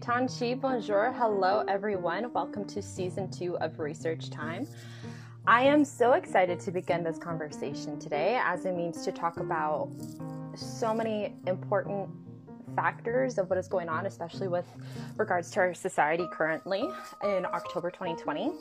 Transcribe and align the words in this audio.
Tansi, 0.00 0.60
bonjour, 0.60 1.12
hello 1.16 1.64
everyone. 1.68 2.30
Welcome 2.34 2.66
to 2.66 2.82
season 2.82 3.30
two 3.30 3.56
of 3.58 3.78
Research 3.78 4.28
Time. 4.28 4.66
I 5.46 5.62
am 5.62 5.86
so 5.86 6.12
excited 6.12 6.60
to 6.60 6.70
begin 6.70 7.02
this 7.02 7.18
conversation 7.18 7.98
today 7.98 8.38
as 8.44 8.66
it 8.66 8.74
means 8.74 9.04
to 9.04 9.12
talk 9.12 9.40
about 9.40 9.90
so 10.54 10.92
many 10.92 11.34
important 11.46 12.10
factors 12.74 13.38
of 13.38 13.48
what 13.48 13.58
is 13.58 13.68
going 13.68 13.88
on, 13.88 14.04
especially 14.04 14.48
with 14.48 14.66
regards 15.16 15.50
to 15.52 15.60
our 15.60 15.72
society 15.72 16.26
currently 16.30 16.86
in 17.24 17.46
October 17.46 17.90
2020. 17.90 18.52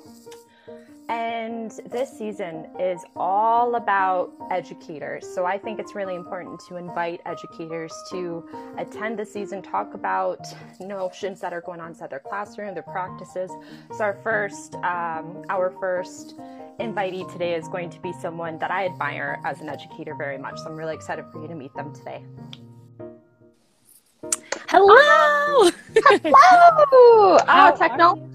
And 1.08 1.72
this 1.92 2.18
season 2.18 2.68
is 2.80 3.04
all 3.16 3.76
about 3.76 4.32
educators. 4.50 5.28
So 5.28 5.46
I 5.46 5.58
think 5.58 5.80
it's 5.80 5.94
really 5.94 6.16
important 6.16 6.60
to 6.68 6.78
invite 6.78 7.22
educators 7.26 7.94
to 8.10 8.48
attend 8.80 9.20
the 9.20 9.26
season, 9.26 9.62
talk 9.62 9.94
about 9.94 10.40
notions 10.80 11.42
that 11.42 11.54
are 11.54 11.62
going 11.62 11.80
on 11.80 11.90
inside 11.90 12.10
their 12.10 12.20
classroom, 12.20 12.74
their 12.74 12.84
practices. 12.84 13.52
So 13.96 14.04
our 14.04 14.20
first, 14.24 14.76
um, 14.76 15.44
our 15.50 15.72
first 15.80 16.38
invitee 16.80 17.32
today 17.32 17.54
is 17.54 17.68
going 17.68 17.92
to 17.92 18.00
be 18.00 18.12
someone 18.12 18.58
that 18.58 18.72
I 18.72 18.86
admire 18.86 19.40
as 19.46 19.62
an 19.62 19.70
educator 19.70 20.16
very 20.16 20.40
much. 20.40 20.58
So 20.58 20.66
I'm 20.66 20.76
really 20.76 20.96
excited 20.96 21.26
for 21.32 21.40
you 21.40 21.48
to 21.48 21.56
meet 21.56 21.74
them 21.76 21.94
today. 21.94 22.24
Hello. 24.68 24.96
Hello. 24.98 25.72
Oh, 27.48 27.76
technology 27.78 28.35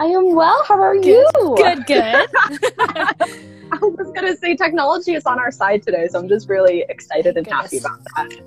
I 0.00 0.06
am 0.06 0.34
well. 0.34 0.62
How 0.64 0.80
are 0.80 0.94
you? 0.94 1.28
Good, 1.56 1.86
good. 1.86 2.26
I 3.72 3.78
was 3.82 4.10
going 4.12 4.26
to 4.26 4.36
say 4.36 4.56
technology 4.56 5.14
is 5.14 5.26
on 5.26 5.38
our 5.38 5.50
side 5.50 5.82
today, 5.82 6.08
so 6.08 6.18
I'm 6.18 6.28
just 6.28 6.48
really 6.48 6.84
excited 6.88 7.36
and 7.36 7.46
Goodness. 7.46 7.62
happy 7.62 7.78
about 7.78 8.00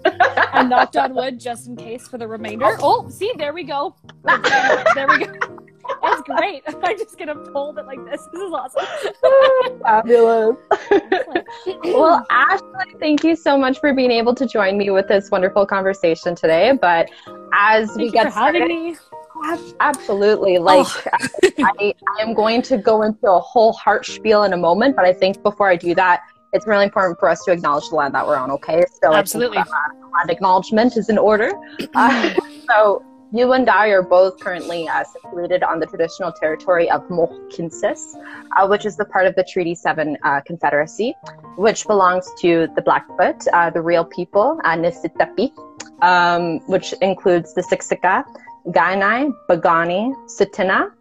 that. 0.03 0.49
I 0.53 0.63
knocked 0.63 0.97
on 0.97 1.13
wood 1.13 1.39
just 1.39 1.67
in 1.67 1.75
case 1.75 2.07
for 2.07 2.17
the 2.17 2.27
remainder. 2.27 2.77
Oh, 2.79 3.07
see, 3.09 3.31
there 3.37 3.53
we 3.53 3.63
go. 3.63 3.95
there 4.23 5.07
we 5.07 5.25
go. 5.25 5.33
That's 6.01 6.21
great. 6.21 6.63
I'm 6.67 6.97
just 6.97 7.17
gonna 7.17 7.35
hold 7.51 7.77
it 7.77 7.85
like 7.85 8.03
this. 8.05 8.25
This 8.31 8.41
is 8.41 8.53
awesome. 8.53 8.85
Fabulous. 9.81 10.55
well, 11.83 12.25
Ashley, 12.29 12.95
thank 12.99 13.23
you 13.23 13.35
so 13.35 13.57
much 13.57 13.79
for 13.79 13.93
being 13.93 14.11
able 14.11 14.33
to 14.35 14.45
join 14.47 14.77
me 14.77 14.89
with 14.89 15.07
this 15.07 15.29
wonderful 15.31 15.65
conversation 15.65 16.33
today. 16.33 16.77
But 16.79 17.09
as 17.53 17.89
thank 17.89 17.99
we 17.99 18.11
get 18.11 18.31
started, 18.31 18.97
Absolutely. 19.79 20.57
Like, 20.57 20.87
oh. 20.87 21.53
I, 21.79 21.93
I 22.17 22.21
am 22.21 22.33
going 22.33 22.61
to 22.63 22.77
go 22.77 23.01
into 23.01 23.29
a 23.29 23.39
whole 23.39 23.73
heart 23.73 24.05
spiel 24.05 24.43
in 24.43 24.53
a 24.53 24.57
moment, 24.57 24.95
but 24.95 25.05
I 25.05 25.13
think 25.13 25.41
before 25.43 25.69
I 25.69 25.75
do 25.75 25.95
that, 25.95 26.21
it's 26.53 26.67
really 26.67 26.85
important 26.85 27.19
for 27.19 27.29
us 27.29 27.43
to 27.45 27.51
acknowledge 27.51 27.89
the 27.89 27.95
land 27.95 28.13
that 28.13 28.25
we're 28.25 28.35
on, 28.35 28.51
okay? 28.51 28.83
So 29.01 29.13
Absolutely. 29.13 29.57
Uh, 29.57 29.65
land 30.13 30.29
acknowledgement 30.29 30.97
is 30.97 31.09
in 31.09 31.17
order. 31.17 31.51
Uh, 31.95 32.33
so 32.69 33.03
you 33.33 33.53
and 33.53 33.69
I 33.69 33.87
are 33.87 34.01
both 34.01 34.39
currently 34.39 34.87
uh, 34.87 35.03
situated 35.03 35.63
on 35.63 35.79
the 35.79 35.85
traditional 35.85 36.31
territory 36.31 36.89
of 36.89 37.07
Mohkinstsis, 37.07 38.15
uh, 38.57 38.67
which 38.67 38.85
is 38.85 38.97
the 38.97 39.05
part 39.05 39.25
of 39.25 39.35
the 39.35 39.43
Treaty 39.43 39.73
7 39.73 40.17
uh, 40.23 40.41
Confederacy, 40.41 41.13
which 41.57 41.87
belongs 41.87 42.29
to 42.41 42.67
the 42.75 42.81
Blackfoot, 42.81 43.47
uh, 43.53 43.69
the 43.69 43.81
real 43.81 44.03
people, 44.03 44.59
uh, 44.63 44.75
Niitsitapi, 44.75 45.51
um, 46.01 46.59
which 46.67 46.93
includes 47.01 47.53
the 47.53 47.61
Siksika, 47.61 48.25
Kainai, 48.67 49.33
Piikani, 49.49 50.13
Tsuut'ina, 50.25 50.91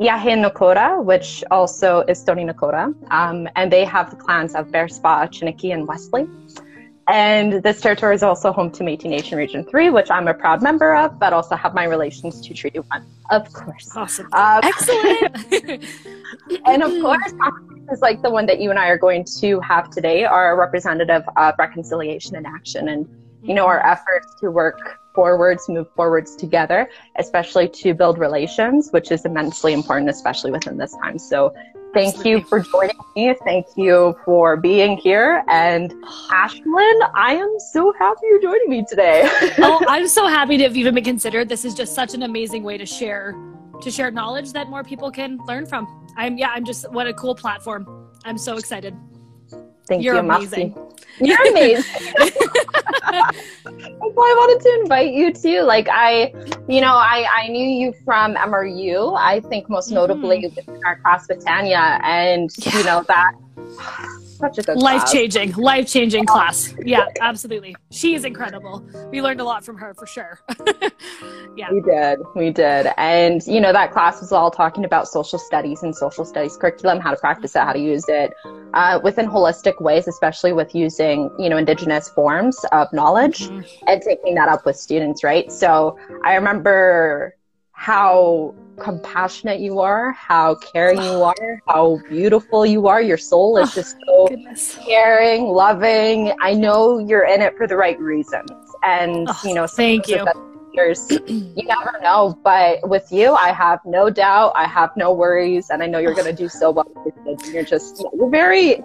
Yahe 0.00 0.36
Nakota, 0.44 1.02
which 1.02 1.42
also 1.50 2.00
is 2.02 2.20
Stoney 2.20 2.44
Nakoda, 2.44 2.94
um, 3.10 3.48
and 3.56 3.72
they 3.72 3.84
have 3.84 4.10
the 4.10 4.16
clans 4.16 4.54
of 4.54 4.68
Bearspaw, 4.68 5.28
Chiniki, 5.28 5.72
and 5.74 5.86
Wesley. 5.88 6.28
And 7.08 7.62
this 7.62 7.80
territory 7.80 8.14
is 8.14 8.22
also 8.22 8.52
home 8.52 8.70
to 8.72 8.84
Métis 8.84 9.06
Nation 9.06 9.38
Region 9.38 9.64
3, 9.64 9.88
which 9.88 10.10
I'm 10.10 10.28
a 10.28 10.34
proud 10.34 10.62
member 10.62 10.94
of, 10.94 11.18
but 11.18 11.32
also 11.32 11.56
have 11.56 11.74
my 11.74 11.84
relations 11.84 12.40
to 12.42 12.52
Treaty 12.52 12.80
1, 12.80 13.06
of 13.30 13.50
course. 13.52 13.90
Awesome. 13.96 14.28
Um, 14.34 14.60
Excellent. 14.62 15.84
and 16.66 16.82
of 16.82 16.90
course, 17.02 17.32
is 17.90 18.02
like 18.02 18.20
the 18.20 18.30
one 18.30 18.44
that 18.44 18.60
you 18.60 18.68
and 18.68 18.78
I 18.78 18.88
are 18.88 18.98
going 18.98 19.24
to 19.40 19.58
have 19.60 19.88
today, 19.88 20.24
are 20.24 20.54
representative 20.58 21.22
of 21.36 21.54
reconciliation 21.58 22.36
and 22.36 22.46
action. 22.46 22.90
And, 22.90 23.08
you 23.42 23.54
know, 23.54 23.66
our 23.66 23.84
efforts 23.86 24.34
to 24.40 24.50
work 24.50 24.98
forwards, 25.14 25.68
move 25.68 25.88
forwards 25.96 26.36
together, 26.36 26.88
especially 27.18 27.68
to 27.68 27.94
build 27.94 28.18
relations, 28.18 28.90
which 28.90 29.10
is 29.10 29.24
immensely 29.24 29.72
important, 29.72 30.10
especially 30.10 30.50
within 30.50 30.76
this 30.76 30.94
time. 31.02 31.18
So 31.18 31.52
thank 31.92 32.14
Absolutely. 32.14 32.30
you 32.30 32.40
for 32.42 32.60
joining 32.60 32.96
me. 33.16 33.34
Thank 33.44 33.66
you 33.76 34.16
for 34.24 34.56
being 34.56 34.96
here. 34.96 35.42
And 35.48 35.92
Ashlyn, 36.30 37.10
I 37.14 37.34
am 37.34 37.52
so 37.72 37.92
happy 37.98 38.20
you're 38.30 38.42
joining 38.42 38.70
me 38.70 38.84
today. 38.88 39.22
oh, 39.58 39.84
I'm 39.88 40.06
so 40.06 40.26
happy 40.26 40.56
to 40.58 40.64
have 40.64 40.76
even 40.76 40.94
been 40.94 41.04
considered. 41.04 41.48
This 41.48 41.64
is 41.64 41.74
just 41.74 41.94
such 41.94 42.14
an 42.14 42.22
amazing 42.22 42.62
way 42.62 42.78
to 42.78 42.86
share 42.86 43.34
to 43.80 43.92
share 43.92 44.10
knowledge 44.10 44.52
that 44.52 44.68
more 44.68 44.82
people 44.82 45.10
can 45.10 45.38
learn 45.46 45.64
from. 45.64 45.86
I'm 46.16 46.36
yeah, 46.36 46.50
I'm 46.52 46.64
just 46.64 46.90
what 46.92 47.06
a 47.06 47.14
cool 47.14 47.34
platform. 47.34 48.08
I'm 48.24 48.38
so 48.38 48.56
excited. 48.56 48.96
Thank 49.88 50.04
You're 50.04 50.14
you. 50.14 50.20
amazing. 50.20 50.76
You're 51.20 51.48
amazing. 51.48 51.84
I 54.20 54.34
wanted 54.36 54.62
to 54.62 54.80
invite 54.82 55.12
you 55.14 55.32
too. 55.32 55.62
Like 55.62 55.88
I, 55.90 56.32
you 56.68 56.80
know, 56.80 56.94
I, 56.94 57.26
I 57.32 57.48
knew 57.48 57.66
you 57.66 57.92
from 58.04 58.34
MRU. 58.34 59.16
I 59.18 59.40
think 59.40 59.68
most 59.68 59.90
notably 59.90 60.42
mm-hmm. 60.42 60.70
in 60.70 60.84
our 60.84 60.96
class 61.00 61.26
with 61.28 61.44
Tanya, 61.44 61.98
and 62.04 62.50
yeah. 62.58 62.78
you 62.78 62.84
know 62.84 63.04
that 63.08 63.32
such 64.38 64.58
a 64.58 64.62
good 64.62 64.78
life 64.78 65.10
changing, 65.10 65.52
life 65.52 65.86
changing 65.88 66.24
class. 66.26 66.74
Yeah, 66.84 67.06
absolutely. 67.20 67.76
She 67.90 68.14
is 68.14 68.24
incredible. 68.24 68.84
We 69.10 69.20
learned 69.20 69.40
a 69.40 69.44
lot 69.44 69.64
from 69.64 69.76
her 69.78 69.94
for 69.94 70.06
sure. 70.06 70.40
yeah, 71.56 71.70
we 71.72 71.80
did, 71.80 72.18
we 72.34 72.50
did, 72.50 72.88
and 72.96 73.44
you 73.46 73.60
know 73.60 73.72
that 73.72 73.92
class 73.92 74.20
was 74.20 74.32
all 74.32 74.50
talking 74.50 74.84
about 74.84 75.08
social 75.08 75.38
studies 75.38 75.82
and 75.82 75.94
social 75.94 76.24
studies 76.24 76.56
curriculum, 76.56 77.00
how 77.00 77.10
to 77.10 77.16
practice 77.16 77.54
it, 77.56 77.60
how 77.60 77.72
to 77.72 77.80
use 77.80 78.04
it 78.08 78.32
uh, 78.74 79.00
within 79.02 79.26
holistic 79.26 79.80
ways, 79.80 80.08
especially 80.08 80.52
with 80.52 80.74
using 80.74 81.30
you 81.38 81.48
know 81.48 81.56
indigenous 81.56 82.08
forms 82.08 82.56
of 82.72 82.92
knowledge 82.92 83.48
mm-hmm. 83.48 83.88
and 83.88 84.02
taking 84.02 84.34
that 84.34 84.48
up 84.48 84.64
with 84.64 84.76
students. 84.76 85.24
Right. 85.24 85.50
So 85.50 85.98
I 86.24 86.34
remember 86.34 87.34
how 87.78 88.52
compassionate 88.76 89.60
you 89.60 89.78
are, 89.78 90.10
how 90.10 90.56
caring 90.56 91.00
you 91.00 91.22
are, 91.22 91.62
how 91.68 92.00
beautiful 92.08 92.66
you 92.66 92.88
are. 92.88 93.00
Your 93.00 93.16
soul 93.16 93.56
is 93.56 93.72
just 93.74 93.96
so 94.04 94.26
Goodness. 94.26 94.76
caring, 94.84 95.44
loving. 95.44 96.32
I 96.40 96.54
know 96.54 96.98
you're 96.98 97.24
in 97.24 97.40
it 97.40 97.56
for 97.56 97.68
the 97.68 97.76
right 97.76 97.98
reasons. 98.00 98.50
And, 98.82 99.28
oh, 99.28 99.40
you 99.44 99.54
know, 99.54 99.68
thank 99.68 100.08
you. 100.08 100.26
Years, 100.74 101.08
you 101.08 101.64
never 101.66 101.98
know. 102.02 102.36
But 102.42 102.88
with 102.88 103.06
you, 103.12 103.34
I 103.34 103.52
have 103.52 103.78
no 103.84 104.10
doubt. 104.10 104.52
I 104.56 104.66
have 104.66 104.90
no 104.96 105.12
worries. 105.12 105.70
And 105.70 105.80
I 105.80 105.86
know 105.86 105.98
you're 105.98 106.14
going 106.14 106.26
to 106.26 106.32
do 106.32 106.48
so 106.48 106.72
well. 106.72 106.92
You're 107.52 107.64
just, 107.64 108.04
you're 108.12 108.28
very 108.28 108.82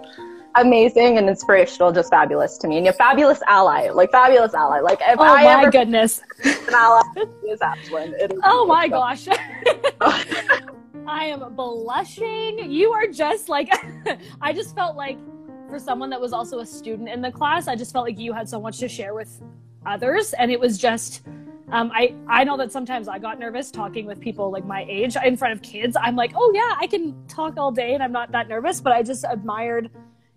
amazing 0.56 1.18
and 1.18 1.28
inspirational, 1.28 1.92
just 1.92 2.10
fabulous 2.10 2.56
to 2.58 2.68
me. 2.68 2.76
And 2.76 2.86
you're 2.86 2.94
fabulous 2.94 3.40
ally, 3.48 3.90
like 3.90 4.10
fabulous 4.10 4.54
ally. 4.54 4.80
Like 4.80 5.00
if 5.02 5.18
oh 5.18 5.22
I 5.22 5.44
my 5.64 5.70
goodness, 5.70 6.20
an 6.44 6.74
ally 6.74 7.02
is 7.48 7.60
Ashlyn. 7.60 8.38
oh 8.44 8.66
my 8.66 8.88
gosh. 8.88 9.28
I 11.06 11.26
am 11.26 11.54
blushing. 11.54 12.70
You 12.70 12.92
are 12.92 13.06
just 13.06 13.48
like, 13.48 13.68
I 14.40 14.52
just 14.52 14.74
felt 14.74 14.96
like 14.96 15.18
for 15.68 15.78
someone 15.78 16.10
that 16.10 16.20
was 16.20 16.32
also 16.32 16.60
a 16.60 16.66
student 16.66 17.08
in 17.08 17.20
the 17.20 17.30
class, 17.30 17.68
I 17.68 17.76
just 17.76 17.92
felt 17.92 18.06
like 18.06 18.18
you 18.18 18.32
had 18.32 18.48
so 18.48 18.60
much 18.60 18.78
to 18.78 18.88
share 18.88 19.14
with 19.14 19.42
others. 19.84 20.32
And 20.34 20.50
it 20.50 20.58
was 20.58 20.78
just, 20.78 21.22
um, 21.72 21.90
I, 21.94 22.14
I 22.26 22.44
know 22.44 22.56
that 22.56 22.72
sometimes 22.72 23.08
I 23.08 23.18
got 23.18 23.38
nervous 23.38 23.70
talking 23.70 24.06
with 24.06 24.18
people 24.18 24.50
like 24.50 24.64
my 24.64 24.86
age 24.88 25.16
in 25.22 25.36
front 25.36 25.52
of 25.52 25.62
kids. 25.62 25.96
I'm 26.00 26.16
like, 26.16 26.32
oh 26.36 26.52
yeah, 26.54 26.76
I 26.80 26.86
can 26.86 27.14
talk 27.26 27.58
all 27.58 27.70
day 27.70 27.94
and 27.94 28.02
I'm 28.02 28.12
not 28.12 28.32
that 28.32 28.48
nervous, 28.48 28.80
but 28.80 28.92
I 28.92 29.02
just 29.02 29.24
admired 29.28 29.90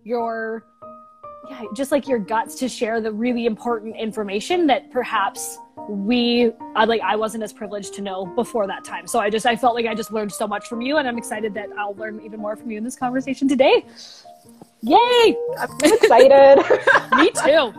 your 0.07 0.65
yeah, 1.49 1.63
just 1.73 1.91
like 1.91 2.07
your 2.07 2.19
guts 2.19 2.55
to 2.55 2.67
share 2.67 2.99
the 2.99 3.11
really 3.11 3.45
important 3.45 3.95
information 3.95 4.67
that 4.67 4.91
perhaps 4.91 5.57
we 5.87 6.51
I 6.75 6.85
like 6.85 7.01
I 7.01 7.15
wasn't 7.15 7.43
as 7.43 7.53
privileged 7.53 7.93
to 7.95 8.01
know 8.01 8.25
before 8.25 8.67
that 8.67 8.83
time. 8.83 9.07
So 9.07 9.19
I 9.19 9.29
just 9.29 9.45
I 9.45 9.55
felt 9.55 9.75
like 9.75 9.85
I 9.85 9.95
just 9.95 10.11
learned 10.11 10.31
so 10.31 10.47
much 10.47 10.67
from 10.67 10.81
you 10.81 10.97
and 10.97 11.07
I'm 11.07 11.17
excited 11.17 11.53
that 11.53 11.69
I'll 11.77 11.95
learn 11.95 12.21
even 12.25 12.39
more 12.39 12.55
from 12.55 12.71
you 12.71 12.77
in 12.77 12.83
this 12.83 12.95
conversation 12.95 13.47
today. 13.47 13.85
Yay! 14.81 15.35
I'm 15.57 15.69
excited. 15.83 16.57
me 17.17 17.31
too. 17.31 17.73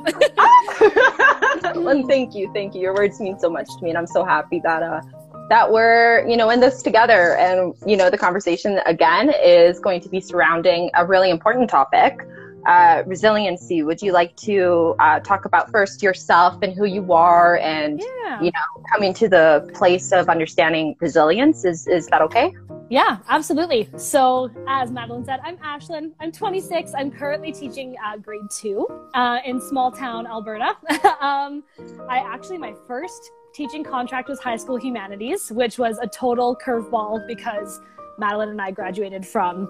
and 1.88 2.08
thank 2.08 2.34
you, 2.34 2.50
thank 2.52 2.74
you. 2.74 2.81
Your 2.81 2.94
words 2.94 3.20
mean 3.20 3.38
so 3.38 3.50
much 3.50 3.69
to 3.76 3.82
me 3.82 3.90
and 3.90 3.98
I'm 3.98 4.06
so 4.06 4.24
happy 4.24 4.60
that 4.64 4.82
uh 4.82 5.00
that 5.48 5.70
we're 5.72 6.26
you 6.28 6.36
know 6.36 6.50
in 6.50 6.60
this 6.60 6.82
together 6.82 7.36
and 7.36 7.74
you 7.86 7.96
know 7.96 8.10
the 8.10 8.18
conversation 8.18 8.80
again 8.86 9.32
is 9.42 9.78
going 9.80 10.00
to 10.00 10.08
be 10.08 10.20
surrounding 10.20 10.90
a 10.94 11.06
really 11.06 11.30
important 11.30 11.68
topic 11.68 12.26
uh, 12.66 13.02
resiliency 13.06 13.82
would 13.82 14.02
you 14.02 14.12
like 14.12 14.34
to 14.36 14.94
uh, 14.98 15.20
talk 15.20 15.44
about 15.44 15.70
first 15.70 16.02
yourself 16.02 16.58
and 16.62 16.74
who 16.74 16.84
you 16.84 17.12
are 17.12 17.58
and 17.58 18.00
yeah. 18.00 18.40
you 18.42 18.50
know 18.50 18.82
coming 18.92 19.14
to 19.14 19.28
the 19.28 19.68
place 19.74 20.12
of 20.12 20.28
understanding 20.28 20.94
resilience 21.00 21.64
is 21.64 21.86
is 21.86 22.06
that 22.08 22.20
okay 22.20 22.52
yeah, 22.90 23.18
absolutely. 23.28 23.86
So, 23.98 24.50
as 24.66 24.90
Madeline 24.90 25.22
said, 25.22 25.40
I'm 25.44 25.58
Ashlyn. 25.58 26.12
I'm 26.20 26.32
26. 26.32 26.92
I'm 26.96 27.10
currently 27.10 27.52
teaching 27.52 27.96
uh, 28.02 28.16
grade 28.16 28.40
two 28.50 28.86
uh, 29.12 29.40
in 29.44 29.60
small 29.60 29.92
town 29.92 30.26
Alberta. 30.26 30.68
um, 31.20 31.64
I 32.08 32.24
actually, 32.24 32.56
my 32.56 32.74
first 32.86 33.30
teaching 33.58 33.82
contract 33.82 34.28
was 34.28 34.38
high 34.38 34.56
school 34.56 34.76
humanities, 34.76 35.50
which 35.50 35.81
was 35.81 35.99
a 35.99 36.06
total 36.06 36.56
curveball 36.64 37.26
because 37.26 37.81
Madeline 38.16 38.50
and 38.50 38.62
I 38.62 38.70
graduated 38.70 39.26
from 39.26 39.66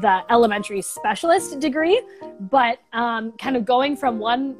the 0.00 0.22
elementary 0.30 0.80
specialist 0.80 1.58
degree. 1.58 2.00
But 2.38 2.78
um, 2.92 3.32
kind 3.32 3.56
of 3.56 3.64
going 3.64 3.96
from 3.96 4.20
one 4.20 4.56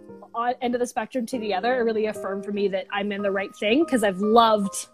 end 0.60 0.74
of 0.74 0.80
the 0.80 0.86
spectrum 0.86 1.26
to 1.26 1.38
the 1.38 1.54
other, 1.54 1.78
it 1.78 1.84
really 1.84 2.06
affirmed 2.06 2.44
for 2.44 2.50
me 2.50 2.66
that 2.66 2.88
I'm 2.90 3.12
in 3.12 3.22
the 3.22 3.30
right 3.30 3.54
thing 3.54 3.84
because 3.84 4.02
I've 4.02 4.18
loved 4.18 4.88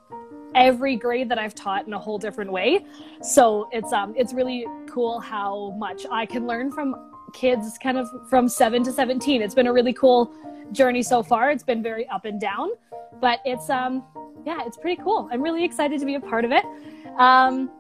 every 0.55 0.97
grade 0.97 1.31
that 1.31 1.39
I've 1.39 1.55
taught 1.55 1.87
in 1.87 1.95
a 1.95 1.99
whole 1.99 2.19
different 2.19 2.53
way. 2.53 2.85
So 3.23 3.71
it's 3.73 3.91
um 3.91 4.13
it's 4.19 4.35
really 4.35 4.67
cool 4.87 5.19
how 5.19 5.75
much 5.79 6.05
I 6.11 6.27
can 6.27 6.47
learn 6.47 6.71
from 6.71 6.95
kids 7.33 7.79
kind 7.83 7.97
of 7.97 8.07
from 8.29 8.51
7 8.51 8.85
to 8.85 8.93
17. 8.93 9.41
It's 9.41 9.55
been 9.55 9.67
a 9.67 9.73
really 9.73 9.95
cool 9.95 10.31
journey 10.73 11.03
so 11.03 11.23
far. 11.23 11.51
It's 11.51 11.63
been 11.63 11.83
very 11.83 12.09
up 12.09 12.25
and 12.25 12.41
down, 12.41 12.71
but 13.21 13.41
it's 13.45 13.71
um 13.71 14.05
yeah, 14.45 14.61
it's 14.67 14.77
pretty 14.77 15.01
cool. 15.03 15.29
I'm 15.33 15.43
really 15.43 15.65
excited 15.65 16.01
to 16.01 16.07
be 16.07 16.15
a 16.15 16.21
part 16.21 16.45
of 16.45 16.53
it. 16.53 16.65
Um 17.19 17.71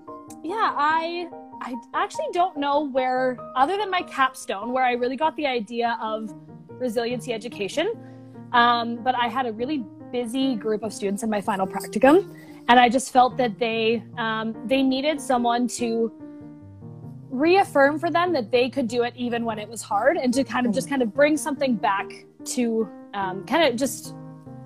yeah, 0.42 0.72
I 0.76 1.28
I 1.60 1.74
actually 1.94 2.26
don't 2.32 2.56
know 2.56 2.88
where 2.88 3.38
other 3.56 3.76
than 3.76 3.90
my 3.90 4.02
capstone 4.02 4.72
where 4.72 4.84
I 4.84 4.92
really 4.92 5.16
got 5.16 5.36
the 5.36 5.46
idea 5.46 5.98
of 6.00 6.34
resiliency 6.68 7.32
education. 7.32 7.92
Um, 8.52 8.96
but 9.02 9.14
I 9.14 9.28
had 9.28 9.46
a 9.46 9.52
really 9.52 9.84
busy 10.10 10.56
group 10.56 10.82
of 10.82 10.92
students 10.92 11.22
in 11.22 11.30
my 11.30 11.40
final 11.40 11.66
practicum 11.66 12.36
and 12.68 12.78
I 12.78 12.88
just 12.88 13.12
felt 13.12 13.36
that 13.38 13.58
they 13.58 14.02
um, 14.18 14.54
they 14.66 14.82
needed 14.82 15.20
someone 15.20 15.66
to 15.68 16.12
reaffirm 17.30 17.98
for 17.98 18.10
them 18.10 18.32
that 18.34 18.50
they 18.50 18.68
could 18.68 18.88
do 18.88 19.04
it 19.04 19.14
even 19.16 19.44
when 19.44 19.58
it 19.58 19.68
was 19.68 19.80
hard 19.80 20.16
and 20.18 20.34
to 20.34 20.44
kind 20.44 20.66
of 20.66 20.72
just 20.72 20.88
kind 20.88 21.00
of 21.00 21.14
bring 21.14 21.36
something 21.36 21.74
back 21.74 22.06
to 22.46 22.88
um, 23.14 23.44
kind 23.44 23.64
of 23.68 23.76
just 23.78 24.14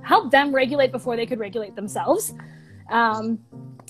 help 0.03 0.31
them 0.31 0.55
regulate 0.55 0.93
before 0.93 1.17
they 1.17 1.27
could 1.27 1.39
regulate 1.39 1.75
themselves. 1.75 2.35
Um, 2.91 3.39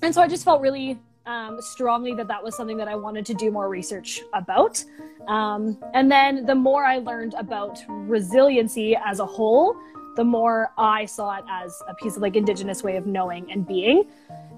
and 0.02 0.14
so 0.14 0.22
I 0.22 0.28
just 0.28 0.44
felt 0.44 0.62
really 0.62 0.98
um, 1.26 1.60
strongly 1.60 2.14
that 2.14 2.28
that 2.28 2.42
was 2.42 2.56
something 2.56 2.76
that 2.76 2.88
I 2.88 2.94
wanted 2.94 3.26
to 3.26 3.34
do 3.34 3.50
more 3.50 3.68
research 3.68 4.22
about. 4.32 4.82
Um, 5.28 5.78
and 5.92 6.10
then 6.10 6.46
the 6.46 6.54
more 6.54 6.84
I 6.84 6.98
learned 6.98 7.34
about 7.34 7.80
resiliency 7.88 8.96
as 9.04 9.18
a 9.20 9.26
whole, 9.26 9.76
the 10.16 10.24
more 10.24 10.72
I 10.78 11.04
saw 11.04 11.36
it 11.36 11.44
as 11.50 11.82
a 11.88 11.94
piece 11.94 12.16
of 12.16 12.22
like 12.22 12.36
indigenous 12.36 12.82
way 12.82 12.96
of 12.96 13.06
knowing 13.06 13.50
and 13.52 13.66
being. 13.66 14.04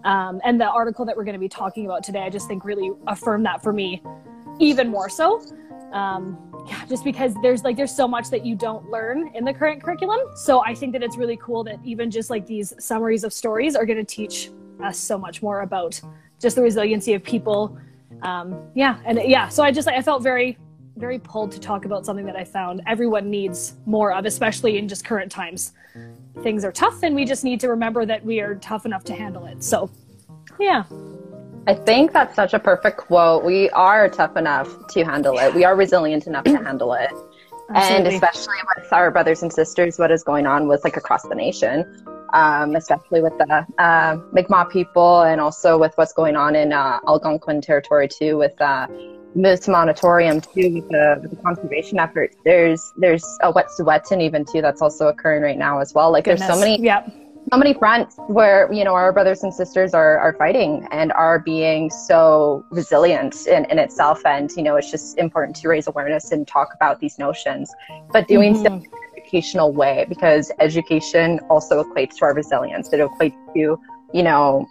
Um, 0.05 0.41
and 0.45 0.61
the 0.61 0.69
article 0.69 1.05
that 1.07 1.17
we're 1.17 1.25
going 1.25 1.35
to 1.35 1.41
be 1.41 1.49
talking 1.49 1.85
about 1.87 2.05
today, 2.05 2.21
I 2.21 2.31
just 2.31 2.47
think 2.47 2.65
really 2.65 2.93
affirmed 3.09 3.45
that 3.47 3.63
for 3.63 3.73
me 3.73 4.03
even 4.61 4.89
more 4.89 5.09
so. 5.09 5.43
Um, 5.93 6.37
yeah, 6.67 6.85
just 6.87 7.03
because 7.03 7.35
there's 7.43 7.65
like 7.65 7.77
there's 7.77 7.95
so 7.95 8.07
much 8.07 8.29
that 8.31 8.45
you 8.45 8.55
don't 8.55 8.91
learn 8.91 9.31
in 9.35 9.45
the 9.45 9.55
current 9.55 9.83
curriculum. 9.83 10.21
So 10.37 10.63
I 10.65 10.75
think 10.75 10.93
that 10.93 11.03
it's 11.03 11.17
really 11.17 11.39
cool 11.39 11.65
that 11.65 11.79
even 11.85 12.11
just 12.11 12.31
like 12.31 12.47
these 12.47 12.73
summaries 12.79 13.25
of 13.25 13.33
stories 13.33 13.75
are 13.75 13.87
going 13.87 13.99
to 13.99 14.05
teach 14.05 14.51
us 14.83 14.99
so 14.99 15.19
much 15.19 15.43
more 15.43 15.63
about 15.63 16.01
just 16.41 16.57
the 16.57 16.63
resiliency 16.63 17.15
of 17.15 17.23
people. 17.23 17.79
Um, 18.23 18.61
yeah, 18.75 18.99
and 19.05 19.21
yeah, 19.25 19.49
so 19.49 19.63
I 19.63 19.71
just 19.71 19.89
I 19.89 20.03
felt 20.03 20.23
very 20.23 20.59
very 20.99 21.19
pulled 21.19 21.53
to 21.53 21.61
talk 21.61 21.85
about 21.85 22.05
something 22.05 22.27
that 22.27 22.37
I 22.37 22.45
found 22.45 22.83
everyone 22.87 23.31
needs 23.31 23.75
more 23.87 24.13
of, 24.13 24.27
especially 24.27 24.79
in 24.79 24.89
just 24.89 25.05
current 25.05 25.31
times. 25.31 25.73
Things 26.43 26.65
are 26.65 26.73
tough, 26.73 27.03
and 27.03 27.15
we 27.15 27.25
just 27.25 27.45
need 27.45 27.61
to 27.61 27.69
remember 27.69 28.05
that 28.05 28.25
we 28.25 28.41
are 28.41 28.57
tough 28.57 28.85
enough 28.85 29.05
to 29.05 29.15
handle 29.15 29.47
it. 29.47 29.63
So, 29.63 29.91
yeah. 30.61 30.85
I 31.69 31.75
think 31.75 32.15
that's 32.15 32.35
such 32.35 32.55
a 32.55 32.59
perfect 32.59 32.97
quote. 32.97 33.45
We 33.45 33.69
are 33.71 34.09
tough 34.09 34.39
enough 34.39 34.87
to 34.87 35.05
handle 35.05 35.39
it. 35.39 35.55
We 35.55 35.67
are 35.67 35.77
resilient 35.77 36.27
enough 36.27 36.45
to 36.45 36.57
handle 36.57 36.95
it. 36.95 37.11
Absolutely. 37.69 38.07
And 38.07 38.07
especially 38.07 38.57
with 38.75 38.91
our 38.91 39.11
brothers 39.11 39.43
and 39.43 39.53
sisters, 39.53 39.99
what 39.99 40.11
is 40.11 40.25
going 40.25 40.47
on 40.47 40.67
with 40.67 40.83
like 40.83 40.97
across 40.97 41.25
the 41.25 41.35
nation, 41.35 41.85
um, 42.33 42.75
especially 42.75 43.21
with 43.21 43.37
the 43.37 43.67
uh, 43.77 44.17
Mi'kmaq 44.33 44.71
people 44.71 45.21
and 45.25 45.43
also 45.43 45.77
with 45.77 45.93
what's 45.97 46.15
going 46.15 46.37
on 46.37 46.57
in 46.57 46.73
uh, 46.73 47.01
Algonquin 47.07 47.61
territory 47.61 48.09
too, 48.09 48.39
with 48.39 48.59
uh, 48.63 48.87
Moose 49.35 49.69
Moratorium 49.69 50.41
too, 50.41 50.73
with 50.73 50.89
the, 50.89 51.19
with 51.21 51.33
the 51.33 51.37
conservation 51.43 51.99
efforts. 51.99 52.35
There's 52.47 52.95
there's 52.97 53.25
a 53.43 53.53
Wet'suwet'en 53.53 54.23
even 54.23 54.47
too 54.47 54.63
that's 54.63 54.81
also 54.81 55.09
occurring 55.09 55.43
right 55.43 55.59
now 55.59 55.81
as 55.81 55.93
well. 55.93 56.11
Like 56.11 56.25
Goodness. 56.25 56.49
there's 56.49 56.59
so 56.59 56.65
many. 56.65 56.83
Yep 56.83 57.28
so 57.53 57.59
many 57.59 57.75
fronts 57.75 58.17
where 58.27 58.71
you 58.73 58.85
know 58.85 58.95
our 58.95 59.13
brothers 59.13 59.43
and 59.43 59.53
sisters 59.53 59.95
are, 59.95 60.19
are 60.19 60.33
fighting 60.35 60.87
and 60.91 61.13
are 61.13 61.39
being 61.39 61.91
so 61.91 62.65
resilient 62.71 63.47
in, 63.47 63.65
in 63.67 63.79
itself 63.79 64.25
and 64.27 64.51
you 64.57 64.63
know 64.63 64.77
it's 64.77 64.91
just 64.91 65.17
important 65.19 65.57
to 65.57 65.69
raise 65.69 65.87
awareness 65.87 66.33
and 66.33 66.47
talk 66.47 66.69
about 66.75 67.01
these 67.01 67.19
notions 67.19 67.73
but 68.13 68.27
doing 68.29 68.55
mm-hmm. 68.55 68.63
so 68.63 68.67
in 68.67 68.73
an 68.75 68.91
educational 69.17 69.73
way 69.73 70.05
because 70.09 70.51
education 70.59 71.39
also 71.49 71.83
equates 71.83 72.17
to 72.17 72.25
our 72.25 72.35
resilience 72.35 72.93
it 72.93 73.01
equates 73.01 73.55
to 73.55 73.81
you 74.13 74.23
know 74.23 74.67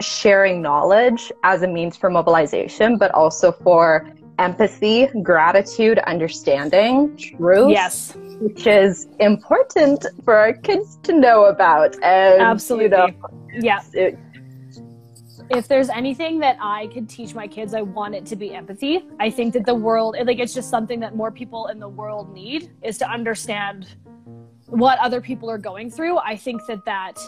sharing 0.00 0.60
knowledge 0.62 1.32
as 1.44 1.62
a 1.62 1.66
means 1.66 1.96
for 1.96 2.10
mobilization 2.10 2.96
but 2.96 3.10
also 3.12 3.52
for 3.52 4.08
empathy 4.38 5.06
gratitude 5.22 5.98
understanding 6.00 7.16
truth 7.16 7.70
yes 7.70 8.16
which 8.42 8.66
is 8.66 9.06
important 9.20 10.04
for 10.24 10.34
our 10.34 10.52
kids 10.52 10.98
to 11.04 11.12
know 11.12 11.44
about. 11.44 11.94
And, 12.02 12.42
Absolutely. 12.42 12.84
You 12.84 12.90
know, 12.90 13.14
yeah. 13.54 13.80
It, 13.92 14.18
if 15.50 15.68
there's 15.68 15.88
anything 15.88 16.40
that 16.40 16.56
I 16.60 16.88
could 16.88 17.08
teach 17.08 17.36
my 17.36 17.46
kids, 17.46 17.72
I 17.72 17.82
want 17.82 18.16
it 18.16 18.26
to 18.26 18.36
be 18.36 18.52
empathy. 18.52 19.04
I 19.20 19.30
think 19.30 19.52
that 19.52 19.64
the 19.64 19.74
world, 19.74 20.16
like, 20.24 20.40
it's 20.40 20.54
just 20.54 20.70
something 20.70 20.98
that 21.00 21.14
more 21.14 21.30
people 21.30 21.68
in 21.68 21.78
the 21.78 21.88
world 21.88 22.32
need 22.32 22.72
is 22.82 22.98
to 22.98 23.08
understand 23.08 23.94
what 24.66 24.98
other 24.98 25.20
people 25.20 25.48
are 25.48 25.58
going 25.58 25.88
through. 25.88 26.18
I 26.18 26.36
think 26.36 26.66
that 26.66 26.84
that 26.84 27.20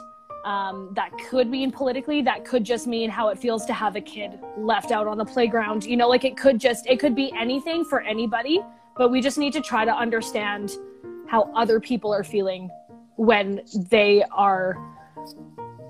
um, 0.44 0.91
that 0.94 1.11
could 1.19 1.49
mean 1.49 1.73
politically. 1.73 2.20
That 2.23 2.44
could 2.44 2.64
just 2.64 2.87
mean 2.87 3.11
how 3.11 3.29
it 3.29 3.38
feels 3.38 3.64
to 3.67 3.73
have 3.73 3.96
a 3.96 4.00
kid 4.00 4.38
left 4.56 4.91
out 4.91 5.06
on 5.06 5.19
the 5.19 5.25
playground. 5.25 5.85
You 5.85 5.96
know, 5.96 6.08
like 6.08 6.25
it 6.25 6.37
could 6.37 6.61
just 6.61 6.87
it 6.87 7.00
could 7.00 7.14
be 7.14 7.32
anything 7.38 7.85
for 7.85 8.02
anybody. 8.02 8.61
But 8.96 9.11
we 9.11 9.20
just 9.20 9.38
need 9.38 9.52
to 9.55 9.61
try 9.61 9.85
to 9.85 9.93
understand 9.93 10.76
how 11.26 11.50
other 11.55 11.81
people 11.81 12.12
are 12.12 12.23
feeling 12.23 12.70
when 13.17 13.62
they 13.91 14.23
are 14.31 14.76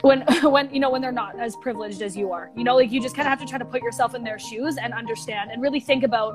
when 0.02 0.20
when 0.42 0.72
you 0.72 0.80
know 0.80 0.90
when 0.90 1.02
they're 1.02 1.12
not 1.12 1.38
as 1.38 1.56
privileged 1.56 2.02
as 2.02 2.16
you 2.16 2.30
are 2.32 2.50
you 2.54 2.62
know 2.62 2.76
like 2.76 2.92
you 2.92 3.00
just 3.00 3.16
kind 3.16 3.26
of 3.26 3.30
have 3.30 3.40
to 3.40 3.46
try 3.46 3.58
to 3.58 3.64
put 3.64 3.82
yourself 3.82 4.14
in 4.14 4.22
their 4.22 4.38
shoes 4.38 4.76
and 4.76 4.92
understand 4.92 5.50
and 5.50 5.62
really 5.62 5.80
think 5.80 6.04
about 6.04 6.34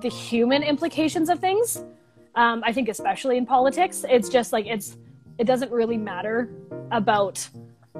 the 0.00 0.08
human 0.08 0.62
implications 0.62 1.28
of 1.28 1.40
things 1.40 1.84
um, 2.36 2.62
i 2.64 2.72
think 2.72 2.88
especially 2.88 3.36
in 3.36 3.44
politics 3.44 4.04
it's 4.08 4.28
just 4.28 4.52
like 4.52 4.66
it's 4.66 4.96
it 5.38 5.44
doesn't 5.44 5.70
really 5.70 5.96
matter 5.96 6.50
about 6.90 7.48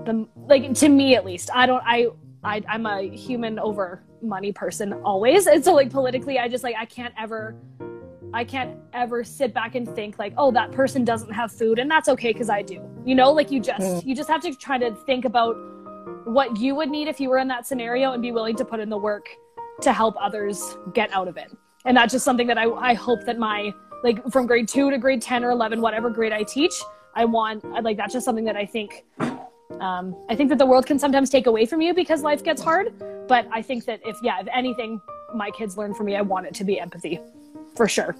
the 0.04 0.26
like 0.46 0.72
to 0.74 0.88
me 0.88 1.14
at 1.14 1.24
least 1.24 1.50
i 1.54 1.66
don't 1.66 1.82
i, 1.86 2.06
I 2.44 2.62
i'm 2.68 2.86
a 2.86 3.02
human 3.02 3.58
over 3.58 4.02
money 4.22 4.52
person 4.52 4.92
always 5.04 5.46
and 5.46 5.64
so 5.64 5.74
like 5.74 5.90
politically 5.90 6.38
i 6.38 6.48
just 6.48 6.64
like 6.64 6.76
i 6.78 6.84
can't 6.84 7.14
ever 7.18 7.56
I 8.34 8.44
can't 8.44 8.78
ever 8.94 9.24
sit 9.24 9.52
back 9.52 9.74
and 9.74 9.86
think 9.86 10.18
like, 10.18 10.32
oh, 10.38 10.50
that 10.52 10.72
person 10.72 11.04
doesn't 11.04 11.32
have 11.32 11.52
food 11.52 11.78
and 11.78 11.90
that's 11.90 12.08
okay 12.08 12.32
because 12.32 12.48
I 12.48 12.62
do. 12.62 12.82
You 13.04 13.14
know, 13.14 13.30
like 13.30 13.50
you 13.50 13.60
just 13.60 13.80
mm. 13.80 14.04
you 14.06 14.14
just 14.14 14.28
have 14.28 14.40
to 14.42 14.54
try 14.54 14.78
to 14.78 14.94
think 15.04 15.24
about 15.24 15.54
what 16.24 16.56
you 16.56 16.74
would 16.74 16.88
need 16.88 17.08
if 17.08 17.20
you 17.20 17.28
were 17.28 17.38
in 17.38 17.48
that 17.48 17.66
scenario 17.66 18.12
and 18.12 18.22
be 18.22 18.32
willing 18.32 18.56
to 18.56 18.64
put 18.64 18.80
in 18.80 18.88
the 18.88 18.96
work 18.96 19.28
to 19.82 19.92
help 19.92 20.14
others 20.20 20.76
get 20.94 21.12
out 21.12 21.28
of 21.28 21.36
it. 21.36 21.54
And 21.84 21.96
that's 21.96 22.12
just 22.12 22.24
something 22.24 22.46
that 22.46 22.58
I, 22.58 22.70
I 22.70 22.94
hope 22.94 23.24
that 23.26 23.38
my 23.38 23.74
like 24.02 24.30
from 24.30 24.46
grade 24.46 24.68
two 24.68 24.90
to 24.90 24.98
grade 24.98 25.20
10 25.20 25.44
or 25.44 25.50
11, 25.50 25.80
whatever 25.80 26.10
grade 26.10 26.32
I 26.32 26.42
teach, 26.42 26.72
I 27.14 27.25
want 27.25 27.64
like 27.83 27.97
that's 27.97 28.12
just 28.12 28.25
something 28.25 28.45
that 28.45 28.57
I 28.57 28.66
think 28.66 29.04
um, 29.81 30.16
I 30.28 30.37
think 30.37 30.49
that 30.50 30.59
the 30.59 30.66
world 30.66 30.87
can 30.87 30.99
sometimes 30.99 31.31
take 31.31 31.47
away 31.47 31.66
from 31.66 31.81
you 31.81 31.95
because 31.95 32.23
life 32.23 32.42
gets 32.42 32.62
hard. 32.62 32.92
But 33.28 33.49
I 33.52 33.62
think 33.62 33.85
that 33.87 34.00
if 34.04 34.16
yeah, 34.23 34.40
if 34.40 34.49
anything 34.52 35.00
my 35.35 35.50
kids 35.50 35.76
learn 35.76 35.95
from 35.95 36.07
me, 36.07 36.16
I 36.16 36.23
want 36.23 36.47
it 36.47 36.54
to 36.54 36.64
be 36.64 36.78
empathy 36.78 37.21
for 37.75 37.88
sure. 37.88 38.14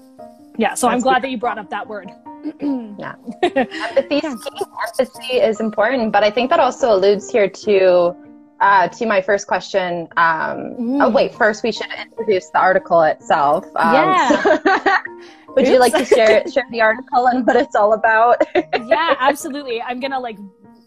Yeah, 0.57 0.75
so 0.75 0.87
That's 0.87 0.95
I'm 0.95 1.01
glad 1.01 1.15
good. 1.15 1.23
that 1.23 1.31
you 1.31 1.37
brought 1.37 1.57
up 1.57 1.69
that 1.69 1.87
word. 1.87 2.11
yeah. 2.99 3.15
Empathy 3.43 4.17
is 4.17 4.43
key. 4.43 4.65
Empathy 4.99 5.33
is 5.37 5.59
important, 5.59 6.11
but 6.11 6.23
I 6.23 6.29
think 6.29 6.49
that 6.51 6.59
also 6.59 6.93
alludes 6.93 7.31
here 7.31 7.49
to 7.49 8.15
uh, 8.59 8.87
to 8.87 9.05
my 9.05 9.21
first 9.21 9.47
question. 9.47 10.07
Um, 10.15 10.75
mm. 10.79 11.03
Oh, 11.03 11.09
wait, 11.09 11.33
first 11.33 11.63
we 11.63 11.71
should 11.71 11.87
introduce 11.99 12.49
the 12.49 12.59
article 12.59 13.01
itself. 13.01 13.65
Um, 13.75 13.93
yeah. 13.93 15.01
would 15.55 15.65
Oops. 15.65 15.69
you 15.69 15.79
like 15.79 15.93
to 15.93 16.05
share 16.05 16.43
share 16.51 16.65
the 16.71 16.81
article 16.81 17.27
and 17.27 17.45
what 17.45 17.55
it's 17.55 17.75
all 17.75 17.93
about? 17.93 18.41
yeah, 18.55 19.15
absolutely. 19.19 19.81
I'm 19.81 19.99
gonna 19.99 20.19
like 20.19 20.37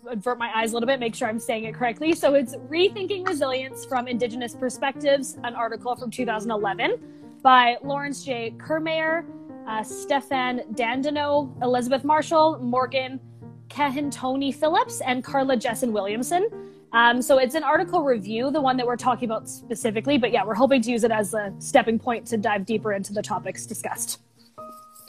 avert 0.09 0.39
my 0.39 0.51
eyes 0.55 0.71
a 0.71 0.75
little 0.75 0.87
bit, 0.87 1.01
make 1.01 1.15
sure 1.15 1.29
I'm 1.29 1.39
saying 1.39 1.65
it 1.65 1.75
correctly. 1.75 2.15
So 2.15 2.35
it's 2.35 2.55
Rethinking 2.57 3.27
Resilience 3.27 3.85
from 3.85 4.07
Indigenous 4.09 4.55
Perspectives, 4.55 5.37
an 5.45 5.55
article 5.55 5.97
from 5.97 6.11
2011 6.11 6.99
by 7.43 7.77
Laurence 7.83 8.25
J. 8.25 8.55
Kirmayer, 8.59 9.25
uh, 9.67 9.81
Stéphane 9.81 10.75
Dandeneau, 10.77 11.53
Elizabeth 11.63 12.05
Marshall, 12.05 12.59
Morgan 12.61 13.21
Tony 13.69 14.53
Phillips, 14.53 15.01
and 15.01 15.23
Karla 15.25 15.57
Jessen 15.57 15.93
Williamson. 15.93 16.49
Um, 16.93 17.21
so 17.21 17.39
it's 17.39 17.55
an 17.55 17.63
article 17.63 18.03
review, 18.05 18.51
the 18.51 18.61
one 18.61 18.77
that 18.77 18.87
we're 18.87 18.97
talking 18.97 19.29
about 19.29 19.49
specifically. 19.49 20.19
But 20.19 20.33
yeah, 20.33 20.45
we're 20.45 20.55
hoping 20.55 20.81
to 20.83 20.91
use 20.91 21.05
it 21.05 21.11
as 21.11 21.35
a 21.35 21.53
stepping 21.59 21.99
point 21.99 22.27
to 22.29 22.37
dive 22.37 22.65
deeper 22.65 22.93
into 22.93 23.13
the 23.13 23.23
topics 23.23 23.67
discussed. 23.67 24.21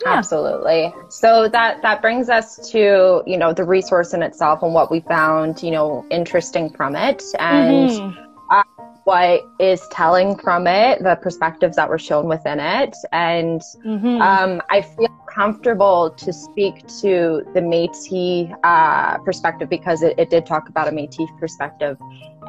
Yeah. 0.01 0.13
Absolutely. 0.13 0.93
So 1.09 1.47
that 1.49 1.81
that 1.81 2.01
brings 2.01 2.29
us 2.29 2.69
to 2.71 3.23
you 3.25 3.37
know 3.37 3.53
the 3.53 3.63
resource 3.63 4.13
in 4.13 4.21
itself 4.21 4.61
and 4.61 4.73
what 4.73 4.91
we 4.91 4.99
found 5.01 5.63
you 5.63 5.71
know 5.71 6.05
interesting 6.11 6.69
from 6.69 6.95
it 6.95 7.23
and 7.39 7.89
mm-hmm. 7.89 8.19
uh, 8.51 8.63
what 9.05 9.41
is 9.59 9.81
telling 9.91 10.37
from 10.37 10.67
it, 10.67 11.01
the 11.01 11.15
perspectives 11.15 11.77
that 11.77 11.89
were 11.89 11.97
shown 11.97 12.27
within 12.27 12.59
it, 12.59 12.95
and 13.11 13.61
mm-hmm. 13.85 14.21
um, 14.21 14.61
I 14.69 14.81
feel 14.81 15.07
comfortable 15.33 16.11
to 16.11 16.33
speak 16.33 16.85
to 16.99 17.43
the 17.53 17.61
Métis 17.61 18.53
uh, 18.63 19.17
perspective 19.19 19.69
because 19.69 20.03
it, 20.03 20.13
it, 20.19 20.29
did 20.29 20.45
talk 20.45 20.67
about 20.67 20.87
a 20.87 20.91
Métis 20.91 21.27
perspective, 21.39 21.97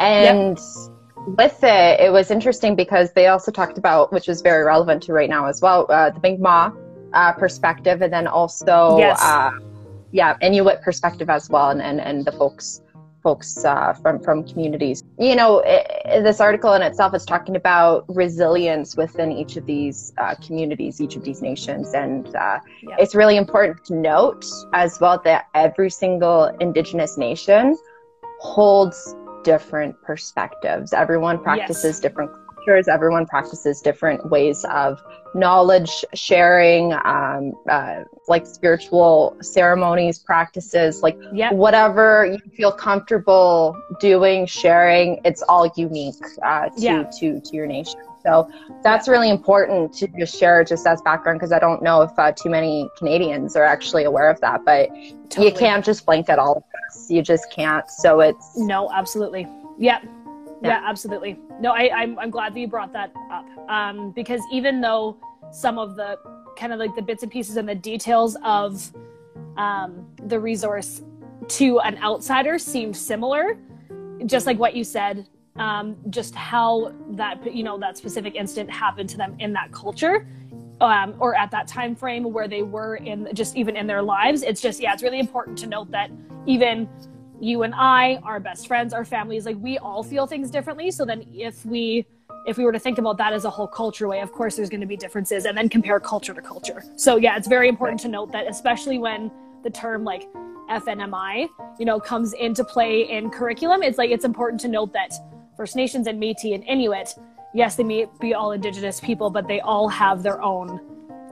and. 0.00 0.58
Yep 0.58 0.94
with 1.36 1.62
it, 1.62 2.00
it 2.00 2.10
was 2.10 2.30
interesting 2.30 2.74
because 2.74 3.12
they 3.12 3.26
also 3.26 3.50
talked 3.50 3.76
about, 3.76 4.10
which 4.12 4.30
is 4.30 4.40
very 4.40 4.64
relevant 4.64 5.02
to 5.02 5.12
right 5.12 5.28
now 5.28 5.44
as 5.44 5.60
well, 5.60 5.84
uh, 5.90 6.08
the 6.08 6.20
Mi'kmaq 6.20 6.74
uh, 7.12 7.32
perspective, 7.32 8.02
and 8.02 8.12
then 8.12 8.26
also, 8.26 8.98
yes. 8.98 9.20
uh, 9.22 9.50
yeah, 10.12 10.36
Inuit 10.40 10.82
perspective 10.82 11.30
as 11.30 11.48
well, 11.48 11.70
and, 11.70 11.82
and, 11.82 12.00
and 12.00 12.24
the 12.24 12.32
folks 12.32 12.82
folks 13.22 13.64
uh, 13.64 13.92
from 13.94 14.20
from 14.20 14.44
communities. 14.44 15.02
You 15.18 15.34
know, 15.34 15.62
it, 15.66 16.22
this 16.22 16.40
article 16.40 16.72
in 16.74 16.82
itself 16.82 17.14
is 17.14 17.24
talking 17.24 17.56
about 17.56 18.04
resilience 18.08 18.96
within 18.96 19.32
each 19.32 19.56
of 19.56 19.66
these 19.66 20.12
uh, 20.18 20.34
communities, 20.36 21.00
each 21.00 21.16
of 21.16 21.24
these 21.24 21.42
nations, 21.42 21.94
and 21.94 22.28
uh, 22.28 22.58
yeah. 22.82 22.96
it's 22.98 23.14
really 23.14 23.36
important 23.36 23.84
to 23.86 23.94
note 23.94 24.46
as 24.72 24.98
well 25.00 25.20
that 25.24 25.46
every 25.54 25.90
single 25.90 26.44
Indigenous 26.60 27.18
nation 27.18 27.76
holds 28.40 29.14
different 29.42 30.00
perspectives. 30.02 30.92
Everyone 30.92 31.42
practices 31.42 31.84
yes. 31.84 32.00
different 32.00 32.30
cultures. 32.68 32.88
Everyone 32.88 33.26
practices 33.26 33.80
different 33.80 34.30
ways 34.30 34.64
of 34.64 35.00
knowledge 35.34 36.04
sharing, 36.14 36.92
um, 37.04 37.54
uh, 37.68 38.04
like 38.28 38.46
spiritual 38.46 39.36
ceremonies, 39.40 40.18
practices, 40.18 41.02
like 41.02 41.18
yep. 41.32 41.52
whatever 41.52 42.26
you 42.26 42.50
feel 42.52 42.72
comfortable 42.72 43.76
doing, 44.00 44.46
sharing. 44.46 45.20
It's 45.24 45.42
all 45.42 45.70
unique 45.76 46.14
uh, 46.42 46.68
to, 46.68 46.80
yeah. 46.80 47.10
to 47.18 47.40
to 47.40 47.56
your 47.56 47.66
nation. 47.66 48.00
So 48.22 48.50
that's 48.82 49.08
really 49.08 49.30
important 49.30 49.94
to 49.94 50.08
just 50.18 50.38
share 50.38 50.64
just 50.64 50.86
as 50.86 51.00
background 51.02 51.38
because 51.38 51.52
I 51.52 51.60
don't 51.60 51.82
know 51.82 52.02
if 52.02 52.10
uh, 52.18 52.32
too 52.32 52.50
many 52.50 52.88
Canadians 52.98 53.54
are 53.56 53.62
actually 53.62 54.04
aware 54.04 54.28
of 54.28 54.40
that. 54.40 54.64
But 54.64 54.88
totally. 55.30 55.46
you 55.46 55.52
can't 55.52 55.84
just 55.84 56.04
blanket 56.04 56.38
all 56.38 56.56
of 56.56 56.64
this. 56.72 57.10
You 57.10 57.22
just 57.22 57.50
can't. 57.52 57.88
So 57.88 58.20
it's 58.20 58.56
no, 58.56 58.90
absolutely. 58.92 59.42
Yeah. 59.42 60.00
Yeah, 60.00 60.00
yeah 60.62 60.82
absolutely. 60.84 61.38
No, 61.60 61.72
I, 61.72 61.90
I'm, 61.94 62.18
I'm 62.18 62.30
glad 62.30 62.54
that 62.54 62.60
you 62.60 62.68
brought 62.68 62.92
that 62.92 63.12
up 63.30 63.46
um, 63.68 64.12
because 64.12 64.40
even 64.52 64.80
though 64.80 65.16
some 65.50 65.78
of 65.78 65.96
the 65.96 66.18
kind 66.56 66.72
of 66.72 66.78
like 66.78 66.94
the 66.96 67.02
bits 67.02 67.22
and 67.22 67.30
pieces 67.30 67.56
and 67.56 67.68
the 67.68 67.74
details 67.74 68.36
of 68.44 68.92
um, 69.56 70.06
the 70.24 70.38
resource 70.38 71.02
to 71.48 71.80
an 71.80 71.96
outsider 71.98 72.58
seemed 72.58 72.96
similar, 72.96 73.56
just 74.26 74.46
like 74.46 74.58
what 74.58 74.74
you 74.74 74.84
said, 74.84 75.26
um, 75.58 75.96
just 76.10 76.34
how 76.34 76.92
that 77.10 77.54
you 77.54 77.62
know 77.62 77.78
that 77.78 77.96
specific 77.96 78.34
incident 78.34 78.70
happened 78.70 79.08
to 79.10 79.16
them 79.16 79.36
in 79.38 79.52
that 79.52 79.72
culture 79.72 80.26
um, 80.80 81.14
or 81.18 81.34
at 81.34 81.50
that 81.50 81.66
time 81.66 81.94
frame 81.94 82.24
where 82.32 82.48
they 82.48 82.62
were 82.62 82.96
in 82.96 83.28
just 83.34 83.56
even 83.56 83.76
in 83.76 83.86
their 83.86 84.02
lives 84.02 84.42
it's 84.42 84.60
just 84.60 84.80
yeah 84.80 84.92
it's 84.92 85.02
really 85.02 85.18
important 85.18 85.58
to 85.58 85.66
note 85.66 85.90
that 85.90 86.10
even 86.46 86.88
you 87.40 87.62
and 87.62 87.74
i 87.74 88.16
our 88.24 88.40
best 88.40 88.66
friends 88.66 88.92
our 88.92 89.04
families 89.04 89.46
like 89.46 89.56
we 89.60 89.78
all 89.78 90.02
feel 90.02 90.26
things 90.26 90.50
differently. 90.50 90.90
So 90.90 91.04
then 91.04 91.24
if 91.32 91.64
we 91.64 92.06
if 92.46 92.56
we 92.56 92.64
were 92.64 92.72
to 92.72 92.78
think 92.78 92.98
about 92.98 93.18
that 93.18 93.32
as 93.32 93.44
a 93.44 93.50
whole 93.50 93.68
culture 93.68 94.08
way 94.08 94.20
of 94.20 94.32
course 94.32 94.56
there's 94.56 94.70
going 94.70 94.80
to 94.80 94.86
be 94.86 94.96
differences 94.96 95.44
and 95.44 95.56
then 95.56 95.68
compare 95.68 96.00
culture 96.00 96.34
to 96.34 96.42
culture. 96.42 96.82
So 96.96 97.16
yeah 97.16 97.36
it's 97.36 97.48
very 97.48 97.68
important 97.68 98.00
to 98.00 98.08
note 98.08 98.32
that 98.32 98.48
especially 98.48 98.98
when 98.98 99.30
the 99.62 99.70
term 99.70 100.04
like 100.04 100.28
fnmi 100.70 101.48
you 101.78 101.86
know 101.86 101.98
comes 101.98 102.34
into 102.34 102.62
play 102.62 103.08
in 103.08 103.30
curriculum 103.30 103.82
it's 103.82 103.96
like 103.96 104.10
it's 104.10 104.24
important 104.24 104.60
to 104.60 104.68
note 104.68 104.92
that 104.92 105.12
First 105.58 105.74
Nations 105.74 106.06
and 106.06 106.22
Métis 106.22 106.54
and 106.54 106.62
Inuit, 106.68 107.16
yes, 107.52 107.74
they 107.74 107.82
may 107.82 108.06
be 108.20 108.32
all 108.32 108.52
Indigenous 108.52 109.00
people, 109.00 109.28
but 109.28 109.48
they 109.48 109.58
all 109.58 109.88
have 109.88 110.22
their 110.22 110.40
own 110.40 110.80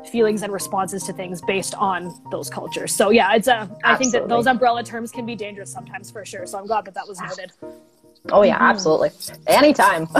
feelings 0.09 0.43
and 0.43 0.53
responses 0.53 1.05
to 1.05 1.13
things 1.13 1.41
based 1.43 1.75
on 1.75 2.21
those 2.31 2.51
cultures. 2.51 2.95
So 2.95 3.11
yeah, 3.11 3.35
it's 3.35 3.49
a. 3.49 3.53
Absolutely. 3.53 3.83
I 3.85 3.97
think 3.97 4.13
that 4.13 4.29
those 4.29 4.47
umbrella 4.47 4.83
terms 4.83 5.11
can 5.11 5.27
be 5.27 5.35
dangerous 5.35 5.73
sometimes 5.73 6.11
for 6.11 6.25
sure. 6.25 6.47
So 6.47 6.59
I'm 6.59 6.67
glad 6.67 6.85
that 6.85 6.95
that 6.95 7.09
was 7.09 7.21
noted. 7.21 7.53
Oh 8.33 8.43
yeah, 8.43 8.55
mm-hmm. 8.55 8.65
absolutely. 8.65 9.11
Anytime. 9.47 10.07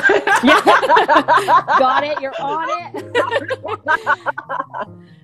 Got 1.79 2.05
it. 2.05 2.21
You're 2.21 2.35
on 2.41 2.69
it. 2.95 3.05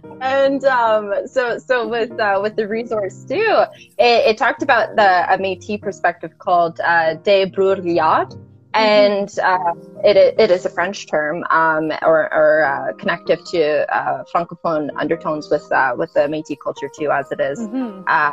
and 0.20 0.64
um, 0.64 1.12
so, 1.26 1.58
so 1.58 1.86
with 1.86 2.18
uh, 2.18 2.40
with 2.42 2.56
the 2.56 2.66
resource 2.66 3.24
too, 3.24 3.64
it, 3.98 4.30
it 4.30 4.38
talked 4.38 4.62
about 4.62 4.96
the 4.96 5.32
a 5.32 5.38
Métis 5.38 5.80
perspective 5.80 6.38
called 6.38 6.80
uh, 6.80 7.14
De 7.14 7.46
débrouillard, 7.46 8.36
and 8.74 9.38
uh, 9.38 9.74
it, 10.04 10.34
it 10.38 10.50
is 10.50 10.64
a 10.64 10.70
French 10.70 11.06
term 11.08 11.44
um, 11.50 11.92
or, 12.02 12.32
or 12.32 12.64
uh, 12.64 12.92
connective 12.94 13.44
to 13.50 13.94
uh, 13.94 14.24
francophone 14.32 14.88
undertones 14.96 15.50
with 15.50 15.70
uh, 15.72 15.94
with 15.96 16.12
the 16.14 16.20
Métis 16.20 16.56
culture 16.62 16.90
too, 16.98 17.10
as 17.10 17.30
it 17.32 17.40
is, 17.40 17.58
mm-hmm. 17.60 18.02
Uh, 18.06 18.32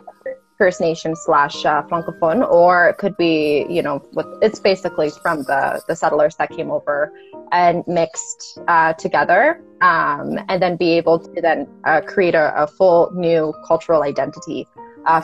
First 0.57 0.81
Nation 0.81 1.15
slash 1.15 1.65
uh, 1.65 1.83
francophone, 1.83 2.49
or 2.49 2.89
it 2.89 2.97
could 2.97 3.15
be 3.17 3.65
you 3.69 3.81
know 3.81 4.01
with, 4.13 4.27
it's 4.41 4.59
basically 4.59 5.09
from 5.09 5.43
the 5.43 5.81
the 5.87 5.95
settlers 5.95 6.35
that 6.35 6.49
came 6.49 6.71
over 6.71 7.11
and 7.51 7.83
mixed 7.87 8.59
together, 8.97 9.61
um, 9.81 10.39
and 10.47 10.61
then 10.61 10.77
be 10.77 10.91
able 10.91 11.19
to 11.19 11.41
then 11.41 11.67
create 12.05 12.35
a, 12.35 12.53
a, 12.63 12.67
full 12.67 13.11
new 13.13 13.53
cultural 13.65 14.03
identity 14.03 14.67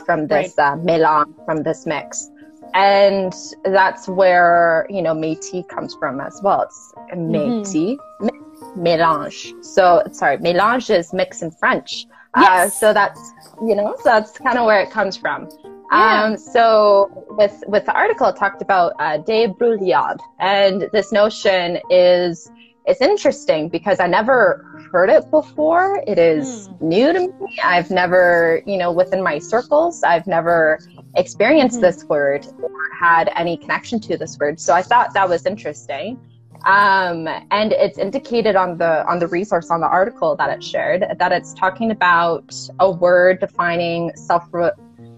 from 0.06 0.28
this 0.28 0.56
right. 0.58 0.80
mélange, 0.80 1.34
from 1.46 1.64
this 1.64 1.86
mix 1.86 2.32
and 2.75 3.34
that's 3.63 4.08
where 4.08 4.86
you 4.89 5.01
know 5.01 5.15
métis 5.15 5.67
comes 5.70 5.96
from 5.96 6.20
as 6.20 6.39
well 6.44 6.63
it's 6.63 6.94
métis 7.15 7.98
mm-hmm. 8.22 8.79
mélange 8.79 9.53
so 9.63 10.03
sorry 10.12 10.38
mélange 10.38 10.94
is 10.96 11.13
mix 11.13 11.41
in 11.41 11.50
french 11.51 12.05
uh, 12.36 12.41
yes. 12.41 12.75
Uh, 12.75 12.79
so 12.79 12.94
that's 12.94 13.34
you 13.62 13.75
know 13.75 13.96
so 13.98 14.03
that's 14.03 14.38
kind 14.38 14.60
of 14.60 14.65
where 14.65 14.82
it 14.82 14.91
comes 14.91 15.15
from 15.17 15.50
yeah. 15.91 16.24
Um, 16.24 16.38
so 16.38 17.25
with 17.29 17.63
with 17.67 17.86
the 17.86 17.94
article 17.94 18.27
it 18.27 18.36
talked 18.36 18.62
about 18.62 18.94
uh, 19.00 19.20
débrouillard 19.20 20.20
and 20.39 20.89
this 20.91 21.12
notion 21.12 21.79
is 21.89 22.51
it's 22.88 23.01
interesting 23.01 23.70
because 23.70 24.00
I 24.00 24.08
never 24.08 24.63
heard 24.91 25.10
it 25.10 25.29
before. 25.32 26.03
It 26.08 26.20
is 26.20 26.70
mm. 26.70 26.82
new 26.82 27.13
to 27.13 27.20
me. 27.20 27.60
I've 27.63 27.89
never, 27.89 28.62
you 28.65 28.77
know, 28.77 28.91
within 28.91 29.24
my 29.24 29.39
circles, 29.39 30.03
I've 30.03 30.27
never 30.27 30.79
experienced 31.16 31.78
mm-hmm. 31.78 31.86
this 31.86 32.04
word 32.06 32.46
or 32.62 32.72
had 33.00 33.32
any 33.36 33.58
connection 33.58 34.00
to 34.02 34.18
this 34.18 34.38
word. 34.38 34.60
So 34.60 34.74
I 34.74 34.82
thought 34.82 35.14
that 35.14 35.28
was 35.28 35.46
interesting. 35.46 36.20
Um, 36.66 37.28
and 37.52 37.74
it's 37.74 38.00
indicated 38.00 38.56
on 38.56 38.78
the 38.78 39.08
on 39.08 39.20
the 39.20 39.28
resource 39.28 39.70
on 39.70 39.82
the 39.82 39.88
article 39.88 40.36
that 40.36 40.50
it 40.50 40.64
shared 40.64 41.06
that 41.20 41.32
it's 41.32 41.54
talking 41.54 41.92
about 41.92 42.56
a 42.80 42.90
word 42.90 43.40
defining 43.40 44.12
self 44.16 44.50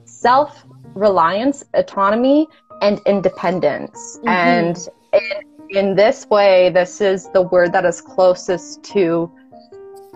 self 0.04 0.66
reliance, 0.94 1.63
autonomy, 1.74 2.48
and 2.82 3.00
independence. 3.06 4.18
Mm-hmm. 4.18 4.27
And 4.27 4.89
in, 5.13 5.77
in 5.77 5.96
this 5.96 6.27
way, 6.27 6.70
this 6.70 7.00
is 7.00 7.30
the 7.30 7.44
word 7.44 7.72
that 7.72 7.86
is 7.86 8.01
closest 8.01 8.84
to 8.96 9.32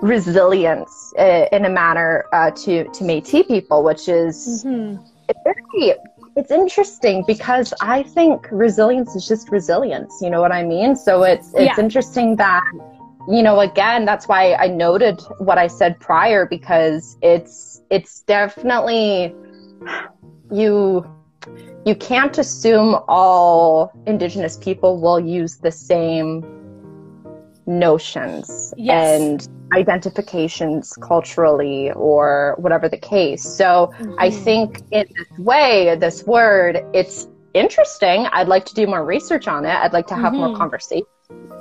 resilience 0.01 1.13
uh, 1.17 1.45
in 1.53 1.63
a 1.63 1.69
manner 1.69 2.25
uh, 2.33 2.51
to 2.51 2.83
to 2.83 3.03
Métis 3.05 3.47
people, 3.47 3.83
which 3.83 4.09
is 4.09 4.65
mm-hmm 4.65 5.01
very 5.43 5.95
it's 6.35 6.51
interesting 6.51 7.23
because 7.27 7.73
I 7.81 8.03
think 8.03 8.47
resilience 8.51 9.15
is 9.15 9.27
just 9.27 9.51
resilience. 9.51 10.19
You 10.21 10.29
know 10.29 10.41
what 10.41 10.51
I 10.51 10.63
mean? 10.63 10.95
So 10.95 11.23
it's 11.23 11.53
it's 11.53 11.77
yeah. 11.77 11.83
interesting 11.83 12.35
that 12.37 12.63
you 13.27 13.43
know 13.43 13.59
again 13.59 14.05
that's 14.05 14.27
why 14.27 14.53
I 14.55 14.67
noted 14.67 15.21
what 15.39 15.57
I 15.57 15.67
said 15.67 15.99
prior 15.99 16.45
because 16.45 17.17
it's 17.21 17.81
it's 17.89 18.21
definitely 18.21 19.35
you 20.51 21.05
you 21.85 21.95
can't 21.95 22.37
assume 22.37 22.97
all 23.07 23.91
indigenous 24.05 24.57
people 24.57 25.01
will 25.01 25.19
use 25.19 25.57
the 25.57 25.71
same 25.71 26.45
notions 27.65 28.73
yes. 28.77 29.19
and 29.21 29.49
identifications 29.73 30.97
culturally 31.01 31.91
or 31.93 32.55
whatever 32.59 32.89
the 32.89 32.97
case. 32.97 33.43
So 33.43 33.93
mm-hmm. 33.99 34.15
I 34.19 34.29
think 34.29 34.81
in 34.91 35.05
this 35.15 35.39
way, 35.39 35.95
this 35.95 36.23
word, 36.25 36.83
it's 36.93 37.27
interesting. 37.53 38.27
I'd 38.31 38.47
like 38.47 38.65
to 38.65 38.73
do 38.73 38.87
more 38.87 39.05
research 39.05 39.47
on 39.47 39.65
it. 39.65 39.75
I'd 39.75 39.93
like 39.93 40.07
to 40.07 40.15
have 40.15 40.33
mm-hmm. 40.33 40.47
more 40.47 40.57
conversation 40.57 41.05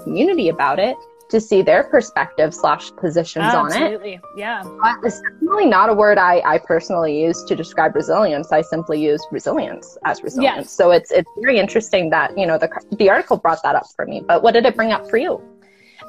community 0.02 0.49
about 0.49 0.78
it 0.78 0.97
to 1.30 1.40
see 1.40 1.62
their 1.62 1.85
perspective 1.85 2.52
slash 2.52 2.90
positions 2.97 3.54
on 3.54 3.71
it. 3.71 3.76
Absolutely, 3.76 4.21
yeah. 4.37 4.62
But 4.83 4.97
it's 5.04 5.21
definitely 5.21 5.66
not 5.66 5.88
a 5.88 5.95
word 5.95 6.19
I, 6.19 6.42
I 6.45 6.59
personally 6.59 7.23
use 7.23 7.45
to 7.45 7.54
describe 7.54 7.95
resilience. 7.95 8.50
I 8.50 8.62
simply 8.62 9.00
use 9.00 9.25
resilience 9.30 9.97
as 10.04 10.23
resilience. 10.23 10.57
Yes. 10.57 10.73
So 10.73 10.90
it's 10.90 11.12
it's 11.12 11.30
very 11.40 11.59
interesting 11.59 12.11
that 12.11 12.37
you 12.37 12.47
know 12.47 12.59
the 12.59 12.69
the 12.99 13.09
article 13.09 13.37
brought 13.37 13.62
that 13.62 13.76
up 13.76 13.87
for 13.95 14.07
me. 14.07 14.23
But 14.26 14.42
what 14.42 14.54
did 14.54 14.66
it 14.66 14.75
bring 14.75 14.90
up 14.90 15.09
for 15.09 15.19
you? 15.19 15.40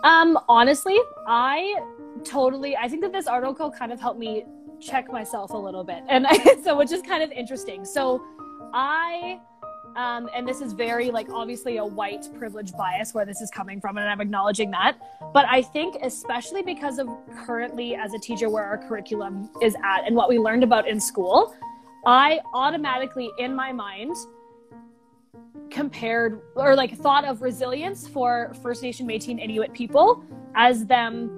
Um, 0.03 0.37
honestly, 0.47 0.97
I 1.27 1.75
totally 2.23 2.75
i 2.77 2.87
think 2.87 3.01
that 3.01 3.11
this 3.11 3.27
article 3.27 3.71
kind 3.71 3.91
of 3.91 3.99
helped 3.99 4.19
me 4.19 4.45
check 4.79 5.11
myself 5.11 5.51
a 5.51 5.57
little 5.57 5.83
bit. 5.83 6.03
And 6.09 6.25
so 6.63 6.77
which 6.77 6.91
is 6.91 7.01
kind 7.01 7.23
of 7.23 7.31
interesting. 7.31 7.85
So 7.85 8.23
i 8.73 9.39
um, 9.97 10.29
and 10.33 10.47
this 10.47 10.61
is 10.61 10.71
very 10.71 11.11
like 11.11 11.29
obviously 11.29 11.75
a 11.77 11.85
white 11.85 12.25
privilege 12.37 12.71
bias 12.73 13.13
where 13.13 13.25
this 13.25 13.41
is 13.41 13.51
coming 13.51 13.81
from 13.81 13.97
and 13.97 14.09
i'm 14.09 14.21
acknowledging 14.21 14.71
that. 14.71 14.97
But 15.33 15.45
i 15.49 15.61
think 15.61 15.97
especially 16.01 16.61
because 16.61 16.97
of 16.97 17.07
currently 17.45 17.95
as 17.95 18.13
a 18.13 18.19
teacher 18.19 18.49
where 18.49 18.65
our 18.65 18.77
curriculum 18.77 19.49
is 19.61 19.75
at 19.83 20.05
and 20.07 20.15
what 20.15 20.29
we 20.29 20.39
learned 20.39 20.63
about 20.63 20.87
in 20.87 20.99
school 20.99 21.55
i 22.07 22.39
automatically 22.53 23.29
in 23.37 23.53
my 23.53 23.71
mind 23.71 24.15
compared 25.71 26.41
or 26.55 26.75
like 26.75 26.97
thought 26.97 27.25
of 27.25 27.41
resilience 27.41 28.07
for 28.07 28.53
first 28.61 28.83
nation 28.83 29.07
metis 29.07 29.29
and 29.29 29.39
inuit 29.39 29.73
people 29.73 30.23
as 30.55 30.85
them 30.85 31.37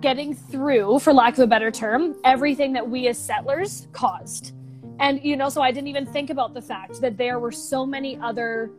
getting 0.00 0.34
through 0.34 0.98
for 0.98 1.12
lack 1.12 1.34
of 1.34 1.40
a 1.40 1.46
better 1.46 1.70
term 1.70 2.16
everything 2.24 2.72
that 2.72 2.88
we 2.88 3.06
as 3.08 3.18
settlers 3.18 3.86
caused. 3.92 4.54
And, 4.98 5.22
you 5.22 5.36
know, 5.36 5.48
so 5.48 5.62
I 5.62 5.70
didn't 5.70 5.88
even 5.88 6.06
think 6.06 6.30
about 6.30 6.52
the 6.52 6.60
fact 6.60 7.00
that 7.00 7.16
there 7.16 7.38
were 7.38 7.52
so 7.52 7.86
many 7.86 8.18
other 8.18 8.70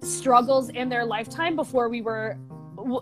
struggles 0.00 0.68
in 0.70 0.88
their 0.88 1.04
lifetime 1.04 1.56
before 1.56 1.88
we 1.88 2.02
were 2.02 2.36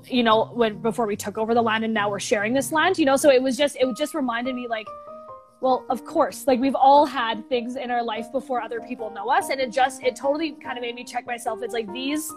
you 0.06 0.22
know 0.22 0.44
when 0.54 0.80
before 0.80 1.06
we 1.06 1.16
took 1.16 1.36
over 1.36 1.54
the 1.54 1.62
land 1.62 1.82
and 1.82 1.92
now 1.92 2.08
we're 2.08 2.20
sharing 2.20 2.52
this 2.52 2.70
land 2.70 2.96
you 2.98 3.04
know? 3.04 3.16
So 3.16 3.30
it 3.30 3.42
was 3.42 3.56
just 3.56 3.76
it 3.76 3.96
just 3.96 4.14
reminded 4.14 4.54
me 4.54 4.68
like 4.68 4.86
well 5.62 5.86
of 5.88 6.04
course 6.04 6.46
like 6.46 6.60
we've 6.60 6.74
all 6.74 7.06
had 7.06 7.48
things 7.48 7.76
in 7.76 7.90
our 7.90 8.02
life 8.02 8.30
before 8.32 8.60
other 8.60 8.80
people 8.80 9.10
know 9.10 9.30
us 9.30 9.48
and 9.48 9.60
it 9.60 9.72
just 9.72 10.02
it 10.02 10.14
totally 10.14 10.52
kind 10.52 10.76
of 10.76 10.82
made 10.82 10.94
me 10.94 11.04
check 11.04 11.26
myself 11.26 11.60
it's 11.62 11.72
like 11.72 11.90
these 11.92 12.30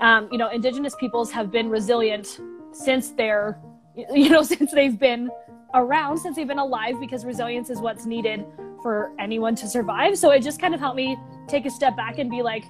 um, 0.00 0.28
you 0.32 0.38
know 0.38 0.48
indigenous 0.48 0.94
peoples 0.96 1.30
have 1.30 1.50
been 1.52 1.68
resilient 1.68 2.40
since 2.72 3.10
they're 3.10 3.58
you 4.12 4.30
know 4.30 4.42
since 4.42 4.72
they've 4.72 4.98
been 4.98 5.30
around 5.74 6.18
since 6.18 6.34
they've 6.34 6.48
been 6.48 6.58
alive 6.58 6.96
because 6.98 7.24
resilience 7.24 7.70
is 7.70 7.78
what's 7.78 8.06
needed 8.06 8.44
for 8.82 9.12
anyone 9.18 9.54
to 9.56 9.68
survive. 9.68 10.18
So 10.18 10.30
it 10.30 10.40
just 10.40 10.60
kind 10.60 10.74
of 10.74 10.80
helped 10.80 10.96
me 10.96 11.16
take 11.48 11.66
a 11.66 11.70
step 11.70 11.96
back 11.96 12.18
and 12.18 12.30
be 12.30 12.42
like, 12.42 12.64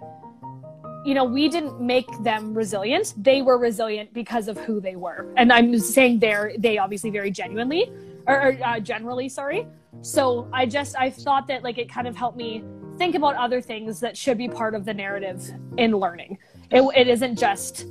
you 1.04 1.14
know, 1.14 1.24
we 1.24 1.48
didn't 1.48 1.80
make 1.80 2.06
them 2.22 2.52
resilient. 2.52 3.14
They 3.16 3.42
were 3.42 3.58
resilient 3.58 4.12
because 4.12 4.48
of 4.48 4.58
who 4.58 4.80
they 4.80 4.96
were. 4.96 5.32
And 5.36 5.52
I'm 5.52 5.78
saying 5.78 6.18
they're, 6.18 6.52
they 6.58 6.78
obviously 6.78 7.10
very 7.10 7.30
genuinely 7.30 7.90
or, 8.30 8.49
or 8.49 8.58
uh, 8.64 8.80
generally, 8.80 9.28
sorry. 9.28 9.66
So 10.02 10.49
I 10.52 10.66
just, 10.66 10.96
I 10.96 11.10
thought 11.10 11.46
that 11.49 11.62
like 11.62 11.78
it 11.78 11.88
kind 11.90 12.06
of 12.06 12.16
helped 12.16 12.37
me 12.37 12.64
think 12.99 13.14
about 13.14 13.34
other 13.37 13.60
things 13.60 14.00
that 14.00 14.16
should 14.16 14.38
be 14.38 14.49
part 14.49 14.75
of 14.75 14.84
the 14.84 14.94
narrative 14.94 15.42
in 15.78 15.92
learning. 15.92 16.38
It, 16.70 16.82
it 16.96 17.08
isn't 17.08 17.38
just, 17.38 17.87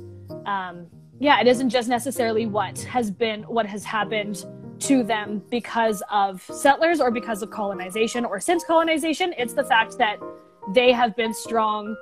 um, 0.46 0.86
yeah, 1.18 1.40
it 1.40 1.46
isn't 1.46 1.68
just 1.68 1.88
necessarily 1.88 2.46
what 2.46 2.78
has 2.82 3.10
been, 3.10 3.42
what 3.42 3.66
has 3.66 3.84
happened 3.84 4.46
to 4.80 5.02
them 5.02 5.42
because 5.50 6.02
of 6.10 6.42
settlers 6.42 7.00
or 7.00 7.10
because 7.10 7.42
of 7.42 7.50
colonization 7.50 8.24
or 8.24 8.40
since 8.40 8.64
colonization. 8.64 9.34
It's 9.36 9.52
the 9.52 9.64
fact 9.64 9.98
that 9.98 10.18
they 10.74 10.92
have 10.92 11.14
been 11.16 11.34
strong 11.34 11.96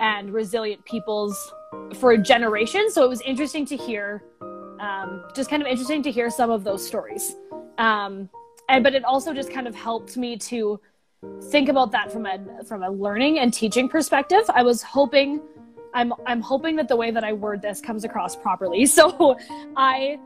and 0.00 0.32
resilient 0.32 0.84
peoples 0.84 1.52
for 1.94 2.16
generations. 2.16 2.94
So 2.94 3.04
it 3.04 3.08
was 3.08 3.20
interesting 3.20 3.66
to 3.66 3.76
hear, 3.76 4.24
um, 4.80 5.24
just 5.34 5.50
kind 5.50 5.62
of 5.62 5.68
interesting 5.68 6.02
to 6.02 6.10
hear 6.10 6.30
some 6.30 6.50
of 6.50 6.64
those 6.64 6.84
stories. 6.84 7.36
Um, 7.78 8.28
and 8.68 8.84
but 8.84 8.94
it 8.94 9.04
also 9.04 9.32
just 9.32 9.50
kind 9.50 9.66
of 9.66 9.74
helped 9.74 10.16
me 10.16 10.36
to 10.36 10.80
think 11.50 11.68
about 11.68 11.92
that 11.92 12.12
from 12.12 12.26
a 12.26 12.64
from 12.64 12.82
a 12.82 12.90
learning 12.90 13.38
and 13.38 13.52
teaching 13.52 13.88
perspective. 13.88 14.42
I 14.52 14.62
was 14.62 14.82
hoping, 14.82 15.40
I'm 15.94 16.12
I'm 16.26 16.40
hoping 16.40 16.76
that 16.76 16.88
the 16.88 16.96
way 16.96 17.10
that 17.10 17.24
I 17.24 17.32
word 17.32 17.62
this 17.62 17.80
comes 17.80 18.04
across 18.04 18.36
properly. 18.36 18.86
So 18.98 19.36
I 19.76 20.18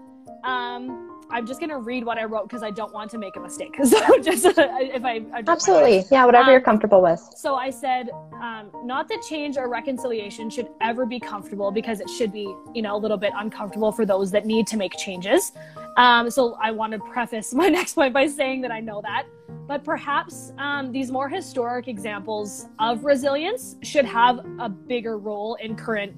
um 0.45 1.09
I'm 1.31 1.47
just 1.47 1.61
gonna 1.61 1.79
read 1.79 2.05
what 2.05 2.19
I 2.19 2.25
wrote 2.25 2.49
because 2.49 2.63
I 2.63 2.71
don't 2.71 2.93
want 2.93 3.11
to 3.13 3.19
make 3.19 3.37
a 3.37 3.41
mistake. 3.41 3.75
So 3.85 4.19
just 4.21 4.45
if 4.47 5.05
I, 5.05 5.23
I 5.33 5.43
absolutely, 5.47 6.05
yeah, 6.11 6.27
whatever 6.27 6.47
um, 6.47 6.51
you're 6.53 6.61
comfortable 6.61 7.01
with. 7.01 7.21
So 7.37 7.55
I 7.55 7.71
said, 7.71 8.11
um, 8.35 8.71
not 8.85 9.09
that 9.09 9.23
change 9.23 9.57
or 9.57 9.69
reconciliation 9.69 10.51
should 10.51 10.69
ever 10.81 11.07
be 11.07 11.19
comfortable 11.19 11.71
because 11.71 12.01
it 12.01 12.11
should 12.11 12.33
be, 12.33 12.55
you 12.75 12.83
know, 12.83 12.97
a 12.97 13.01
little 13.01 13.17
bit 13.17 13.33
uncomfortable 13.37 13.93
for 13.93 14.05
those 14.05 14.31
that 14.33 14.45
need 14.45 14.67
to 14.69 14.77
make 14.77 14.93
changes. 14.99 15.53
Um, 15.97 16.31
so 16.31 16.57
I 16.61 16.71
want 16.71 16.93
to 16.93 16.99
preface 16.99 17.53
my 17.63 17.69
next 17.69 17.95
point 17.95 18.15
by 18.15 18.27
saying 18.27 18.63
that 18.63 18.71
I 18.71 18.81
know 18.81 19.01
that, 19.03 19.27
but 19.67 19.85
perhaps 19.85 20.53
um, 20.59 20.93
these 20.93 21.11
more 21.11 21.29
historic 21.29 21.89
examples 21.89 22.67
of 22.79 23.05
resilience 23.05 23.77
should 23.83 24.05
have 24.05 24.45
a 24.59 24.69
bigger 24.69 25.19
role 25.19 25.57
in 25.57 25.77
current 25.77 26.15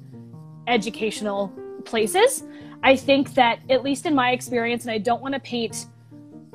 educational 0.67 1.53
places. 1.85 2.45
I 2.83 2.97
think 2.97 3.35
that, 3.35 3.61
at 3.71 3.83
least 3.83 4.07
in 4.07 4.15
my 4.15 4.31
experience, 4.31 4.85
and 4.85 4.91
I 4.91 4.99
don't 4.99 5.23
want 5.23 5.35
to 5.35 5.41
paint 5.41 5.87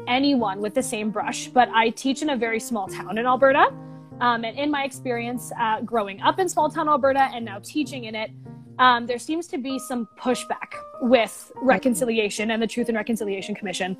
anyone 0.07 0.59
with 0.59 0.73
the 0.73 0.83
same 0.83 1.11
brush, 1.11 1.47
but 1.47 1.69
I 1.69 1.89
teach 1.89 2.21
in 2.21 2.29
a 2.29 2.37
very 2.37 2.59
small 2.59 2.87
town 2.87 3.17
in 3.17 3.25
Alberta. 3.25 3.73
Um, 4.21 4.43
and 4.43 4.57
in 4.57 4.69
my 4.69 4.83
experience, 4.83 5.51
uh, 5.59 5.81
growing 5.81 6.21
up 6.21 6.39
in 6.39 6.49
small 6.49 6.69
town 6.69 6.89
Alberta 6.89 7.29
and 7.33 7.45
now 7.45 7.59
teaching 7.63 8.05
in 8.05 8.15
it, 8.15 8.31
um, 8.79 9.05
there 9.05 9.19
seems 9.19 9.45
to 9.47 9.57
be 9.57 9.77
some 9.77 10.07
pushback 10.17 10.73
with 11.01 11.51
reconciliation 11.55 12.51
and 12.51 12.61
the 12.61 12.67
Truth 12.67 12.87
and 12.87 12.97
Reconciliation 12.97 13.53
Commission. 13.53 13.97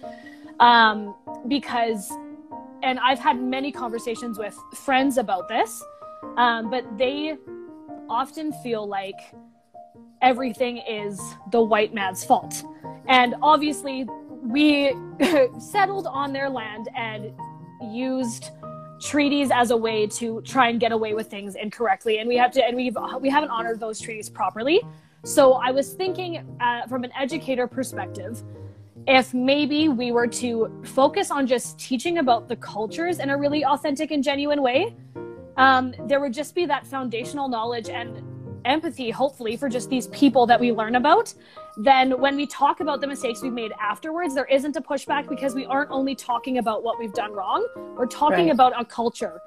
Um, 0.60 1.16
because, 1.48 2.12
and 2.82 3.00
I've 3.00 3.20
had 3.20 3.42
many 3.42 3.72
conversations 3.72 4.38
with 4.40 4.58
friends 4.76 5.18
about 5.18 5.48
this, 5.48 5.84
um, 6.38 6.70
but 6.70 6.86
they 6.98 7.38
often 8.10 8.52
feel 8.64 8.88
like 8.88 9.20
everything 10.22 10.78
is 10.78 11.20
the 11.52 11.62
white 11.62 11.94
man's 11.94 12.24
fault. 12.24 12.64
And 13.08 13.36
obviously, 13.42 14.08
we 14.42 14.94
settled 15.60 16.08
on 16.08 16.34
their 16.34 16.50
land 16.50 16.90
and 16.96 17.34
used 17.94 18.52
treaties 19.00 19.50
as 19.52 19.72
a 19.72 19.78
way 19.78 20.06
to 20.08 20.42
try 20.42 20.70
and 20.70 20.80
get 20.80 20.92
away 20.92 21.14
with 21.14 21.28
things 21.28 21.56
incorrectly. 21.56 22.20
And 22.20 22.28
we 22.28 22.38
have 22.38 22.52
to 22.52 22.66
and 22.66 22.76
we've 22.76 22.98
we 23.20 23.30
haven't 23.30 23.50
honored 23.50 23.80
those 23.80 24.00
treaties 24.00 24.30
properly. 24.30 24.82
So 25.24 25.54
i 25.54 25.72
was 25.72 25.94
thinking 25.94 26.46
uh, 26.62 26.88
from 26.88 27.04
an 27.04 27.12
educator 27.20 27.68
perspective 27.68 28.44
if 29.08 29.34
maybe 29.34 29.90
we 29.90 30.12
were 30.12 30.28
to 30.28 30.82
focus 30.84 31.32
on 31.32 31.48
just 31.48 31.80
teaching 31.80 32.20
about 32.20 32.48
the 32.48 32.56
cultures 32.56 33.20
in 33.20 33.30
a 33.30 33.38
really 33.38 33.66
authentic 33.66 34.12
and 34.12 34.24
genuine 34.24 34.62
way 34.62 34.96
um, 35.58 35.94
there 36.08 36.22
would 36.22 36.34
just 36.34 36.56
be 36.56 36.66
that 36.66 36.88
foundational 36.88 37.50
knowledge 37.50 37.90
and 37.90 38.24
empathy, 38.66 39.10
hopefully, 39.10 39.58
for 39.58 39.70
just 39.70 39.90
these 39.90 40.08
people 40.08 40.46
that 40.48 40.60
we 40.60 40.72
learn 40.72 40.96
about, 40.96 41.34
then 41.78 42.20
when 42.20 42.36
we 42.36 42.46
talk 42.46 42.80
about 42.80 43.02
the 43.02 43.08
mistakes 43.08 43.42
we've 43.42 43.54
made 43.54 43.72
afterwards, 43.80 44.36
there 44.36 44.46
isn't 44.46 44.76
a 44.76 44.82
pushback 44.82 45.30
because 45.30 45.56
we 45.56 45.66
aren't 45.66 45.92
only 45.92 46.16
talking 46.16 46.58
about 46.58 46.84
what 46.84 47.00
we've 47.00 47.14
done 47.14 47.32
wrong, 47.32 47.68
we're 47.98 48.06
talking 48.06 48.46
right. 48.46 48.54
about 48.54 48.80
a 48.80 48.86
culture. 48.86 49.42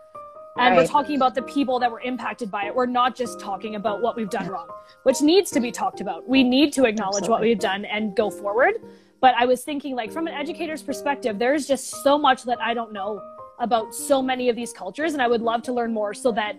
And 0.59 0.77
right. 0.77 0.83
we're 0.83 0.87
talking 0.87 1.17
about 1.17 1.35
the 1.35 1.43
people 1.43 1.79
that 1.79 1.91
were 1.91 2.01
impacted 2.01 2.51
by 2.51 2.67
it. 2.67 2.75
We're 2.75 2.85
not 2.85 3.17
just 3.17 3.41
talking 3.41 3.77
about 3.77 4.03
what 4.03 4.17
we've 4.17 4.29
done 4.29 4.49
wrong, 4.49 4.69
which 5.05 5.23
needs 5.23 5.51
to 5.53 5.61
be 5.61 5.73
talked 5.73 6.03
about. 6.03 6.29
We 6.29 6.45
need 6.45 6.75
to 6.75 6.85
acknowledge 6.85 7.23
Absolutely. 7.23 7.31
what 7.31 7.41
we've 7.41 7.59
done 7.59 7.87
and 7.87 8.15
go 8.15 8.31
forward. 8.31 8.75
But 9.23 9.35
I 9.39 9.47
was 9.47 9.63
thinking, 9.63 9.95
like, 9.95 10.13
from 10.13 10.27
an 10.27 10.35
educator's 10.35 10.83
perspective, 10.83 11.39
there's 11.39 11.67
just 11.67 12.03
so 12.03 12.19
much 12.19 12.43
that 12.43 12.61
I 12.61 12.75
don't 12.75 12.93
know 12.93 13.23
about 13.61 13.95
so 13.95 14.21
many 14.21 14.51
of 14.51 14.57
these 14.57 14.73
cultures. 14.73 15.15
And 15.15 15.23
I 15.23 15.29
would 15.29 15.41
love 15.41 15.63
to 15.63 15.73
learn 15.73 15.93
more 15.93 16.13
so 16.13 16.33
that 16.33 16.57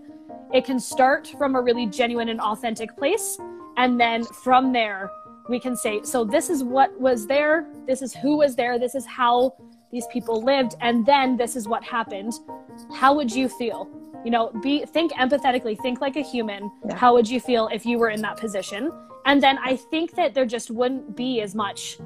it 0.53 0.65
can 0.65 0.79
start 0.79 1.33
from 1.37 1.55
a 1.55 1.61
really 1.61 1.87
genuine 1.87 2.29
and 2.29 2.39
authentic 2.39 2.95
place. 2.97 3.37
And 3.77 3.99
then 3.99 4.23
from 4.23 4.71
there, 4.71 5.09
we 5.49 5.59
can 5.59 5.75
say, 5.75 6.01
so 6.03 6.23
this 6.23 6.49
is 6.49 6.63
what 6.63 6.97
was 6.99 7.27
there, 7.27 7.67
this 7.87 8.01
is 8.01 8.13
who 8.13 8.37
was 8.37 8.55
there, 8.55 8.79
this 8.79 8.95
is 8.95 9.05
how 9.05 9.55
these 9.91 10.07
people 10.07 10.41
lived, 10.41 10.75
and 10.81 11.05
then 11.05 11.37
this 11.37 11.55
is 11.55 11.67
what 11.67 11.83
happened. 11.83 12.33
How 12.93 13.13
would 13.13 13.31
you 13.31 13.49
feel? 13.49 13.89
You 14.23 14.31
know, 14.31 14.51
be 14.61 14.85
think 14.85 15.11
empathetically, 15.13 15.77
think 15.81 16.01
like 16.01 16.15
a 16.15 16.21
human. 16.21 16.71
Yeah. 16.87 16.95
How 16.95 17.13
would 17.13 17.29
you 17.29 17.39
feel 17.39 17.69
if 17.73 17.85
you 17.85 17.99
were 17.99 18.09
in 18.09 18.21
that 18.21 18.37
position? 18.37 18.91
And 19.25 19.41
then 19.41 19.57
I 19.57 19.75
think 19.75 20.15
that 20.15 20.33
there 20.33 20.45
just 20.45 20.71
wouldn't 20.71 21.15
be 21.15 21.41
as 21.41 21.55
much 21.55 21.97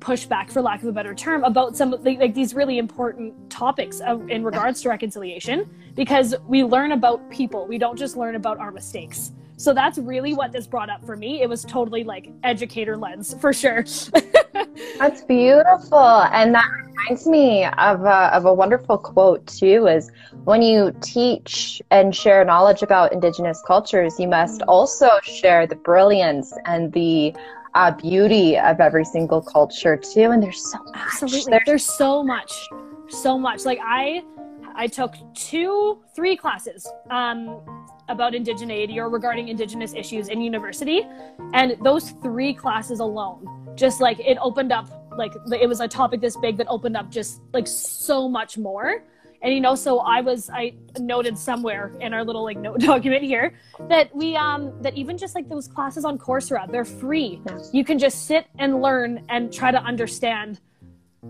pushback, 0.00 0.50
for 0.50 0.62
lack 0.62 0.82
of 0.82 0.88
a 0.88 0.92
better 0.92 1.14
term, 1.14 1.44
about 1.44 1.76
some 1.76 1.90
like, 2.02 2.18
like 2.18 2.34
these 2.34 2.54
really 2.54 2.78
important 2.78 3.50
topics 3.50 4.00
of, 4.00 4.28
in 4.30 4.44
regards 4.44 4.82
to 4.82 4.88
reconciliation, 4.88 5.68
because 5.94 6.34
we 6.46 6.64
learn 6.64 6.92
about 6.92 7.28
people. 7.30 7.66
We 7.66 7.78
don't 7.78 7.98
just 7.98 8.16
learn 8.16 8.34
about 8.34 8.58
our 8.58 8.70
mistakes. 8.70 9.32
So 9.58 9.74
that's 9.74 9.98
really 9.98 10.34
what 10.34 10.52
this 10.52 10.68
brought 10.68 10.88
up 10.88 11.04
for 11.04 11.16
me. 11.16 11.42
It 11.42 11.48
was 11.48 11.64
totally 11.64 12.04
like 12.04 12.30
educator 12.44 12.96
lens 12.96 13.34
for 13.40 13.52
sure. 13.52 13.82
that's 14.98 15.22
beautiful. 15.22 16.22
And 16.32 16.54
that 16.54 16.70
reminds 16.86 17.26
me 17.26 17.64
of 17.64 18.04
a, 18.04 18.30
of 18.32 18.44
a 18.44 18.54
wonderful 18.54 18.98
quote 18.98 19.44
too 19.48 19.88
is 19.88 20.12
when 20.44 20.62
you 20.62 20.94
teach 21.02 21.82
and 21.90 22.14
share 22.14 22.44
knowledge 22.44 22.82
about 22.82 23.12
indigenous 23.12 23.60
cultures, 23.66 24.18
you 24.20 24.28
must 24.28 24.62
also 24.62 25.10
share 25.24 25.66
the 25.66 25.74
brilliance 25.74 26.54
and 26.64 26.92
the 26.92 27.34
uh, 27.78 27.92
beauty 27.92 28.58
of 28.58 28.80
every 28.80 29.04
single 29.04 29.40
culture 29.40 29.96
too. 29.96 30.32
And 30.32 30.42
there's 30.42 30.70
so 30.70 30.78
much. 30.78 30.96
Absolutely. 30.96 31.50
There's, 31.50 31.62
there's 31.66 31.84
so 31.84 32.24
much, 32.24 32.52
so 33.08 33.38
much. 33.38 33.64
Like 33.64 33.78
I, 33.82 34.22
I 34.74 34.88
took 34.88 35.14
two, 35.34 36.02
three 36.14 36.36
classes 36.36 36.90
um, 37.10 37.60
about 38.08 38.32
indigeneity 38.32 38.96
or 38.96 39.08
regarding 39.08 39.48
indigenous 39.48 39.94
issues 39.94 40.28
in 40.28 40.40
university, 40.40 41.06
and 41.54 41.76
those 41.82 42.10
three 42.22 42.52
classes 42.52 42.98
alone 43.00 43.46
just 43.76 44.00
like 44.00 44.18
it 44.18 44.36
opened 44.40 44.72
up 44.72 44.88
like 45.16 45.32
it 45.52 45.68
was 45.68 45.78
a 45.78 45.86
topic 45.86 46.20
this 46.20 46.36
big 46.36 46.56
that 46.56 46.66
opened 46.66 46.96
up 46.96 47.08
just 47.10 47.40
like 47.52 47.66
so 47.66 48.28
much 48.28 48.58
more 48.58 49.04
and 49.42 49.52
you 49.54 49.60
know 49.60 49.74
so 49.74 50.00
i 50.00 50.20
was 50.20 50.50
i 50.50 50.72
noted 50.98 51.36
somewhere 51.36 51.92
in 52.00 52.12
our 52.12 52.24
little 52.24 52.44
like 52.44 52.58
note 52.58 52.80
document 52.92 53.22
here 53.22 53.54
that 53.88 54.14
we 54.14 54.36
um 54.36 54.72
that 54.82 54.94
even 54.96 55.16
just 55.16 55.34
like 55.34 55.48
those 55.48 55.68
classes 55.68 56.04
on 56.04 56.18
coursera 56.18 56.70
they're 56.70 56.84
free. 56.84 57.40
You 57.72 57.84
can 57.84 57.98
just 57.98 58.26
sit 58.26 58.46
and 58.58 58.82
learn 58.82 59.24
and 59.28 59.52
try 59.52 59.70
to 59.70 59.78
understand 59.82 60.60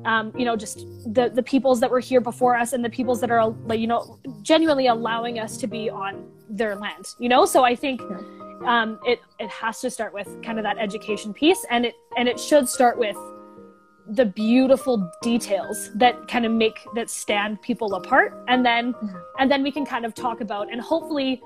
um, 0.04 0.32
you 0.36 0.44
know, 0.44 0.54
just 0.54 0.86
the 1.06 1.30
the 1.30 1.42
peoples 1.42 1.80
that 1.80 1.90
were 1.90 1.98
here 1.98 2.20
before 2.20 2.54
us 2.56 2.74
and 2.74 2.84
the 2.84 2.90
peoples 2.90 3.20
that 3.22 3.30
are, 3.30 3.48
like, 3.48 3.80
you 3.80 3.86
know, 3.86 4.18
genuinely 4.42 4.86
allowing 4.86 5.38
us 5.38 5.56
to 5.56 5.66
be 5.66 5.88
on 5.88 6.28
their 6.48 6.76
land. 6.76 7.06
You 7.18 7.30
know, 7.30 7.46
so 7.46 7.64
I 7.64 7.74
think 7.74 8.02
um, 8.66 9.00
it 9.06 9.18
it 9.40 9.48
has 9.48 9.80
to 9.80 9.90
start 9.90 10.12
with 10.12 10.28
kind 10.42 10.58
of 10.58 10.62
that 10.64 10.76
education 10.78 11.32
piece, 11.32 11.64
and 11.70 11.86
it 11.86 11.94
and 12.18 12.28
it 12.28 12.38
should 12.38 12.68
start 12.68 12.98
with 12.98 13.16
the 14.08 14.24
beautiful 14.24 15.10
details 15.22 15.90
that 15.94 16.28
kind 16.28 16.46
of 16.46 16.52
make 16.52 16.86
that 16.94 17.10
stand 17.10 17.60
people 17.62 17.94
apart, 17.94 18.42
and 18.48 18.64
then 18.64 18.94
and 19.38 19.50
then 19.50 19.62
we 19.62 19.70
can 19.70 19.84
kind 19.84 20.04
of 20.04 20.14
talk 20.14 20.40
about 20.40 20.72
and 20.72 20.80
hopefully 20.80 21.42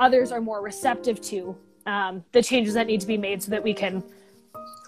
others 0.00 0.32
are 0.32 0.40
more 0.40 0.60
receptive 0.60 1.20
to 1.22 1.56
um, 1.86 2.24
the 2.32 2.42
changes 2.42 2.74
that 2.74 2.86
need 2.86 3.00
to 3.00 3.06
be 3.06 3.16
made 3.16 3.42
so 3.42 3.50
that 3.50 3.62
we 3.62 3.72
can 3.72 4.02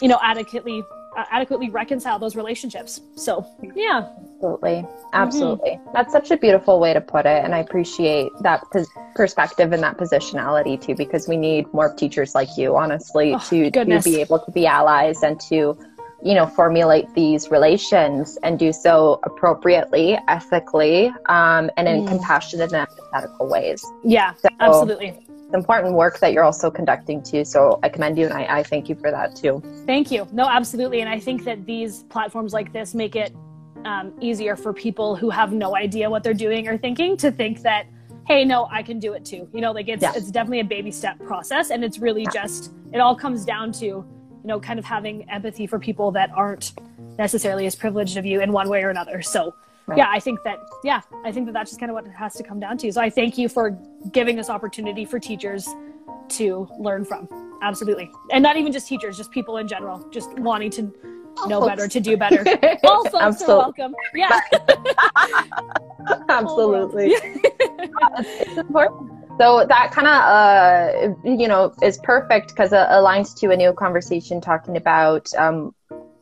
you 0.00 0.08
know 0.08 0.18
adequately 0.22 0.82
uh, 1.16 1.24
adequately 1.30 1.70
reconcile 1.70 2.18
those 2.18 2.36
relationships. 2.36 3.00
So, 3.16 3.46
yeah. 3.74 4.10
Absolutely. 4.34 4.86
Absolutely. 5.14 5.70
Mm-hmm. 5.70 5.90
That's 5.94 6.12
such 6.12 6.30
a 6.30 6.36
beautiful 6.36 6.78
way 6.78 6.92
to 6.92 7.00
put 7.00 7.24
it. 7.24 7.42
And 7.42 7.54
I 7.54 7.60
appreciate 7.60 8.30
that 8.42 8.62
pos- 8.70 8.86
perspective 9.14 9.72
and 9.72 9.82
that 9.82 9.96
positionality 9.96 10.78
too, 10.78 10.94
because 10.94 11.26
we 11.26 11.38
need 11.38 11.72
more 11.72 11.94
teachers 11.94 12.34
like 12.34 12.50
you, 12.58 12.76
honestly, 12.76 13.32
oh, 13.32 13.38
to, 13.48 13.70
to 13.70 14.00
be 14.04 14.20
able 14.20 14.40
to 14.40 14.50
be 14.50 14.66
allies 14.66 15.22
and 15.22 15.40
to, 15.48 15.78
you 16.26 16.34
know, 16.34 16.46
formulate 16.46 17.06
these 17.14 17.50
relations 17.50 18.36
and 18.42 18.58
do 18.58 18.72
so 18.72 19.20
appropriately, 19.22 20.18
ethically, 20.26 21.06
um, 21.26 21.70
and 21.76 21.86
in 21.86 22.04
mm. 22.04 22.08
compassionate 22.08 22.72
and 22.72 22.88
empathetical 22.88 23.48
ways. 23.48 23.84
Yeah, 24.02 24.34
so, 24.34 24.48
absolutely 24.58 25.26
important 25.54 25.94
work 25.94 26.18
that 26.18 26.32
you're 26.32 26.42
also 26.42 26.70
conducting 26.70 27.22
too. 27.22 27.44
So 27.44 27.78
I 27.82 27.88
commend 27.88 28.18
you 28.18 28.24
and 28.24 28.34
I, 28.34 28.58
I 28.58 28.62
thank 28.64 28.88
you 28.88 28.96
for 28.96 29.12
that 29.12 29.36
too. 29.36 29.62
Thank 29.86 30.10
you. 30.10 30.26
No, 30.32 30.48
absolutely. 30.48 31.00
And 31.00 31.08
I 31.08 31.20
think 31.20 31.44
that 31.44 31.64
these 31.64 32.02
platforms 32.04 32.52
like 32.52 32.72
this 32.72 32.94
make 32.94 33.14
it 33.14 33.32
um, 33.84 34.12
easier 34.20 34.56
for 34.56 34.72
people 34.72 35.14
who 35.14 35.30
have 35.30 35.52
no 35.52 35.76
idea 35.76 36.10
what 36.10 36.24
they're 36.24 36.34
doing 36.34 36.66
or 36.66 36.76
thinking 36.76 37.16
to 37.18 37.30
think 37.30 37.62
that, 37.62 37.86
hey, 38.26 38.44
no, 38.44 38.66
I 38.72 38.82
can 38.82 38.98
do 38.98 39.12
it 39.12 39.24
too. 39.24 39.48
You 39.54 39.60
know, 39.60 39.70
like 39.70 39.88
it's 39.88 40.02
yeah. 40.02 40.12
it's 40.16 40.32
definitely 40.32 40.60
a 40.60 40.64
baby 40.64 40.90
step 40.90 41.16
process, 41.20 41.70
and 41.70 41.84
it's 41.84 41.98
really 42.00 42.22
yeah. 42.22 42.42
just 42.42 42.72
it 42.92 42.98
all 42.98 43.14
comes 43.14 43.44
down 43.44 43.70
to 43.74 44.04
you 44.46 44.52
know 44.52 44.60
kind 44.60 44.78
of 44.78 44.84
having 44.84 45.28
empathy 45.28 45.66
for 45.66 45.80
people 45.80 46.12
that 46.12 46.30
aren't 46.30 46.72
necessarily 47.18 47.66
as 47.66 47.74
privileged 47.74 48.16
of 48.16 48.24
you 48.24 48.40
in 48.40 48.52
one 48.52 48.68
way 48.68 48.84
or 48.84 48.90
another. 48.90 49.20
So 49.20 49.56
Right. 49.88 49.98
Yeah, 49.98 50.08
I 50.10 50.18
think 50.18 50.42
that, 50.42 50.58
yeah, 50.82 51.00
I 51.24 51.30
think 51.30 51.46
that 51.46 51.52
that's 51.52 51.70
just 51.70 51.78
kind 51.78 51.90
of 51.90 51.94
what 51.94 52.06
it 52.06 52.10
has 52.10 52.34
to 52.34 52.42
come 52.42 52.58
down 52.58 52.76
to. 52.78 52.92
So 52.92 53.00
I 53.00 53.08
thank 53.08 53.38
you 53.38 53.48
for 53.48 53.70
giving 54.10 54.34
this 54.34 54.50
opportunity 54.50 55.04
for 55.04 55.20
teachers 55.20 55.68
to 56.30 56.68
learn 56.80 57.04
from. 57.04 57.28
Absolutely. 57.62 58.10
And 58.32 58.42
not 58.42 58.56
even 58.56 58.72
just 58.72 58.88
teachers, 58.88 59.16
just 59.16 59.30
people 59.30 59.58
in 59.58 59.68
general, 59.68 60.04
just 60.10 60.36
wanting 60.40 60.70
to 60.72 60.92
know 61.46 61.64
better, 61.64 61.86
to 61.86 62.00
do 62.00 62.16
better. 62.16 62.44
All 62.84 63.08
folks 63.08 63.46
welcome. 63.46 63.94
Yeah. 64.12 64.40
Absolutely. 66.28 67.10
it's 67.14 68.58
important. 68.58 69.15
So 69.38 69.66
that 69.66 69.90
kind 69.92 70.06
of, 70.06 70.14
uh, 70.14 71.28
you 71.28 71.46
know, 71.46 71.74
is 71.82 71.98
perfect 71.98 72.48
because 72.48 72.72
it 72.72 72.76
aligns 72.76 73.38
to 73.40 73.50
a 73.50 73.56
new 73.56 73.72
conversation 73.72 74.40
talking 74.40 74.76
about 74.76 75.28
um, 75.34 75.74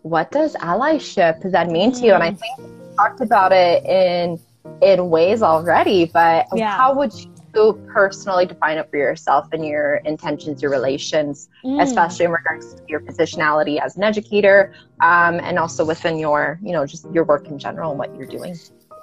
what 0.03 0.31
does 0.33 0.55
allyship 0.57 1.41
does 1.41 1.53
that 1.53 1.69
mean 1.69 1.93
to 1.93 2.05
you? 2.05 2.13
And 2.13 2.23
I 2.23 2.33
think 2.33 2.59
think 2.59 2.97
talked 2.97 3.21
about 3.21 3.53
it 3.53 3.85
in 3.85 4.39
in 4.83 5.11
ways 5.11 5.43
already, 5.43 6.07
but 6.07 6.47
yeah. 6.55 6.77
how 6.77 6.95
would 6.95 7.13
you 7.15 7.81
personally 7.93 8.47
define 8.47 8.79
it 8.79 8.91
for 8.91 8.97
yourself 8.97 9.47
and 9.53 9.65
your 9.65 9.97
intentions, 9.97 10.61
your 10.61 10.71
relations, 10.71 11.49
mm. 11.65 11.81
especially 11.81 12.25
in 12.25 12.33
regards 12.33 12.75
to 12.75 12.83
your 12.89 13.01
positionality 13.01 13.81
as 13.81 13.97
an 13.97 14.03
educator, 14.03 14.75
um, 15.01 15.39
and 15.41 15.59
also 15.59 15.85
within 15.85 16.19
your, 16.19 16.59
you 16.63 16.73
know, 16.73 16.85
just 16.85 17.07
your 17.13 17.25
work 17.25 17.47
in 17.47 17.59
general 17.59 17.91
and 17.91 17.99
what 17.99 18.15
you're 18.17 18.27
doing? 18.27 18.57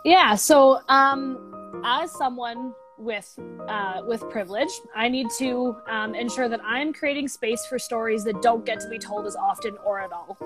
Yeah. 0.04 0.36
So, 0.36 0.82
um, 0.90 1.82
as 1.86 2.12
someone 2.12 2.74
with 3.02 3.38
uh, 3.68 4.02
with 4.06 4.22
privilege, 4.30 4.70
I 4.96 5.10
need 5.10 5.28
to 5.40 5.76
um, 5.88 6.16
ensure 6.16 6.48
that 6.50 6.62
I'm 6.64 6.94
creating 6.94 7.28
space 7.28 7.66
for 7.66 7.80
stories 7.80 8.24
that 8.26 8.42
don't 8.42 8.66
get 8.66 8.80
to 8.82 8.90
be 8.90 9.00
told 9.00 9.26
as 9.26 9.36
often 9.36 9.78
or 9.86 10.00
at 10.00 10.12
all. 10.12 10.38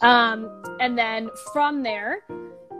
Um, 0.00 0.62
and 0.80 0.96
then 0.96 1.30
from 1.52 1.82
there, 1.82 2.24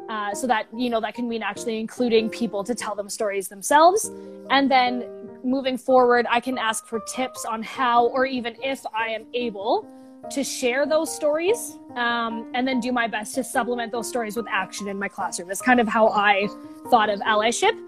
uh, 0.09 0.35
so 0.35 0.47
that 0.47 0.67
you 0.75 0.91
know 0.91 1.01
that 1.01 1.15
can 1.15 1.29
mean 1.29 1.43
actually 1.43 1.79
including 1.79 2.31
people 2.31 2.65
to 2.65 2.75
tell 2.75 2.95
them 2.95 3.09
stories 3.09 3.49
themselves. 3.49 4.11
And 4.51 4.71
then 4.71 5.05
moving 5.45 5.77
forward 5.77 6.27
i 6.31 6.41
can 6.41 6.59
ask 6.59 6.87
for 6.87 7.01
tips 7.01 7.45
on 7.45 7.63
how 7.63 8.07
or 8.09 8.27
even 8.27 8.57
if 8.63 8.85
i 8.95 9.09
am 9.09 9.25
able 9.35 9.87
to 10.31 10.45
share 10.45 10.87
those 10.87 11.15
stories 11.15 11.79
um, 11.97 12.51
and 12.55 12.69
then 12.69 12.79
do 12.79 12.93
my 12.93 13.07
best 13.07 13.35
to 13.35 13.43
supplement 13.43 13.91
those 13.91 14.09
stories 14.09 14.37
with 14.37 14.47
action 14.51 14.87
in 14.89 14.99
my 14.99 15.09
classroom 15.09 15.51
is 15.51 15.61
kind 15.61 15.81
of 15.81 15.89
how 15.89 16.09
i 16.09 16.47
thought 16.91 17.09
of 17.09 17.21
allyship 17.21 17.79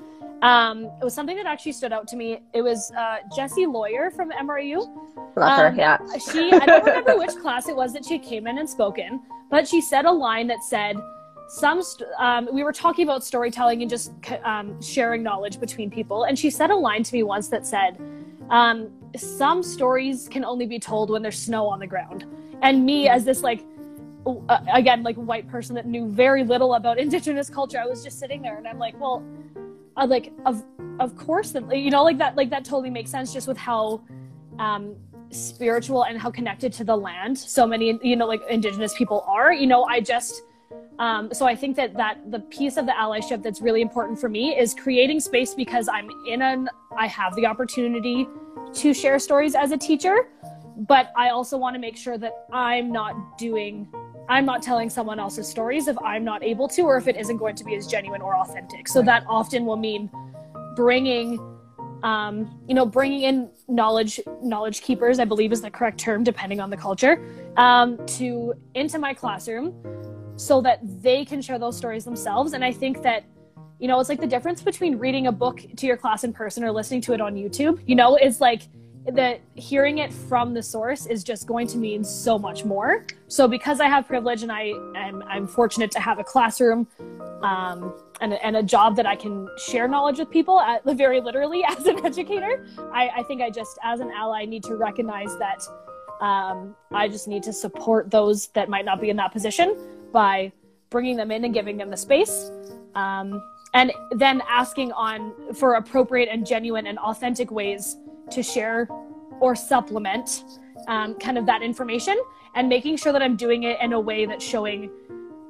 um, 0.42 0.84
it 1.00 1.04
was 1.04 1.14
something 1.14 1.36
that 1.36 1.46
actually 1.46 1.72
stood 1.72 1.92
out 1.92 2.08
to 2.08 2.16
me. 2.16 2.40
It 2.52 2.62
was 2.62 2.90
uh, 2.92 3.18
jessie 3.34 3.66
Loyer 3.66 4.10
from 4.10 4.30
mru 4.30 4.78
Love 5.36 5.58
um, 5.58 5.74
her, 5.74 5.78
yeah. 5.78 5.98
she 6.18 6.52
i 6.52 6.66
don't 6.66 6.84
remember 6.84 7.16
which 7.16 7.34
class 7.36 7.68
it 7.68 7.76
was 7.76 7.92
that 7.92 8.04
she 8.04 8.18
came 8.18 8.46
in 8.46 8.58
and 8.58 8.68
spoken 8.68 9.20
but 9.50 9.66
she 9.66 9.80
said 9.80 10.04
a 10.04 10.10
line 10.10 10.46
that 10.46 10.62
said 10.62 10.96
some 11.52 11.82
st- 11.82 12.08
um, 12.18 12.48
we 12.50 12.64
were 12.64 12.72
talking 12.72 13.02
about 13.02 13.22
storytelling 13.22 13.82
and 13.82 13.90
just 13.90 14.12
um, 14.42 14.80
sharing 14.80 15.22
knowledge 15.22 15.60
between 15.60 15.90
people. 15.90 16.24
And 16.24 16.38
she 16.38 16.48
said 16.48 16.70
a 16.70 16.74
line 16.74 17.02
to 17.02 17.14
me 17.14 17.22
once 17.22 17.48
that 17.48 17.66
said 17.66 17.98
um, 18.48 18.90
some 19.14 19.62
stories 19.62 20.28
can 20.30 20.46
only 20.46 20.64
be 20.64 20.78
told 20.78 21.10
when 21.10 21.20
there's 21.20 21.38
snow 21.38 21.66
on 21.66 21.78
the 21.78 21.86
ground. 21.86 22.24
And 22.62 22.86
me 22.86 23.06
as 23.06 23.26
this 23.26 23.42
like 23.42 23.62
uh, 24.24 24.60
again 24.72 25.02
like 25.02 25.16
white 25.16 25.46
person 25.48 25.74
that 25.74 25.84
knew 25.84 26.08
very 26.08 26.42
little 26.42 26.74
about 26.74 26.96
indigenous 26.96 27.50
culture 27.50 27.80
i 27.80 27.84
was 27.84 28.04
just 28.04 28.20
sitting 28.20 28.40
there 28.40 28.56
and 28.56 28.68
i'm 28.68 28.78
like 28.78 28.96
well 29.00 29.20
uh, 29.96 30.06
like 30.06 30.32
of 30.46 30.64
of 31.00 31.16
course 31.16 31.54
you 31.72 31.90
know 31.90 32.04
like 32.04 32.18
that 32.18 32.36
like 32.36 32.50
that 32.50 32.64
totally 32.64 32.90
makes 32.90 33.10
sense 33.10 33.32
just 33.32 33.48
with 33.48 33.56
how 33.56 34.02
um 34.58 34.94
spiritual 35.30 36.04
and 36.04 36.18
how 36.18 36.30
connected 36.30 36.72
to 36.72 36.84
the 36.84 36.94
land 36.94 37.38
so 37.38 37.66
many 37.66 37.98
you 38.02 38.16
know 38.16 38.26
like 38.26 38.42
indigenous 38.50 38.94
people 38.94 39.24
are. 39.26 39.52
You 39.52 39.66
know 39.66 39.84
i 39.84 40.00
just 40.00 40.42
um, 40.98 41.32
so 41.32 41.46
I 41.46 41.56
think 41.56 41.76
that 41.76 41.94
that 41.96 42.30
the 42.30 42.40
piece 42.40 42.76
of 42.76 42.86
the 42.86 42.92
allyship 42.92 43.42
that's 43.42 43.60
really 43.60 43.82
important 43.82 44.20
for 44.20 44.28
me 44.28 44.56
is 44.56 44.74
creating 44.74 45.20
space 45.20 45.54
because 45.54 45.88
I'm 45.88 46.08
in 46.28 46.42
an 46.42 46.68
I 46.96 47.06
have 47.06 47.34
the 47.34 47.46
opportunity 47.46 48.28
to 48.74 48.94
share 48.94 49.18
stories 49.18 49.54
as 49.54 49.72
a 49.72 49.76
teacher, 49.76 50.28
but 50.76 51.10
I 51.16 51.30
also 51.30 51.56
want 51.56 51.74
to 51.74 51.80
make 51.80 51.96
sure 51.96 52.18
that 52.18 52.46
I'm 52.52 52.92
not 52.92 53.38
doing 53.38 53.88
I'm 54.32 54.44
not 54.44 54.62
telling 54.62 54.88
someone 54.90 55.18
else's 55.20 55.46
stories 55.48 55.88
if 55.88 55.96
I'm 56.02 56.24
not 56.24 56.42
able 56.42 56.66
to 56.68 56.82
or 56.82 56.96
if 56.96 57.06
it 57.06 57.16
isn't 57.16 57.36
going 57.36 57.54
to 57.56 57.64
be 57.64 57.74
as 57.76 57.86
genuine 57.86 58.22
or 58.22 58.36
authentic. 58.36 58.88
So 58.88 59.02
that 59.02 59.24
often 59.28 59.66
will 59.66 59.76
mean 59.76 60.10
bringing 60.74 61.38
um, 62.02 62.60
you 62.66 62.74
know 62.74 62.84
bringing 62.84 63.22
in 63.22 63.50
knowledge 63.68 64.18
knowledge 64.42 64.82
keepers 64.82 65.20
i 65.20 65.24
believe 65.24 65.52
is 65.52 65.60
the 65.60 65.70
correct 65.70 65.98
term 66.00 66.24
depending 66.24 66.58
on 66.58 66.68
the 66.68 66.76
culture 66.76 67.22
um, 67.56 68.04
to 68.06 68.54
into 68.74 68.98
my 68.98 69.14
classroom 69.14 69.72
so 70.36 70.60
that 70.60 70.80
they 71.02 71.24
can 71.24 71.40
share 71.40 71.58
those 71.58 71.76
stories 71.76 72.04
themselves. 72.04 72.52
And 72.52 72.64
I 72.64 72.72
think 72.72 73.02
that, 73.02 73.24
you 73.78 73.88
know, 73.88 74.00
it's 74.00 74.08
like 74.08 74.20
the 74.20 74.26
difference 74.26 74.62
between 74.62 74.98
reading 74.98 75.26
a 75.26 75.32
book 75.32 75.64
to 75.76 75.86
your 75.86 75.96
class 75.96 76.24
in 76.24 76.32
person 76.32 76.64
or 76.64 76.72
listening 76.72 77.00
to 77.02 77.12
it 77.12 77.20
on 77.20 77.34
YouTube. 77.34 77.80
You 77.86 77.94
know, 77.94 78.16
it's 78.16 78.40
like 78.40 78.62
the 79.06 79.38
hearing 79.54 79.98
it 79.98 80.12
from 80.12 80.54
the 80.54 80.62
source 80.62 81.06
is 81.06 81.24
just 81.24 81.46
going 81.46 81.66
to 81.68 81.78
mean 81.78 82.04
so 82.04 82.38
much 82.38 82.64
more. 82.64 83.04
So 83.28 83.48
because 83.48 83.80
I 83.80 83.86
have 83.88 84.06
privilege 84.06 84.42
and 84.42 84.52
I 84.52 84.72
am 84.94 85.22
I'm 85.28 85.46
fortunate 85.46 85.90
to 85.92 86.00
have 86.00 86.18
a 86.18 86.24
classroom 86.24 86.86
um, 87.42 87.94
and, 88.20 88.34
and 88.34 88.56
a 88.56 88.62
job 88.62 88.94
that 88.96 89.06
I 89.06 89.16
can 89.16 89.48
share 89.58 89.88
knowledge 89.88 90.18
with 90.18 90.30
people 90.30 90.60
at, 90.60 90.84
very 90.96 91.20
literally 91.20 91.64
as 91.68 91.86
an 91.86 92.04
educator, 92.06 92.66
I, 92.92 93.08
I 93.16 93.22
think 93.24 93.42
I 93.42 93.50
just 93.50 93.78
as 93.82 94.00
an 94.00 94.10
ally 94.12 94.44
need 94.44 94.62
to 94.64 94.76
recognize 94.76 95.36
that 95.38 95.62
um, 96.20 96.76
I 96.92 97.08
just 97.08 97.26
need 97.26 97.42
to 97.44 97.52
support 97.52 98.10
those 98.10 98.48
that 98.48 98.68
might 98.68 98.84
not 98.84 99.00
be 99.00 99.10
in 99.10 99.16
that 99.16 99.32
position 99.32 99.76
by 100.12 100.52
bringing 100.90 101.16
them 101.16 101.32
in 101.32 101.44
and 101.44 101.52
giving 101.52 101.76
them 101.76 101.90
the 101.90 101.96
space. 101.96 102.50
Um, 102.94 103.42
and 103.74 103.90
then 104.12 104.42
asking 104.48 104.92
on 104.92 105.54
for 105.54 105.74
appropriate 105.74 106.28
and 106.30 106.46
genuine 106.46 106.86
and 106.86 106.98
authentic 106.98 107.50
ways 107.50 107.96
to 108.32 108.42
share 108.42 108.88
or 109.40 109.54
supplement 109.54 110.44
um, 110.88 111.14
kind 111.14 111.38
of 111.38 111.46
that 111.46 111.62
information 111.62 112.20
and 112.54 112.68
making 112.68 112.96
sure 112.96 113.12
that 113.12 113.22
I'm 113.22 113.36
doing 113.36 113.64
it 113.64 113.80
in 113.80 113.92
a 113.92 114.00
way 114.00 114.26
that's 114.26 114.44
showing 114.44 114.90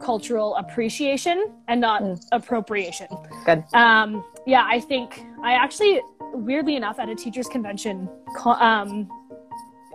cultural 0.01 0.57
appreciation 0.57 1.53
and 1.69 1.81
not 1.81 2.03
mm. 2.03 2.21
appropriation. 2.33 3.07
Good. 3.45 3.65
Um, 3.73 4.25
yeah, 4.47 4.67
I 4.69 4.81
think 4.81 5.25
I 5.43 5.53
actually, 5.53 6.01
weirdly 6.33 6.77
enough, 6.77 6.99
at 6.99 7.09
a 7.09 7.15
teachers 7.15 7.49
convention 7.49 8.09
um, 8.45 9.09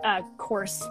uh, 0.04 0.22
course 0.38 0.86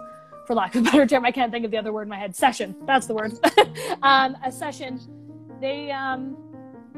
for 0.46 0.54
lack 0.54 0.74
of 0.74 0.80
a 0.80 0.84
better 0.90 1.06
term, 1.06 1.26
I 1.26 1.30
can't 1.30 1.52
think 1.52 1.66
of 1.66 1.70
the 1.70 1.76
other 1.76 1.92
word 1.92 2.04
in 2.04 2.08
my 2.08 2.16
head. 2.16 2.34
Session. 2.34 2.74
That's 2.86 3.06
the 3.06 3.14
word. 3.14 3.32
um, 4.02 4.34
a 4.42 4.50
session. 4.50 4.98
They, 5.60 5.90
um, 5.90 6.36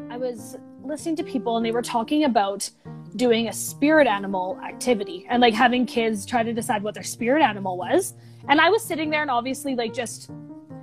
I 0.08 0.16
was 0.16 0.56
listening 0.84 1.16
to 1.16 1.24
people 1.24 1.56
and 1.56 1.64
they 1.64 1.72
were 1.72 1.82
talking 1.82 2.24
about 2.24 2.68
doing 3.16 3.48
a 3.48 3.52
spirit 3.52 4.06
animal 4.06 4.58
activity 4.64 5.26
and 5.28 5.40
like 5.40 5.54
having 5.54 5.84
kids 5.86 6.24
try 6.24 6.42
to 6.42 6.52
decide 6.52 6.82
what 6.82 6.94
their 6.94 7.02
spirit 7.02 7.42
animal 7.42 7.76
was. 7.76 8.14
And 8.48 8.60
I 8.60 8.70
was 8.70 8.82
sitting 8.82 9.10
there 9.10 9.22
and 9.22 9.30
obviously 9.30 9.74
like 9.74 9.92
just 9.92 10.30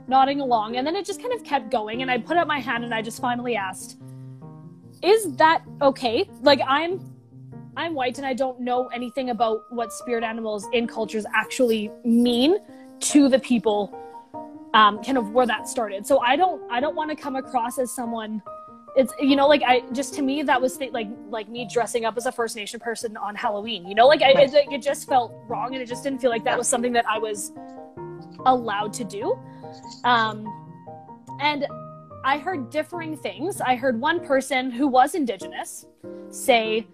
nodding 0.07 0.41
along. 0.41 0.77
And 0.77 0.85
then 0.85 0.95
it 0.95 1.05
just 1.05 1.21
kind 1.21 1.33
of 1.33 1.43
kept 1.43 1.71
going. 1.71 2.01
And 2.01 2.11
I 2.11 2.17
put 2.17 2.37
up 2.37 2.47
my 2.47 2.59
hand 2.59 2.83
and 2.83 2.93
I 2.93 3.01
just 3.01 3.21
finally 3.21 3.55
asked, 3.55 3.97
Is 5.01 5.35
that 5.37 5.63
okay? 5.81 6.29
Like 6.41 6.61
I'm 6.67 7.13
I'm 7.75 7.93
white 7.93 8.17
and 8.17 8.25
I 8.25 8.33
don't 8.33 8.59
know 8.59 8.87
anything 8.87 9.29
about 9.29 9.71
what 9.71 9.93
spirit 9.93 10.23
animals 10.23 10.65
in 10.73 10.87
cultures 10.87 11.25
actually 11.35 11.91
mean 12.03 12.57
to 13.01 13.29
the 13.29 13.37
people 13.37 13.95
um, 14.73 15.01
kind 15.03 15.17
of 15.17 15.29
where 15.31 15.45
that 15.45 15.67
started. 15.67 16.05
So 16.05 16.19
I 16.19 16.35
don't 16.35 16.61
I 16.71 16.79
don't 16.79 16.95
want 16.95 17.09
to 17.09 17.15
come 17.15 17.35
across 17.35 17.77
as 17.79 17.91
someone 17.91 18.41
it's 18.95 19.13
you 19.19 19.35
know 19.35 19.47
like 19.47 19.61
I 19.63 19.81
just 19.91 20.13
to 20.15 20.21
me 20.21 20.43
that 20.43 20.61
was 20.61 20.79
like 20.79 21.07
like 21.29 21.49
me 21.49 21.67
dressing 21.71 22.05
up 22.05 22.17
as 22.17 22.25
a 22.25 22.31
First 22.31 22.55
Nation 22.55 22.79
person 22.79 23.17
on 23.17 23.35
Halloween. 23.35 23.87
You 23.87 23.95
know 23.95 24.07
like 24.07 24.21
I, 24.21 24.31
it, 24.31 24.53
it 24.53 24.81
just 24.81 25.07
felt 25.07 25.33
wrong 25.47 25.73
and 25.73 25.81
it 25.81 25.87
just 25.87 26.03
didn't 26.03 26.19
feel 26.19 26.31
like 26.31 26.43
that 26.45 26.57
was 26.57 26.67
something 26.67 26.93
that 26.93 27.05
I 27.07 27.17
was 27.17 27.51
allowed 28.45 28.93
to 28.93 29.03
do. 29.03 29.37
Um, 30.03 30.45
and 31.39 31.67
I 32.23 32.39
heard 32.39 32.69
differing 32.69 33.15
things. 33.17 33.61
I 33.61 33.75
heard 33.75 33.99
one 33.99 34.25
person 34.25 34.71
who 34.71 34.87
was 34.87 35.15
Indigenous 35.15 35.85
say 36.29 36.87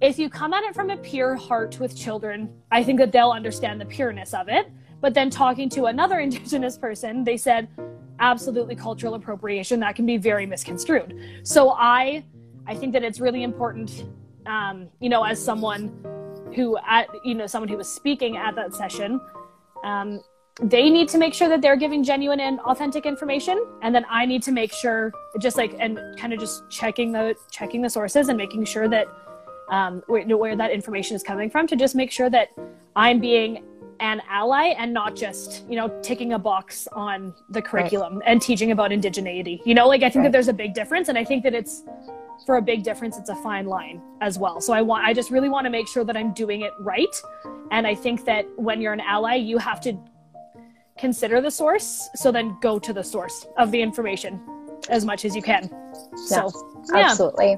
if 0.00 0.18
you 0.18 0.28
come 0.28 0.52
at 0.52 0.64
it 0.64 0.74
from 0.74 0.90
a 0.90 0.96
pure 0.96 1.36
heart 1.36 1.78
with 1.78 1.96
children, 1.96 2.52
I 2.72 2.82
think 2.82 2.98
that 2.98 3.12
they'll 3.12 3.30
understand 3.30 3.80
the 3.80 3.86
pureness 3.86 4.34
of 4.34 4.48
it. 4.48 4.68
But 5.00 5.14
then 5.14 5.30
talking 5.30 5.68
to 5.70 5.84
another 5.84 6.18
Indigenous 6.26 6.76
person, 6.76 7.22
they 7.22 7.36
said, 7.36 7.68
absolutely 8.22 8.74
cultural 8.74 9.14
appropriation 9.14 9.80
that 9.80 9.94
can 9.94 10.06
be 10.06 10.16
very 10.16 10.46
misconstrued. 10.46 11.20
So 11.42 11.72
I, 11.72 12.24
I 12.66 12.74
think 12.74 12.94
that 12.94 13.02
it's 13.02 13.20
really 13.20 13.42
important, 13.42 14.06
um, 14.46 14.88
you 15.00 15.10
know, 15.10 15.22
as 15.24 15.44
someone 15.44 15.92
who 16.54 16.78
at 16.86 17.08
you 17.24 17.34
know 17.34 17.46
someone 17.46 17.68
who 17.68 17.76
was 17.76 17.88
speaking 17.88 18.36
at 18.36 18.54
that 18.54 18.74
session, 18.74 19.20
um, 19.84 20.20
they 20.60 20.88
need 20.88 21.08
to 21.08 21.18
make 21.18 21.34
sure 21.34 21.48
that 21.48 21.60
they're 21.62 21.76
giving 21.76 22.04
genuine 22.04 22.40
and 22.40 22.60
authentic 22.60 23.06
information 23.06 23.64
and 23.80 23.94
then 23.94 24.04
i 24.10 24.26
need 24.26 24.42
to 24.42 24.52
make 24.52 24.70
sure 24.70 25.10
just 25.40 25.56
like 25.56 25.74
and 25.78 25.98
kind 26.18 26.34
of 26.34 26.38
just 26.38 26.62
checking 26.68 27.10
the 27.10 27.34
checking 27.50 27.80
the 27.80 27.88
sources 27.88 28.28
and 28.28 28.36
making 28.36 28.62
sure 28.62 28.86
that 28.86 29.06
um, 29.72 30.02
where, 30.06 30.24
where 30.36 30.54
that 30.54 30.70
information 30.70 31.16
is 31.16 31.22
coming 31.22 31.50
from 31.50 31.66
to 31.66 31.74
just 31.74 31.94
make 31.94 32.10
sure 32.10 32.28
that 32.30 32.48
I'm 32.94 33.20
being 33.20 33.64
an 34.02 34.20
ally 34.28 34.74
and 34.78 34.92
not 34.92 35.14
just 35.14 35.64
you 35.68 35.76
know 35.76 35.88
ticking 36.02 36.32
a 36.32 36.38
box 36.38 36.88
on 36.92 37.32
the 37.50 37.62
curriculum 37.62 38.18
right. 38.18 38.28
and 38.28 38.42
teaching 38.42 38.72
about 38.72 38.90
indigeneity 38.90 39.60
you 39.64 39.74
know 39.74 39.86
like 39.86 40.02
i 40.02 40.10
think 40.10 40.16
right. 40.16 40.24
that 40.24 40.32
there's 40.32 40.48
a 40.48 40.52
big 40.52 40.74
difference 40.74 41.08
and 41.08 41.16
i 41.16 41.24
think 41.24 41.44
that 41.44 41.54
it's 41.54 41.84
for 42.44 42.56
a 42.56 42.62
big 42.62 42.82
difference 42.82 43.16
it's 43.16 43.28
a 43.28 43.36
fine 43.36 43.64
line 43.64 44.02
as 44.20 44.40
well 44.40 44.60
so 44.60 44.72
i 44.72 44.82
want 44.82 45.04
i 45.04 45.14
just 45.14 45.30
really 45.30 45.48
want 45.48 45.64
to 45.64 45.70
make 45.70 45.86
sure 45.86 46.04
that 46.04 46.16
i'm 46.16 46.32
doing 46.34 46.62
it 46.62 46.72
right 46.80 47.14
and 47.70 47.86
i 47.86 47.94
think 47.94 48.24
that 48.24 48.44
when 48.56 48.80
you're 48.80 48.92
an 48.92 49.00
ally 49.00 49.36
you 49.36 49.56
have 49.56 49.80
to 49.80 49.96
consider 50.98 51.40
the 51.40 51.50
source 51.50 52.08
so 52.16 52.32
then 52.32 52.56
go 52.60 52.80
to 52.80 52.92
the 52.92 53.04
source 53.04 53.46
of 53.56 53.70
the 53.70 53.80
information 53.80 54.40
as 54.90 55.04
much 55.04 55.24
as 55.24 55.36
you 55.36 55.42
can 55.42 55.70
so 56.26 56.50
yeah. 56.92 57.06
absolutely 57.06 57.56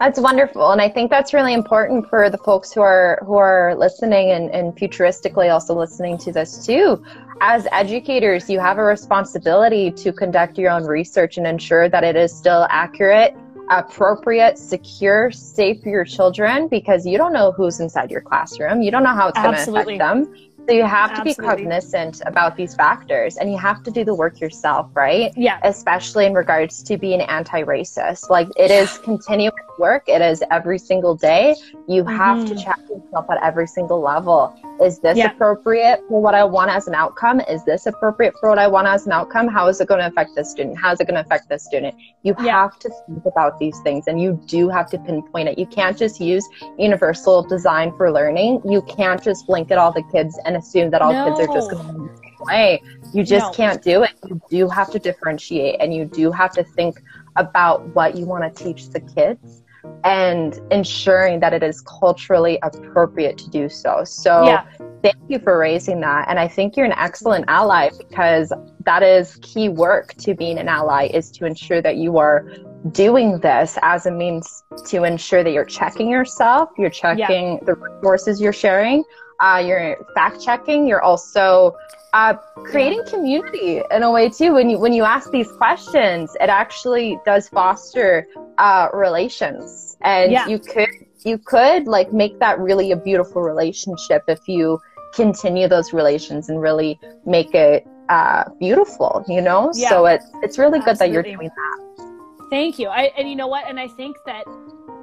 that's 0.00 0.18
wonderful. 0.18 0.70
And 0.70 0.80
I 0.80 0.88
think 0.88 1.10
that's 1.10 1.32
really 1.32 1.54
important 1.54 2.08
for 2.08 2.30
the 2.30 2.38
folks 2.38 2.72
who 2.72 2.80
are 2.80 3.18
who 3.24 3.34
are 3.34 3.74
listening 3.76 4.30
and, 4.30 4.50
and 4.50 4.76
futuristically 4.76 5.52
also 5.52 5.74
listening 5.74 6.18
to 6.18 6.32
this 6.32 6.64
too. 6.64 7.02
As 7.40 7.66
educators, 7.72 8.48
you 8.48 8.60
have 8.60 8.78
a 8.78 8.84
responsibility 8.84 9.90
to 9.92 10.12
conduct 10.12 10.58
your 10.58 10.70
own 10.70 10.84
research 10.84 11.36
and 11.36 11.46
ensure 11.46 11.88
that 11.88 12.04
it 12.04 12.16
is 12.16 12.36
still 12.36 12.66
accurate, 12.70 13.34
appropriate, 13.70 14.58
secure, 14.58 15.30
safe 15.30 15.82
for 15.82 15.88
your 15.88 16.04
children 16.04 16.68
because 16.68 17.06
you 17.06 17.18
don't 17.18 17.32
know 17.32 17.52
who's 17.52 17.80
inside 17.80 18.10
your 18.10 18.20
classroom. 18.20 18.82
You 18.82 18.90
don't 18.90 19.02
know 19.02 19.14
how 19.14 19.28
it's 19.28 19.38
going 19.38 19.54
to 19.54 19.70
affect 19.70 19.98
them. 19.98 20.34
So 20.66 20.72
you 20.72 20.84
have 20.84 21.10
Absolutely. 21.10 21.34
to 21.34 21.42
be 21.42 21.46
cognizant 21.46 22.22
about 22.24 22.56
these 22.56 22.74
factors 22.74 23.36
and 23.36 23.50
you 23.50 23.58
have 23.58 23.82
to 23.82 23.90
do 23.90 24.02
the 24.02 24.14
work 24.14 24.40
yourself, 24.40 24.88
right? 24.94 25.30
Yeah. 25.36 25.58
Especially 25.62 26.24
in 26.24 26.32
regards 26.32 26.82
to 26.84 26.96
being 26.96 27.20
anti-racist. 27.20 28.30
Like 28.30 28.48
it 28.56 28.70
is 28.70 28.96
continuous 28.98 29.52
work. 29.78 30.04
It 30.08 30.22
is 30.22 30.42
every 30.50 30.78
single 30.78 31.14
day. 31.14 31.54
You 31.88 32.04
have 32.04 32.38
mm-hmm. 32.38 32.54
to 32.54 32.62
check 32.62 32.78
yourself 32.88 33.26
at 33.30 33.42
every 33.42 33.66
single 33.66 34.00
level. 34.00 34.54
Is 34.82 34.98
this 34.98 35.16
yeah. 35.16 35.30
appropriate 35.30 36.00
for 36.08 36.20
what 36.20 36.34
I 36.34 36.44
want 36.44 36.70
as 36.70 36.88
an 36.88 36.94
outcome? 36.94 37.40
Is 37.40 37.64
this 37.64 37.86
appropriate 37.86 38.34
for 38.40 38.48
what 38.48 38.58
I 38.58 38.66
want 38.66 38.88
as 38.88 39.06
an 39.06 39.12
outcome? 39.12 39.48
How 39.48 39.68
is 39.68 39.80
it 39.80 39.88
going 39.88 40.00
to 40.00 40.06
affect 40.06 40.34
this 40.34 40.50
student? 40.50 40.78
How 40.78 40.92
is 40.92 41.00
it 41.00 41.06
going 41.06 41.14
to 41.14 41.20
affect 41.20 41.48
this 41.48 41.64
student? 41.64 41.94
You 42.22 42.34
yeah. 42.40 42.62
have 42.62 42.78
to 42.80 42.90
think 43.06 43.24
about 43.24 43.58
these 43.58 43.78
things 43.80 44.06
and 44.06 44.20
you 44.20 44.40
do 44.46 44.68
have 44.68 44.90
to 44.90 44.98
pinpoint 44.98 45.48
it. 45.48 45.58
You 45.58 45.66
can't 45.66 45.96
just 45.96 46.20
use 46.20 46.46
universal 46.78 47.42
design 47.42 47.96
for 47.96 48.10
learning. 48.10 48.62
You 48.64 48.82
can't 48.82 49.22
just 49.22 49.46
blink 49.46 49.70
at 49.70 49.78
all 49.78 49.92
the 49.92 50.02
kids 50.12 50.38
and 50.44 50.56
assume 50.56 50.90
that 50.90 51.02
all 51.02 51.12
no. 51.12 51.26
kids 51.26 51.48
are 51.48 51.54
just 51.54 51.70
going 51.70 51.86
to 51.86 51.92
the 51.92 52.16
same 52.16 52.46
way. 52.46 52.82
You 53.12 53.22
just 53.22 53.46
no. 53.46 53.52
can't 53.52 53.82
do 53.82 54.02
it. 54.02 54.10
You 54.26 54.40
do 54.50 54.68
have 54.68 54.90
to 54.90 54.98
differentiate 54.98 55.76
and 55.80 55.94
you 55.94 56.04
do 56.04 56.32
have 56.32 56.52
to 56.52 56.64
think 56.64 57.00
about 57.36 57.86
what 57.94 58.16
you 58.16 58.26
want 58.26 58.42
to 58.44 58.64
teach 58.64 58.90
the 58.90 59.00
kids 59.00 59.63
and 60.04 60.60
ensuring 60.70 61.40
that 61.40 61.52
it 61.52 61.62
is 61.62 61.80
culturally 61.82 62.58
appropriate 62.62 63.38
to 63.38 63.50
do 63.50 63.68
so. 63.68 64.04
So 64.04 64.44
yeah. 64.44 64.66
thank 65.02 65.16
you 65.28 65.38
for 65.38 65.58
raising 65.58 66.00
that. 66.00 66.26
And 66.28 66.38
I 66.38 66.46
think 66.46 66.76
you're 66.76 66.86
an 66.86 66.92
excellent 66.92 67.46
ally 67.48 67.90
because 67.98 68.52
that 68.84 69.02
is 69.02 69.38
key 69.42 69.68
work 69.68 70.14
to 70.14 70.34
being 70.34 70.58
an 70.58 70.68
ally 70.68 71.06
is 71.06 71.30
to 71.32 71.46
ensure 71.46 71.80
that 71.80 71.96
you 71.96 72.18
are 72.18 72.46
doing 72.92 73.38
this 73.40 73.78
as 73.82 74.04
a 74.04 74.10
means 74.10 74.62
to 74.86 75.04
ensure 75.04 75.42
that 75.42 75.52
you're 75.52 75.64
checking 75.64 76.08
yourself, 76.08 76.70
you're 76.76 76.90
checking 76.90 77.54
yeah. 77.54 77.64
the 77.64 77.74
resources 77.74 78.40
you're 78.40 78.52
sharing, 78.52 79.02
uh, 79.40 79.62
you're 79.64 79.96
fact 80.14 80.42
checking, 80.42 80.86
you're 80.86 81.02
also 81.02 81.74
uh, 82.14 82.34
creating 82.64 83.04
community 83.06 83.82
in 83.90 84.02
a 84.04 84.10
way 84.10 84.28
too. 84.28 84.54
When 84.54 84.70
you 84.70 84.78
when 84.78 84.92
you 84.92 85.02
ask 85.02 85.32
these 85.32 85.50
questions, 85.52 86.34
it 86.40 86.48
actually 86.48 87.18
does 87.26 87.48
foster 87.48 88.28
uh, 88.56 88.88
relations, 88.94 89.96
and 90.02 90.30
yeah. 90.30 90.46
you 90.46 90.60
could 90.60 90.88
you 91.24 91.38
could 91.38 91.88
like 91.88 92.12
make 92.12 92.38
that 92.38 92.60
really 92.60 92.92
a 92.92 92.96
beautiful 92.96 93.42
relationship 93.42 94.22
if 94.28 94.46
you 94.46 94.78
continue 95.12 95.66
those 95.66 95.92
relations 95.92 96.48
and 96.48 96.60
really 96.60 97.00
make 97.26 97.52
it 97.52 97.84
uh, 98.08 98.44
beautiful. 98.60 99.24
You 99.26 99.42
know, 99.42 99.72
yeah. 99.74 99.88
so 99.88 100.06
it's 100.06 100.26
it's 100.44 100.56
really 100.56 100.78
good 100.78 100.90
Absolutely. 100.90 101.22
that 101.22 101.28
you're 101.28 101.36
doing 101.36 101.50
that. 101.56 102.48
Thank 102.48 102.78
you. 102.78 102.88
I 102.88 103.10
and 103.18 103.28
you 103.28 103.34
know 103.34 103.48
what, 103.48 103.66
and 103.66 103.80
I 103.80 103.88
think 103.88 104.16
that 104.24 104.46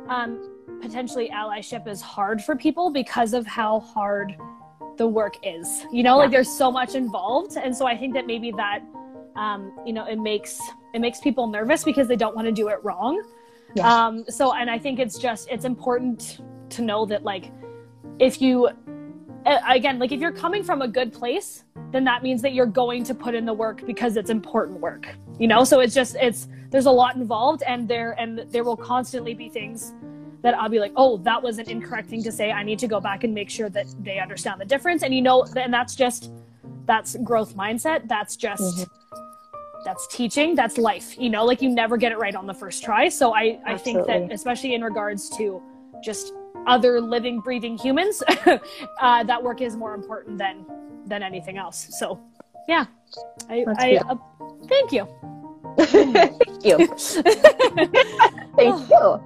um, 0.08 0.50
potentially 0.82 1.30
allyship 1.30 1.90
is 1.90 2.00
hard 2.00 2.42
for 2.42 2.56
people 2.56 2.90
because 2.90 3.34
of 3.34 3.46
how 3.46 3.82
hard 3.82 4.34
the 5.02 5.08
work 5.08 5.38
is. 5.42 5.88
You 5.92 6.04
know, 6.04 6.12
yeah. 6.12 6.24
like 6.24 6.32
there's 6.32 6.56
so 6.64 6.72
much 6.72 6.94
involved, 6.94 7.58
and 7.58 7.76
so 7.76 7.88
I 7.88 7.98
think 7.98 8.14
that 8.14 8.28
maybe 8.28 8.52
that, 8.52 8.82
um, 9.36 9.74
you 9.84 9.94
know, 9.94 10.06
it 10.06 10.20
makes 10.20 10.60
it 10.94 11.00
makes 11.02 11.20
people 11.20 11.48
nervous 11.48 11.84
because 11.84 12.08
they 12.08 12.16
don't 12.16 12.36
want 12.36 12.48
to 12.48 12.52
do 12.52 12.68
it 12.68 12.78
wrong. 12.84 13.24
Yeah. 13.74 13.92
Um, 13.92 14.24
so, 14.30 14.54
and 14.54 14.70
I 14.70 14.78
think 14.78 15.00
it's 15.00 15.18
just 15.18 15.50
it's 15.50 15.66
important 15.66 16.40
to 16.70 16.84
know 16.84 17.08
that 17.08 17.24
like 17.24 17.52
if 18.20 18.44
you 18.44 18.70
again 19.70 19.98
like 19.98 20.12
if 20.12 20.20
you're 20.20 20.38
coming 20.46 20.64
from 20.64 20.84
a 20.84 20.88
good 20.88 21.12
place 21.12 21.64
then 21.92 22.04
that 22.04 22.22
means 22.22 22.44
that 22.44 22.54
you're 22.54 22.74
going 22.84 23.04
to 23.04 23.16
put 23.16 23.34
in 23.34 23.44
the 23.44 23.54
work 23.54 23.84
because 23.88 24.16
it's 24.16 24.30
important 24.30 24.80
work 24.80 25.08
you 25.40 25.48
know 25.48 25.64
so 25.64 25.80
it's 25.80 25.96
just 25.96 26.16
it's 26.22 26.48
there's 26.70 26.86
a 26.86 26.92
lot 26.92 27.16
involved 27.16 27.64
and 27.64 27.88
there 27.88 28.12
and 28.20 28.46
there 28.52 28.64
will 28.64 28.78
constantly 28.78 29.34
be 29.34 29.50
things 29.50 29.94
that 30.42 30.56
I'll 30.56 30.70
be 30.70 30.80
like, 30.80 30.94
oh, 30.96 31.18
that 31.18 31.42
was 31.42 31.60
an 31.60 31.70
incorrect 31.70 32.10
thing 32.10 32.24
to 32.24 32.32
say. 32.32 32.52
I 32.52 32.64
need 32.64 32.80
to 32.80 32.88
go 32.88 33.00
back 33.00 33.24
and 33.24 33.34
make 33.34 33.50
sure 33.50 33.70
that 33.70 33.86
they 34.00 34.20
understand 34.20 34.60
the 34.60 34.66
difference. 34.66 35.04
And 35.04 35.14
you 35.14 35.22
know, 35.22 35.46
and 35.56 35.74
that's 35.74 35.96
just 35.96 36.32
that's 36.86 37.16
growth 37.18 37.56
mindset. 37.56 38.08
That's 38.08 38.36
just 38.36 38.62
mm-hmm. 38.62 39.84
that's 39.86 40.08
teaching. 40.08 40.56
That's 40.56 40.78
life. 40.78 41.18
You 41.18 41.30
know, 41.30 41.46
like 41.46 41.62
you 41.62 41.70
never 41.70 41.98
get 41.98 42.12
it 42.12 42.18
right 42.18 42.36
on 42.36 42.48
the 42.48 42.54
first 42.54 42.84
try. 42.84 43.10
So 43.10 43.34
I 43.36 43.60
I 43.66 43.78
think 43.78 44.08
that 44.08 44.32
especially 44.32 44.74
in 44.74 44.84
regards 44.84 45.30
to 45.38 45.62
just 46.04 46.34
other 46.68 47.02
living, 47.02 47.40
breathing 47.40 47.78
humans, 47.78 48.24
uh, 49.00 49.24
that 49.24 49.42
work 49.42 49.62
is 49.62 49.76
more 49.76 49.94
important 49.94 50.38
than 50.38 50.66
than 51.06 51.24
anything 51.24 51.58
else. 51.58 51.88
So 52.00 52.20
yeah, 52.68 52.86
I, 53.50 53.66
I 53.78 53.96
uh, 53.98 54.16
thank 54.68 54.92
you. 54.92 55.08
Thank 55.88 56.66
you. 56.66 56.88
Thank 58.56 58.90
you. 58.90 59.22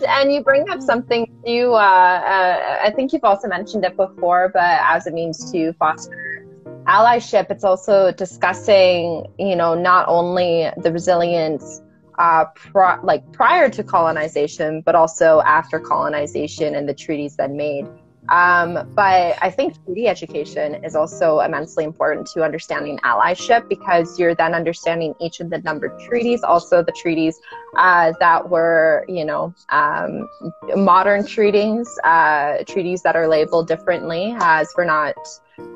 and 0.08 0.32
you 0.32 0.42
bring 0.42 0.68
up 0.70 0.80
something 0.80 1.26
you, 1.44 1.74
uh, 1.74 1.78
uh, 1.78 2.78
I 2.82 2.92
think 2.94 3.12
you've 3.12 3.24
also 3.24 3.48
mentioned 3.48 3.84
it 3.84 3.96
before, 3.96 4.50
but 4.52 4.80
as 4.82 5.06
it 5.06 5.14
means 5.14 5.50
to 5.52 5.72
foster 5.74 6.46
allyship, 6.86 7.50
it's 7.50 7.64
also 7.64 8.12
discussing, 8.12 9.26
you 9.38 9.56
know, 9.56 9.74
not 9.74 10.06
only 10.08 10.70
the 10.78 10.92
resilience 10.92 11.82
uh, 12.18 12.44
pro- 12.54 13.02
like 13.02 13.30
prior 13.32 13.70
to 13.70 13.82
colonization, 13.82 14.82
but 14.82 14.94
also 14.94 15.40
after 15.46 15.80
colonization 15.80 16.74
and 16.74 16.88
the 16.88 16.94
treaties 16.94 17.36
that 17.36 17.50
made 17.50 17.86
Um, 18.30 18.88
but 18.94 19.36
I 19.42 19.50
think 19.50 19.74
treaty 19.84 20.06
education 20.06 20.84
is 20.84 20.94
also 20.94 21.40
immensely 21.40 21.84
important 21.84 22.26
to 22.34 22.44
understanding 22.44 22.98
allyship 22.98 23.68
because 23.68 24.18
you're 24.18 24.34
then 24.34 24.54
understanding 24.54 25.14
each 25.20 25.40
of 25.40 25.50
the 25.50 25.58
numbered 25.58 25.98
treaties, 26.00 26.42
also 26.42 26.82
the 26.82 26.92
treaties 26.92 27.38
uh, 27.76 28.12
that 28.20 28.48
were, 28.48 29.04
you 29.08 29.24
know, 29.24 29.52
um, 29.70 30.28
modern 30.76 31.26
treaties, 31.26 31.88
uh, 32.04 32.58
treaties 32.66 33.02
that 33.02 33.16
are 33.16 33.26
labeled 33.26 33.66
differently 33.66 34.34
as 34.38 34.68
we're 34.76 34.84
not. 34.84 35.16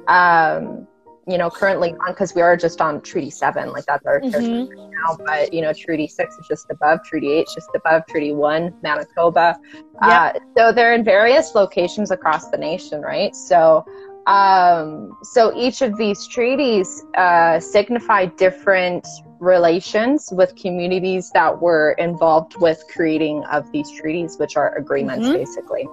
Um, 0.06 0.86
you 1.26 1.38
know, 1.38 1.50
currently 1.50 1.92
on 1.94 2.12
because 2.12 2.34
we 2.34 2.42
are 2.42 2.56
just 2.56 2.80
on 2.80 3.00
Treaty 3.00 3.30
Seven, 3.30 3.72
like 3.72 3.86
that's 3.86 4.04
our 4.06 4.20
mm-hmm. 4.20 4.78
right 4.78 4.90
now. 4.90 5.16
But 5.24 5.52
you 5.52 5.62
know, 5.62 5.72
Treaty 5.72 6.06
Six 6.06 6.36
is 6.38 6.46
just 6.46 6.70
above, 6.70 7.00
Treaty 7.04 7.32
Eight 7.32 7.46
just 7.54 7.68
above, 7.74 8.06
Treaty 8.06 8.32
One, 8.32 8.74
Manitoba. 8.82 9.58
Yep. 9.74 9.84
Uh, 10.02 10.32
so 10.56 10.72
they're 10.72 10.94
in 10.94 11.04
various 11.04 11.54
locations 11.54 12.10
across 12.10 12.50
the 12.50 12.58
nation, 12.58 13.00
right? 13.00 13.34
So, 13.34 13.84
um, 14.26 15.16
so 15.22 15.56
each 15.56 15.82
of 15.82 15.96
these 15.96 16.26
treaties 16.26 17.04
uh, 17.16 17.60
signify 17.60 18.26
different 18.26 19.06
relations 19.40 20.30
with 20.32 20.54
communities 20.56 21.30
that 21.34 21.60
were 21.60 21.92
involved 21.98 22.56
with 22.60 22.82
creating 22.92 23.44
of 23.44 23.70
these 23.72 23.90
treaties, 23.90 24.38
which 24.38 24.56
are 24.56 24.74
agreements, 24.76 25.26
mm-hmm. 25.26 25.38
basically. 25.38 25.86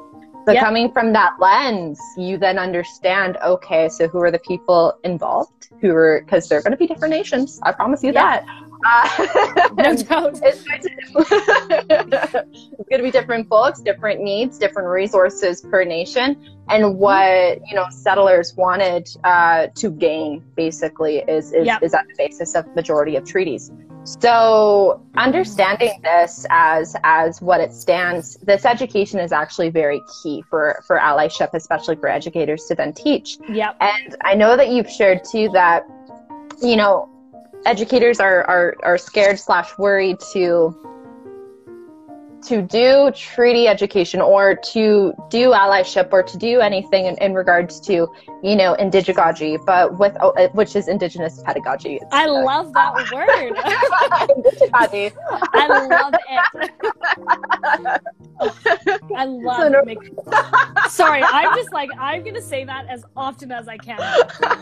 So 0.46 0.54
yep. 0.54 0.64
coming 0.64 0.92
from 0.92 1.14
that 1.14 1.40
lens, 1.40 2.00
you 2.18 2.38
then 2.38 2.58
understand, 2.58 3.38
okay, 3.44 3.90
so 3.90 4.08
who 4.08 4.20
are 4.20 4.32
the 4.32 4.40
people 4.40 4.98
involved? 5.04 5.70
Who 5.82 5.92
are 5.92 6.22
because 6.26 6.50
they're 6.50 6.62
going 6.62 6.72
to 6.72 6.78
be 6.78 6.88
different 6.88 7.14
nations. 7.14 7.60
I 7.64 7.72
promise 7.72 8.04
you 8.04 8.12
that. 8.14 8.46
Uh, 8.84 9.70
no 9.78 9.96
doubt. 10.04 10.40
It's, 10.44 10.64
it's 11.16 12.32
going 12.34 12.98
to 12.98 13.04
be 13.04 13.12
different 13.12 13.48
folks, 13.48 13.80
different 13.82 14.22
needs, 14.22 14.58
different 14.58 14.88
resources 14.88 15.62
per 15.62 15.84
nation, 15.84 16.44
and 16.70 16.84
mm-hmm. 16.84 16.98
what 16.98 17.60
you 17.68 17.76
know 17.76 17.86
settlers 17.92 18.56
wanted 18.56 19.10
uh, 19.24 19.68
to 19.76 19.92
gain 19.92 20.44
basically 20.56 21.18
is 21.20 21.54
is, 21.54 21.68
yep. 21.68 21.84
is 21.84 21.94
at 21.94 22.08
the 22.08 22.16
basis 22.18 22.56
of 22.56 22.66
majority 22.76 23.16
of 23.16 23.26
treaties. 23.26 23.72
So 24.04 25.02
understanding 25.16 26.00
this 26.04 26.46
as 26.50 26.96
as 27.04 27.42
what 27.42 27.62
it 27.62 27.74
stands, 27.74 28.36
this 28.38 28.66
education 28.66 29.20
is 29.20 29.32
actually 29.32 29.70
very 29.70 30.02
key 30.22 30.44
for 30.50 30.84
for 30.88 30.98
allyship, 30.98 31.50
especially 31.54 31.96
for 31.96 32.10
educators 32.10 32.66
to 32.66 32.76
then 32.76 32.94
teach. 32.94 33.38
Yeah. 33.50 33.74
And 33.80 34.16
I 34.24 34.34
know 34.34 34.58
that 34.58 34.70
you've 34.70 34.90
shared 34.90 35.24
too 35.24 35.50
that, 35.54 35.84
you 36.62 36.76
know, 36.76 37.08
educators 37.66 38.20
are 38.20 38.44
are, 38.46 38.76
are 38.84 38.98
scared 38.98 39.40
slash 39.40 39.78
worried 39.78 40.20
to 40.34 40.76
to 42.44 42.62
do 42.62 43.12
treaty 43.16 43.68
education 43.68 44.22
or 44.22 44.56
to 44.56 45.14
do 45.30 45.52
allyship 45.52 46.10
or 46.12 46.24
to 46.24 46.38
do 46.38 46.60
anything 46.60 47.06
in, 47.06 47.18
in 47.18 47.34
regards 47.34 47.80
to, 47.82 48.08
you 48.44 48.56
know, 48.56 48.76
indigegogy, 48.80 49.64
but 49.66 49.98
with 50.00 50.16
oh, 50.22 50.32
uh, 50.32 50.48
which 50.50 50.76
is 50.76 50.88
indigenous 50.88 51.42
pedagogy. 51.44 52.00
I 52.12 52.26
uh, 52.26 52.44
love 52.44 52.74
that 52.74 52.94
word. 53.14 53.54
I 54.74 55.68
love 55.68 56.16
it. 56.20 56.42
I 59.16 59.26
love 59.26 59.58
so 59.58 59.70
no- 59.70 59.84
making. 59.86 60.18
Sorry, 60.90 61.22
I'm 61.24 61.56
just 61.56 61.72
like 61.72 61.90
I'm 62.00 62.24
gonna 62.24 62.42
say 62.42 62.64
that 62.66 62.88
as 62.88 63.04
often 63.16 63.52
as 63.52 63.68
I 63.68 63.78
can. 63.78 64.00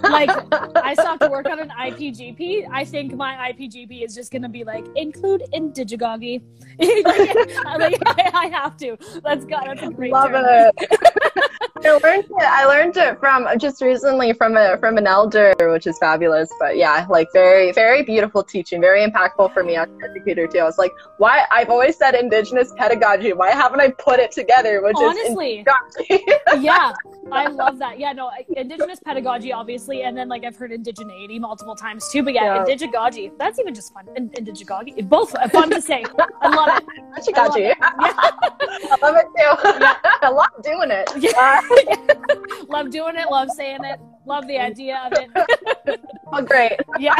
Like 0.03 0.29
I 0.75 0.93
still 0.93 1.05
have 1.05 1.19
to 1.19 1.29
work 1.29 1.47
on 1.47 1.59
an 1.59 1.69
IPGP. 1.69 2.67
I 2.71 2.83
think 2.83 3.15
my 3.15 3.53
IPGP 3.53 4.03
is 4.03 4.13
just 4.13 4.31
gonna 4.31 4.49
be 4.49 4.63
like 4.63 4.85
include 4.95 5.43
indigegogy. 5.53 6.41
like, 6.79 7.65
I, 8.05 8.31
I, 8.33 8.47
have 8.47 8.77
to. 8.77 8.97
That's 9.23 9.45
got 9.45 9.65
that's 9.65 9.83
a 9.83 9.89
great. 9.89 10.11
Love 10.11 10.31
it. 10.33 10.75
I 11.85 11.91
learned 12.03 12.25
it. 12.25 12.31
I 12.41 12.65
learned 12.65 12.97
it 12.97 13.19
from 13.19 13.47
just 13.57 13.81
recently 13.81 14.33
from 14.33 14.57
a 14.57 14.77
from 14.79 14.97
an 14.97 15.07
elder, 15.07 15.53
which 15.61 15.87
is 15.87 15.97
fabulous. 15.97 16.49
But 16.59 16.77
yeah, 16.77 17.05
like 17.09 17.27
very 17.31 17.71
very 17.71 18.03
beautiful 18.03 18.43
teaching, 18.43 18.81
very 18.81 19.05
impactful 19.05 19.53
for 19.53 19.63
me 19.63 19.75
as 19.75 19.87
an 19.87 20.01
educator 20.03 20.47
too. 20.47 20.59
I 20.59 20.63
was 20.63 20.77
like, 20.77 20.91
why? 21.17 21.45
I've 21.51 21.69
always 21.69 21.95
said 21.97 22.15
indigenous 22.15 22.73
pedagogy. 22.77 23.33
Why 23.33 23.51
haven't 23.51 23.79
I 23.79 23.91
put 23.91 24.19
it 24.19 24.31
together? 24.31 24.81
Which 24.83 24.99
is 24.99 25.01
honestly, 25.01 25.65
is 26.09 26.23
yeah, 26.61 26.93
I 27.31 27.47
love 27.47 27.77
that. 27.79 27.99
Yeah, 27.99 28.13
no, 28.13 28.29
indigenous 28.55 28.99
pedagogy, 28.99 29.53
obviously, 29.53 30.03
and 30.03 30.17
then 30.17 30.27
like 30.27 30.43
I've 30.43 30.57
heard 30.57 30.71
indigeneity 30.71 31.39
multiple 31.39 31.75
times 31.75 32.09
too. 32.11 32.23
But 32.23 32.33
yeah, 32.33 32.65
yeah. 32.67 33.29
that's 33.37 33.59
even 33.59 33.73
just 33.73 33.93
fun. 33.93 34.05
indigegogy, 34.17 35.07
both 35.07 35.31
fun 35.51 35.69
to 35.69 35.81
say. 35.81 36.03
I 36.41 36.49
love 36.49 36.77
it. 36.77 37.37
I 37.37 37.47
love 37.47 37.57
Yeah. 37.69 37.75
I 37.81 38.97
love 39.01 39.15
it 39.17 39.25
too. 39.35 39.79
Yeah. 39.81 39.95
I 40.21 40.29
love 40.29 40.63
doing 40.63 40.91
it. 40.91 41.09
Yeah. 41.17 41.31
Uh, 41.37 42.65
love 42.69 42.89
doing 42.89 43.15
it. 43.17 43.29
Love 43.29 43.49
saying 43.51 43.83
it. 43.83 43.99
Love 44.29 44.45
the 44.45 44.59
idea 44.59 45.01
of 45.07 45.13
it. 45.13 45.99
oh, 46.31 46.43
great. 46.43 46.73
Yeah. 46.99 47.15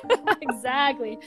exactly. 0.42 1.18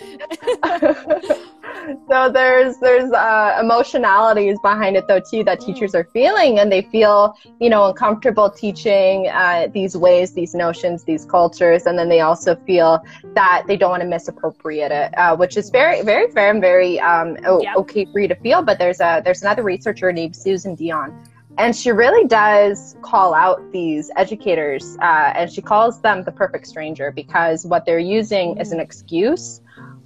so 2.08 2.30
there's 2.32 2.78
there's 2.78 3.12
uh, 3.12 3.58
emotionalities 3.60 4.58
behind 4.63 4.95
it 4.95 5.10
though 5.10 5.19
too 5.19 5.43
that 5.43 5.60
mm. 5.60 5.65
teachers 5.65 5.93
are 5.93 6.06
feeling, 6.13 6.60
and 6.60 6.71
they 6.71 6.84
feel 6.84 7.36
you 7.60 7.69
know 7.69 7.88
uncomfortable 7.88 8.50
teaching 8.50 9.28
uh, 9.28 9.67
these 9.74 9.98
ways, 9.98 10.32
these 10.34 10.56
notions, 10.56 11.04
these 11.04 11.26
cultures, 11.26 11.86
and 11.86 12.00
then 12.00 12.08
they 12.08 12.21
also 12.21 12.56
feel 12.65 13.04
that 13.34 13.65
they 13.67 13.76
don't 13.76 13.89
want 13.89 14.04
to 14.04 14.08
misappropriate 14.08 14.93
it, 14.93 15.13
uh, 15.17 15.36
which 15.36 15.58
is 15.58 15.69
very 15.69 16.02
very 16.02 16.32
very 16.32 16.58
very 16.62 16.98
um, 17.02 17.36
yep. 17.60 17.76
okay 17.76 18.06
for 18.06 18.21
you 18.21 18.30
to 18.30 18.36
feel. 18.36 18.62
But 18.62 18.80
there's 18.80 19.02
a 19.02 19.21
there's 19.26 19.41
another 19.41 19.63
researcher 19.63 20.13
named 20.13 20.34
Susan 20.34 20.76
Dion 20.76 21.12
and 21.58 21.76
she 21.76 21.91
really 21.91 22.28
does 22.28 22.96
call 23.02 23.34
out 23.34 23.62
these 23.72 24.12
educators 24.15 24.98
uh, 25.02 25.34
and 25.36 25.52
she 25.52 25.62
calls 25.62 26.02
them 26.02 26.24
the 26.24 26.32
perfect 26.32 26.68
stranger 26.68 27.12
because 27.12 27.65
what 27.65 27.86
they're 27.86 28.00
using 28.00 28.58
is 28.58 28.72
an 28.72 28.80
excuse 28.80 29.62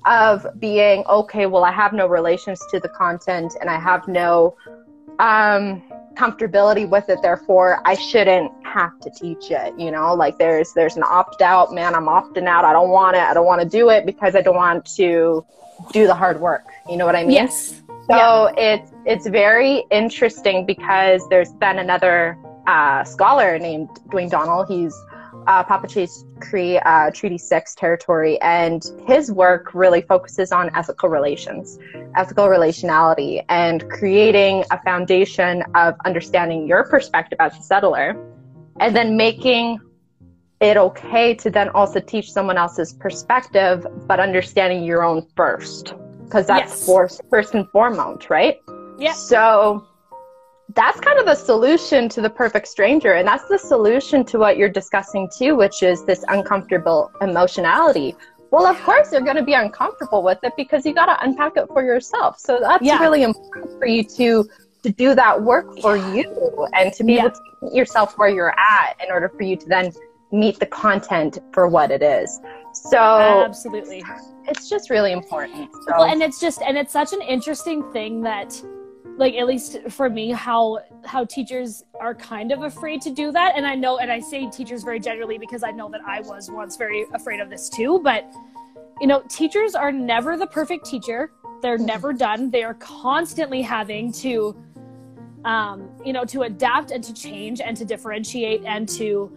of 0.05 0.45
being 0.59 1.03
okay 1.07 1.45
well 1.45 1.65
i 1.65 1.71
have 1.71 1.91
no 1.93 2.07
relations 2.07 2.61
to 2.71 2.79
the 2.79 2.89
content 2.89 3.55
and 3.59 3.69
i 3.69 3.77
have 3.79 4.07
no 4.07 4.55
um, 5.19 5.81
comfortability 6.13 6.87
with 6.87 7.09
it 7.09 7.21
therefore 7.21 7.81
i 7.85 7.93
shouldn't 7.93 8.51
have 8.65 8.97
to 8.99 9.09
teach 9.09 9.51
it 9.51 9.77
you 9.77 9.91
know? 9.91 10.13
Like 10.13 10.37
there's 10.37 10.73
there's 10.73 10.95
an 10.95 11.03
opt 11.03 11.41
out 11.41 11.73
man 11.73 11.95
i'm 11.95 12.05
opting 12.05 12.47
out. 12.47 12.63
I 12.63 12.73
don't 12.73 12.89
want 12.89 13.15
it. 13.17 13.23
I 13.23 13.33
don't 13.33 13.45
want 13.45 13.61
to 13.61 13.67
do 13.67 13.89
it 13.89 14.05
because 14.05 14.35
i 14.35 14.41
don't 14.41 14.55
want 14.55 14.85
to 14.95 15.45
do 15.91 16.07
the 16.07 16.15
hard 16.15 16.39
work. 16.39 16.65
You 16.89 16.97
know 16.97 17.05
what 17.05 17.15
i 17.15 17.23
mean? 17.23 17.31
Yes 17.31 17.81
so 18.09 18.15
yeah. 18.15 18.53
it's 18.57 18.91
it's 19.05 19.27
very 19.27 19.83
interesting 19.91 20.65
because 20.65 21.21
there's 21.29 21.53
been 21.53 21.77
another 21.77 22.39
uh, 22.65 23.03
scholar 23.03 23.59
named 23.59 23.87
Dwayne 24.07 24.31
Donald. 24.31 24.67
He's 24.67 24.95
uh, 25.45 25.63
Cree 26.39 26.79
uh, 26.79 27.11
Treaty 27.11 27.37
6 27.37 27.75
territory, 27.75 28.41
and 28.41 28.83
his 29.05 29.31
work 29.31 29.75
really 29.75 30.01
focuses 30.01 30.51
on 30.51 30.75
ethical 30.75 31.07
relations, 31.09 31.77
ethical 32.15 32.47
relationality, 32.47 33.45
and 33.47 33.87
creating 33.91 34.63
a 34.71 34.81
foundation 34.81 35.63
of 35.75 35.93
understanding 36.03 36.67
your 36.67 36.85
perspective 36.85 37.37
as 37.39 37.55
a 37.59 37.61
settler, 37.61 38.15
and 38.79 38.95
then 38.95 39.17
making 39.17 39.79
it 40.61 40.77
okay 40.77 41.35
to 41.35 41.51
then 41.51 41.69
also 41.69 41.99
teach 41.99 42.31
someone 42.31 42.57
else's 42.57 42.91
perspective, 42.91 43.85
but 44.07 44.19
understanding 44.19 44.83
your 44.83 45.03
own 45.03 45.25
first 45.35 45.93
because 46.29 46.45
that's 46.45 46.71
yes. 46.71 46.85
first, 46.85 47.21
first 47.29 47.55
and 47.55 47.67
foremost, 47.71 48.29
right? 48.29 48.61
Yeah. 48.99 49.13
So 49.13 49.87
that's 50.75 50.99
kind 50.99 51.17
of 51.17 51.25
the 51.25 51.33
solution 51.33 52.07
to 52.09 52.21
the 52.21 52.29
perfect 52.29 52.67
stranger. 52.67 53.13
And 53.13 53.27
that's 53.27 53.47
the 53.47 53.57
solution 53.57 54.23
to 54.25 54.37
what 54.37 54.55
you're 54.55 54.69
discussing 54.69 55.27
too, 55.35 55.55
which 55.55 55.81
is 55.81 56.05
this 56.05 56.23
uncomfortable 56.27 57.11
emotionality. 57.21 58.15
Well, 58.51 58.67
of 58.67 58.79
course, 58.81 59.11
you're 59.11 59.21
going 59.21 59.37
to 59.37 59.43
be 59.43 59.53
uncomfortable 59.53 60.21
with 60.21 60.37
it 60.43 60.53
because 60.55 60.85
you 60.85 60.93
got 60.93 61.07
to 61.07 61.23
unpack 61.23 61.53
it 61.57 61.67
for 61.67 61.83
yourself. 61.83 62.37
So 62.37 62.59
that's 62.59 62.83
yeah. 62.83 62.99
really 62.99 63.23
important 63.23 63.79
for 63.79 63.87
you 63.87 64.03
to 64.03 64.47
to 64.83 64.89
do 64.91 65.13
that 65.13 65.41
work 65.41 65.77
for 65.81 65.97
you 65.97 66.67
and 66.73 66.93
to 66.93 67.03
be 67.03 67.15
yeah. 67.15 67.25
able 67.25 67.31
to 67.31 67.41
meet 67.61 67.73
yourself 67.73 68.17
where 68.17 68.29
you're 68.29 68.57
at 68.57 68.95
in 69.03 69.11
order 69.11 69.27
for 69.27 69.43
you 69.43 69.57
to 69.57 69.65
then 69.67 69.91
meet 70.31 70.57
the 70.59 70.65
content 70.65 71.39
for 71.51 71.67
what 71.67 71.91
it 71.91 72.01
is. 72.01 72.39
So 72.81 72.97
absolutely 72.97 74.03
it's 74.47 74.69
just 74.69 74.89
really 74.89 75.11
important. 75.11 75.69
So. 75.73 75.97
Well, 75.97 76.03
and 76.03 76.21
it's 76.21 76.39
just 76.39 76.61
and 76.61 76.77
it's 76.77 76.91
such 76.91 77.13
an 77.13 77.21
interesting 77.21 77.83
thing 77.91 78.21
that 78.21 78.61
like 79.17 79.35
at 79.35 79.45
least 79.47 79.79
for 79.89 80.09
me 80.09 80.31
how 80.31 80.79
how 81.05 81.25
teachers 81.25 81.83
are 81.99 82.15
kind 82.15 82.51
of 82.51 82.63
afraid 82.63 83.01
to 83.01 83.11
do 83.11 83.33
that 83.33 83.51
and 83.57 83.67
i 83.67 83.75
know 83.75 83.97
and 83.97 84.09
i 84.09 84.17
say 84.17 84.49
teachers 84.49 84.81
very 84.81 84.97
generally 84.99 85.37
because 85.37 85.61
i 85.61 85.71
know 85.71 85.89
that 85.89 85.99
i 86.07 86.21
was 86.21 86.49
once 86.49 86.77
very 86.77 87.05
afraid 87.13 87.41
of 87.41 87.49
this 87.49 87.69
too 87.69 87.99
but 88.01 88.31
you 89.01 89.07
know 89.07 89.21
teachers 89.29 89.75
are 89.75 89.91
never 89.91 90.37
the 90.37 90.47
perfect 90.47 90.85
teacher 90.85 91.31
they're 91.61 91.75
mm-hmm. 91.75 91.85
never 91.85 92.13
done 92.13 92.49
they 92.49 92.63
are 92.63 92.75
constantly 92.75 93.61
having 93.61 94.09
to 94.09 94.55
um 95.43 95.89
you 96.05 96.13
know 96.13 96.23
to 96.23 96.43
adapt 96.43 96.91
and 96.91 97.03
to 97.03 97.13
change 97.13 97.59
and 97.59 97.75
to 97.75 97.83
differentiate 97.83 98.63
and 98.63 98.87
to 98.87 99.29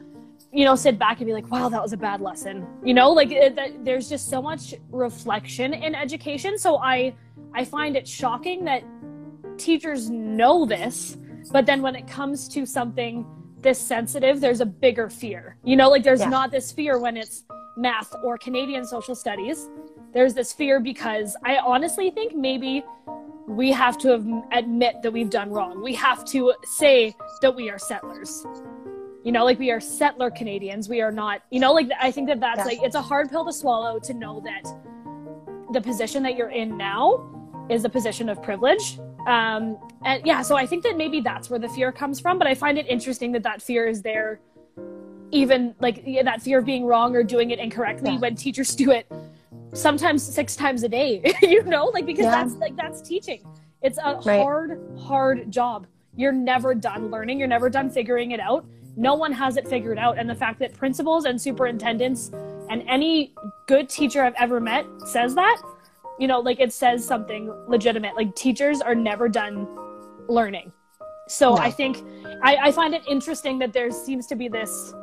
you 0.52 0.64
know 0.64 0.74
sit 0.74 0.98
back 0.98 1.18
and 1.18 1.26
be 1.26 1.32
like 1.32 1.50
wow 1.50 1.68
that 1.68 1.82
was 1.82 1.92
a 1.92 1.96
bad 1.96 2.20
lesson 2.20 2.66
you 2.84 2.94
know 2.94 3.10
like 3.10 3.30
it, 3.30 3.56
that, 3.56 3.84
there's 3.84 4.08
just 4.08 4.28
so 4.28 4.42
much 4.42 4.74
reflection 4.90 5.72
in 5.72 5.94
education 5.94 6.58
so 6.58 6.76
i 6.78 7.14
i 7.54 7.64
find 7.64 7.96
it 7.96 8.06
shocking 8.06 8.64
that 8.64 8.82
teachers 9.56 10.10
know 10.10 10.66
this 10.66 11.16
but 11.50 11.66
then 11.66 11.82
when 11.82 11.96
it 11.96 12.06
comes 12.06 12.48
to 12.48 12.64
something 12.64 13.26
this 13.62 13.78
sensitive, 13.80 14.40
there's 14.40 14.60
a 14.60 14.66
bigger 14.66 15.08
fear. 15.08 15.56
You 15.64 15.76
know, 15.76 15.88
like 15.88 16.02
there's 16.02 16.20
Yeah. 16.20 16.28
not 16.28 16.50
this 16.50 16.72
fear 16.72 16.98
when 16.98 17.16
it's 17.16 17.44
math 17.76 18.14
or 18.22 18.36
Canadian 18.36 18.84
social 18.84 19.14
studies. 19.14 19.70
There's 20.12 20.34
this 20.34 20.52
fear 20.52 20.80
because 20.80 21.36
I 21.44 21.56
honestly 21.58 22.10
think 22.10 22.34
maybe 22.34 22.84
we 23.46 23.72
have 23.72 23.96
to 23.98 24.42
admit 24.52 24.96
that 25.02 25.12
we've 25.12 25.30
done 25.30 25.50
wrong. 25.50 25.82
We 25.82 25.94
have 25.94 26.24
to 26.26 26.52
say 26.64 27.14
that 27.40 27.54
we 27.54 27.70
are 27.70 27.78
settlers. 27.78 28.44
You 29.24 29.30
know, 29.30 29.44
like 29.44 29.58
we 29.58 29.70
are 29.70 29.80
settler 29.80 30.30
Canadians. 30.30 30.88
We 30.88 31.00
are 31.00 31.12
not, 31.12 31.42
you 31.50 31.60
know, 31.60 31.72
like 31.72 31.88
I 32.00 32.10
think 32.10 32.26
that 32.28 32.40
that's 32.40 32.58
Yeah. 32.58 32.64
like 32.64 32.82
it's 32.82 32.96
a 32.96 33.02
hard 33.02 33.30
pill 33.30 33.44
to 33.44 33.52
swallow 33.52 33.98
to 34.00 34.14
know 34.14 34.40
that 34.40 34.64
the 35.72 35.80
position 35.80 36.22
that 36.24 36.36
you're 36.36 36.50
in 36.50 36.76
now 36.76 37.28
is 37.70 37.84
a 37.84 37.88
position 37.88 38.28
of 38.28 38.42
privilege. 38.42 38.98
Um, 39.28 39.78
and 40.04 40.26
yeah, 40.26 40.42
so 40.42 40.56
I 40.56 40.66
think 40.66 40.82
that 40.82 40.96
maybe 40.96 41.20
that's 41.20 41.48
where 41.48 41.60
the 41.60 41.68
fear 41.68 41.92
comes 41.92 42.18
from. 42.18 42.36
But 42.36 42.48
I 42.48 42.54
find 42.54 42.76
it 42.78 42.86
interesting 42.88 43.30
that 43.32 43.44
that 43.44 43.62
fear 43.62 43.86
is 43.86 44.02
there, 44.02 44.40
even 45.30 45.74
like 45.80 46.02
yeah, 46.04 46.24
that 46.24 46.42
fear 46.42 46.58
of 46.58 46.64
being 46.64 46.84
wrong 46.84 47.14
or 47.14 47.22
doing 47.22 47.50
it 47.52 47.60
incorrectly 47.60 48.12
Yeah. 48.14 48.18
when 48.18 48.34
teachers 48.34 48.74
do 48.74 48.90
it 48.90 49.06
sometimes 49.72 50.22
six 50.22 50.56
times 50.56 50.82
a 50.82 50.88
day. 50.88 51.22
you 51.42 51.62
know, 51.62 51.86
like 51.86 52.06
because 52.06 52.26
that's 52.26 52.54
like 52.56 52.74
that's 52.74 53.00
teaching. 53.00 53.40
It's 53.82 53.98
a 53.98 54.20
Right. 54.24 54.40
hard, 54.42 54.80
hard 54.98 55.50
job. 55.50 55.86
You're 56.16 56.32
never 56.32 56.74
done 56.74 57.10
learning. 57.10 57.38
You're 57.38 57.48
never 57.48 57.70
done 57.70 57.88
figuring 57.88 58.32
it 58.32 58.40
out. 58.40 58.66
No 58.96 59.14
one 59.14 59.32
has 59.32 59.56
it 59.56 59.68
figured 59.68 59.98
out. 59.98 60.18
And 60.18 60.28
the 60.28 60.34
fact 60.34 60.58
that 60.60 60.74
principals 60.74 61.24
and 61.24 61.40
superintendents 61.40 62.30
and 62.68 62.82
any 62.88 63.34
good 63.66 63.88
teacher 63.88 64.22
I've 64.22 64.34
ever 64.38 64.60
met 64.60 64.86
says 65.06 65.34
that, 65.34 65.60
you 66.18 66.26
know, 66.26 66.40
like 66.40 66.60
it 66.60 66.72
says 66.72 67.04
something 67.04 67.52
legitimate. 67.68 68.14
Like 68.16 68.34
teachers 68.34 68.80
are 68.80 68.94
never 68.94 69.28
done 69.28 69.66
learning. 70.28 70.72
So. 71.28 71.56
I 71.56 71.70
think 71.70 72.02
I, 72.42 72.56
I 72.56 72.72
find 72.72 72.94
it 72.94 73.02
interesting 73.08 73.58
that 73.60 73.72
there 73.72 73.90
seems 73.90 74.26
to 74.26 74.36
be 74.36 74.48
this 74.48 74.94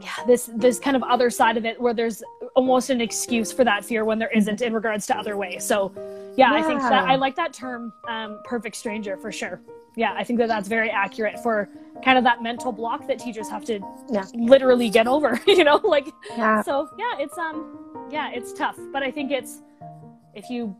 yeah, 0.00 0.24
this 0.26 0.50
this 0.56 0.78
kind 0.78 0.96
of 0.96 1.02
other 1.04 1.30
side 1.30 1.56
of 1.56 1.64
it 1.64 1.80
where 1.80 1.94
there's 1.94 2.22
almost 2.56 2.90
an 2.90 3.00
excuse 3.00 3.52
for 3.52 3.64
that 3.64 3.84
fear 3.84 4.04
when 4.04 4.18
there 4.18 4.30
isn't 4.30 4.60
in 4.60 4.72
regards 4.72 5.06
to 5.06 5.16
other 5.16 5.36
ways. 5.36 5.64
So 5.64 5.92
yeah, 6.36 6.52
I 6.52 6.62
think 6.62 6.80
that 6.80 6.92
I 6.92 7.16
like 7.16 7.36
that 7.36 7.52
term 7.52 7.92
um, 8.08 8.40
perfect 8.44 8.76
stranger 8.76 9.16
for 9.16 9.30
sure. 9.30 9.60
Yeah, 9.96 10.14
I 10.14 10.24
think 10.24 10.38
that 10.38 10.48
that's 10.48 10.68
very 10.68 10.90
accurate 10.90 11.38
for 11.42 11.68
kind 12.04 12.16
of 12.18 12.24
that 12.24 12.42
mental 12.42 12.72
block 12.72 13.06
that 13.08 13.18
teachers 13.18 13.48
have 13.48 13.64
to 13.66 13.80
Yeah. 14.10 14.24
literally 14.34 14.88
get 14.90 15.06
over, 15.06 15.40
you 15.46 15.64
know, 15.64 15.76
like 15.84 16.06
Yeah. 16.36 16.62
so 16.62 16.88
yeah 16.98 17.18
it's 17.18 17.36
um 17.38 17.78
yeah 18.10 18.30
it's 18.32 18.52
tough 18.52 18.76
but 18.92 19.02
i 19.02 19.10
think 19.10 19.30
it's 19.30 19.62
if 20.34 20.50
you 20.50 20.74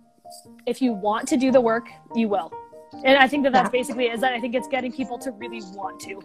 if 0.66 0.82
you 0.82 0.92
want 0.92 1.26
to 1.28 1.36
do 1.36 1.50
the 1.52 1.60
work 1.60 1.88
you 2.14 2.28
will 2.28 2.52
and 3.04 3.16
i 3.18 3.26
think 3.26 3.42
that 3.44 3.52
that's 3.52 3.66
Yeah. 3.72 3.80
basically 3.80 4.06
is 4.06 4.20
that 4.20 4.32
i 4.32 4.40
think 4.40 4.54
it's 4.54 4.68
getting 4.68 4.92
people 4.92 5.18
to 5.18 5.30
really 5.32 5.60
want 5.74 6.00
to 6.00 6.20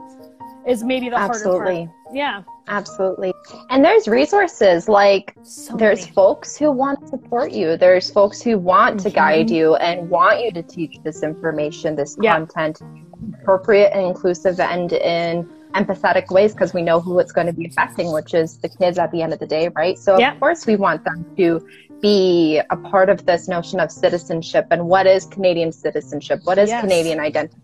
is 0.67 0.83
maybe 0.83 1.09
the 1.09 1.17
harder 1.17 1.33
Absolutely. 1.33 1.85
part 1.87 2.15
yeah 2.15 2.43
Absolutely. 2.69 3.33
And 3.69 3.79
there's 3.85 4.09
resources 4.09 4.89
like 4.89 5.33
so 5.41 5.77
there's 5.77 6.01
many. 6.01 6.11
folks 6.11 6.57
who 6.57 6.69
want 6.69 6.99
to 6.99 7.07
support 7.07 7.53
you. 7.53 7.77
There's 7.77 8.09
folks 8.11 8.41
who 8.41 8.57
want 8.57 8.99
to 8.99 9.09
Mhm. 9.09 9.13
guide 9.15 9.49
you 9.49 9.75
and 9.75 10.09
want 10.09 10.41
you 10.43 10.51
to 10.51 10.61
teach 10.63 10.97
this 11.01 11.23
information, 11.23 11.95
this 11.95 12.17
Yeah. 12.19 12.35
content, 12.35 12.81
appropriate 13.41 13.91
and 13.95 14.05
inclusive 14.05 14.59
and 14.59 14.91
in 14.91 15.47
empathetic 15.75 16.29
ways 16.29 16.51
because 16.53 16.73
we 16.73 16.81
know 16.81 16.99
who 16.99 17.19
it's 17.19 17.31
going 17.31 17.47
to 17.47 17.53
be 17.53 17.67
affecting, 17.67 18.11
which 18.11 18.33
is 18.33 18.57
the 18.57 18.67
kids 18.67 18.97
at 18.97 19.13
the 19.13 19.21
end 19.21 19.31
of 19.31 19.39
the 19.39 19.47
day, 19.47 19.69
right? 19.69 19.97
So 19.97 20.17
Yeah. 20.19 20.33
of 20.33 20.39
course 20.41 20.65
we 20.67 20.75
want 20.75 21.05
them 21.05 21.25
to 21.37 21.65
be 22.01 22.61
a 22.69 22.77
part 22.77 23.09
of 23.09 23.25
this 23.25 23.47
notion 23.47 23.79
of 23.79 23.91
citizenship 23.91 24.67
and 24.71 24.87
what 24.87 25.07
is 25.07 25.25
Canadian 25.25 25.71
citizenship? 25.71 26.41
What 26.43 26.57
is 26.57 26.69
Yes. 26.69 26.81
Canadian 26.81 27.19
identity? 27.19 27.61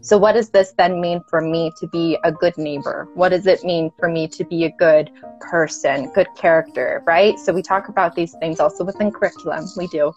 So, 0.00 0.18
what 0.18 0.32
does 0.32 0.50
this 0.50 0.72
then 0.78 1.00
mean 1.00 1.20
for 1.28 1.40
me 1.40 1.72
to 1.80 1.86
be 1.88 2.16
a 2.24 2.30
good 2.32 2.56
neighbor? 2.58 3.08
What 3.14 3.30
does 3.30 3.46
it 3.46 3.62
mean 3.64 3.90
for 3.98 4.08
me 4.08 4.28
to 4.28 4.44
be 4.44 4.64
a 4.64 4.70
good 4.70 5.10
person, 5.40 6.10
good 6.14 6.28
character, 6.36 7.02
right? 7.06 7.38
So, 7.38 7.52
we 7.52 7.62
talk 7.62 7.88
about 7.88 8.14
these 8.14 8.32
things 8.40 8.60
also 8.60 8.84
within 8.84 9.10
curriculum. 9.10 9.64
We 9.76 9.86
do. 9.88 10.12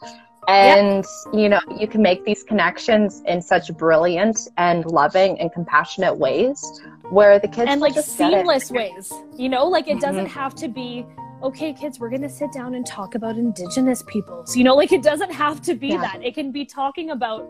And, 0.47 1.03
you 1.34 1.49
know, 1.49 1.59
you 1.80 1.88
can 1.88 2.03
make 2.03 2.24
these 2.24 2.43
connections 2.43 3.24
in 3.26 3.41
such 3.41 3.76
brilliant 3.78 4.39
and 4.57 4.86
loving 4.86 5.39
and 5.39 5.51
compassionate 5.51 6.18
ways 6.18 6.63
where 7.09 7.39
the 7.39 7.47
kids 7.47 7.70
and 7.72 7.82
like 7.82 7.93
just 7.95 8.16
get 8.18 8.32
it. 8.34 8.38
seamless 8.38 8.72
ways 8.72 9.11
you 9.38 9.47
know 9.47 9.68
like 9.68 9.88
it 9.88 9.99
doesn't 9.99 10.26
Mhm. 10.26 10.30
have 10.32 10.55
to 10.55 10.68
be 10.68 11.05
okay 11.45 11.71
kids 11.73 11.99
we're 11.99 12.09
gonna 12.09 12.27
sit 12.27 12.51
down 12.51 12.73
and 12.73 12.85
talk 12.87 13.13
about 13.13 13.37
indigenous 13.37 14.01
peoples 14.07 14.57
you 14.57 14.63
know 14.63 14.73
like 14.75 14.91
it 14.91 15.03
doesn't 15.03 15.31
have 15.31 15.61
to 15.61 15.75
be 15.75 15.89
Yeah. 15.89 16.01
that 16.01 16.23
it 16.23 16.33
can 16.33 16.51
be 16.51 16.65
talking 16.65 17.11
about 17.11 17.47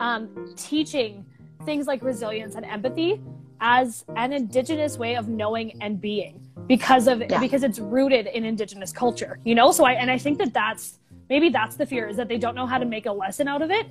um, 0.00 0.54
teaching 0.56 1.26
things 1.66 1.86
like 1.86 2.02
resilience 2.02 2.54
and 2.54 2.64
empathy 2.64 3.20
as 3.60 4.06
an 4.16 4.32
indigenous 4.32 4.96
way 4.96 5.16
of 5.16 5.28
knowing 5.28 5.76
and 5.82 6.00
being 6.00 6.40
because 6.66 7.06
of 7.08 7.20
Yeah. 7.20 7.38
because 7.38 7.62
it's 7.62 7.78
rooted 7.78 8.26
in 8.28 8.44
indigenous 8.46 8.90
culture 8.90 9.38
you 9.44 9.54
know 9.54 9.70
so 9.70 9.84
i 9.84 9.92
and 9.92 10.10
i 10.10 10.16
think 10.16 10.38
that 10.38 10.54
that's 10.54 10.98
maybe 11.28 11.50
that's 11.50 11.76
the 11.76 11.84
fear 11.84 12.08
is 12.08 12.16
that 12.16 12.26
they 12.26 12.38
don't 12.38 12.54
know 12.54 12.66
how 12.66 12.78
to 12.78 12.86
make 12.86 13.04
a 13.04 13.12
lesson 13.12 13.46
out 13.48 13.60
of 13.60 13.70
it 13.70 13.86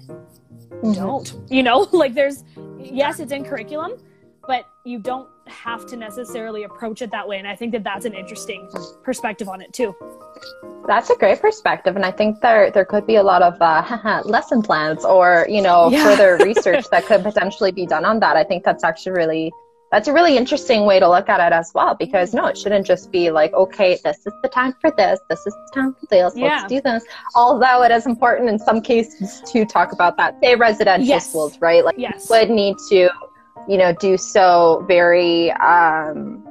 Mhm. 0.81 0.95
don't 0.95 1.35
you 1.49 1.61
know 1.61 1.87
like 2.03 2.15
there's 2.15 2.43
yes 2.79 3.19
it's 3.19 3.31
in 3.31 3.43
curriculum 3.43 3.91
but 4.49 4.65
you 4.83 4.97
don't 4.97 5.29
have 5.45 5.85
to 5.85 5.95
necessarily 5.95 6.63
approach 6.63 7.03
it 7.03 7.11
that 7.11 7.25
way 7.29 7.37
and 7.37 7.47
i 7.47 7.55
think 7.55 7.71
that 7.71 7.83
that's 7.83 8.05
an 8.05 8.15
interesting 8.15 8.67
perspective 9.03 9.47
on 9.47 9.61
it 9.61 9.71
too 9.79 9.91
That's 10.87 11.09
a 11.11 11.15
great 11.21 11.39
perspective, 11.47 11.93
and 11.97 12.05
I 12.11 12.11
think 12.19 12.41
there 12.45 12.71
there 12.75 12.85
could 12.91 13.05
be 13.05 13.17
a 13.23 13.25
lot 13.31 13.41
of 13.49 13.53
uh, 13.61 14.21
lesson 14.35 14.61
plans 14.67 15.01
or 15.15 15.27
you 15.55 15.61
know 15.67 15.79
Yeah. 15.91 16.03
further 16.07 16.29
research 16.49 16.85
that 16.93 17.03
could 17.09 17.21
potentially 17.29 17.71
be 17.81 17.85
done 17.95 18.05
on 18.11 18.15
that. 18.23 18.35
I 18.41 18.43
think 18.49 18.63
that's 18.67 18.83
actually 18.89 19.15
really 19.21 19.43
that's 19.93 20.07
a 20.11 20.13
really 20.17 20.35
interesting 20.41 20.79
way 20.89 20.97
to 21.03 21.07
look 21.15 21.29
at 21.35 21.39
it 21.47 21.53
as 21.61 21.67
well 21.77 21.93
because 22.05 22.33
no, 22.39 22.43
it 22.51 22.57
shouldn't 22.61 22.87
just 22.93 23.05
be 23.17 23.23
like 23.39 23.51
okay, 23.63 23.91
this 24.07 24.17
is 24.29 24.33
the 24.45 24.49
time 24.59 24.73
for 24.81 24.89
this, 25.01 25.19
this 25.29 25.41
is 25.49 25.53
the 25.63 25.69
time 25.79 25.91
for 25.99 26.07
this, 26.15 26.33
Yeah. 26.35 26.45
let's 26.47 26.65
do 26.73 26.79
this. 26.89 27.03
Although 27.43 27.79
it 27.87 27.91
is 27.99 28.05
important 28.13 28.49
in 28.53 28.57
some 28.69 28.79
cases 28.91 29.29
to 29.51 29.65
talk 29.77 29.89
about 29.97 30.13
that, 30.17 30.31
say 30.43 30.55
residential 30.55 31.07
Yes. 31.15 31.29
schools, 31.29 31.53
right? 31.67 31.83
Like 31.89 31.99
yes 32.07 32.29
would 32.31 32.49
need 32.61 32.75
to, 32.89 32.99
you 33.69 33.77
know, 33.77 33.93
do 33.93 34.17
so 34.17 34.83
very 34.87 35.51
um, 35.53 36.43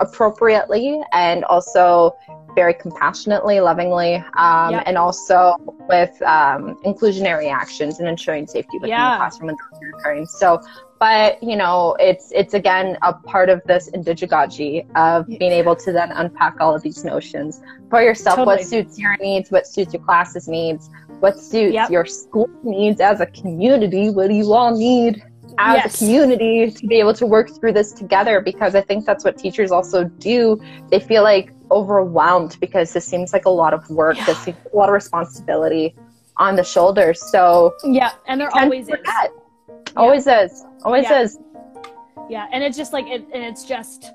appropriately 0.00 1.00
and 1.12 1.44
also 1.44 2.14
very 2.54 2.74
compassionately, 2.74 3.60
lovingly, 3.60 4.16
um, 4.36 4.72
Yep. 4.72 4.82
and 4.86 4.98
also 4.98 5.54
with 5.88 6.20
um, 6.22 6.76
inclusionary 6.84 7.50
actions 7.50 7.98
and 7.98 8.08
ensuring 8.08 8.46
safety 8.46 8.76
within 8.78 8.90
Yeah. 8.90 9.12
the 9.12 9.16
classroom 9.18 9.48
and 9.50 9.58
those 9.58 9.80
occurring. 9.94 10.26
So, 10.26 10.60
but 10.98 11.42
you 11.42 11.56
know, 11.56 11.96
it's 11.98 12.30
it's 12.34 12.54
again 12.54 12.98
a 13.02 13.12
part 13.14 13.48
of 13.48 13.62
this 13.66 13.90
indigedagogy 13.90 14.84
of 14.96 15.26
being 15.26 15.52
able 15.52 15.74
to 15.76 15.92
then 15.92 16.12
unpack 16.12 16.54
all 16.60 16.74
of 16.74 16.82
these 16.82 17.04
notions 17.04 17.60
for 17.88 18.02
yourself. 18.02 18.36
Totally. 18.36 18.56
What 18.56 18.66
suits 18.66 18.98
your 18.98 19.16
needs? 19.18 19.50
What 19.50 19.66
suits 19.66 19.94
your 19.94 20.02
class's 20.02 20.46
needs? 20.46 20.90
What 21.20 21.38
suits 21.38 21.74
Yep. 21.74 21.90
your 21.90 22.04
school 22.04 22.50
needs 22.62 23.00
as 23.00 23.20
a 23.20 23.26
community? 23.26 24.10
What 24.10 24.28
do 24.28 24.34
you 24.34 24.52
all 24.52 24.76
need? 24.76 25.22
As 25.58 25.76
Yes. 25.76 25.94
a 25.94 25.98
community 25.98 26.70
to 26.70 26.86
be 26.86 26.96
able 27.00 27.14
to 27.14 27.26
work 27.26 27.50
through 27.50 27.72
this 27.72 27.92
together 27.92 28.40
because 28.40 28.74
I 28.74 28.80
think 28.80 29.04
that's 29.04 29.24
what 29.24 29.36
teachers 29.38 29.70
also 29.70 30.04
do. 30.04 30.60
They 30.90 31.00
feel 31.00 31.22
like 31.22 31.52
overwhelmed 31.70 32.56
because 32.60 32.92
this 32.92 33.04
seems 33.04 33.32
like 33.32 33.44
a 33.46 33.50
lot 33.50 33.72
of 33.74 33.88
work, 33.90 34.16
Yeah. 34.16 34.26
this 34.26 34.38
seems 34.38 34.58
a 34.72 34.76
lot 34.76 34.88
of 34.88 34.92
responsibility 34.94 35.94
on 36.36 36.56
the 36.56 36.64
shoulders. 36.64 37.20
So 37.30 37.74
yeah 37.84 38.12
and 38.26 38.40
there 38.40 38.50
always 38.56 38.88
is 38.88 38.96
forget. 38.96 39.32
Always 39.96 40.26
is. 40.26 40.64
Always 40.84 41.04
Yeah. 41.04 41.20
is. 41.22 41.38
yeah 42.30 42.46
and 42.52 42.62
it's 42.64 42.76
just 42.76 42.92
like 42.92 43.06
it 43.06 43.22
and 43.34 43.42
it's 43.44 43.64
just 43.64 44.12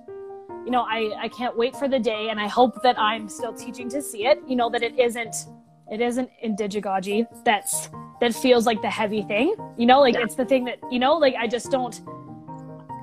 you 0.65 0.71
know 0.71 0.81
i 0.89 1.11
i 1.19 1.27
can't 1.27 1.55
wait 1.57 1.75
for 1.75 1.87
the 1.87 1.99
day 1.99 2.29
and 2.29 2.39
i 2.39 2.47
hope 2.47 2.81
that 2.81 2.97
i'm 2.97 3.27
still 3.29 3.53
teaching 3.53 3.87
to 3.89 4.01
see 4.01 4.25
it 4.25 4.41
you 4.47 4.55
know 4.55 4.69
that 4.69 4.81
it 4.83 4.97
isn't 4.99 5.35
it 5.91 6.01
isn't 6.01 6.29
indigedagogy 6.43 7.25
that's 7.43 7.89
that 8.19 8.33
feels 8.33 8.65
like 8.65 8.81
the 8.81 8.89
heavy 8.89 9.21
thing 9.23 9.55
you 9.77 9.85
know 9.85 9.99
like 9.99 10.15
Yeah. 10.15 10.23
it's 10.23 10.35
the 10.35 10.45
thing 10.45 10.65
that 10.65 10.79
you 10.91 10.99
know 10.99 11.13
like 11.17 11.35
i 11.39 11.47
just 11.47 11.71
don't 11.71 12.01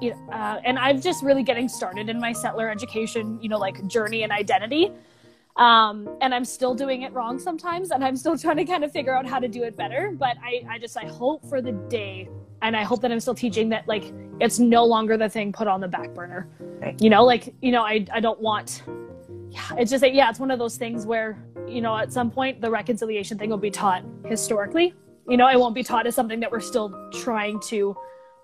you 0.00 0.10
know, 0.10 0.28
uh, 0.32 0.60
and 0.64 0.78
i'm 0.78 1.00
just 1.00 1.22
really 1.22 1.42
getting 1.42 1.68
started 1.68 2.08
in 2.08 2.18
my 2.20 2.32
settler 2.32 2.68
education 2.68 3.38
you 3.40 3.48
know 3.48 3.58
like 3.58 3.86
journey 3.86 4.22
and 4.22 4.32
identity 4.32 4.92
um, 5.56 6.08
and 6.20 6.34
i'm 6.34 6.44
still 6.44 6.74
doing 6.74 7.02
it 7.02 7.12
wrong 7.12 7.38
sometimes 7.38 7.90
and 7.92 8.04
i'm 8.04 8.16
still 8.16 8.36
trying 8.44 8.56
to 8.56 8.64
kind 8.64 8.82
of 8.84 8.90
figure 8.92 9.14
out 9.16 9.26
how 9.26 9.38
to 9.38 9.48
do 9.48 9.62
it 9.62 9.76
better 9.76 10.12
but 10.18 10.36
i 10.42 10.62
i 10.68 10.78
just 10.78 10.96
i 10.96 11.04
hope 11.06 11.44
for 11.48 11.62
the 11.62 11.72
day 11.88 12.28
and 12.62 12.76
i 12.76 12.82
hope 12.82 13.00
that 13.00 13.12
i'm 13.12 13.20
still 13.20 13.34
teaching 13.34 13.68
that 13.68 13.86
like 13.86 14.12
it's 14.40 14.58
no 14.58 14.84
longer 14.84 15.16
the 15.16 15.28
thing 15.28 15.52
put 15.52 15.68
on 15.68 15.80
the 15.80 15.88
back 15.88 16.12
burner 16.14 16.48
Right. 16.80 17.00
you 17.00 17.08
know 17.08 17.24
like 17.24 17.54
you 17.62 17.70
know 17.70 17.82
i 17.82 18.04
i 18.12 18.18
don't 18.20 18.40
want 18.40 18.82
yeah 19.54 19.76
it's 19.78 19.90
just 19.90 20.02
like 20.02 20.12
yeah 20.12 20.28
it's 20.28 20.40
one 20.40 20.50
of 20.50 20.58
those 20.58 20.76
things 20.76 21.06
where 21.06 21.38
you 21.68 21.80
know 21.80 21.96
at 21.96 22.12
some 22.12 22.30
point 22.30 22.60
the 22.60 22.70
reconciliation 22.70 23.38
thing 23.38 23.48
will 23.48 23.56
be 23.56 23.70
taught 23.70 24.02
historically. 24.26 24.94
You 25.28 25.36
know 25.36 25.48
it 25.48 25.58
won't 25.58 25.74
be 25.74 25.84
taught 25.84 26.06
as 26.06 26.14
something 26.14 26.40
that 26.40 26.50
we're 26.50 26.60
still 26.60 27.10
trying 27.12 27.60
to 27.68 27.96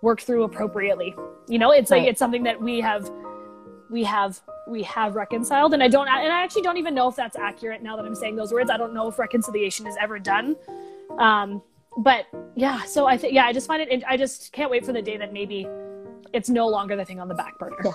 work 0.03 0.21
through 0.21 0.45
appropriately. 0.45 1.15
You 1.49 1.59
know 1.59 1.73
it's 1.73 1.91
like 1.91 2.05
it's 2.05 2.19
something 2.19 2.45
that 2.45 2.61
we 2.61 2.81
have 2.81 3.11
we 3.91 4.05
have 4.05 4.41
we 4.69 4.83
have 4.85 5.17
reconciled. 5.17 5.75
And 5.75 5.83
i 5.83 5.89
don't 5.89 6.09
and 6.09 6.33
i 6.33 6.43
actually 6.43 6.63
don't 6.63 6.77
even 6.77 6.95
know 6.95 7.09
if 7.09 7.17
that's 7.17 7.37
accurate 7.37 7.83
now 7.83 7.97
that 7.97 8.05
i'm 8.05 8.15
saying 8.15 8.37
those 8.37 8.53
words. 8.53 8.71
I 8.71 8.77
don't 8.77 8.95
know 8.95 9.09
if 9.09 9.19
reconciliation 9.19 9.87
is 9.87 9.97
ever 10.01 10.19
done. 10.19 10.57
Um 11.19 11.61
but 11.99 12.27
yeah 12.55 12.85
so 12.85 13.07
i 13.07 13.17
think 13.19 13.35
yeah 13.35 13.47
i 13.47 13.53
just 13.53 13.67
find 13.67 13.83
it 13.83 14.05
i 14.07 14.17
just 14.17 14.53
can't 14.53 14.71
wait 14.71 14.87
for 14.87 14.93
the 14.93 15.03
day 15.03 15.17
that 15.17 15.33
maybe 15.33 15.67
it's 16.33 16.49
no 16.49 16.69
longer 16.69 16.95
the 16.95 17.05
thing 17.05 17.19
on 17.21 17.27
the 17.27 17.35
back 17.35 17.59
burner. 17.59 17.77
Yeah. 17.85 17.93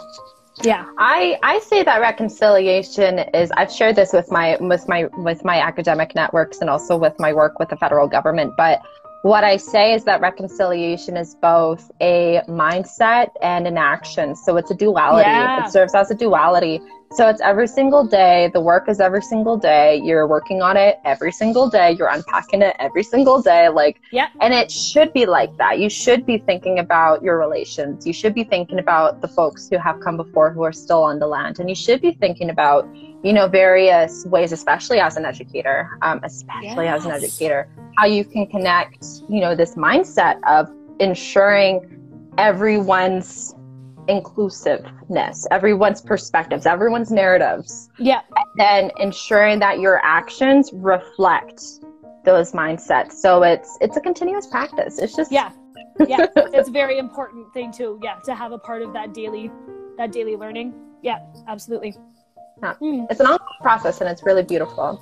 Yeah. 0.63 0.85
I, 0.97 1.37
I 1.43 1.59
say 1.59 1.83
that 1.83 1.99
reconciliation 1.99 3.19
is 3.19 3.51
I've 3.51 3.71
shared 3.71 3.95
this 3.97 4.13
with 4.13 4.31
my 4.31 4.57
with 4.61 4.87
my 4.87 5.05
with 5.17 5.43
my 5.43 5.59
academic 5.59 6.15
networks 6.15 6.59
and 6.59 6.69
also 6.69 6.97
with 6.97 7.13
my 7.19 7.33
work 7.33 7.59
with 7.59 7.69
the 7.69 7.77
federal 7.77 8.07
government 8.07 8.53
but 8.57 8.81
what 9.25 9.43
I 9.43 9.57
say 9.57 9.95
is 9.95 10.03
that 10.03 10.21
reconciliation 10.21 11.17
is 11.17 11.33
both 11.33 11.89
a 11.99 12.41
mindset 12.47 13.29
and 13.41 13.65
an 13.65 13.75
action. 13.75 14.35
So 14.35 14.55
it's 14.57 14.69
a 14.69 14.75
duality. 14.75 15.27
Yeah. 15.27 15.65
It 15.65 15.71
serves 15.71 15.95
as 15.95 16.11
a 16.11 16.13
duality. 16.13 16.79
So 17.11 17.29
it's 17.29 17.39
every 17.41 17.67
single 17.67 18.03
day. 18.05 18.49
The 18.53 18.59
work 18.59 18.89
is 18.89 18.99
every 18.99 19.21
single 19.21 19.57
day. 19.57 20.01
You're 20.03 20.27
working 20.27 20.61
on 20.61 20.75
it 20.75 20.99
every 21.05 21.31
single 21.31 21.69
day. 21.69 21.91
You're 21.91 22.09
unpacking 22.09 22.61
it 22.61 22.75
every 22.79 23.03
single 23.03 23.41
day. 23.41 23.69
Like, 23.69 24.01
Yeah. 24.11 24.27
and 24.41 24.53
it 24.53 24.69
should 24.71 25.13
be 25.13 25.25
like 25.25 25.55
that. 25.57 25.79
You 25.79 25.89
should 25.89 26.25
be 26.25 26.37
thinking 26.37 26.79
about 26.79 27.21
your 27.21 27.37
relations. 27.37 28.05
You 28.05 28.11
should 28.11 28.33
be 28.33 28.43
thinking 28.43 28.79
about 28.79 29.21
the 29.21 29.27
folks 29.29 29.69
who 29.69 29.77
have 29.77 29.99
come 30.01 30.17
before 30.17 30.51
who 30.51 30.63
are 30.63 30.73
still 30.73 31.03
on 31.03 31.19
the 31.19 31.27
land. 31.27 31.59
And 31.59 31.69
you 31.69 31.75
should 31.75 32.01
be 32.01 32.11
thinking 32.11 32.49
about, 32.49 32.87
you 33.23 33.31
know, 33.33 33.47
various 33.47 34.25
ways, 34.25 34.51
especially 34.51 34.99
as 34.99 35.15
an 35.15 35.25
educator, 35.25 35.89
um, 36.01 36.19
especially 36.23 36.87
as 36.87 37.05
an 37.05 37.11
educator, 37.11 37.69
how 37.97 38.07
you 38.07 38.25
can 38.25 38.45
connect, 38.47 39.05
you 39.29 39.39
know, 39.39 39.55
this 39.55 39.75
mindset 39.75 40.37
of 40.47 40.69
ensuring 40.99 41.81
everyone's 42.37 43.55
inclusiveness, 44.07 45.47
everyone's 45.51 46.01
perspectives, 46.01 46.65
everyone's 46.65 47.11
narratives, 47.11 47.89
Yeah. 47.97 48.21
then 48.57 48.91
ensuring 48.99 49.59
that 49.59 49.79
your 49.79 49.99
actions 50.03 50.71
reflect 50.73 51.61
those 52.23 52.51
mindsets. 52.53 53.13
So 53.13 53.43
it's 53.43 53.77
it's 53.81 53.97
a 53.97 54.01
continuous 54.01 54.47
practice. 54.47 54.99
It's 54.99 55.15
just 55.15 55.31
Yeah. 55.31 55.51
Yeah. 56.07 56.25
it's 56.35 56.69
a 56.69 56.71
very 56.71 56.97
important 56.97 57.53
thing 57.53 57.71
to 57.73 57.99
yeah, 58.03 58.15
to 58.25 58.35
have 58.35 58.51
a 58.51 58.57
part 58.57 58.81
of 58.81 58.93
that 58.93 59.13
daily 59.13 59.51
that 59.97 60.11
daily 60.11 60.35
learning. 60.35 60.73
Yeah, 61.01 61.19
absolutely. 61.47 61.95
Yeah. 62.63 62.73
Mm. 62.81 63.07
it's 63.09 63.19
an 63.19 63.25
ongoing 63.25 63.59
process 63.61 63.99
and 63.99 64.09
it's 64.09 64.23
really 64.23 64.43
beautiful. 64.43 65.01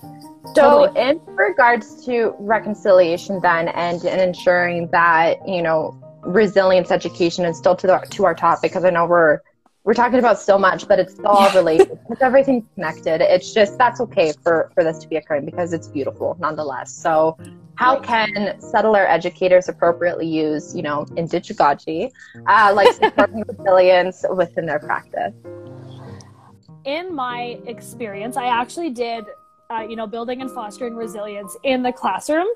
So, 0.55 0.87
Totally. 0.87 1.09
in 1.09 1.21
regards 1.27 2.03
to 2.05 2.35
reconciliation, 2.39 3.39
then, 3.41 3.67
and, 3.69 4.03
and 4.03 4.19
ensuring 4.21 4.89
that 4.91 5.37
you 5.47 5.61
know 5.61 5.99
resilience 6.25 6.91
education 6.91 7.45
and 7.45 7.55
still 7.55 7.75
to 7.75 7.87
the, 7.87 7.97
to 8.11 8.25
our 8.25 8.35
topic, 8.35 8.71
because 8.71 8.83
I 8.83 8.89
know 8.89 9.05
we're 9.05 9.39
we're 9.85 9.93
talking 9.93 10.19
about 10.19 10.39
so 10.39 10.57
much, 10.57 10.87
but 10.87 10.97
it's 10.97 11.19
all 11.25 11.51
related. 11.53 11.99
It's 12.09 12.21
everything's 12.21 12.63
connected. 12.75 13.21
It's 13.21 13.53
just 13.53 13.77
that's 13.77 13.99
okay 14.01 14.33
for 14.43 14.71
for 14.73 14.83
this 14.83 14.99
to 14.99 15.07
be 15.07 15.17
occurring 15.17 15.45
because 15.45 15.73
it's 15.73 15.87
beautiful 15.87 16.37
nonetheless. 16.39 16.93
So, 16.93 17.37
how 17.75 17.99
can 17.99 18.61
settler 18.61 19.05
educators 19.07 19.67
appropriately 19.67 20.27
use 20.27 20.75
you 20.75 20.83
know 20.83 21.05
indigegogy, 21.17 22.11
uh, 22.47 22.71
like 22.73 22.93
supporting 23.03 23.43
resilience 23.47 24.23
within 24.29 24.65
their 24.65 24.79
practice? 24.79 25.33
in 26.85 27.13
my 27.13 27.57
experience, 27.65 28.37
I 28.37 28.47
actually 28.47 28.89
did, 28.89 29.25
uh, 29.71 29.81
you 29.81 29.95
know, 29.95 30.07
building 30.07 30.41
and 30.41 30.51
fostering 30.51 30.95
resilience 30.95 31.55
in 31.63 31.83
the 31.83 31.91
classroom 31.91 32.47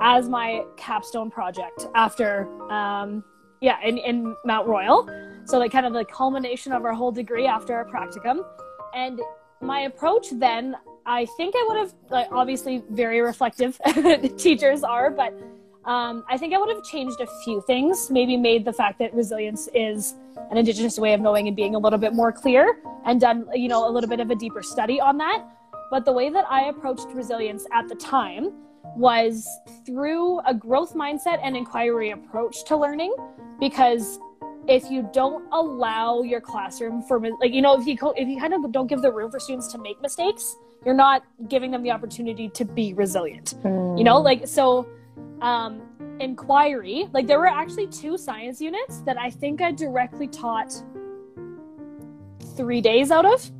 as 0.00 0.28
my 0.28 0.64
capstone 0.76 1.30
project 1.30 1.86
after, 1.94 2.48
um, 2.70 3.24
yeah, 3.60 3.76
in, 3.84 3.98
in 3.98 4.34
Mount 4.44 4.66
Royal. 4.66 5.08
So, 5.44 5.58
like, 5.58 5.72
kind 5.72 5.86
of 5.86 5.92
the 5.92 6.04
culmination 6.04 6.72
of 6.72 6.84
our 6.84 6.92
whole 6.92 7.12
degree 7.12 7.46
after 7.46 7.74
our 7.74 7.84
practicum. 7.84 8.44
And 8.94 9.20
my 9.60 9.80
approach 9.82 10.28
then, 10.32 10.76
I 11.06 11.26
think 11.36 11.54
I 11.56 11.64
would 11.68 11.78
have, 11.78 11.94
like, 12.10 12.28
obviously, 12.32 12.82
very 12.90 13.20
reflective 13.20 13.78
teachers 14.36 14.82
are, 14.82 15.10
but 15.10 15.32
um, 15.86 16.24
I 16.28 16.36
think 16.36 16.52
I 16.52 16.58
would 16.58 16.68
have 16.68 16.82
changed 16.82 17.20
a 17.20 17.28
few 17.44 17.60
things. 17.62 18.10
Maybe 18.10 18.36
made 18.36 18.64
the 18.64 18.72
fact 18.72 18.98
that 18.98 19.14
resilience 19.14 19.68
is 19.72 20.14
an 20.50 20.56
Indigenous 20.56 20.98
way 20.98 21.14
of 21.14 21.20
knowing 21.20 21.46
and 21.46 21.56
being 21.56 21.76
a 21.76 21.78
little 21.78 21.98
bit 21.98 22.12
more 22.12 22.32
clear, 22.32 22.82
and 23.04 23.20
done 23.20 23.46
you 23.54 23.68
know 23.68 23.88
a 23.88 23.90
little 23.90 24.10
bit 24.10 24.18
of 24.18 24.30
a 24.30 24.34
deeper 24.34 24.64
study 24.64 25.00
on 25.00 25.16
that. 25.18 25.44
But 25.90 26.04
the 26.04 26.12
way 26.12 26.30
that 26.30 26.44
I 26.50 26.68
approached 26.68 27.06
resilience 27.14 27.66
at 27.72 27.88
the 27.88 27.94
time 27.94 28.52
was 28.96 29.48
through 29.84 30.40
a 30.40 30.54
growth 30.54 30.94
mindset 30.94 31.38
and 31.42 31.56
inquiry 31.56 32.10
approach 32.10 32.64
to 32.66 32.76
learning, 32.76 33.14
because 33.60 34.18
if 34.68 34.90
you 34.90 35.08
don't 35.12 35.44
allow 35.52 36.22
your 36.22 36.40
classroom 36.40 37.02
for 37.02 37.20
like 37.40 37.52
you 37.52 37.62
know 37.62 37.80
if 37.80 37.86
you 37.86 37.96
if 38.16 38.26
you 38.28 38.38
kind 38.40 38.52
of 38.52 38.72
don't 38.72 38.88
give 38.88 39.00
the 39.00 39.12
room 39.12 39.30
for 39.30 39.38
students 39.38 39.70
to 39.72 39.78
make 39.78 40.00
mistakes, 40.02 40.56
you're 40.84 40.94
not 40.94 41.22
giving 41.48 41.70
them 41.70 41.82
the 41.82 41.90
opportunity 41.90 42.48
to 42.48 42.64
be 42.64 42.94
resilient 42.94 43.54
you 43.64 44.04
know? 44.04 44.18
Like 44.18 44.46
so 44.46 44.88
um 45.42 45.82
inquiry 46.20 47.08
like 47.12 47.26
there 47.26 47.38
were 47.38 47.46
actually 47.46 47.86
two 47.86 48.16
science 48.16 48.58
units 48.58 49.00
that 49.00 49.18
i 49.18 49.28
think 49.28 49.60
i 49.60 49.70
directly 49.70 50.26
taught 50.26 50.72
three 52.56 52.80
days 52.80 53.10
out 53.10 53.26
of 53.26 53.50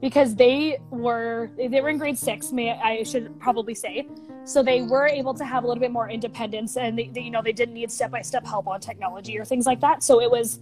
because 0.00 0.34
they 0.34 0.78
were 0.90 1.50
they 1.56 1.80
were 1.80 1.88
in 1.88 1.98
grade 1.98 2.18
six 2.18 2.52
may 2.52 2.70
i 2.72 3.02
should 3.02 3.38
probably 3.40 3.74
say. 3.74 4.06
So 4.44 4.62
they 4.62 4.82
were 4.82 5.08
able 5.08 5.34
to 5.34 5.44
have 5.44 5.64
a 5.64 5.66
little 5.66 5.80
bit 5.80 5.90
more 5.90 6.08
independence 6.08 6.76
and 6.76 6.96
they, 6.96 7.08
they 7.08 7.22
you 7.22 7.30
know 7.30 7.42
they 7.42 7.52
didn't 7.52 7.74
need 7.74 7.90
step-by-step 7.90 8.46
help 8.46 8.68
on 8.68 8.80
technology 8.80 9.38
or 9.38 9.44
things 9.44 9.66
like 9.66 9.80
that. 9.80 10.02
So 10.02 10.20
it 10.20 10.30
was 10.30 10.60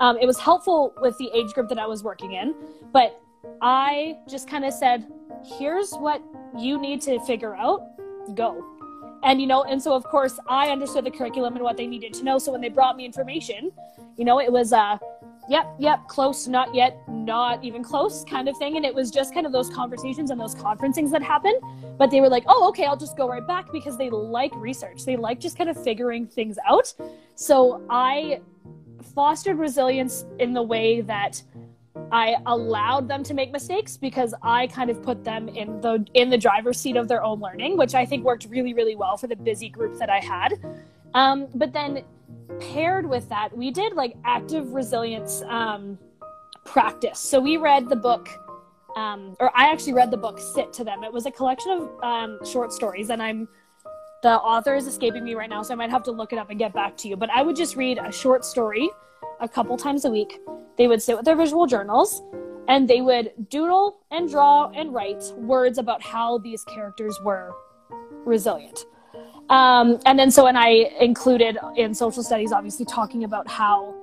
um, 0.00 0.16
it 0.18 0.26
was 0.26 0.38
helpful 0.38 0.94
with 1.00 1.18
the 1.18 1.30
age 1.34 1.52
group 1.52 1.68
that 1.68 1.78
i 1.78 1.86
was 1.86 2.04
working 2.04 2.32
in 2.32 2.54
but 2.92 3.20
i 3.60 4.16
just 4.28 4.48
kind 4.48 4.64
of 4.64 4.72
said 4.72 5.06
here's 5.58 5.92
what 5.94 6.22
you 6.56 6.80
need 6.80 7.00
to 7.02 7.20
figure 7.20 7.54
out. 7.56 7.82
Go. 8.34 8.64
And 9.24 9.40
you 9.40 9.46
know 9.46 9.64
and 9.64 9.82
so 9.82 9.94
of 9.94 10.04
course 10.04 10.38
i 10.48 10.70
understood 10.70 11.04
the 11.04 11.10
curriculum 11.10 11.54
and 11.54 11.64
what 11.64 11.76
they 11.76 11.86
needed 11.86 12.14
to 12.14 12.24
know. 12.24 12.38
So 12.38 12.52
when 12.52 12.60
they 12.60 12.68
brought 12.68 12.96
me 12.96 13.04
information 13.04 13.72
you 14.16 14.24
know 14.24 14.40
it 14.40 14.52
was 14.52 14.72
uh 14.72 14.98
yep 15.48 15.74
yep 15.78 16.06
close 16.08 16.46
not 16.48 16.74
yet 16.74 17.00
not 17.08 17.62
even 17.64 17.82
close 17.82 18.24
kind 18.24 18.48
of 18.48 18.56
thing. 18.58 18.76
And 18.76 18.84
it 18.84 18.94
was 18.94 19.10
just 19.10 19.34
kind 19.34 19.46
of 19.46 19.52
those 19.52 19.70
conversations 19.70 20.30
and 20.30 20.40
those 20.40 20.54
conferencings 20.54 21.10
that 21.10 21.22
happened. 21.22 21.60
But 21.98 22.10
they 22.10 22.20
were 22.20 22.28
like 22.28 22.44
oh 22.46 22.68
okay 22.68 22.84
i'll 22.84 22.96
just 22.96 23.16
go 23.16 23.28
right 23.28 23.46
back 23.46 23.72
because 23.72 23.96
they 23.96 24.10
like 24.10 24.54
research. 24.54 25.04
They 25.04 25.16
like 25.16 25.40
just 25.40 25.56
kind 25.56 25.70
of 25.70 25.82
figuring 25.82 26.26
things 26.26 26.58
out. 26.66 26.92
So 27.34 27.82
i 27.88 28.40
fostered 29.14 29.58
resilience 29.58 30.24
in 30.38 30.52
the 30.52 30.62
way 30.62 31.00
that 31.00 31.42
I 32.10 32.36
allowed 32.46 33.08
them 33.08 33.22
to 33.24 33.34
make 33.34 33.50
mistakes 33.52 33.96
because 33.96 34.34
I 34.42 34.68
kind 34.68 34.90
of 34.90 35.02
put 35.02 35.24
them 35.24 35.48
in 35.48 35.80
the 35.80 36.06
in 36.14 36.30
the 36.30 36.38
driver's 36.38 36.80
seat 36.80 36.96
of 36.96 37.08
their 37.08 37.22
own 37.22 37.40
learning, 37.40 37.76
which 37.76 37.94
I 37.94 38.06
think 38.06 38.24
worked 38.24 38.46
really 38.48 38.74
really 38.74 38.96
well 38.96 39.16
for 39.16 39.26
the 39.26 39.36
busy 39.36 39.68
group 39.68 39.98
that 39.98 40.10
I 40.10 40.20
had. 40.20 40.54
Um, 41.14 41.48
but 41.54 41.72
then 41.72 42.04
paired 42.60 43.08
with 43.08 43.28
that, 43.28 43.56
we 43.56 43.70
did 43.70 43.94
like 43.94 44.16
active 44.24 44.72
resilience 44.72 45.42
um, 45.42 45.98
practice. 46.64 47.18
So 47.18 47.40
we 47.40 47.56
read 47.56 47.88
the 47.88 47.96
book, 47.96 48.28
um, 48.96 49.36
or 49.40 49.50
I 49.56 49.70
actually 49.70 49.94
read 49.94 50.10
the 50.10 50.16
book 50.16 50.38
"Sit" 50.38 50.72
to 50.74 50.84
them. 50.84 51.04
It 51.04 51.12
was 51.12 51.26
a 51.26 51.30
collection 51.30 51.72
of 51.72 52.04
um, 52.04 52.38
short 52.44 52.72
stories, 52.72 53.10
and 53.10 53.22
I'm 53.22 53.48
the 54.22 54.30
author 54.30 54.74
is 54.74 54.86
escaping 54.86 55.22
me 55.22 55.34
right 55.34 55.48
now, 55.48 55.62
so 55.62 55.72
I 55.72 55.76
might 55.76 55.90
have 55.90 56.02
to 56.04 56.10
look 56.10 56.32
it 56.32 56.38
up 56.38 56.50
and 56.50 56.58
get 56.58 56.72
back 56.72 56.96
to 56.98 57.08
you. 57.08 57.16
But 57.16 57.30
I 57.30 57.42
would 57.42 57.54
just 57.54 57.76
read 57.76 57.98
a 57.98 58.10
short 58.10 58.44
story 58.44 58.90
a 59.40 59.48
couple 59.48 59.76
times 59.76 60.04
a 60.04 60.10
week. 60.10 60.40
They 60.76 60.88
would 60.88 61.00
sit 61.00 61.16
with 61.16 61.24
their 61.24 61.36
visual 61.36 61.66
journals 61.66 62.22
and 62.68 62.88
they 62.88 63.00
would 63.00 63.32
doodle 63.48 63.98
and 64.10 64.28
draw 64.28 64.70
and 64.70 64.92
write 64.92 65.22
words 65.36 65.78
about 65.78 66.02
how 66.02 66.38
these 66.38 66.64
characters 66.64 67.18
were 67.22 67.54
resilient. 68.24 68.84
Um, 69.50 69.98
and 70.04 70.18
then 70.18 70.30
so, 70.30 70.46
and 70.46 70.58
I 70.58 70.90
included 71.00 71.58
in 71.76 71.94
social 71.94 72.22
studies, 72.22 72.52
obviously 72.52 72.84
talking 72.84 73.24
about 73.24 73.48
how, 73.48 73.94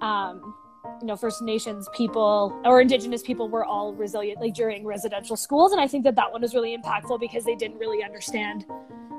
um, 0.00 0.54
you 1.00 1.06
know, 1.06 1.16
First 1.16 1.42
Nations 1.42 1.88
people 1.94 2.60
or 2.64 2.80
Indigenous 2.80 3.22
people 3.22 3.48
were 3.48 3.64
all 3.64 3.92
resilient 3.94 4.40
like 4.40 4.54
during 4.54 4.84
residential 4.84 5.36
schools. 5.36 5.72
And 5.72 5.80
I 5.80 5.86
think 5.86 6.04
that 6.04 6.16
that 6.16 6.32
one 6.32 6.42
was 6.42 6.54
really 6.54 6.76
impactful 6.76 7.20
because 7.20 7.44
they 7.44 7.54
didn't 7.54 7.78
really 7.78 8.02
understand 8.02 8.66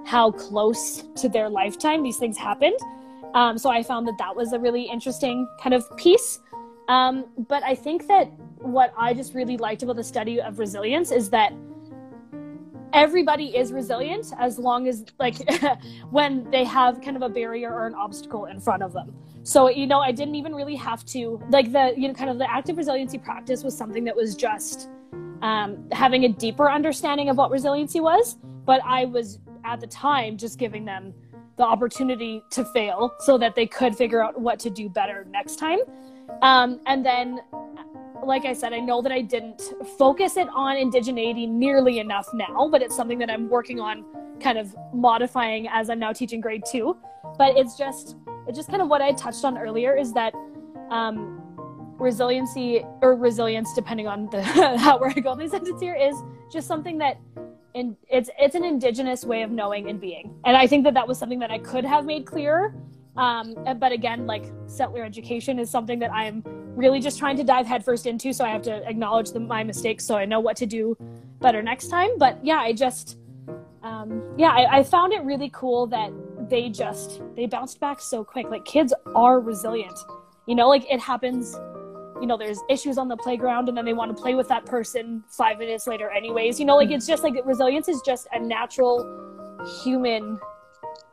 how 0.06 0.32
close 0.32 1.04
to 1.16 1.30
their 1.30 1.50
lifetime 1.50 2.04
these 2.04 2.18
things 2.18 2.38
happened. 2.38 2.78
Um, 3.34 3.58
so 3.58 3.70
I 3.70 3.84
found 3.84 4.08
that 4.08 4.18
that 4.18 4.36
was 4.36 4.54
a 4.54 4.60
really 4.60 4.84
interesting 4.84 5.48
kind 5.62 5.74
of 5.74 5.86
piece. 5.98 6.40
Um, 6.88 7.26
but 7.48 7.64
I 7.64 7.76
think 7.76 8.08
that 8.08 8.26
what 8.58 8.94
I 8.98 9.14
just 9.14 9.34
really 9.34 9.58
liked 9.58 9.84
about 9.84 9.96
the 9.96 10.04
study 10.04 10.42
of 10.42 10.60
resilience 10.60 11.12
is 11.12 11.30
that 11.30 11.54
everybody 12.94 13.56
is 13.56 13.72
resilient 13.72 14.34
as 14.38 14.58
long 14.60 14.88
as 14.88 15.06
like 15.20 15.36
when 16.10 16.50
they 16.50 16.64
have 16.64 17.02
kind 17.02 17.16
of 17.16 17.24
a 17.24 17.30
barrier 17.30 17.74
or 17.74 17.88
an 17.88 17.96
obstacle 17.96 18.46
in 18.46 18.60
front 18.60 18.84
of 18.84 18.94
them. 18.94 19.14
So 19.44 19.70
you 19.70 19.88
know, 19.88 20.00
I 20.00 20.12
didn't 20.12 20.36
even 20.36 20.54
really 20.54 20.76
have 20.76 21.06
to 21.06 21.42
like 21.50 21.72
the 21.72 21.94
you 21.98 22.08
know 22.08 22.14
kind 22.14 22.30
of 22.30 22.38
the 22.38 22.50
active 22.50 22.78
resiliency 22.78 23.18
practice 23.18 23.64
was 23.64 23.78
something 23.78 24.04
that 24.06 24.16
was 24.16 24.36
just 24.36 24.90
um, 25.42 25.86
having 25.92 26.26
a 26.26 26.30
deeper 26.30 26.70
understanding 26.70 27.30
of 27.30 27.38
what 27.38 27.52
resiliency 27.52 28.00
was. 28.00 28.38
But 28.66 28.82
I 28.84 29.06
was 29.06 29.40
at 29.66 29.80
the 29.80 29.88
time 29.88 30.38
just 30.38 30.58
giving 30.58 30.86
them 30.86 31.14
the 31.58 31.64
opportunity 31.64 32.42
to 32.52 32.64
fail 32.66 33.14
so 33.20 33.38
that 33.38 33.54
they 33.56 33.66
could 33.68 33.96
figure 33.96 34.24
out 34.24 34.40
what 34.40 34.60
to 34.60 34.70
do 34.70 34.90
better 34.90 35.26
next 35.30 35.58
time. 35.58 35.80
Um, 36.42 36.80
and 36.86 37.06
then, 37.06 37.42
like 38.24 38.46
I 38.46 38.54
said, 38.54 38.74
I 38.74 38.80
know 38.80 39.02
that 39.02 39.12
I 39.12 39.22
didn't 39.22 39.62
focus 39.98 40.38
it 40.38 40.48
on 40.54 40.76
indigeneity 40.76 41.48
nearly 41.48 42.00
enough 42.00 42.28
now, 42.34 42.68
but 42.70 42.82
it's 42.82 42.96
something 42.96 43.18
that 43.20 43.30
I'm 43.30 43.50
working 43.50 43.80
on 43.80 44.06
kind 44.40 44.58
of 44.58 44.76
modifying 44.94 45.68
as 45.68 45.90
I'm 45.90 46.00
now 46.00 46.14
teaching 46.14 46.42
grade 46.42 46.64
two. 46.70 46.98
But 47.38 47.58
it's 47.58 47.78
just, 47.78 48.16
it's 48.48 48.58
just 48.58 48.70
kind 48.70 48.82
of 48.82 48.88
what 48.88 49.02
I 49.02 49.12
touched 49.14 49.44
on 49.46 49.58
earlier 49.58 49.96
is 49.96 50.14
that 50.14 50.34
um, 50.90 51.42
resiliency 52.00 52.84
or 53.02 53.16
resilience, 53.16 53.74
depending 53.74 54.08
on 54.08 54.30
the 54.30 54.42
how 54.78 55.00
where 55.00 55.14
I 55.16 55.20
go 55.20 55.34
in 55.34 55.40
these 55.40 55.52
sentences 55.52 55.82
here, 55.82 55.96
is 55.96 56.16
just 56.52 56.68
something 56.68 56.98
that 57.00 57.18
and 57.76 57.96
it's 58.10 58.30
it's 58.40 58.56
an 58.56 58.66
indigenous 58.66 59.24
way 59.24 59.44
of 59.44 59.52
knowing 59.52 59.90
and 59.90 60.02
being 60.02 60.34
and 60.46 60.58
i 60.58 60.66
think 60.66 60.84
that 60.84 60.96
that 60.96 61.08
was 61.08 61.20
something 61.20 61.38
that 61.38 61.52
i 61.52 61.60
could 61.60 61.86
have 61.86 62.04
made 62.04 62.26
clearer 62.26 62.74
um, 63.20 63.56
but 63.80 63.92
again 63.92 64.26
like 64.26 64.46
settler 64.68 65.04
education 65.04 65.60
is 65.60 65.70
something 65.70 66.00
that 66.00 66.12
i'm 66.12 66.44
really 66.76 67.00
just 67.00 67.20
trying 67.20 67.36
to 67.36 67.44
dive 67.44 67.68
headfirst 67.68 68.06
into 68.06 68.32
so 68.32 68.46
i 68.46 68.50
have 68.50 68.62
to 68.62 68.88
acknowledge 68.88 69.32
the, 69.32 69.40
my 69.40 69.64
mistakes 69.64 70.06
so 70.06 70.16
i 70.16 70.26
know 70.26 70.40
what 70.40 70.56
to 70.56 70.66
do 70.66 70.96
better 71.40 71.62
next 71.62 71.88
time. 71.88 72.10
But 72.18 72.38
yeah 72.44 72.60
i 72.60 72.74
just 72.74 73.18
um, 73.82 74.22
yeah 74.38 74.50
I, 74.50 74.80
I 74.80 74.84
found 74.84 75.14
it 75.14 75.24
really 75.24 75.50
cool 75.54 75.88
that 75.88 76.12
they 76.50 76.70
just 76.70 77.22
they 77.36 77.46
bounced 77.46 77.80
back 77.80 78.02
so 78.02 78.24
quick. 78.24 78.50
Like 78.50 78.66
kids 78.66 78.94
are 79.16 79.40
resilient. 79.40 79.98
You 80.48 80.56
know 80.56 80.68
like 80.68 80.86
it 80.92 81.00
happens 81.00 81.56
you 82.20 82.28
know 82.28 82.38
there's 82.38 82.60
issues 82.70 82.98
on 82.98 83.08
the 83.08 83.16
playground 83.16 83.70
and 83.70 83.78
then 83.78 83.86
they 83.86 83.94
want 83.94 84.16
to 84.16 84.22
play 84.22 84.36
with 84.36 84.50
that 84.50 84.66
person 84.66 85.24
five 85.30 85.60
minutes 85.60 85.88
later 85.88 86.10
anyways. 86.10 86.60
You 86.60 86.66
know 86.66 86.76
like 86.76 86.92
it's 86.92 87.08
just 87.08 87.24
like 87.24 87.36
resilience 87.46 87.88
is 87.88 88.02
just 88.06 88.28
a 88.34 88.40
natural 88.40 89.06
human 89.82 90.40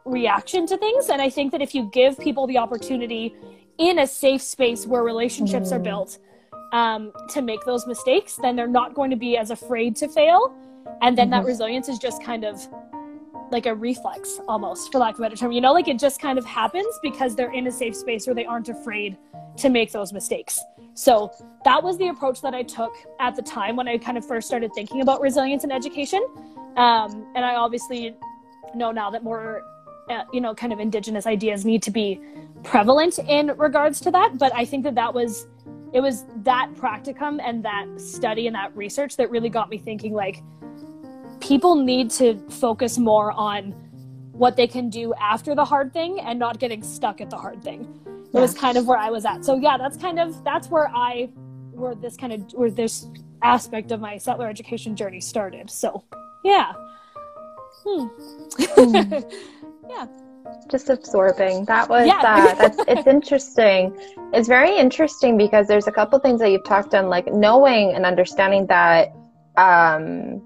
reaction 0.06 0.66
to 0.66 0.76
things. 0.78 1.08
And 1.08 1.20
i 1.20 1.28
think 1.28 1.52
that 1.52 1.60
if 1.60 1.74
you 1.74 1.90
give 1.92 2.18
people 2.18 2.46
the 2.46 2.58
opportunity 2.58 3.34
in 3.78 3.98
a 3.98 4.06
safe 4.06 4.40
space 4.40 4.86
where 4.86 5.02
relationships 5.02 5.72
are 5.72 5.78
built 5.78 6.18
um, 6.72 7.12
to 7.30 7.42
make 7.42 7.62
those 7.64 7.86
mistakes 7.86 8.36
then 8.36 8.56
they're 8.56 8.66
not 8.66 8.94
going 8.94 9.10
to 9.10 9.16
be 9.16 9.36
as 9.36 9.50
afraid 9.50 9.94
to 9.96 10.08
fail. 10.08 10.54
And 11.02 11.18
then 11.18 11.30
that 11.30 11.44
resilience 11.44 11.88
is 11.88 11.98
just 11.98 12.22
kind 12.22 12.44
of 12.44 12.66
like 13.50 13.66
a 13.66 13.74
reflex 13.74 14.40
almost 14.48 14.90
for 14.90 14.98
lack 14.98 15.14
of 15.14 15.20
a 15.20 15.22
better 15.24 15.36
term. 15.36 15.52
You 15.52 15.60
know 15.60 15.72
like 15.72 15.88
it 15.88 15.98
just 15.98 16.20
kind 16.20 16.38
of 16.38 16.44
happens 16.44 16.98
because 17.02 17.36
they're 17.36 17.52
in 17.52 17.66
a 17.66 17.72
safe 17.72 17.96
space 17.96 18.26
where 18.26 18.34
they 18.34 18.46
aren't 18.46 18.68
afraid 18.68 19.18
to 19.58 19.68
make 19.68 19.92
those 19.92 20.12
mistakes. 20.12 20.60
So 20.94 21.30
that 21.64 21.82
was 21.82 21.98
the 21.98 22.08
approach 22.08 22.40
that 22.40 22.54
I 22.54 22.62
took 22.62 22.94
at 23.20 23.36
the 23.36 23.42
time 23.42 23.76
when 23.76 23.86
I 23.86 23.98
kind 23.98 24.16
of 24.16 24.26
first 24.26 24.46
started 24.46 24.70
thinking 24.74 25.02
about 25.02 25.20
resilience 25.20 25.62
in 25.62 25.70
education. 25.70 26.26
Um, 26.76 27.26
and 27.34 27.44
I 27.44 27.56
obviously 27.56 28.16
know 28.74 28.92
now 28.92 29.10
that 29.10 29.22
more, 29.22 29.62
uh, 30.10 30.24
you 30.32 30.40
know, 30.40 30.54
kind 30.54 30.72
of 30.72 30.80
indigenous 30.80 31.26
ideas 31.26 31.64
need 31.64 31.82
to 31.82 31.90
be 31.90 32.20
prevalent 32.62 33.18
in 33.18 33.48
regards 33.56 34.00
to 34.00 34.10
that. 34.10 34.38
But 34.38 34.54
I 34.54 34.64
think 34.64 34.84
that 34.84 34.94
that 34.94 35.12
was, 35.12 35.46
it 35.92 36.00
was 36.00 36.24
that 36.42 36.72
practicum 36.74 37.40
and 37.42 37.64
that 37.64 37.86
study 38.00 38.46
and 38.46 38.54
that 38.54 38.76
research 38.76 39.16
that 39.16 39.30
really 39.30 39.48
got 39.48 39.70
me 39.70 39.78
thinking 39.78 40.12
like, 40.12 40.42
people 41.40 41.74
need 41.76 42.10
to 42.10 42.38
focus 42.48 42.98
more 42.98 43.32
on 43.32 43.72
what 44.32 44.56
they 44.56 44.66
can 44.66 44.90
do 44.90 45.14
after 45.14 45.54
the 45.54 45.64
hard 45.64 45.92
thing 45.92 46.20
and 46.20 46.38
not 46.38 46.58
getting 46.58 46.82
stuck 46.82 47.20
at 47.20 47.30
the 47.30 47.36
hard 47.36 47.62
thing 47.62 47.86
it 48.36 48.40
was 48.40 48.54
kind 48.54 48.76
of 48.76 48.86
where 48.86 48.98
I 48.98 49.10
was 49.10 49.24
at. 49.24 49.44
So 49.44 49.56
yeah, 49.56 49.76
that's 49.78 49.96
kind 49.96 50.18
of 50.18 50.42
that's 50.44 50.68
where 50.68 50.88
I 50.88 51.30
where 51.72 51.94
this 51.94 52.16
kind 52.16 52.32
of 52.32 52.52
where 52.52 52.70
this 52.70 53.06
aspect 53.42 53.92
of 53.92 54.00
my 54.00 54.18
settler 54.18 54.48
education 54.48 54.96
journey 54.96 55.20
started. 55.20 55.70
So 55.70 56.04
yeah. 56.44 56.72
Hmm. 57.86 58.06
yeah. 59.88 60.06
Just 60.70 60.90
absorbing. 60.90 61.64
That 61.64 61.88
was 61.88 62.06
yeah. 62.06 62.20
uh, 62.22 62.54
that's 62.58 62.78
it's 62.86 63.06
interesting. 63.06 63.96
It's 64.32 64.48
very 64.48 64.76
interesting 64.76 65.36
because 65.36 65.66
there's 65.66 65.86
a 65.86 65.92
couple 65.92 66.18
things 66.18 66.40
that 66.40 66.50
you've 66.50 66.64
talked 66.64 66.94
on, 66.94 67.08
like 67.08 67.32
knowing 67.32 67.92
and 67.94 68.06
understanding 68.06 68.66
that 68.66 69.14
um, 69.56 70.42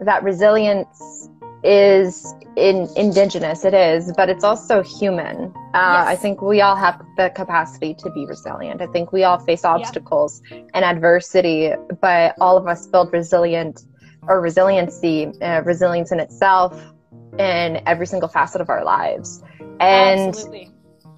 that 0.00 0.22
resilience 0.22 1.28
is 1.62 2.34
in 2.56 2.86
indigenous 2.94 3.64
it 3.64 3.72
is 3.72 4.12
but 4.18 4.28
it's 4.28 4.44
also 4.44 4.82
human 4.82 5.50
uh, 5.72 6.04
yes. 6.04 6.06
i 6.06 6.14
think 6.14 6.42
we 6.42 6.60
all 6.60 6.76
have 6.76 7.02
the 7.16 7.30
capacity 7.30 7.94
to 7.94 8.10
be 8.10 8.26
resilient 8.26 8.82
i 8.82 8.86
think 8.88 9.12
we 9.12 9.24
all 9.24 9.38
face 9.38 9.64
obstacles 9.64 10.42
yeah. 10.50 10.58
and 10.74 10.84
adversity 10.84 11.72
but 12.02 12.34
all 12.38 12.58
of 12.58 12.68
us 12.68 12.86
build 12.88 13.10
resilient 13.14 13.86
or 14.28 14.42
resiliency 14.42 15.32
uh, 15.40 15.62
resilience 15.62 16.12
in 16.12 16.20
itself 16.20 16.93
in 17.38 17.82
every 17.86 18.06
single 18.06 18.28
facet 18.28 18.60
of 18.60 18.70
our 18.70 18.84
lives 18.84 19.42
and 19.80 20.28
Absolutely. 20.28 20.70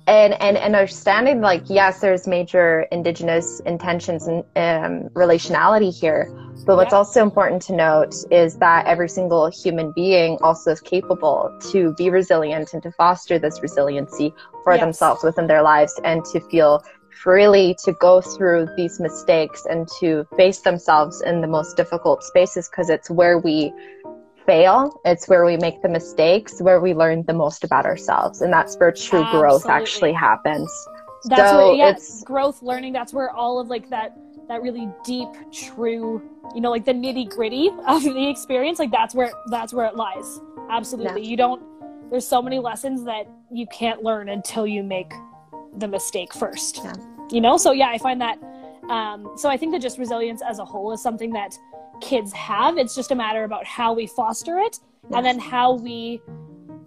and 0.07 0.35
and 0.41 0.57
and 0.57 0.75
understanding 0.75 1.41
like 1.41 1.63
yes 1.67 2.01
there's 2.01 2.27
major 2.27 2.87
indigenous 2.93 3.61
intentions 3.61 4.27
and 4.27 4.45
um, 4.57 5.09
relationality 5.11 5.93
here 5.93 6.31
but 6.65 6.77
what's 6.77 6.93
also 6.93 7.23
important 7.23 7.63
to 7.63 7.77
note 7.77 8.15
is 8.31 8.57
that 8.57 8.87
every 8.87 9.09
single 9.09 9.47
human 9.49 9.93
being 9.93 10.37
also 10.43 10.73
is 10.73 10.81
capable 10.81 11.57
to 11.71 11.95
be 11.95 12.11
resilient 12.11 12.73
and 12.73 12.83
to 12.83 12.91
foster 12.93 13.39
this 13.39 13.61
resiliency 13.63 14.35
for 14.65 14.73
yes. 14.73 14.81
themselves 14.81 15.23
within 15.23 15.47
their 15.47 15.63
lives 15.63 16.01
and 16.03 16.25
to 16.25 16.41
feel 16.41 16.83
freely 17.23 17.77
to 17.85 17.93
go 17.93 18.21
through 18.21 18.69
these 18.77 19.01
mistakes 19.01 19.67
and 19.69 19.89
to 20.01 20.27
face 20.37 20.61
themselves 20.61 21.23
in 21.23 21.41
the 21.41 21.47
most 21.47 21.77
difficult 21.77 22.23
spaces 22.23 22.69
because 22.69 22.91
it's 22.91 23.11
where 23.11 23.39
we 23.39 23.73
fail 24.47 25.01
it's 25.05 25.29
where 25.29 25.45
we 25.45 25.57
make 25.57 25.83
the 25.83 25.89
mistakes 25.89 26.61
where 26.61 26.81
we 26.81 26.95
learn 26.95 27.25
the 27.27 27.35
most 27.35 27.65
about 27.65 27.85
ourselves 27.85 28.41
and 28.41 28.53
that's 28.53 28.77
where 28.77 28.93
true 28.93 29.21
Absolutely. 29.21 29.41
growth 29.41 29.67
actually 29.67 30.13
happens 30.13 30.71
that's 31.25 31.51
so 31.51 31.69
where 31.69 31.77
yeah, 31.77 31.91
it's 31.91 32.23
growth 32.23 32.63
learning 32.63 32.93
that's 32.93 33.13
where 33.13 33.31
all 33.31 33.59
of 33.59 33.69
like 33.69 33.91
that 33.91 34.17
that 34.49 34.63
really 34.63 34.89
deep 35.05 35.29
true 35.53 36.23
you 36.55 36.61
know 36.61 36.71
like 36.71 36.85
the 36.85 36.93
nitty 36.93 37.29
gritty 37.29 37.71
of 37.87 38.03
the 38.03 38.29
experience 38.29 38.79
like 38.79 38.91
that's 38.91 39.15
where 39.15 39.33
that's 39.51 39.73
where 39.73 39.87
it 39.87 39.97
lies 39.97 40.41
absolutely 40.71 41.23
yeah. 41.23 41.29
you 41.29 41.37
don't 41.37 41.63
there's 42.11 42.27
so 42.27 42.41
many 42.41 42.59
lessons 42.59 43.05
that 43.05 43.27
you 43.51 43.67
can't 43.67 44.03
learn 44.03 44.29
until 44.29 44.67
you 44.67 44.83
make 44.83 45.13
the 45.79 45.89
mistake 45.89 46.33
first 46.33 46.81
yeah. 46.85 46.95
you 47.31 47.41
know 47.41 47.57
so 47.57 47.73
yeah 47.73 47.89
i 47.89 47.99
find 47.99 48.21
that 48.21 48.39
um, 48.91 49.33
so 49.37 49.49
i 49.49 49.57
think 49.57 49.73
that 49.73 49.83
just 49.83 49.99
resilience 49.99 50.43
as 50.43 50.59
a 50.59 50.65
whole 50.65 50.93
is 50.93 51.03
something 51.03 51.33
that 51.33 51.57
kids 52.01 52.33
have. 52.33 52.79
It's 52.79 52.95
just 52.95 53.11
a 53.11 53.15
matter 53.15 53.45
about 53.45 53.65
how 53.65 53.93
we 53.93 54.07
foster 54.07 54.59
it 54.59 54.79
yes. 55.05 55.13
and 55.15 55.25
then 55.25 55.39
how 55.39 55.75
we 55.75 56.21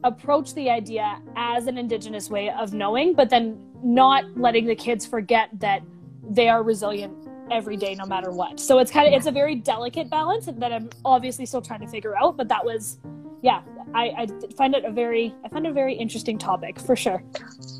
approach 0.03 0.53
the 0.53 0.69
idea 0.69 1.21
as 1.35 1.67
an 1.67 1.77
indigenous 1.77 2.29
way 2.29 2.49
of 2.51 2.73
knowing 2.73 3.13
but 3.13 3.29
then 3.29 3.59
not 3.83 4.23
letting 4.37 4.65
the 4.65 4.75
kids 4.75 5.05
forget 5.05 5.49
that 5.59 5.81
they 6.29 6.47
are 6.47 6.63
resilient 6.63 7.13
every 7.51 7.75
day 7.75 7.95
no 7.95 8.05
matter 8.05 8.31
what. 8.31 8.59
So 8.59 8.79
it's 8.79 8.91
kind 8.91 9.07
of 9.07 9.13
it's 9.13 9.25
a 9.25 9.31
very 9.31 9.55
delicate 9.55 10.09
balance 10.09 10.45
that 10.45 10.71
i'm 10.71 10.89
obviously 11.05 11.45
still 11.45 11.61
trying 11.61 11.81
to 11.81 11.87
figure 11.87 12.17
out 12.17 12.37
but 12.37 12.47
that 12.47 12.63
was 12.63 12.99
yeah 13.41 13.61
I, 13.93 14.09
I 14.17 14.27
find 14.55 14.75
it 14.75 14.85
a 14.85 14.91
very 14.91 15.33
i 15.43 15.49
find 15.49 15.65
it 15.65 15.69
a 15.69 15.73
very 15.73 15.95
interesting 15.95 16.37
topic 16.37 16.79
for 16.79 16.95
sure. 16.95 17.23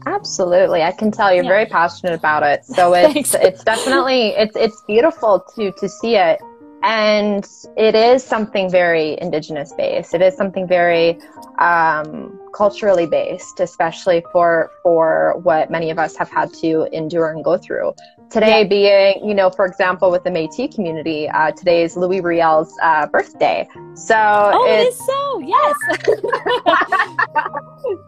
Absolutely. 0.06 0.82
I 0.82 0.92
can 0.92 1.12
tell 1.12 1.34
you're 1.34 1.44
yeah. 1.44 1.50
very 1.50 1.66
passionate 1.66 2.14
about 2.14 2.44
it. 2.44 2.66
So 2.66 2.94
it's 2.96 3.36
it's 3.36 3.64
definitely 3.64 4.30
it's 4.30 4.56
it's 4.56 4.82
beautiful 4.88 5.46
to 5.56 5.72
to 5.72 5.88
see 5.88 6.16
it 6.16 6.40
and 6.84 7.48
it 7.78 7.96
is 7.96 8.24
something 8.24 8.70
very 8.70 9.18
indigenous 9.22 9.74
based 9.74 10.14
it 10.14 10.22
is 10.22 10.36
something 10.36 10.68
very 10.68 11.18
um, 11.60 12.40
culturally 12.54 13.06
based 13.06 13.60
especially 13.60 14.24
for 14.32 14.72
for 14.84 15.40
what 15.44 15.70
many 15.70 15.90
of 15.90 16.00
us 16.00 16.16
have 16.16 16.30
had 16.30 16.54
to 16.54 16.88
endure 16.94 17.32
and 17.32 17.44
go 17.44 17.58
through 17.58 17.94
Today 18.30 18.62
yeah. 18.62 18.68
being, 18.68 19.28
you 19.28 19.34
know, 19.34 19.50
for 19.50 19.66
example, 19.66 20.12
with 20.12 20.24
the 20.24 20.30
Métis 20.30 20.76
community, 20.76 21.28
uh, 21.30 21.52
today 21.52 21.82
is 21.82 21.98
Louis 21.98 22.22
Riel's 22.22 22.72
uh, 22.84 23.08
birthday. 23.08 23.68
So 23.96 24.16
oh, 24.16 24.68
it 24.68 24.88
is 24.88 24.96
so 24.96 25.40
yes. 25.40 25.76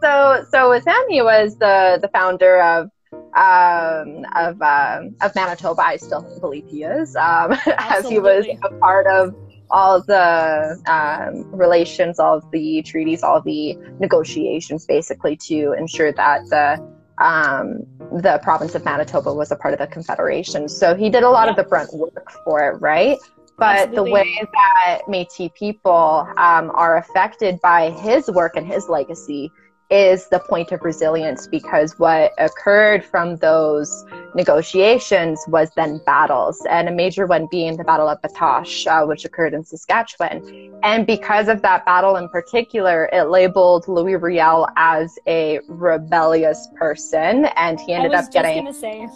so 0.00 0.44
so 0.48 0.70
with 0.70 0.86
him, 0.86 1.02
he 1.08 1.22
was 1.22 1.56
the 1.56 1.98
the 2.00 2.06
founder 2.08 2.62
of 2.62 2.88
um, 3.34 4.24
of 4.36 4.60
um, 4.62 5.14
of 5.20 5.34
Manitoba. 5.34 5.82
I 5.82 5.96
still 5.96 6.22
believe 6.40 6.66
he 6.68 6.84
is, 6.84 7.16
um, 7.16 7.56
as 7.78 8.08
he 8.08 8.18
was 8.18 8.46
a 8.62 8.68
part 8.78 9.06
of 9.06 9.34
all 9.70 10.02
the 10.02 10.78
um, 10.86 11.50
relations, 11.50 12.18
all 12.18 12.36
of 12.36 12.50
the 12.50 12.82
treaties, 12.82 13.22
all 13.22 13.40
the 13.40 13.76
negotiations, 13.98 14.84
basically 14.84 15.36
to 15.36 15.72
ensure 15.72 16.12
that 16.12 16.42
the 16.50 16.92
um, 17.18 17.86
the 18.20 18.40
province 18.42 18.74
of 18.74 18.84
Manitoba 18.84 19.32
was 19.32 19.50
a 19.50 19.56
part 19.56 19.72
of 19.72 19.80
the 19.80 19.86
Confederation. 19.86 20.68
So 20.68 20.94
he 20.94 21.08
did 21.08 21.22
a 21.22 21.30
lot 21.30 21.44
yeah. 21.44 21.50
of 21.50 21.56
the 21.56 21.64
brunt 21.64 21.92
work 21.94 22.30
for 22.44 22.68
it, 22.68 22.80
right? 22.80 23.18
But 23.58 23.88
Absolutely. 23.88 23.96
the 23.96 24.12
way 24.12 24.48
that 24.52 25.02
Métis 25.08 25.54
people 25.54 26.26
um, 26.36 26.70
are 26.74 26.96
affected 26.96 27.60
by 27.60 27.90
his 27.90 28.30
work 28.30 28.56
and 28.56 28.66
his 28.66 28.88
legacy 28.88 29.50
is 29.92 30.26
the 30.28 30.38
point 30.38 30.72
of 30.72 30.82
resilience 30.82 31.46
because 31.46 31.98
what 31.98 32.32
occurred 32.38 33.04
from 33.04 33.36
those 33.36 34.06
negotiations 34.34 35.38
was 35.48 35.70
then 35.76 36.00
battles, 36.06 36.64
and 36.70 36.88
a 36.88 36.90
major 36.90 37.26
one 37.26 37.46
being 37.50 37.76
the 37.76 37.84
Battle 37.84 38.08
of 38.08 38.20
Batoche, 38.22 38.86
uh, 38.86 39.06
which 39.06 39.26
occurred 39.26 39.52
in 39.52 39.62
Saskatchewan. 39.62 40.72
And 40.82 41.06
because 41.06 41.48
of 41.48 41.60
that 41.60 41.84
battle 41.84 42.16
in 42.16 42.30
particular, 42.30 43.10
it 43.12 43.24
labeled 43.24 43.86
Louis 43.86 44.16
Riel 44.16 44.66
as 44.76 45.18
a 45.26 45.60
rebellious 45.68 46.68
person, 46.74 47.44
and 47.56 47.78
he 47.78 47.92
ended 47.92 48.14
up 48.14 48.32
getting. 48.32 48.64
Gonna 48.64 48.72
say, 48.72 49.06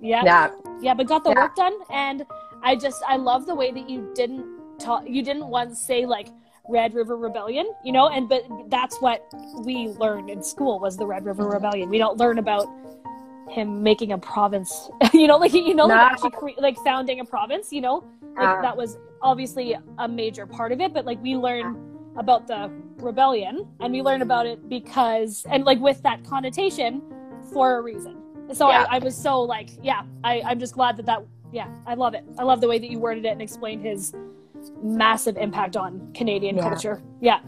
yeah, 0.00 0.24
yeah, 0.24 0.50
yeah, 0.80 0.94
but 0.94 1.06
got 1.06 1.22
the 1.22 1.30
yeah. 1.30 1.42
work 1.42 1.54
done, 1.54 1.78
and 1.90 2.26
I 2.62 2.74
just 2.74 3.00
I 3.06 3.16
love 3.16 3.46
the 3.46 3.54
way 3.54 3.70
that 3.70 3.88
you 3.88 4.10
didn't 4.16 4.44
talk. 4.80 5.04
You 5.06 5.22
didn't 5.22 5.46
once 5.46 5.78
say 5.78 6.06
like 6.06 6.26
Red 6.68 6.94
River 6.94 7.16
Rebellion, 7.16 7.70
you 7.84 7.92
know, 7.92 8.08
and 8.08 8.28
but 8.28 8.44
that's 8.68 8.96
what 9.00 9.24
we 9.64 9.88
learned 9.88 10.30
in 10.30 10.42
school 10.42 10.78
was 10.80 10.96
the 10.96 11.06
Red 11.06 11.24
River 11.24 11.46
Rebellion. 11.48 11.90
We 11.90 11.98
don't 11.98 12.16
learn 12.18 12.38
about 12.38 12.66
him 13.50 13.82
making 13.82 14.12
a 14.12 14.18
province 14.18 14.88
you 15.12 15.26
know 15.26 15.36
like 15.36 15.52
you 15.52 15.74
know 15.74 15.84
like 15.84 16.00
actually 16.00 16.30
cre- 16.30 16.58
like 16.58 16.76
founding 16.82 17.20
a 17.20 17.24
province 17.24 17.70
you 17.74 17.80
know 17.82 18.02
like 18.36 18.38
Yeah. 18.40 18.62
that 18.62 18.74
was 18.74 18.96
obviously 19.20 19.76
a 19.98 20.08
major 20.08 20.46
part 20.46 20.72
of 20.72 20.80
it 20.80 20.94
but 20.94 21.04
like 21.04 21.22
we 21.22 21.36
learn 21.36 21.76
about 22.16 22.46
the 22.46 22.70
rebellion 22.96 23.68
and 23.80 23.92
we 23.92 24.00
learn 24.00 24.22
about 24.22 24.46
it 24.46 24.66
because 24.70 25.44
and 25.50 25.64
like 25.66 25.78
with 25.78 26.02
that 26.04 26.24
connotation 26.24 27.02
for 27.52 27.76
a 27.76 27.82
reason 27.82 28.16
so 28.52 28.68
Yeah. 28.70 28.86
I, 28.88 28.96
I 28.96 28.98
was 28.98 29.14
so 29.14 29.42
like 29.42 29.68
yeah 29.82 30.02
I, 30.24 30.40
i'm 30.46 30.58
just 30.58 30.72
glad 30.72 30.96
that 30.96 31.04
that 31.04 31.22
yeah 31.52 31.68
i 31.86 31.92
love 31.94 32.14
it 32.14 32.24
i 32.38 32.42
love 32.44 32.62
the 32.62 32.68
way 32.68 32.78
that 32.78 32.88
you 32.90 32.98
worded 32.98 33.26
it 33.26 33.28
and 33.28 33.42
explained 33.42 33.84
his 33.84 34.14
massive 34.82 35.36
impact 35.36 35.76
on 35.76 36.12
canadian 36.14 36.56
Yeah. 36.56 36.68
culture. 36.68 37.02
Yeah. 37.20 37.40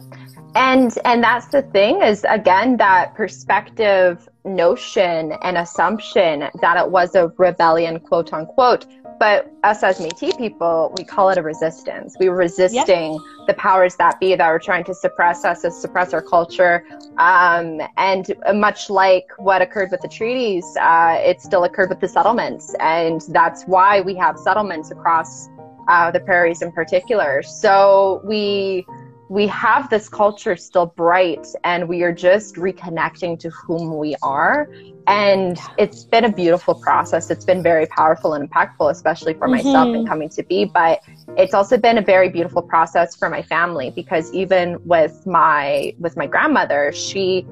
And 0.55 0.97
and 1.05 1.23
that's 1.23 1.47
the 1.49 1.62
thing 1.62 2.03
is 2.03 2.25
again 2.29 2.77
that 2.79 3.14
perspective 3.14 4.29
notion 4.45 5.33
and 5.43 5.59
assumption 5.59 6.49
that 6.61 6.77
it 6.79 6.91
was 6.91 7.14
a 7.14 7.29
rebellion 7.37 7.99
quote 8.01 8.33
unquote 8.33 8.87
but 9.19 9.51
us 9.64 9.83
as 9.83 9.99
métis 9.99 10.37
people 10.37 10.95
we 10.97 11.05
call 11.05 11.31
it 11.31 11.39
a 11.39 11.43
resistance. 11.43 12.17
We 12.21 12.29
were 12.29 12.37
resisting 12.37 13.19
the 13.47 13.55
powers 13.55 13.97
that 13.97 14.21
be 14.21 14.35
that 14.35 14.49
were 14.51 14.59
trying 14.59 14.85
to 14.85 14.95
suppress 14.95 15.45
us 15.45 15.62
to 15.62 15.71
suppress 15.71 16.12
our 16.12 16.23
culture. 16.23 16.85
Um, 17.19 17.81
and 17.97 18.31
much 18.55 18.91
like 18.91 19.27
what 19.39 19.62
occurred 19.62 19.91
with 19.91 20.03
the 20.03 20.09
treaties 20.09 20.64
uh, 20.81 21.17
it 21.19 21.41
still 21.41 21.64
occurred 21.64 21.89
with 21.89 22.01
the 22.01 22.09
settlements. 22.09 22.75
And 22.81 23.23
that's 23.29 23.64
why 23.64 24.01
we 24.03 24.14
have 24.17 24.39
settlements 24.39 24.91
across 24.91 25.49
uh, 25.89 26.11
the 26.11 26.20
prairies 26.20 26.62
in 26.62 26.72
particular. 26.72 27.43
So 27.43 28.20
we 28.24 28.87
we 29.28 29.47
have 29.49 29.89
this 29.91 30.09
culture 30.09 30.57
still 30.57 30.87
bright 30.97 31.47
and 31.64 31.89
we 31.89 32.03
are 32.03 32.12
just 32.12 32.57
reconnecting 32.57 33.39
to 33.41 33.51
whom 33.66 33.97
we 33.97 34.14
are. 34.22 34.68
And 35.07 35.59
it's 35.78 36.05
been 36.05 36.24
a 36.24 36.32
beautiful 36.32 36.74
process. 36.74 37.30
It's 37.30 37.45
been 37.45 37.62
very 37.62 37.87
powerful 37.87 38.34
and 38.34 38.49
impactful 38.49 38.91
especially 38.91 39.34
for 39.34 39.49
myself 39.49 39.91
Mhm. 39.91 39.95
and 39.95 40.07
coming 40.07 40.28
to 40.30 40.43
be 40.45 40.64
but 40.64 41.01
it's 41.37 41.55
also 41.55 41.76
been 41.76 41.99
a 41.99 42.03
very 42.03 42.28
beautiful 42.28 42.62
process 42.62 43.14
for 43.16 43.28
my 43.28 43.43
family 43.43 43.93
because 43.95 44.32
even 44.32 44.78
with 44.84 45.14
my 45.26 45.93
with 45.99 46.16
my 46.16 46.26
grandmother 46.26 46.93
she 46.93 47.47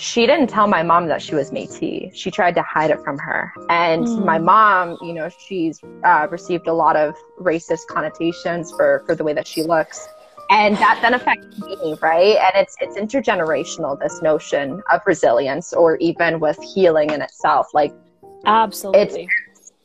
she 0.00 0.26
didn't 0.26 0.46
tell 0.48 0.66
my 0.66 0.82
mom 0.82 1.08
that 1.08 1.20
she 1.20 1.34
was 1.34 1.50
Métis. 1.50 2.12
She 2.14 2.30
tried 2.30 2.54
to 2.54 2.62
hide 2.62 2.90
it 2.90 3.00
from 3.04 3.18
her. 3.18 3.52
And 3.68 4.06
Mm. 4.06 4.24
my 4.24 4.38
mom, 4.38 4.96
you 5.02 5.12
know, 5.12 5.28
she's 5.28 5.80
uh, 6.04 6.26
received 6.30 6.66
a 6.66 6.72
lot 6.72 6.96
of 6.96 7.14
racist 7.38 7.86
connotations 7.88 8.72
for 8.76 9.02
for 9.06 9.14
the 9.14 9.22
way 9.22 9.34
that 9.34 9.46
she 9.46 9.62
looks 9.62 10.08
and 10.50 10.76
that 10.78 10.98
then 11.02 11.14
affects 11.14 11.46
me 11.58 11.94
right 12.02 12.36
and 12.36 12.52
it's 12.54 12.74
it's 12.80 12.96
intergenerational 12.96 13.98
this 14.00 14.20
notion 14.22 14.82
of 14.90 15.00
resilience 15.06 15.72
or 15.72 15.96
even 15.98 16.40
with 16.40 16.58
healing 16.74 17.10
in 17.10 17.22
itself 17.22 17.68
like 17.74 17.92
absolutely 18.46 19.28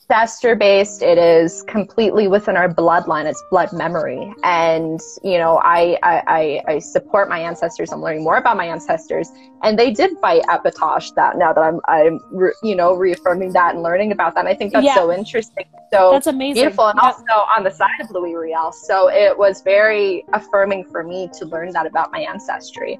ancestor 0.09 0.55
based. 0.55 1.01
It 1.01 1.17
is 1.17 1.63
completely 1.67 2.27
within 2.27 2.55
our 2.57 2.69
bloodline. 2.69 3.25
It's 3.25 3.43
blood 3.49 3.71
memory. 3.73 4.33
And 4.43 4.99
you 5.23 5.37
know 5.37 5.59
I, 5.63 5.97
I 6.03 6.61
i 6.67 6.79
support 6.79 7.29
my 7.29 7.39
ancestors. 7.39 7.91
I'm 7.91 8.01
learning 8.01 8.23
more 8.23 8.37
about 8.37 8.57
my 8.57 8.65
ancestors. 8.65 9.29
And 9.63 9.79
they 9.79 9.91
did 9.91 10.11
fight 10.21 10.43
at 10.49 10.63
Batoche 10.63 11.13
that 11.15 11.37
now 11.37 11.53
that 11.53 11.61
i'm 11.61 11.79
i'm 11.87 12.19
re, 12.31 12.51
you 12.63 12.75
know 12.75 12.93
reaffirming 12.93 13.53
that 13.53 13.73
and 13.73 13.83
learning 13.83 14.11
about 14.11 14.35
that. 14.35 14.41
And 14.41 14.49
i 14.49 14.53
think 14.53 14.73
that's 14.73 14.85
Yeah. 14.85 14.95
so 14.95 15.11
interesting. 15.11 15.65
So 15.93 16.11
that's 16.11 16.27
amazing. 16.27 16.61
beautiful. 16.63 16.87
And 16.87 16.99
Yeah. 17.01 17.09
also 17.09 17.33
on 17.55 17.63
the 17.63 17.71
side 17.71 17.99
of 18.01 18.11
louis 18.11 18.35
riel. 18.35 18.71
So 18.71 19.09
it 19.09 19.37
was 19.37 19.61
very 19.61 20.23
affirming 20.33 20.85
for 20.85 21.03
me 21.03 21.29
to 21.39 21.45
learn 21.45 21.71
that 21.73 21.85
about 21.85 22.11
my 22.11 22.19
ancestry. 22.19 22.99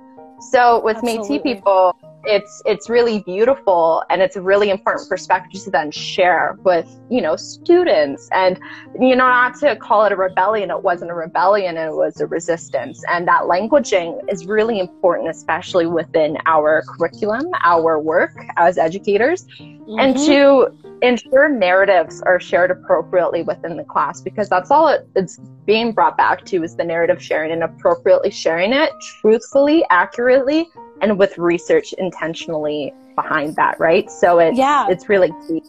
So 0.52 0.82
with 0.84 0.98
Absolutely. 0.98 1.40
métis 1.40 1.44
people 1.44 1.96
it's 2.26 2.62
it's 2.66 2.90
really 2.90 3.20
beautiful 3.20 4.04
and 4.10 4.22
it's 4.22 4.36
a 4.36 4.42
really 4.42 4.70
important 4.70 5.08
perspective 5.10 5.64
to 5.64 5.72
then 5.72 5.92
share 5.92 6.58
with 6.64 6.88
you 7.10 7.22
know 7.22 7.36
students. 7.36 8.30
And 8.32 8.60
you 9.00 9.16
know 9.16 9.28
not 9.28 9.56
to 9.60 9.76
call 9.76 10.06
it 10.06 10.12
a 10.12 10.16
rebellion 10.16 10.70
it 10.70 10.84
wasn't 10.84 11.12
a 11.12 11.14
rebellion 11.14 11.78
it 11.78 11.92
was 11.92 12.20
a 12.22 12.28
resistance. 12.28 13.04
And 13.10 13.28
that 13.28 13.44
languaging 13.44 14.22
is 14.32 14.46
really 14.46 14.80
important 14.80 15.30
especially 15.30 15.86
within 15.86 16.38
our 16.46 16.84
curriculum 16.88 17.46
our 17.64 18.00
work 18.00 18.36
as 18.58 18.78
educators. 18.78 19.46
And 19.88 20.16
Mhm. 20.16 20.26
to 20.26 20.78
ensure 21.02 21.50
narratives 21.50 22.22
are 22.24 22.40
shared 22.40 22.72
appropriately 22.72 23.44
within 23.44 23.78
the 23.78 23.84
class 23.84 24.22
because 24.22 24.50
that's 24.50 24.72
all 24.72 24.88
it, 24.88 25.08
it's 25.16 25.38
being 25.66 25.92
brought 25.92 26.18
back 26.18 26.46
to 26.46 26.64
is 26.64 26.76
the 26.76 26.84
narrative 26.84 27.22
sharing 27.22 27.52
and 27.52 27.64
appropriately 27.64 28.32
sharing 28.32 28.74
it 28.74 28.92
truthfully 29.22 29.86
accurately 29.90 30.68
and 31.02 31.20
with 31.20 31.38
research 31.38 31.94
intentionally 31.94 32.94
behind 33.16 33.56
that 33.56 33.80
right? 33.80 34.10
So 34.12 34.40
it's 34.40 34.58
Yeah. 34.58 34.88
it's 34.90 35.10
really 35.10 35.32
key. 35.48 35.62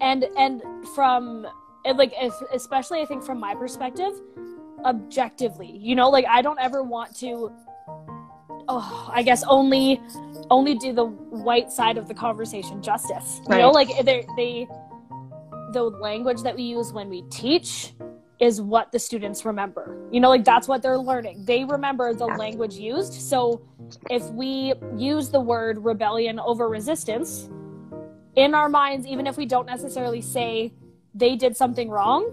And 0.00 0.26
and 0.36 0.62
from 0.94 1.46
and 1.84 1.98
like 1.98 2.12
if, 2.20 2.34
especially 2.52 3.00
i 3.00 3.04
think 3.04 3.22
from 3.22 3.38
my 3.38 3.54
perspective 3.54 4.12
objectively 4.84 5.70
you 5.78 5.94
know 5.94 6.08
like 6.10 6.24
i 6.28 6.42
don't 6.42 6.58
ever 6.60 6.82
want 6.82 7.14
to 7.16 7.52
oh 8.68 9.10
i 9.12 9.22
guess 9.22 9.44
only 9.44 10.00
only 10.50 10.74
do 10.74 10.92
the 10.92 11.04
white 11.04 11.70
side 11.72 11.96
of 11.96 12.08
the 12.08 12.14
conversation 12.14 12.82
justice. 12.82 13.40
You 13.48 13.58
know 13.58 13.70
like 13.70 13.88
they 14.04 14.26
they 14.36 14.66
the 15.72 15.82
language 15.82 16.42
that 16.42 16.54
we 16.54 16.62
use 16.62 16.92
when 16.92 17.08
we 17.08 17.22
teach 17.30 17.94
is 18.40 18.60
what 18.60 18.90
the 18.92 18.98
students 18.98 19.44
remember 19.44 19.96
you 20.10 20.20
know 20.20 20.28
like 20.28 20.44
that's 20.44 20.66
what 20.66 20.82
they're 20.82 20.98
learning 20.98 21.44
they 21.44 21.64
remember 21.64 22.12
the 22.12 22.26
language 22.26 22.74
used 22.74 23.12
so 23.14 23.60
if 24.10 24.24
we 24.30 24.74
use 24.96 25.30
the 25.30 25.40
word 25.40 25.78
rebellion 25.84 26.38
over 26.40 26.68
resistance 26.68 27.48
in 28.36 28.54
our 28.54 28.68
minds, 28.68 29.06
even 29.06 29.26
if 29.26 29.36
we 29.36 29.46
don't 29.46 29.66
necessarily 29.66 30.20
say 30.20 30.72
they 31.14 31.36
did 31.36 31.56
something 31.56 31.88
wrong, 31.88 32.32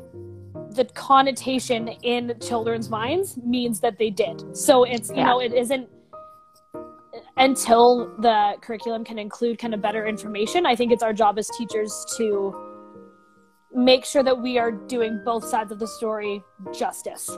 the 0.71 0.85
connotation 0.85 1.89
in 2.01 2.33
children's 2.39 2.89
minds 2.89 3.37
means 3.37 3.79
that 3.81 3.97
they 3.97 4.09
did. 4.09 4.55
So 4.55 4.83
it's, 4.83 5.09
you 5.09 5.17
Yeah. 5.17 5.25
know, 5.25 5.39
it 5.41 5.53
isn't 5.53 5.89
until 7.37 8.07
the 8.19 8.55
curriculum 8.61 9.03
can 9.03 9.19
include 9.19 9.59
kind 9.59 9.73
of 9.73 9.81
better 9.81 10.07
information. 10.07 10.65
I 10.65 10.75
think 10.75 10.91
it's 10.91 11.03
our 11.03 11.13
job 11.13 11.37
as 11.37 11.49
teachers 11.57 12.05
to 12.17 12.55
make 13.73 14.05
sure 14.05 14.23
that 14.23 14.39
we 14.39 14.57
are 14.57 14.71
doing 14.71 15.21
both 15.23 15.45
sides 15.45 15.71
of 15.71 15.79
the 15.79 15.87
story 15.87 16.43
justice. 16.77 17.29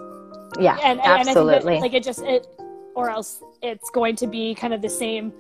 Yeah 0.60 0.78
and, 0.84 1.00
and, 1.00 1.02
and 1.02 1.12
I 1.12 1.18
think 1.18 1.38
absolutely. 1.38 1.76
that, 1.76 1.82
like 1.82 1.94
it 1.94 2.04
just 2.04 2.22
it 2.22 2.48
or 2.96 3.10
else 3.10 3.42
it's 3.62 3.90
going 3.90 4.16
to 4.18 4.28
be 4.28 4.54
kind 4.54 4.74
of 4.74 4.82
the 4.82 4.90
same 4.90 5.34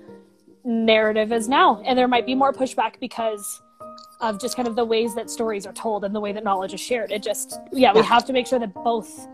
narrative 0.63 1.31
as 1.31 1.47
now. 1.49 1.81
And 1.85 1.97
there 1.97 2.07
might 2.07 2.25
be 2.25 2.35
more 2.35 2.53
pushback 2.53 2.99
because 2.99 3.61
of 4.21 4.39
just 4.39 4.55
kind 4.55 4.67
of 4.67 4.75
the 4.75 4.85
ways 4.85 5.13
that 5.15 5.29
stories 5.29 5.65
are 5.65 5.73
told 5.73 6.05
and 6.05 6.15
the 6.15 6.19
way 6.19 6.31
that 6.31 6.43
knowledge 6.43 6.73
is 6.73 6.79
shared. 6.79 7.11
It 7.11 7.21
just 7.21 7.59
yeah 7.71 7.93
we 7.93 8.01
have 8.01 8.25
to 8.25 8.33
make 8.33 8.47
sure 8.47 8.59
that 8.59 8.73
both 8.73 9.27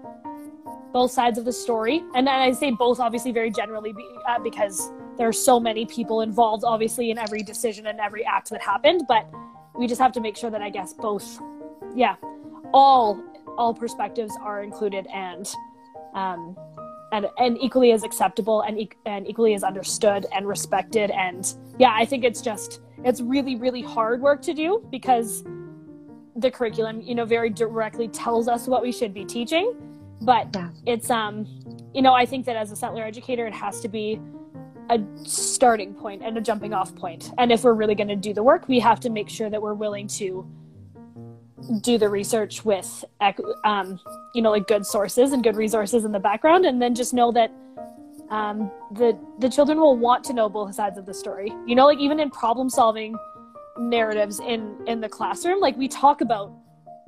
both 0.91 1.11
sides 1.11 1.37
of 1.37 1.45
the 1.45 1.53
story 1.53 1.97
and, 2.15 2.27
and 2.27 2.29
i 2.29 2.51
say 2.51 2.71
both 2.71 2.99
obviously 2.99 3.31
very 3.31 3.51
generally 3.51 3.93
be, 3.93 4.03
uh, 4.27 4.39
because 4.39 4.91
there 5.17 5.27
are 5.27 5.33
so 5.33 5.59
many 5.59 5.85
people 5.85 6.21
involved 6.21 6.63
obviously 6.63 7.11
in 7.11 7.17
every 7.17 7.43
decision 7.43 7.87
and 7.87 7.99
every 7.99 8.25
act 8.25 8.49
that 8.49 8.61
happened 8.61 9.03
but 9.07 9.29
we 9.75 9.87
just 9.87 9.99
have 10.01 10.11
to 10.11 10.21
make 10.21 10.35
sure 10.35 10.49
that 10.49 10.61
i 10.61 10.69
guess 10.69 10.93
both 10.93 11.39
yeah 11.95 12.15
all 12.73 13.21
all 13.57 13.73
perspectives 13.73 14.33
are 14.41 14.63
included 14.63 15.07
and 15.13 15.53
um 16.13 16.55
and 17.11 17.27
and 17.37 17.57
equally 17.59 17.91
as 17.91 18.03
acceptable 18.03 18.61
and 18.61 18.79
e- 18.79 18.89
and 19.05 19.27
equally 19.27 19.53
as 19.53 19.63
understood 19.63 20.25
and 20.33 20.47
respected 20.47 21.09
and 21.11 21.55
yeah 21.77 21.93
i 21.95 22.05
think 22.05 22.23
it's 22.23 22.41
just 22.41 22.81
it's 23.03 23.21
really 23.21 23.55
really 23.55 23.81
hard 23.81 24.21
work 24.21 24.41
to 24.41 24.53
do 24.53 24.85
because 24.91 25.43
the 26.35 26.49
curriculum 26.51 27.01
you 27.01 27.15
know 27.15 27.25
very 27.25 27.49
directly 27.49 28.07
tells 28.07 28.47
us 28.47 28.67
what 28.67 28.81
we 28.81 28.91
should 28.91 29.13
be 29.13 29.25
teaching 29.25 29.73
but 30.21 30.47
Yeah. 30.53 30.69
it's 30.85 31.09
um 31.09 31.45
you 31.93 32.01
know 32.01 32.13
i 32.13 32.25
think 32.25 32.45
that 32.45 32.55
as 32.55 32.71
a 32.71 32.75
settler 32.75 33.03
educator 33.03 33.47
it 33.47 33.53
has 33.53 33.79
to 33.81 33.87
be 33.87 34.19
a 34.89 34.99
starting 35.23 35.93
point 35.93 36.21
and 36.23 36.37
a 36.37 36.41
jumping 36.41 36.73
off 36.73 36.95
point. 36.95 37.31
and 37.37 37.51
if 37.51 37.63
we're 37.63 37.73
really 37.73 37.95
going 37.95 38.07
to 38.07 38.15
do 38.15 38.33
the 38.33 38.43
work 38.43 38.67
we 38.67 38.79
have 38.79 38.99
to 38.99 39.09
make 39.09 39.29
sure 39.29 39.49
that 39.49 39.61
we're 39.61 39.73
willing 39.73 40.07
to 40.07 40.45
do 41.81 41.97
the 41.97 42.09
research 42.09 42.65
with 42.65 43.05
um, 43.63 43.99
you 44.33 44.41
know 44.41 44.51
like 44.51 44.67
good 44.67 44.85
sources 44.85 45.33
and 45.33 45.43
good 45.43 45.55
resources 45.55 46.05
in 46.05 46.11
the 46.11 46.19
background 46.19 46.65
and 46.65 46.81
then 46.81 46.95
just 46.95 47.13
know 47.13 47.31
that 47.31 47.51
um, 48.29 48.71
the 48.93 49.17
the 49.39 49.49
children 49.49 49.79
will 49.79 49.97
want 49.97 50.23
to 50.23 50.33
know 50.33 50.47
both 50.49 50.73
sides 50.73 50.97
of 50.97 51.05
the 51.05 51.13
story 51.13 51.51
you 51.65 51.75
know 51.75 51.85
like 51.85 51.99
even 51.99 52.19
in 52.19 52.29
problem 52.29 52.69
solving 52.69 53.15
narratives 53.77 54.39
in 54.39 54.75
in 54.87 54.99
the 55.01 55.09
classroom 55.09 55.59
like 55.59 55.75
we 55.77 55.87
talk 55.87 56.21
about 56.21 56.51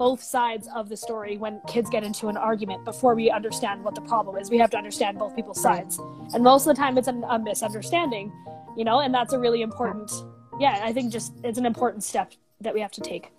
both 0.01 0.23
sides 0.23 0.67
of 0.73 0.89
the 0.89 0.97
story 0.97 1.37
when 1.37 1.61
kids 1.67 1.87
get 1.95 2.03
into 2.03 2.27
an 2.27 2.37
argument 2.37 2.83
before 2.85 3.13
we 3.13 3.29
understand 3.29 3.83
what 3.83 3.93
the 3.93 4.01
problem 4.01 4.35
is. 4.35 4.49
We 4.49 4.57
have 4.57 4.71
to 4.71 4.77
understand 4.77 5.19
both 5.19 5.35
people's 5.35 5.61
sides. 5.61 5.99
And 6.33 6.43
most 6.43 6.65
of 6.65 6.75
the 6.75 6.79
time 6.81 6.97
it's 6.97 7.07
an, 7.07 7.23
a 7.29 7.37
misunderstanding 7.37 8.31
you 8.75 8.83
know 8.83 8.99
and 8.99 9.13
that's 9.13 9.33
a 9.33 9.39
really 9.39 9.61
important 9.61 10.11
yeah 10.59 10.79
i 10.83 10.93
think 10.93 11.11
just 11.11 11.33
it's 11.43 11.57
an 11.57 11.65
important 11.65 12.03
step 12.03 12.31
that 12.61 12.73
we 12.73 12.79
have 12.79 12.91
to 12.91 13.01
take 13.01 13.31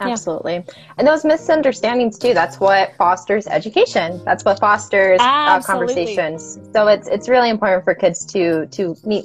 Yeah. 0.00 0.08
absolutely 0.08 0.64
and 0.98 1.06
those 1.06 1.24
misunderstandings 1.24 2.18
too 2.18 2.32
that's 2.34 2.58
what 2.58 2.94
fosters 2.96 3.46
education 3.46 4.22
that's 4.24 4.44
what 4.44 4.58
fosters 4.58 5.20
uh, 5.20 5.60
conversations 5.62 6.58
so 6.72 6.86
it's 6.88 7.06
it's 7.08 7.28
really 7.28 7.50
important 7.50 7.84
for 7.84 7.94
kids 7.94 8.24
to 8.26 8.66
to 8.66 8.96
meet 9.04 9.24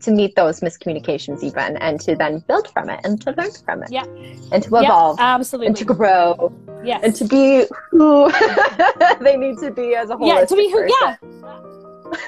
to 0.00 0.10
meet 0.10 0.34
those 0.36 0.60
miscommunications 0.60 1.42
even 1.42 1.76
and 1.78 2.00
to 2.00 2.14
then 2.16 2.38
build 2.48 2.70
from 2.72 2.88
it 2.88 3.00
and 3.04 3.20
to 3.22 3.32
learn 3.32 3.50
from 3.64 3.82
it 3.82 3.90
Yeah. 3.90 4.04
and 4.52 4.62
to 4.62 4.76
evolve 4.76 5.18
Yeah, 5.18 5.34
absolutely. 5.34 5.66
and 5.68 5.76
to 5.76 5.84
grow 5.84 6.52
yes. 6.84 7.00
and 7.02 7.14
to 7.16 7.24
be 7.24 7.64
who 7.90 8.30
they 9.20 9.36
need 9.36 9.58
to 9.58 9.70
be 9.70 9.94
as 9.94 10.10
a 10.10 10.16
whole 10.16 10.28
yeah, 10.28 10.44
to 10.44 10.56
be 10.56 10.70
who 10.70 10.88
yeah. 11.02 11.16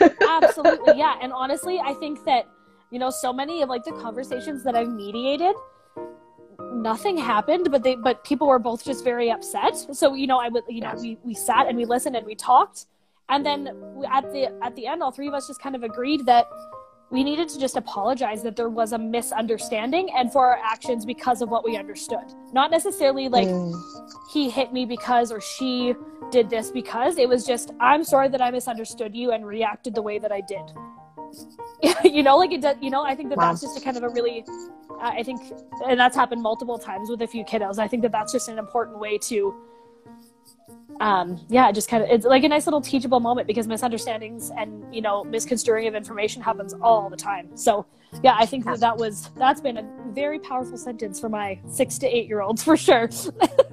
Absolutely, 0.29 0.95
yeah. 0.97 1.17
And 1.21 1.33
honestly, 1.33 1.81
I 1.81 1.95
think 1.95 2.25
that, 2.25 2.49
you 2.91 2.99
know, 2.99 3.11
so 3.11 3.33
many 3.33 3.63
of 3.63 3.69
like 3.69 3.85
the 3.85 3.93
conversations 3.93 4.63
that 4.65 4.75
I've 4.75 4.89
mediated, 4.89 5.55
nothing 6.73 7.17
happened, 7.17 7.69
but 7.71 7.83
they 7.83 7.95
but 7.97 8.25
people 8.25 8.47
were 8.49 8.59
both 8.59 8.85
just 8.85 9.05
very 9.05 9.31
upset. 9.31 9.77
So, 9.93 10.15
you 10.15 10.27
know, 10.27 10.39
I 10.39 10.49
would 10.49 10.65
you 10.69 10.81
know, 10.81 10.95
we, 11.01 11.19
we 11.25 11.35
sat 11.35 11.67
and 11.69 11.77
we 11.77 11.85
listened 11.85 12.17
and 12.17 12.27
we 12.27 12.35
talked. 12.35 12.87
And 13.29 13.45
then 13.47 13.69
at 14.11 14.31
the 14.33 14.47
at 14.63 14.75
the 14.77 14.87
end 14.87 15.03
all 15.03 15.11
three 15.13 15.29
of 15.29 15.35
us 15.35 15.47
just 15.49 15.61
kind 15.63 15.75
of 15.77 15.83
agreed 15.83 16.27
that 16.27 16.47
we 17.11 17.23
needed 17.23 17.49
to 17.51 17.59
just 17.61 17.77
apologize 17.77 18.43
that 18.43 18.57
there 18.57 18.71
was 18.71 18.93
a 18.93 18.99
misunderstanding 18.99 20.09
and 20.17 20.33
for 20.33 20.47
our 20.47 20.59
actions 20.65 21.05
because 21.05 21.43
of 21.43 21.51
what 21.51 21.63
we 21.65 21.77
understood. 21.77 22.25
Not 22.53 22.71
necessarily 22.71 23.29
like 23.29 23.49
Mm. 23.49 23.75
he 24.33 24.49
hit 24.51 24.73
me 24.73 24.87
because 24.87 25.31
or 25.31 25.41
she 25.41 25.95
did 26.31 26.49
this 26.49 26.71
because 26.71 27.19
it 27.19 27.29
was 27.29 27.45
just 27.45 27.73
i'm 27.81 28.03
sorry 28.03 28.29
that 28.29 28.41
i 28.41 28.51
misunderstood 28.51 29.15
you 29.15 29.33
and 29.33 29.45
reacted 29.45 29.95
the 29.95 30.01
way 30.01 30.19
that 30.19 30.33
i 30.33 30.41
did 30.41 30.63
you 32.05 32.23
know 32.23 32.37
like 32.37 32.53
it 32.53 32.61
does 32.61 32.77
you 32.81 32.91
know 32.91 33.03
i 33.05 33.15
think 33.15 33.29
that 33.29 33.39
Wow. 33.39 33.49
that's 33.49 33.61
just 33.61 33.77
a 33.77 33.81
kind 33.81 33.97
of 33.97 34.03
a 34.03 34.09
really 34.09 34.45
uh, 34.91 35.11
i 35.21 35.23
think 35.23 35.41
and 35.87 35.99
that's 35.99 36.17
happened 36.17 36.43
multiple 36.43 36.79
times 36.79 37.09
with 37.11 37.23
a 37.23 37.27
few 37.27 37.45
kiddos 37.45 37.79
i 37.79 37.89
think 37.89 38.03
that 38.03 38.13
that's 38.13 38.33
just 38.33 38.49
an 38.49 38.59
important 38.59 38.99
way 38.99 39.19
to 39.19 39.55
um 41.01 41.41
yeah 41.49 41.73
just 41.73 41.89
kind 41.89 42.03
of 42.05 42.11
it's 42.11 42.27
like 42.27 42.45
a 42.45 42.49
nice 42.49 42.67
little 42.67 42.81
teachable 42.81 43.19
moment 43.19 43.47
because 43.47 43.67
misunderstandings 43.67 44.51
and 44.59 44.95
you 44.95 45.01
know 45.01 45.25
misconstruing 45.25 45.87
of 45.89 45.95
information 45.95 46.41
happens 46.43 46.75
all 46.83 47.09
the 47.09 47.17
time 47.17 47.49
so 47.57 47.85
yeah 48.23 48.37
i 48.39 48.45
think 48.45 48.65
that 48.65 48.79
that 48.79 48.97
was 48.97 49.31
that's 49.37 49.61
been 49.61 49.79
a 49.79 49.91
very 50.11 50.39
powerful 50.39 50.77
sentence 50.77 51.19
for 51.19 51.31
my 51.31 51.59
six 51.69 51.97
to 51.99 52.07
eight 52.07 52.29
year 52.29 52.43
olds 52.43 52.63
for 52.69 52.77
sure 52.77 53.09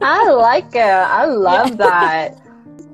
I 0.02 0.30
like 0.32 0.74
it. 0.76 0.80
I 0.80 1.26
love 1.26 1.76
that. 1.86 2.40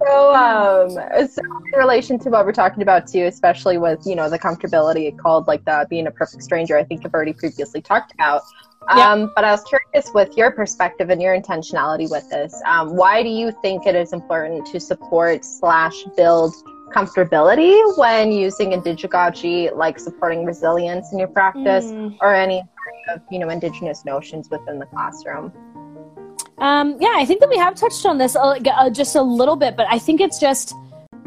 So, 0.02 0.36
um, 0.36 0.90
so 0.90 1.42
in 1.74 1.80
relation 1.80 2.20
to 2.20 2.30
what 2.30 2.46
we're 2.46 2.52
talking 2.52 2.82
about 2.84 3.08
too, 3.08 3.24
especially 3.26 3.78
with 3.78 4.06
you 4.06 4.16
know 4.16 4.30
the 4.30 4.40
comfortability 4.40 5.18
called 5.18 5.48
like 5.48 5.64
the 5.66 5.88
being 5.90 6.08
a 6.08 6.12
perfect 6.12 6.44
stranger, 6.44 6.78
I 6.78 6.84
think 6.84 7.06
I've 7.06 7.14
already 7.14 7.34
previously 7.34 7.82
talked 7.82 8.14
about. 8.14 8.42
Yeah. 8.96 9.12
Um, 9.12 9.32
but 9.36 9.44
I 9.44 9.52
was 9.52 9.64
curious 9.64 10.12
with 10.14 10.38
your 10.38 10.52
perspective 10.52 11.10
and 11.10 11.20
your 11.22 11.40
intentionality 11.40 12.10
with 12.10 12.30
this. 12.30 12.62
Um, 12.68 12.96
why 12.96 13.24
do 13.24 13.30
you 13.30 13.52
think 13.64 13.88
it 13.88 13.96
is 13.96 14.14
important 14.14 14.68
to 14.68 14.80
support 14.80 15.44
slash 15.44 16.04
build 16.16 16.54
comfortability 16.94 17.98
when 17.98 18.32
using 18.32 18.72
indigogy, 18.72 19.76
like 19.76 20.00
supporting 20.00 20.46
resilience 20.46 21.12
in 21.12 21.20
your 21.20 21.28
practice, 21.30 21.86
Mm. 21.92 22.16
or 22.22 22.34
any 22.34 22.64
of 23.10 23.22
you 23.32 23.40
know 23.40 23.50
indigenous 23.50 24.06
notions 24.06 24.50
within 24.50 24.78
the 24.78 24.86
classroom? 24.86 25.52
Um, 26.58 26.98
yeah, 27.02 27.14
I 27.16 27.26
think 27.26 27.42
that 27.42 27.50
we 27.50 27.58
have 27.58 27.76
touched 27.76 28.06
on 28.06 28.18
this 28.18 28.36
uh, 28.36 28.58
uh, 28.66 28.90
just 28.90 29.16
a 29.16 29.22
little 29.22 29.56
bit, 29.56 29.76
but 29.76 29.88
I 29.90 30.00
think 30.00 30.22
it's 30.22 30.40
just 30.40 30.74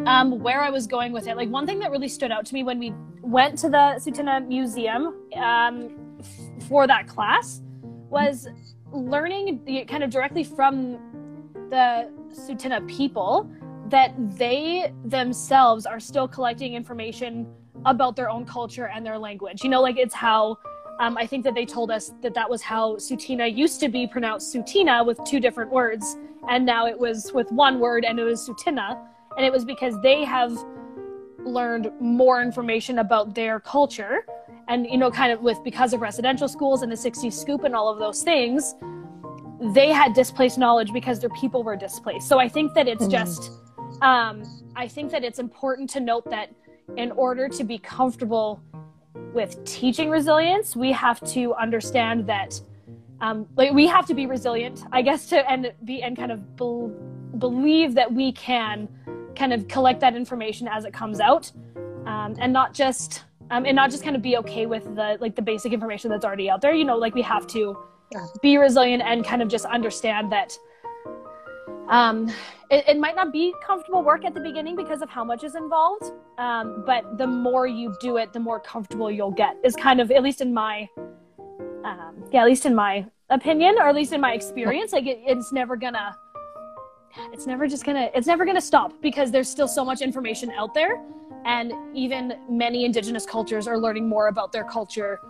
um, 0.06 0.40
where 0.40 0.62
I 0.62 0.70
was 0.70 0.86
going 0.86 1.12
with 1.12 1.26
it. 1.26 1.36
Like 1.36 1.50
one 1.50 1.66
thing 1.66 1.78
that 1.80 1.90
really 1.90 2.08
stood 2.08 2.32
out 2.32 2.46
to 2.46 2.54
me 2.54 2.62
when 2.62 2.78
we 2.78 2.94
went 3.20 3.58
to 3.58 3.68
the 3.68 4.00
Tsuut'ina 4.00 4.46
Museum 4.46 5.14
um, 5.36 6.16
f- 6.20 6.66
for 6.68 6.86
that 6.86 7.06
class 7.08 7.60
was 8.08 8.48
learning 8.90 9.60
the, 9.66 9.84
kind 9.84 10.02
of 10.02 10.10
directly 10.10 10.44
from 10.44 10.92
the 11.70 12.10
Tsuut'ina 12.30 12.88
people 12.88 13.50
that 13.88 14.14
they 14.38 14.92
themselves 15.04 15.84
are 15.84 16.00
still 16.00 16.28
collecting 16.28 16.74
information 16.74 17.46
about 17.84 18.16
their 18.16 18.30
own 18.30 18.44
culture 18.44 18.88
and 18.88 19.04
their 19.04 19.18
language. 19.18 19.62
You 19.62 19.70
know, 19.70 19.82
like 19.82 19.98
it's 19.98 20.14
how 20.14 20.58
um, 20.98 21.16
I 21.16 21.26
think 21.26 21.44
that 21.44 21.54
they 21.54 21.64
told 21.64 21.90
us 21.90 22.12
that 22.22 22.34
that 22.34 22.48
was 22.48 22.62
how 22.62 22.96
Tsuut'ina 22.96 23.54
used 23.54 23.80
to 23.80 23.88
be 23.88 24.06
pronounced 24.06 24.54
Tsuut'ina 24.54 25.06
with 25.06 25.22
two 25.24 25.40
different 25.40 25.70
words, 25.70 26.16
and 26.48 26.66
now 26.66 26.86
it 26.86 26.98
was 26.98 27.32
with 27.32 27.50
one 27.52 27.78
word 27.78 28.04
and 28.04 28.18
it 28.18 28.24
was 28.24 28.48
Tsuut'ina. 28.48 28.98
And 29.36 29.46
it 29.46 29.52
was 29.52 29.64
because 29.64 29.94
they 30.02 30.24
have 30.24 30.58
learned 31.44 31.92
more 32.00 32.42
information 32.42 32.98
about 32.98 33.34
their 33.34 33.60
culture. 33.60 34.26
And, 34.66 34.86
you 34.86 34.98
know, 34.98 35.10
kind 35.10 35.32
of 35.32 35.40
with 35.40 35.62
because 35.62 35.92
of 35.92 36.00
residential 36.00 36.48
schools 36.48 36.82
and 36.82 36.90
the 36.90 36.96
60s 36.96 37.32
scoop 37.32 37.64
and 37.64 37.74
all 37.74 37.88
of 37.88 37.98
those 37.98 38.22
things, 38.22 38.74
they 39.74 39.90
had 39.90 40.12
displaced 40.12 40.58
knowledge 40.58 40.92
because 40.92 41.20
their 41.20 41.30
people 41.30 41.62
were 41.62 41.76
displaced. 41.76 42.28
So 42.28 42.38
I 42.38 42.48
think 42.48 42.74
that 42.74 42.88
it's 42.88 43.04
Mhm. 43.04 43.10
just, 43.10 43.50
um, 44.02 44.42
I 44.76 44.88
think 44.88 45.10
that 45.12 45.24
it's 45.24 45.38
important 45.38 45.88
to 45.90 46.00
note 46.00 46.28
that 46.30 46.50
in 46.96 47.12
order 47.12 47.48
to 47.48 47.64
be 47.64 47.78
comfortable 47.78 48.60
with 49.32 49.62
teaching 49.64 50.10
resilience, 50.10 50.74
we 50.74 50.92
have 50.92 51.20
to 51.32 51.54
understand 51.54 52.26
that, 52.26 52.60
um, 53.20 53.46
like 53.56 53.72
we 53.72 53.86
have 53.86 54.06
to 54.06 54.14
be 54.14 54.26
resilient, 54.26 54.84
I 54.92 55.02
guess, 55.02 55.26
to 55.26 55.50
and 55.50 55.72
be 55.84 56.02
and 56.02 56.16
kind 56.16 56.32
of 56.32 56.56
bel 56.56 56.90
believe 57.38 57.94
that 57.94 58.12
we 58.12 58.32
can 58.32 58.88
kind 59.36 59.52
of 59.52 59.68
collect 59.68 60.00
that 60.00 60.16
information 60.16 60.66
as 60.66 60.84
it 60.84 60.92
comes 60.92 61.20
out, 61.20 61.50
um, 62.06 62.34
and 62.38 62.52
not 62.52 62.74
just 62.74 63.24
um, 63.50 63.64
and 63.66 63.76
not 63.76 63.90
just 63.90 64.02
kind 64.02 64.16
of 64.16 64.22
be 64.22 64.36
okay 64.38 64.66
with 64.66 64.84
the 64.94 65.18
like 65.20 65.34
the 65.36 65.42
basic 65.42 65.72
information 65.72 66.10
that's 66.10 66.24
already 66.24 66.48
out 66.50 66.60
there. 66.60 66.74
You 66.74 66.84
know, 66.84 66.96
like 66.96 67.14
we 67.14 67.22
have 67.22 67.46
to 67.48 67.76
Yeah. 68.12 68.24
be 68.40 68.56
resilient 68.56 69.02
and 69.02 69.24
kind 69.24 69.42
of 69.42 69.48
just 69.48 69.66
understand 69.66 70.32
that 70.32 70.56
um, 71.88 72.28
it, 72.70 72.84
it 72.86 72.98
might 72.98 73.16
not 73.16 73.32
be 73.32 73.54
comfortable 73.66 74.02
work 74.02 74.24
at 74.24 74.34
the 74.34 74.40
beginning 74.40 74.76
because 74.76 75.02
of 75.02 75.08
how 75.08 75.24
much 75.24 75.44
is 75.44 75.54
involved 75.54 76.12
um, 76.38 76.82
but 76.86 77.18
the 77.18 77.26
more 77.26 77.66
you 77.66 77.94
do 78.00 78.16
it 78.16 78.32
the 78.32 78.40
more 78.40 78.60
comfortable 78.60 79.10
you'll 79.10 79.30
get 79.30 79.56
is 79.64 79.74
kind 79.76 80.00
of 80.00 80.10
at 80.10 80.22
least 80.22 80.40
in 80.40 80.52
my 80.52 80.88
um, 81.84 82.24
yeah 82.32 82.40
at 82.40 82.46
least 82.46 82.66
in 82.66 82.74
my 82.74 83.04
opinion 83.30 83.76
or 83.78 83.88
at 83.88 83.94
least 83.94 84.12
in 84.12 84.20
my 84.20 84.32
experience 84.32 84.92
like 84.92 85.06
it, 85.06 85.18
it's 85.26 85.52
never 85.52 85.76
gonna 85.76 86.16
it's 87.32 87.46
never 87.46 87.66
just 87.66 87.84
gonna 87.84 88.10
it's 88.14 88.26
never 88.26 88.44
gonna 88.44 88.60
stop 88.60 88.92
because 89.02 89.30
there's 89.30 89.48
still 89.48 89.68
so 89.68 89.84
much 89.84 90.00
information 90.00 90.50
out 90.52 90.74
there. 90.74 91.00
And 91.44 91.72
even 91.94 92.34
many 92.50 92.84
indigenous 92.84 93.24
cultures 93.24 93.66
are 93.66 93.78
learning 93.78 94.08
more 94.08 94.28
about 94.28 94.52
their 94.52 94.64
culture 94.64 95.20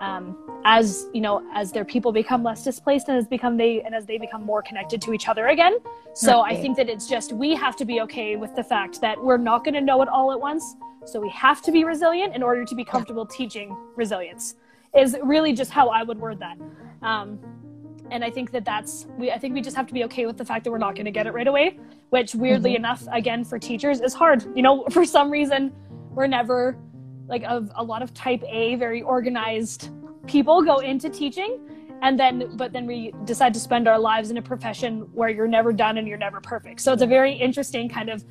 um, 0.00 0.36
as 0.64 1.06
you 1.12 1.20
know 1.20 1.46
as 1.54 1.72
their 1.72 1.84
people 1.84 2.12
become 2.12 2.42
less 2.42 2.64
displaced 2.64 3.08
and 3.08 3.16
as 3.16 3.26
become 3.26 3.56
they 3.56 3.82
and 3.82 3.94
as 3.94 4.06
they 4.06 4.18
become 4.18 4.44
more 4.44 4.62
connected 4.62 5.00
to 5.02 5.12
each 5.12 5.28
other 5.28 5.48
again. 5.48 5.78
So 6.14 6.40
i 6.40 6.56
think 6.56 6.76
that 6.76 6.88
it's 6.88 7.06
just 7.06 7.32
we 7.32 7.54
have 7.54 7.76
to 7.76 7.84
be 7.84 8.00
okay 8.02 8.36
with 8.36 8.54
the 8.56 8.64
fact 8.64 9.00
that 9.00 9.22
we're 9.22 9.36
not 9.36 9.64
going 9.64 9.74
to 9.74 9.80
know 9.80 10.02
it 10.02 10.08
all 10.08 10.32
at 10.32 10.40
once. 10.40 10.76
So 11.06 11.18
we 11.20 11.30
have 11.30 11.62
to 11.62 11.72
be 11.72 11.84
resilient 11.84 12.34
in 12.34 12.42
order 12.42 12.64
to 12.64 12.74
be 12.74 12.84
comfortable 12.84 13.24
teaching 13.24 13.76
resilience 13.96 14.56
is 14.96 15.16
really 15.22 15.52
just 15.52 15.70
how 15.70 15.88
i 15.88 16.02
would 16.02 16.18
word 16.18 16.38
that. 16.40 16.58
Um, 17.02 17.38
and 18.10 18.24
i 18.24 18.30
think 18.30 18.50
that 18.50 18.64
that's 18.64 19.06
we 19.18 19.30
i 19.30 19.38
think 19.38 19.54
we 19.54 19.60
just 19.60 19.76
have 19.76 19.86
to 19.86 19.94
be 19.94 20.04
okay 20.04 20.26
with 20.26 20.36
the 20.36 20.44
fact 20.44 20.64
that 20.64 20.70
we're 20.70 20.78
not 20.78 20.94
going 20.96 21.04
to 21.04 21.12
get 21.12 21.26
it 21.26 21.32
right 21.32 21.46
away 21.46 21.78
which 22.10 22.34
weirdly 22.34 22.76
enough 22.76 23.06
again 23.12 23.44
for 23.44 23.58
teachers 23.58 24.00
is 24.00 24.12
hard. 24.12 24.44
You 24.54 24.62
know 24.62 24.84
for 24.90 25.04
some 25.04 25.30
reason 25.30 25.72
we're 26.10 26.26
never 26.26 26.76
like 27.30 27.44
of 27.44 27.70
a 27.76 27.82
lot 27.82 28.02
of 28.02 28.12
type 28.12 28.42
a 28.46 28.74
very 28.74 29.00
organized 29.00 29.90
people 30.26 30.60
go 30.62 30.78
into 30.78 31.08
teaching 31.08 31.58
and 32.02 32.18
then 32.18 32.56
but 32.56 32.72
then 32.72 32.86
we 32.86 33.12
decide 33.24 33.54
to 33.54 33.60
spend 33.60 33.86
our 33.88 33.98
lives 33.98 34.30
in 34.30 34.36
a 34.36 34.42
profession 34.42 35.00
where 35.14 35.28
you're 35.28 35.48
never 35.48 35.72
done 35.72 35.98
and 35.98 36.08
you're 36.08 36.18
never 36.18 36.40
perfect. 36.40 36.80
So 36.80 36.92
it's 36.92 37.02
a 37.02 37.06
very 37.06 37.32
interesting 37.32 37.88
kind 37.88 38.10
of 38.10 38.24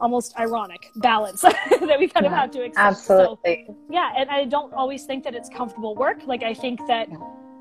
almost 0.00 0.38
ironic 0.38 0.90
balance 0.96 1.40
that 1.42 1.96
we 1.98 2.06
kind 2.08 2.26
of 2.26 2.32
Yeah, 2.32 2.40
have 2.40 2.50
to 2.52 2.62
accept. 2.62 2.98
So, 2.98 3.14
Absolutely. 3.14 3.68
yeah 3.90 4.12
and 4.16 4.28
i 4.30 4.44
don't 4.44 4.72
always 4.74 5.04
think 5.04 5.24
that 5.24 5.34
it's 5.34 5.48
comfortable 5.48 5.94
work. 5.94 6.18
Like 6.26 6.42
i 6.42 6.54
think 6.54 6.80
that 6.86 7.08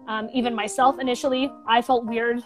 um, 0.07 0.29
even 0.33 0.53
myself 0.53 0.99
initially 0.99 1.49
i 1.67 1.81
felt 1.81 2.05
weird 2.05 2.43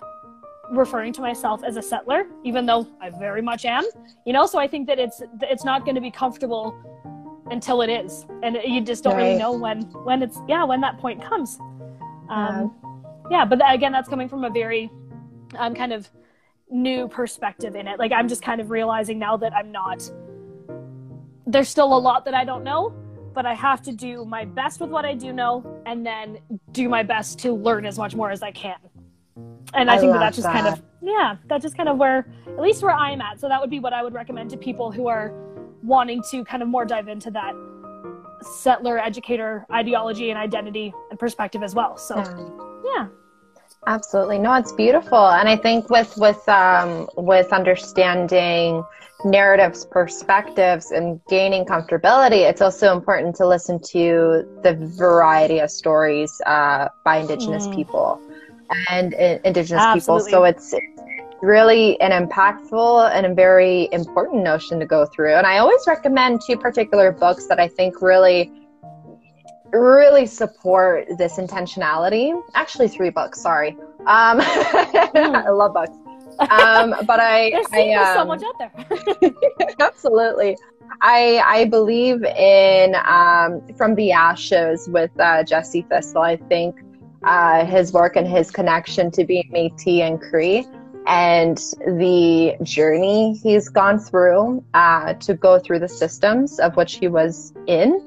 referring 0.72 1.12
to 1.14 1.22
myself 1.22 1.64
as 1.64 1.76
a 1.78 1.82
settler 1.82 2.28
even 2.44 2.68
though 2.68 2.88
i 3.02 3.10
very 3.10 3.42
much 3.42 3.66
am 3.66 3.84
you 4.26 4.34
know? 4.34 4.46
So 4.46 4.60
i 4.60 4.68
think 4.68 4.86
that 4.88 5.00
it's 5.00 5.22
it's 5.42 5.66
not 5.66 5.84
going 5.86 5.96
to 5.96 6.02
be 6.02 6.12
comfortable 6.12 6.66
until 7.52 7.82
it 7.82 7.90
is. 7.90 8.26
And 8.44 8.58
you 8.64 8.82
just 8.82 9.04
don't 9.04 9.18
really 9.18 9.38
know 9.38 9.52
when 9.52 9.82
when 10.04 10.22
it's 10.24 10.38
yeah 10.48 10.64
when 10.64 10.82
that 10.82 10.98
point 11.00 11.24
comes. 11.24 11.60
Um 12.30 12.76
yeah. 13.30 13.46
but 13.46 13.60
tha- 13.60 13.72
again 13.72 13.92
that's 13.92 14.10
coming 14.10 14.30
from 14.30 14.44
a 14.44 14.50
very 14.50 14.90
um, 15.58 15.74
kind 15.76 15.94
of 15.94 16.10
new 16.70 17.08
perspective 17.08 17.76
in 17.76 17.88
it. 17.88 18.00
Like 18.00 18.12
i'm 18.12 18.28
just 18.28 18.42
kind 18.42 18.62
of 18.62 18.70
realizing 18.70 19.20
now 19.20 19.38
that 19.38 19.54
i'm 19.54 19.72
not 19.72 20.10
there's 21.48 21.68
still 21.68 21.92
a 21.98 21.98
lot 21.98 22.26
that 22.26 22.36
i 22.36 22.46
don't 22.46 22.64
know 22.64 22.94
but 23.34 23.46
i 23.46 23.54
have 23.54 23.82
to 23.82 23.92
do 23.92 24.24
my 24.26 24.46
best 24.46 24.80
with 24.80 24.90
what 24.90 25.04
i 25.04 25.14
do 25.14 25.34
know 25.34 25.82
and 25.86 26.06
then 26.06 26.38
do 26.72 26.88
my 26.88 27.02
best 27.02 27.40
to 27.40 27.54
learn 27.54 27.86
as 27.86 27.98
much 27.98 28.16
more 28.16 28.30
as 28.32 28.44
i 28.44 28.52
can. 28.52 28.76
And 29.74 29.90
i, 29.90 29.96
I 29.96 29.98
think 29.98 30.14
that 30.14 30.20
that's 30.20 30.38
just 30.38 30.48
kind 30.48 30.68
of 30.68 30.82
yeah 31.02 31.38
that's 31.48 31.64
just 31.64 31.76
kind 31.76 31.90
of 31.90 31.98
where 31.98 32.28
at 32.48 32.60
least 32.60 32.84
where 32.84 32.94
i'm 32.94 33.22
at. 33.22 33.40
So 33.40 33.48
that 33.48 33.60
would 33.60 33.70
be 33.70 33.80
what 33.80 33.94
i 33.94 34.04
would 34.04 34.14
recommend 34.14 34.50
to 34.52 34.58
people 34.58 34.92
who 34.92 35.08
are 35.08 35.34
wanting 35.84 36.22
to 36.32 36.44
kind 36.44 36.64
of 36.64 36.70
more 36.70 36.86
dive 36.86 37.08
into 37.08 37.32
that 37.32 37.54
settler 38.42 38.98
educator 38.98 39.66
ideology 39.72 40.30
and 40.30 40.40
identity 40.40 40.94
and 41.10 41.20
perspective 41.20 41.64
as 41.64 41.76
well 41.76 41.98
so 41.98 42.16
Yeah. 42.18 42.52
yeah 42.96 43.08
Absolutely. 43.88 44.40
No, 44.40 44.54
it's 44.56 44.74
beautiful. 44.74 45.30
And 45.30 45.48
I 45.48 45.56
think 45.56 45.90
with 45.90 46.16
with 46.18 46.48
um 46.50 47.08
with 47.16 47.52
understanding 47.54 48.84
narratives, 49.26 49.86
perspectives, 49.86 50.92
and 50.92 51.20
gaining 51.30 51.66
comfortability, 51.66 52.50
it's 52.50 52.62
also 52.62 52.96
important 52.96 53.36
to 53.38 53.48
listen 53.48 53.80
to 53.92 54.46
the 54.64 54.76
variety 54.98 55.60
of 55.60 55.72
stories 55.72 56.42
uh, 56.46 56.88
by 57.04 57.18
Indigenous 57.18 57.68
mm. 57.68 57.76
people 57.76 58.22
and 58.90 59.14
uh, 59.16 59.40
Indigenous 59.44 59.82
Absolutely. 59.82 60.32
people. 60.32 60.40
So 60.40 60.44
it's, 60.46 60.74
it's 60.74 61.19
really 61.42 62.00
an 62.02 62.12
impactful 62.12 63.12
and 63.14 63.26
a 63.26 63.34
very 63.34 63.90
important 63.92 64.44
notion 64.44 64.80
to 64.80 64.86
go 64.86 65.06
through. 65.06 65.36
And 65.36 65.48
I 65.48 65.60
always 65.60 65.82
recommend 65.88 66.42
two 66.46 66.58
particular 66.58 67.12
books 67.12 67.48
that 67.48 67.60
I 67.60 67.68
think 67.68 68.02
really 68.02 68.52
really 69.72 70.26
support 70.26 71.08
this 71.18 71.38
intentionality. 71.38 72.40
Actually, 72.56 72.88
three 72.88 73.10
books. 73.10 73.42
Sorry. 73.42 73.78
Um, 74.08 74.40
mm. 74.40 75.16
I 75.46 75.50
love 75.50 75.74
books. 75.74 75.96
Um, 76.40 76.96
but 77.06 77.20
I, 77.20 77.50
there's, 77.52 77.68
I, 77.74 77.94
um, 77.94 78.18
so 78.18 78.26
much 78.26 78.44
out 78.44 78.58
there. 78.58 79.32
absolutely. 79.80 80.58
I 81.02 81.42
I 81.46 81.66
believe 81.66 82.24
in 82.24 82.96
um, 83.06 83.62
from 83.78 83.96
the 83.96 84.12
ashes 84.12 84.90
with 84.90 85.12
uh, 85.20 85.44
Jesse 85.44 85.84
Thistle. 85.84 86.22
I 86.22 86.38
think 86.38 86.76
uh, 87.24 87.66
his 87.66 87.94
work 87.94 88.16
and 88.16 88.28
his 88.28 88.50
connection 88.50 89.12
to 89.12 89.24
being 89.24 89.50
Métis 89.54 90.02
and 90.02 90.20
Cree 90.20 90.66
and 91.10 91.58
the 91.98 92.56
journey 92.62 93.34
he's 93.34 93.68
gone 93.68 94.00
through 94.00 94.64
uh, 94.76 95.14
to 95.16 95.34
go 95.34 95.60
through 95.60 95.80
the 95.80 95.90
systems 95.90 96.60
of 96.60 96.78
which 96.78 96.98
he 96.98 97.08
was 97.08 97.52
in 97.66 98.00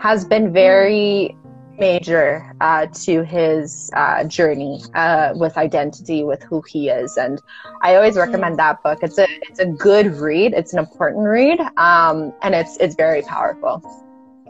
has 0.00 0.24
been 0.24 0.52
very 0.52 1.36
major 1.78 2.52
uh, 2.60 2.86
to 2.86 3.22
his 3.22 3.90
uh, 3.94 4.24
journey 4.24 4.80
uh, 4.94 5.32
with 5.36 5.56
identity, 5.56 6.24
with 6.24 6.42
who 6.42 6.62
he 6.68 6.88
is, 6.88 7.16
and 7.16 7.40
I 7.82 7.94
always 7.94 8.14
hmm. 8.14 8.20
recommend 8.20 8.58
that 8.58 8.82
book. 8.82 8.98
It's 9.02 9.18
a 9.18 9.26
it's 9.48 9.60
a 9.60 9.66
good 9.66 10.06
read. 10.16 10.52
It's 10.52 10.72
an 10.72 10.80
important 10.80 11.26
read, 11.26 11.60
um, 11.76 12.34
and 12.42 12.54
it's 12.54 12.76
it's 12.78 12.96
very 12.96 13.22
powerful. 13.22 13.82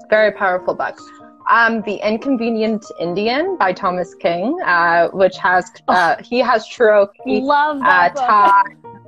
Very 0.09 0.33
powerful 0.33 0.75
book. 0.75 0.99
Um, 1.51 1.83
the 1.83 1.97
Inconvenient 2.07 2.85
Indian 3.01 3.57
by 3.59 3.73
Thomas 3.73 4.15
King, 4.15 4.57
uh, 4.65 5.09
which 5.09 5.37
has 5.39 5.69
uh, 5.89 6.15
oh, 6.17 6.23
he 6.23 6.39
has 6.39 6.67
Cherokee. 6.67 7.41
Love 7.41 7.81
that 7.81 8.17
uh, 8.17 8.63
book. 8.63 9.01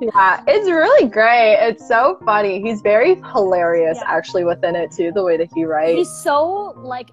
Yeah, 0.00 0.44
it's 0.46 0.68
really 0.70 1.08
great. 1.08 1.56
It's 1.60 1.86
so 1.88 2.20
funny. 2.24 2.62
He's 2.62 2.82
very 2.82 3.16
hilarious, 3.16 3.98
yeah. 4.00 4.16
actually, 4.16 4.44
within 4.44 4.76
it 4.76 4.92
too. 4.92 5.10
The 5.12 5.24
way 5.24 5.36
that 5.38 5.48
he 5.52 5.64
writes. 5.64 5.98
He's 5.98 6.22
so 6.22 6.72
like, 6.76 7.10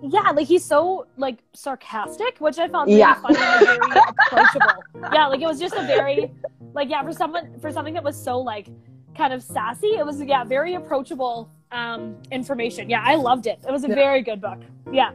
yeah, 0.00 0.30
like 0.30 0.46
he's 0.46 0.64
so 0.64 1.08
like 1.16 1.38
sarcastic, 1.52 2.38
which 2.38 2.60
I 2.60 2.68
found 2.68 2.86
really 2.86 3.00
yeah. 3.00 3.14
funny 3.14 3.38
and 3.38 3.92
very 3.92 4.00
approachable. 4.28 4.82
Yeah, 5.12 5.26
like 5.26 5.40
it 5.40 5.46
was 5.46 5.58
just 5.58 5.74
a 5.74 5.82
very, 5.82 6.30
like 6.74 6.88
yeah, 6.88 7.02
for 7.02 7.12
someone 7.12 7.58
for 7.58 7.72
something 7.72 7.94
that 7.94 8.04
was 8.04 8.16
so 8.16 8.38
like 8.38 8.68
kind 9.16 9.32
of 9.32 9.42
sassy, 9.42 9.96
it 9.96 10.06
was 10.06 10.22
yeah 10.22 10.44
very 10.44 10.74
approachable 10.74 11.50
um 11.72 12.16
information. 12.30 12.88
Yeah, 12.88 13.02
I 13.04 13.14
loved 13.16 13.46
it. 13.46 13.58
It 13.66 13.70
was 13.70 13.84
a 13.84 13.88
yeah. 13.88 13.94
very 13.94 14.22
good 14.22 14.40
book. 14.40 14.58
Yeah. 14.92 15.12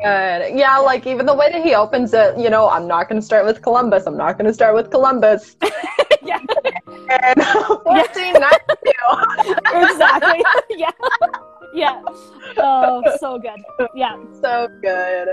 Good. 0.00 0.58
Yeah, 0.58 0.78
like 0.78 1.06
even 1.06 1.24
the 1.24 1.34
way 1.34 1.50
that 1.52 1.64
he 1.64 1.74
opens 1.74 2.12
it, 2.14 2.36
you 2.36 2.50
know, 2.50 2.68
I'm 2.68 2.88
not 2.88 3.08
going 3.08 3.20
to 3.20 3.24
start 3.24 3.46
with 3.46 3.62
Columbus. 3.62 4.06
I'm 4.06 4.16
not 4.16 4.36
going 4.36 4.46
to 4.46 4.52
start 4.52 4.74
with 4.74 4.90
Columbus. 4.90 5.56
yeah. 6.22 6.38
And 7.08 7.40
1492. 7.84 9.54
exactly. 9.74 10.44
yeah. 10.70 10.90
Yeah. 11.74 12.02
Oh, 12.58 13.02
so 13.18 13.38
good. 13.38 13.62
Yeah. 13.94 14.16
So 14.40 14.68
good. 14.82 15.28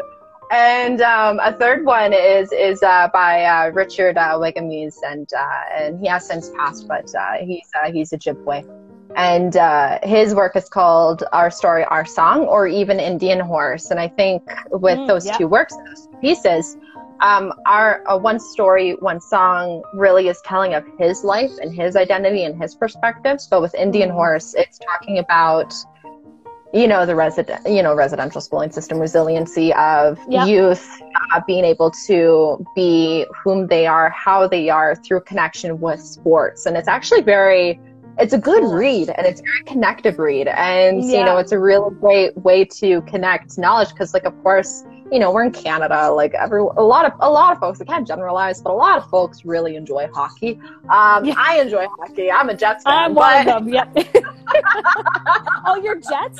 And 0.52 1.02
um, 1.02 1.40
a 1.40 1.54
third 1.54 1.86
one 1.86 2.14
is 2.14 2.52
is 2.52 2.84
uh, 2.84 3.08
by 3.14 3.46
uh, 3.46 3.72
Richard 3.72 4.18
uh, 4.18 4.34
Wagamese, 4.38 4.98
and 5.06 5.30
uh, 5.34 5.62
and 5.74 6.00
he 6.00 6.08
has 6.08 6.28
since 6.28 6.50
passed, 6.50 6.90
but 6.90 7.14
uh, 7.16 7.38
he's 7.42 7.70
uh, 7.82 7.90
he's 7.90 8.12
Ojibwe 8.12 8.66
and 9.16 9.58
uh, 9.58 10.00
his 10.04 10.34
work 10.34 10.56
is 10.56 10.70
called 10.70 11.24
Our 11.34 11.52
Story, 11.52 11.84
Our 11.86 12.06
Song, 12.06 12.42
or 12.42 12.68
even 12.68 13.00
Indian 13.00 13.40
Horse. 13.40 13.92
And 13.92 14.00
I 14.00 14.08
think 14.08 14.44
with 14.72 14.98
mm, 14.98 15.08
those 15.08 15.26
yeah. 15.26 15.38
two 15.38 15.48
works, 15.48 15.76
those 15.88 16.08
pieces, 16.22 16.78
um, 17.22 17.54
our 17.66 18.04
uh, 18.10 18.18
one 18.18 18.40
story, 18.40 18.94
one 19.00 19.22
song 19.22 19.84
really 19.94 20.28
is 20.28 20.42
telling 20.44 20.74
of 20.74 20.84
his 20.98 21.24
life 21.24 21.52
and 21.62 21.74
his 21.74 21.96
identity 21.96 22.46
and 22.46 22.60
his 22.62 22.74
perspectives. 22.74 23.48
But 23.48 23.62
with 23.62 23.76
Indian 23.76 24.10
mm. 24.10 24.14
Horse, 24.14 24.56
it's 24.56 24.80
talking 24.80 25.20
about 25.20 25.74
you 26.74 26.88
know 26.88 27.06
the 27.06 27.16
resident 27.16 27.60
you 27.68 27.84
know 27.84 27.94
residential 27.94 28.40
schooling 28.40 28.72
system 28.72 28.98
resiliency 28.98 29.74
of 29.74 30.18
yeah. 30.30 30.46
youth 30.46 31.02
uh, 31.34 31.42
being 31.46 31.66
able 31.66 31.92
to 31.92 32.66
be 32.76 33.26
whom 33.44 33.68
they 33.68 33.86
are 33.86 34.10
how 34.12 34.48
they 34.48 34.70
are 34.70 34.96
through 34.96 35.20
connection 35.22 35.82
with 35.82 36.00
sports 36.00 36.66
and 36.66 36.78
it's 36.78 36.88
actually 36.88 37.22
very 37.22 37.78
it's 38.20 38.34
a 38.34 38.38
good 38.38 38.64
read 38.72 39.10
and 39.10 39.26
it's 39.26 39.40
a 39.40 39.44
very 39.44 39.64
connective 39.66 40.20
read 40.20 40.48
and 40.48 41.04
yeah. 41.04 41.20
you 41.20 41.26
know 41.26 41.38
it's 41.38 41.52
a 41.52 41.60
really 41.60 41.94
great 41.96 42.36
way 42.38 42.66
to 42.66 43.02
connect 43.04 43.58
knowledge 43.58 43.90
because 43.90 44.14
like 44.14 44.26
of 44.26 44.44
course 44.44 44.84
you 45.12 45.20
know 45.20 45.32
we're 45.32 45.44
in 45.44 45.52
canada 45.52 46.12
like 46.12 46.34
every 46.34 46.62
a 46.62 46.84
lot 46.84 47.06
of 47.06 47.14
a 47.20 47.30
lot 47.30 47.52
of 47.52 47.60
folks 47.60 47.82
i 47.82 47.86
can't 47.86 48.08
generalize 48.08 48.62
but 48.62 48.72
a 48.72 48.74
lot 48.74 48.98
of 48.98 49.10
folks 49.10 49.46
really 49.46 49.76
enjoy 49.76 50.08
hockey. 50.14 50.60
Um 50.90 51.26
yeah. 51.26 51.34
i 51.38 51.60
enjoy 51.60 51.88
hockey. 52.00 52.32
I'm 52.32 52.50
a 52.50 52.56
jets 52.56 52.84
fan 52.84 52.94
i'm 52.94 53.16
one 53.16 53.40
of 53.40 53.46
them 53.46 53.70
yep 53.70 53.96
oh 55.66 55.80
you're 55.84 55.96
jets? 55.96 56.40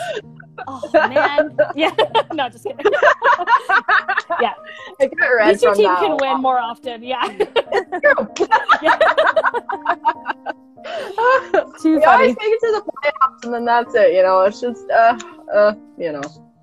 Oh 0.68 0.82
man. 0.94 1.58
Yeah. 1.76 1.92
No 2.34 2.48
just 2.50 2.64
kidding. 2.64 2.86
Yeah. 4.40 4.54
At 5.00 5.12
least 5.48 5.64
your 5.64 5.76
team 5.76 5.96
can 5.98 6.18
win 6.22 6.42
more 6.42 6.60
often 6.60 7.04
yeah, 7.04 7.28
yeah. 8.82 10.52
Too 11.82 11.96
we 11.96 12.02
funny. 12.02 12.06
always 12.06 12.36
make 12.36 12.52
it 12.52 12.60
to 12.60 12.72
the 12.72 12.92
playoffs 12.92 13.46
and 13.46 13.54
then 13.54 13.66
that's 13.66 13.94
it. 13.96 14.14
You 14.14 14.24
know, 14.24 14.42
it's 14.42 14.62
just 14.62 14.90
uh, 14.90 15.20
uh, 15.54 15.74
you 15.98 16.12
know, 16.12 16.22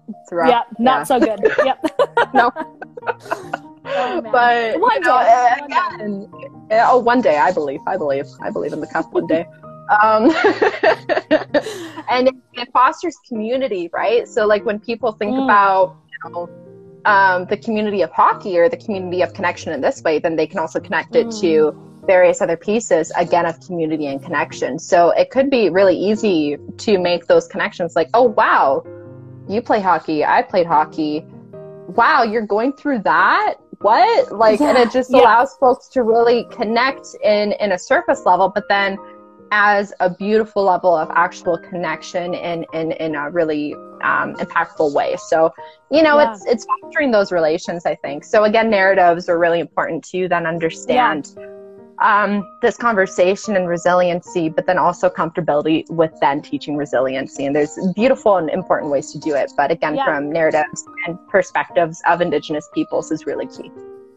it's 0.09 0.33
rough. 0.33 0.51
Yeah, 0.51 0.63
not 0.79 0.99
yeah. 0.99 1.05
so 1.05 1.21
good. 1.21 1.41
Yep. 1.65 2.35
no. 2.35 2.51
Oh, 3.91 4.21
but 4.21 4.79
one 4.79 4.95
you 4.97 5.01
know, 5.01 5.23
day, 5.23 5.57
again, 5.65 6.29
one 6.31 6.69
day. 6.69 6.85
oh, 6.85 6.99
one 6.99 7.21
day 7.23 7.39
I 7.39 7.51
believe, 7.51 7.81
I 7.87 7.97
believe, 7.97 8.27
I 8.43 8.51
believe 8.51 8.75
in 8.75 8.81
the 8.81 8.87
cup 8.87 9.11
one 9.15 9.27
day. 9.27 9.47
Um, 10.03 10.25
and 12.11 12.29
it, 12.29 12.35
it, 12.53 12.69
fosters 12.73 13.17
community, 13.27 13.89
right? 13.93 14.29
So, 14.29 14.47
like 14.47 14.67
when 14.67 14.79
people 14.79 15.13
think 15.13 15.33
mm. 15.33 15.45
about, 15.45 15.97
you 16.13 16.31
know, 16.31 16.51
um, 17.07 17.47
the 17.47 17.57
community 17.57 18.03
of 18.03 18.11
hockey 18.11 18.59
or 18.59 18.69
the 18.69 18.77
community 18.77 19.23
of 19.23 19.33
connection 19.33 19.73
in 19.73 19.81
this 19.81 20.03
way, 20.03 20.19
then 20.19 20.37
they 20.37 20.47
can 20.47 20.59
also 20.59 20.81
connect 20.81 21.17
it 21.17 21.29
mm. 21.29 21.41
to 21.41 21.88
various 22.09 22.41
other 22.41 22.57
pieces 22.57 23.13
again 23.17 23.45
of 23.47 23.61
community 23.61 24.07
and 24.07 24.21
connection. 24.21 24.79
So 24.79 25.11
it 25.11 25.31
could 25.31 25.51
be 25.51 25.69
really 25.69 25.97
easy 25.97 26.57
to 26.79 26.99
make 26.99 27.27
those 27.27 27.47
connections 27.47 27.95
like 27.95 28.09
oh 28.15 28.25
wow 28.25 28.83
you 29.47 29.63
play 29.63 29.81
hockey 29.81 30.25
i 30.25 30.43
played 30.43 30.67
hockey. 30.67 31.25
Wow 31.89 32.23
you're 32.25 32.47
going 32.47 32.73
through 32.73 33.01
that? 33.01 33.57
What? 33.81 34.33
Like 34.33 34.59
yeah, 34.59 34.71
and 34.71 34.79
it 34.79 34.91
just 34.91 35.11
yeah. 35.13 35.21
allows 35.21 35.55
folks 35.61 35.87
to 35.89 36.03
really 36.03 36.47
connect 36.51 37.07
in 37.23 37.53
in 37.61 37.73
a 37.73 37.79
surface 37.79 38.25
level 38.25 38.51
but 38.53 38.65
then 38.69 38.99
as 39.51 39.93
a 40.01 40.11
beautiful 40.11 40.63
level 40.65 40.95
of 40.95 41.11
actual 41.11 41.59
connection 41.59 42.35
in 42.35 42.65
in, 42.73 42.93
in 42.93 43.15
a 43.17 43.31
really 43.31 43.75
um, 44.03 44.35
impactful 44.37 44.95
way. 44.95 45.17
So 45.29 45.53
you 45.91 46.03
know 46.03 46.19
yeah. 46.19 46.33
it's 46.33 46.47
it's 46.47 46.65
fostering 46.65 47.11
those 47.11 47.33
relations 47.33 47.85
i 47.85 47.95
think. 47.97 48.25
So 48.25 48.45
again 48.45 48.71
narratives 48.71 49.29
are 49.29 49.39
really 49.39 49.61
important 49.61 50.05
to 50.13 50.27
then 50.27 50.47
understand 50.47 51.37
um, 52.01 52.47
this 52.63 52.77
conversation 52.77 53.57
and 53.57 53.69
resiliency, 53.69 54.49
but 54.49 54.67
then 54.67 54.79
also 54.79 55.09
comfortability 55.09 55.89
with 55.91 56.13
then 56.21 56.43
teaching 56.43 56.77
resiliency. 56.77 57.47
And 57.47 57.55
there's 57.55 57.79
beautiful 57.95 58.37
and 58.37 58.49
important 58.51 58.93
ways 58.93 59.13
to 59.13 59.19
do 59.19 59.35
it. 59.35 59.53
But 59.57 59.71
again, 59.71 59.97
yeah. 59.97 60.05
from 60.05 60.31
narratives 60.31 60.85
and 61.07 61.19
perspectives 61.29 62.03
of 62.07 62.21
Indigenous 62.21 62.69
peoples 62.73 63.11
is 63.11 63.27
really 63.27 63.47
key. 63.47 63.71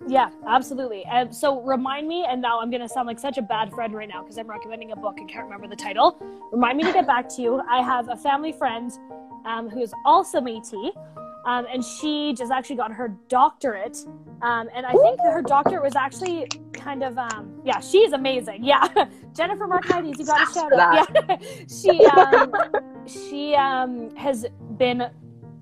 Yeah, 0.08 0.30
absolutely. 0.48 1.06
And 1.06 1.34
so 1.34 1.62
remind 1.62 2.08
me, 2.08 2.26
and 2.28 2.42
now 2.42 2.60
I'm 2.60 2.70
going 2.70 2.82
to 2.82 2.90
sound 2.90 3.08
like 3.08 3.20
such 3.20 3.38
a 3.38 3.42
bad 3.42 3.72
friend 3.72 3.94
right 3.94 4.10
now 4.10 4.22
because 4.22 4.38
I'm 4.38 4.48
recommending 4.48 4.92
a 4.92 4.96
book 4.96 5.20
and 5.20 5.30
can't 5.30 5.46
remember 5.46 5.68
the 5.68 5.76
title. 5.76 6.18
Remind 6.52 6.78
me 6.78 6.84
to 6.84 6.94
get 6.94 7.06
back 7.06 7.30
to 7.36 7.42
you. 7.42 7.62
I 7.70 7.82
have 7.82 8.10
a 8.10 8.16
family 8.16 8.52
friend 8.52 8.92
um, 9.46 9.70
who 9.70 9.80
is 9.80 9.94
also 10.06 10.42
Métis. 10.42 10.92
Um, 11.46 11.66
and 11.72 11.84
she 11.84 12.34
just 12.38 12.52
actually 12.52 12.76
got 12.76 12.92
her 12.94 13.16
doctorate. 13.28 13.98
Um, 14.42 14.70
and 14.74 14.86
I 14.86 14.92
think 14.92 15.20
her 15.22 15.42
doctorate 15.42 15.84
was 15.84 15.96
actually 15.96 16.48
kind 16.74 17.04
of, 17.04 17.18
um, 17.18 17.62
yeah, 17.66 17.80
she's 17.80 18.14
amazing. 18.14 18.64
Yeah. 18.64 18.88
Jennifer 19.36 19.68
Markides, 19.68 20.18
you 20.18 20.26
got 20.26 20.50
a 20.50 20.54
shout 20.54 20.74
out. 20.74 21.10
Yeah. 21.14 21.38
she, 21.68 22.06
um, 22.06 22.54
she 23.08 23.56
um, 23.56 24.16
has 24.16 24.46
been 24.78 25.10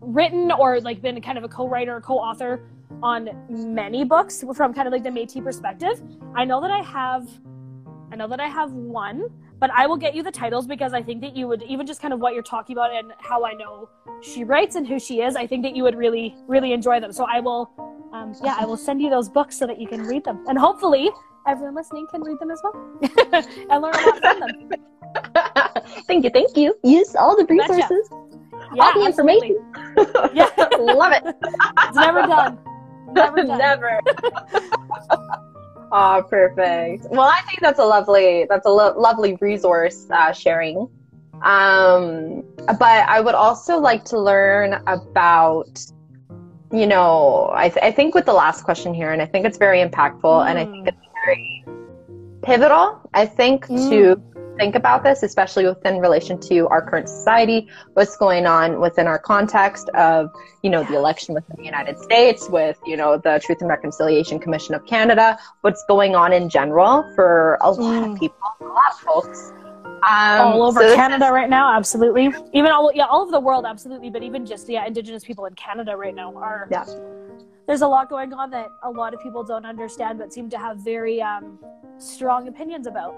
written 0.02 0.52
or 0.52 0.82
like 0.82 1.02
been 1.02 1.22
kind 1.22 1.38
of 1.38 1.44
a 1.44 1.48
co-writer 1.50 1.96
or 1.96 2.02
co-author 2.02 2.62
on 3.02 3.30
many 3.50 4.04
books 4.04 4.44
from 4.56 4.74
kind 4.74 4.88
of 4.88 4.92
like 4.92 5.04
the 5.04 5.10
Métis 5.10 5.44
perspective. 5.44 6.02
I 6.36 6.46
know 6.46 6.60
that 6.62 6.72
I 6.72 6.82
have, 6.82 7.28
I 8.12 8.16
know 8.16 8.28
that 8.28 8.40
I 8.40 8.48
have 8.48 8.72
one 8.74 9.30
but 9.60 9.70
I 9.72 9.88
will 9.88 9.98
get 9.98 10.16
you 10.16 10.24
the 10.24 10.32
titles 10.32 10.66
because 10.68 10.94
I 10.94 11.02
think 11.04 11.22
that 11.22 11.36
you 11.36 11.48
would 11.48 11.64
even 11.64 11.86
just 11.86 12.02
kind 12.02 12.14
of 12.14 12.20
what 12.20 12.34
you're 12.34 12.44
talking 12.44 12.76
about 12.76 12.94
and 12.94 13.12
how 13.20 13.46
I 13.46 13.54
know 13.54 13.90
she 14.22 14.44
writes 14.44 14.76
and 14.76 14.88
who 14.88 15.00
she 15.00 15.22
is. 15.22 15.36
I 15.36 15.46
think 15.48 15.64
that 15.64 15.76
you 15.76 15.84
would 15.84 15.96
really 15.96 16.36
really 16.48 16.72
enjoy 16.74 17.00
them. 17.00 17.12
So 17.12 17.26
I 17.26 17.40
will 17.40 17.70
um, 18.14 18.34
yeah, 18.44 18.56
I 18.60 18.66
will 18.66 18.78
send 18.78 19.02
you 19.02 19.10
those 19.10 19.30
books 19.30 19.58
so 19.58 19.68
that 19.68 19.80
you 19.80 19.88
can 19.88 20.02
read 20.04 20.24
them, 20.24 20.44
and 20.48 20.58
hopefully 20.58 21.12
everyone 21.48 21.76
listening 21.76 22.08
can 22.12 22.22
read 22.24 22.40
them 22.40 22.52
as 22.52 22.60
well 22.64 22.74
and 23.70 23.82
learn 23.82 23.94
a 23.94 24.06
lot 24.06 24.20
from 24.20 24.40
them. 24.40 24.72
thank 26.08 26.24
you, 26.24 26.30
thank 26.30 26.56
you. 26.58 26.76
Use 26.84 27.16
all 27.16 27.36
the 27.36 27.46
resources, 27.46 28.10
Yeah, 28.76 28.84
all 28.84 28.94
the 29.00 29.08
absolutely. 29.08 29.50
information. 29.50 29.56
Yeah, 30.36 30.50
Love 30.80 31.14
it. 31.14 31.24
it's 31.26 31.96
never 31.96 32.22
done. 32.22 32.58
Never 33.14 33.44
done. 33.44 33.58
Never. 33.58 34.00
Oh, 35.92 36.24
perfect. 36.30 37.06
Well, 37.10 37.30
I 37.30 37.42
think 37.42 37.60
that's 37.62 37.80
a 37.80 37.86
lovely 37.86 38.46
that's 38.50 38.66
a 38.66 38.70
lo- 38.70 38.96
lovely 38.98 39.38
resource 39.42 40.08
uh, 40.12 40.32
sharing. 40.32 40.88
Um, 41.42 42.44
but 42.68 43.08
I 43.08 43.22
would 43.22 43.36
also 43.36 43.80
like 43.80 44.04
to 44.06 44.20
learn 44.20 44.82
about, 44.88 45.80
you 46.72 46.86
know, 46.86 47.50
I, 47.54 47.70
th- 47.70 47.84
I 47.84 47.92
think 47.92 48.14
with 48.14 48.26
the 48.26 48.34
last 48.34 48.64
question 48.64 48.94
here, 48.94 49.12
and 49.12 49.22
I 49.22 49.26
think 49.26 49.46
it's 49.46 49.58
very 49.58 49.80
impactful, 49.80 50.50
and 50.50 50.60
I 50.60 50.66
think 50.66 50.88
it's 50.90 50.98
very 51.26 51.64
pivotal. 52.44 53.00
I 53.14 53.26
think 53.26 53.68
to 53.68 54.22
think 54.60 54.76
about 54.76 55.04
this, 55.04 55.24
especially 55.24 55.66
within 55.66 56.00
relation 56.00 56.38
to 56.42 56.68
our 56.68 56.82
current 56.88 57.08
society, 57.08 57.68
what's 57.94 58.16
going 58.18 58.46
on 58.46 58.80
within 58.82 59.08
our 59.08 59.18
context 59.18 59.88
of, 59.90 60.30
you 60.62 60.70
know, 60.70 60.84
the 60.84 60.96
election 60.96 61.34
within 61.34 61.56
the 61.58 61.64
United 61.64 61.98
States, 61.98 62.50
with, 62.50 62.78
you 62.86 62.98
know, 62.98 63.18
the 63.18 63.42
Truth 63.44 63.62
and 63.62 63.70
Reconciliation 63.70 64.38
Commission 64.38 64.76
of 64.76 64.86
Canada, 64.86 65.40
what's 65.62 65.84
going 65.88 66.14
on 66.16 66.34
in 66.34 66.50
general 66.50 67.10
for 67.16 67.58
a 67.62 67.72
lot 67.72 68.04
of 68.04 68.10
Mm. 68.10 68.20
people, 68.20 68.38
a 68.60 68.66
lot 68.66 68.92
of 68.92 69.00
folks. 69.00 69.54
Um, 69.86 70.54
all 70.54 70.64
over 70.64 70.80
so 70.82 70.96
Canada 70.96 71.26
is- 71.26 71.32
right 71.32 71.50
now, 71.50 71.76
absolutely. 71.76 72.34
Even 72.54 72.72
all 72.72 72.92
yeah, 72.94 73.06
all 73.06 73.22
over 73.22 73.32
the 73.32 73.40
world, 73.40 73.66
absolutely. 73.66 74.10
But 74.10 74.24
even 74.24 74.46
just 74.46 74.70
yeah, 74.70 74.86
Indigenous 74.86 75.24
people 75.26 75.46
in 75.46 75.54
Canada 75.56 75.96
right 75.96 76.16
now 76.16 76.34
are 76.36 76.68
Yeah. 76.72 76.86
There's 77.68 77.82
a 77.82 77.88
lot 77.88 78.10
going 78.10 78.34
on 78.34 78.50
that 78.52 78.68
a 78.84 78.90
lot 78.90 79.14
of 79.14 79.20
people 79.20 79.44
don't 79.44 79.66
understand, 79.66 80.18
but 80.18 80.34
seem 80.34 80.50
to 80.50 80.58
have 80.58 80.78
very 80.78 81.22
um, 81.22 81.60
strong 81.98 82.48
opinions 82.48 82.88
about. 82.88 83.14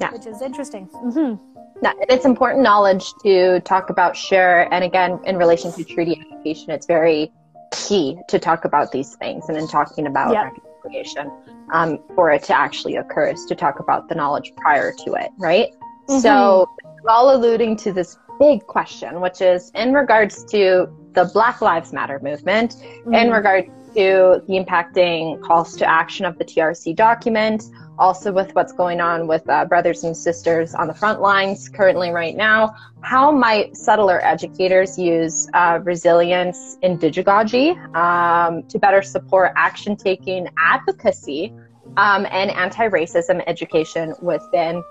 Yeah. 0.00 0.12
which 0.12 0.26
is 0.26 0.40
interesting. 0.42 0.84
hmm 0.86 1.34
No, 1.82 1.92
it's 2.08 2.24
important 2.24 2.62
knowledge 2.62 3.12
to 3.22 3.60
talk 3.60 3.90
about, 3.90 4.16
share, 4.16 4.72
and 4.72 4.82
again, 4.84 5.18
in 5.24 5.36
relation 5.36 5.72
to 5.72 5.84
treaty 5.84 6.20
education, 6.20 6.70
it's 6.70 6.86
very 6.86 7.30
key 7.72 8.18
to 8.28 8.38
talk 8.38 8.64
about 8.64 8.92
these 8.92 9.14
things 9.16 9.48
and 9.48 9.56
in 9.56 9.68
talking 9.68 10.06
about 10.06 10.32
Yeah. 10.32 10.44
reconciliation 10.50 11.30
um, 11.72 11.98
for 12.14 12.30
it 12.32 12.42
to 12.44 12.54
actually 12.56 12.96
occur 12.96 13.28
is 13.28 13.44
to 13.46 13.54
talk 13.54 13.78
about 13.78 14.08
the 14.08 14.14
knowledge 14.14 14.52
prior 14.56 14.92
to 15.04 15.14
it, 15.14 15.30
right? 15.38 15.68
Mm-hmm. 16.08 16.18
So, 16.20 16.66
all 17.08 17.34
alluding 17.34 17.76
to 17.76 17.92
this 17.92 18.18
big 18.38 18.66
question, 18.66 19.20
which 19.20 19.40
is 19.40 19.70
in 19.74 19.92
regards 19.94 20.44
to 20.46 20.88
the 21.12 21.30
Black 21.32 21.60
Lives 21.60 21.92
Matter 21.92 22.18
movement, 22.22 22.72
Mm-hmm. 22.72 23.14
in 23.14 23.30
regards 23.30 23.68
to 23.94 24.42
the 24.46 24.54
impacting 24.54 25.40
calls 25.42 25.76
to 25.76 25.84
action 25.88 26.24
of 26.24 26.38
the 26.38 26.44
TRC 26.44 26.94
document, 26.94 27.64
also 28.00 28.32
with 28.32 28.52
what's 28.54 28.72
going 28.72 29.00
on 29.00 29.28
with 29.28 29.48
uh, 29.48 29.64
brothers 29.66 30.02
and 30.04 30.16
sisters 30.16 30.74
on 30.74 30.88
the 30.88 30.94
front 30.94 31.20
lines 31.20 31.68
currently 31.68 32.10
right 32.10 32.34
now, 32.34 32.74
how 33.02 33.30
might 33.30 33.76
settler 33.76 34.24
educators 34.24 34.98
use 34.98 35.48
uh, 35.54 35.78
resilience 35.82 36.78
Indigegogy 36.82 37.76
um, 37.94 38.62
to 38.64 38.78
better 38.78 39.02
support 39.02 39.52
action 39.56 39.94
taking 39.96 40.48
advocacy 40.58 41.52
um, 41.98 42.26
and 42.30 42.50
anti 42.50 42.88
racism 42.88 43.42
education 43.46 44.14
within 44.22 44.82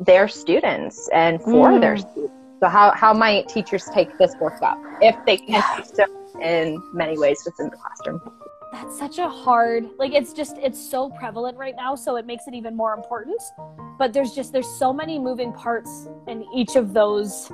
their 0.00 0.28
students 0.28 1.08
and 1.14 1.40
for 1.40 1.70
Mm. 1.70 1.80
their 1.80 1.96
students? 1.96 2.34
So, 2.60 2.68
how, 2.68 2.90
how 2.90 3.12
might 3.12 3.48
teachers 3.48 3.88
take 3.94 4.08
this 4.18 4.34
work 4.40 4.60
up 4.62 4.78
if 5.00 5.16
they 5.26 5.36
can 5.36 5.62
do 5.76 5.84
so 5.94 6.04
in 6.42 6.82
many 6.92 7.16
ways 7.16 7.40
within 7.46 7.70
the 7.70 7.76
classroom? 7.76 8.20
That's 8.70 8.98
such 8.98 9.18
a 9.18 9.28
hard 9.28 9.88
like 9.98 10.12
it's 10.12 10.32
just 10.32 10.58
it's 10.58 10.78
so 10.78 11.08
prevalent 11.10 11.56
right 11.56 11.74
now, 11.74 11.94
so 11.94 12.16
it 12.16 12.26
makes 12.26 12.46
it 12.46 12.54
even 12.54 12.76
more 12.76 12.92
important. 12.92 13.40
But 13.98 14.12
there's 14.12 14.32
just 14.32 14.52
there's 14.52 14.68
so 14.78 14.92
many 14.92 15.18
moving 15.18 15.52
parts 15.52 16.08
in 16.26 16.44
each 16.54 16.76
of 16.76 16.92
those. 16.92 17.50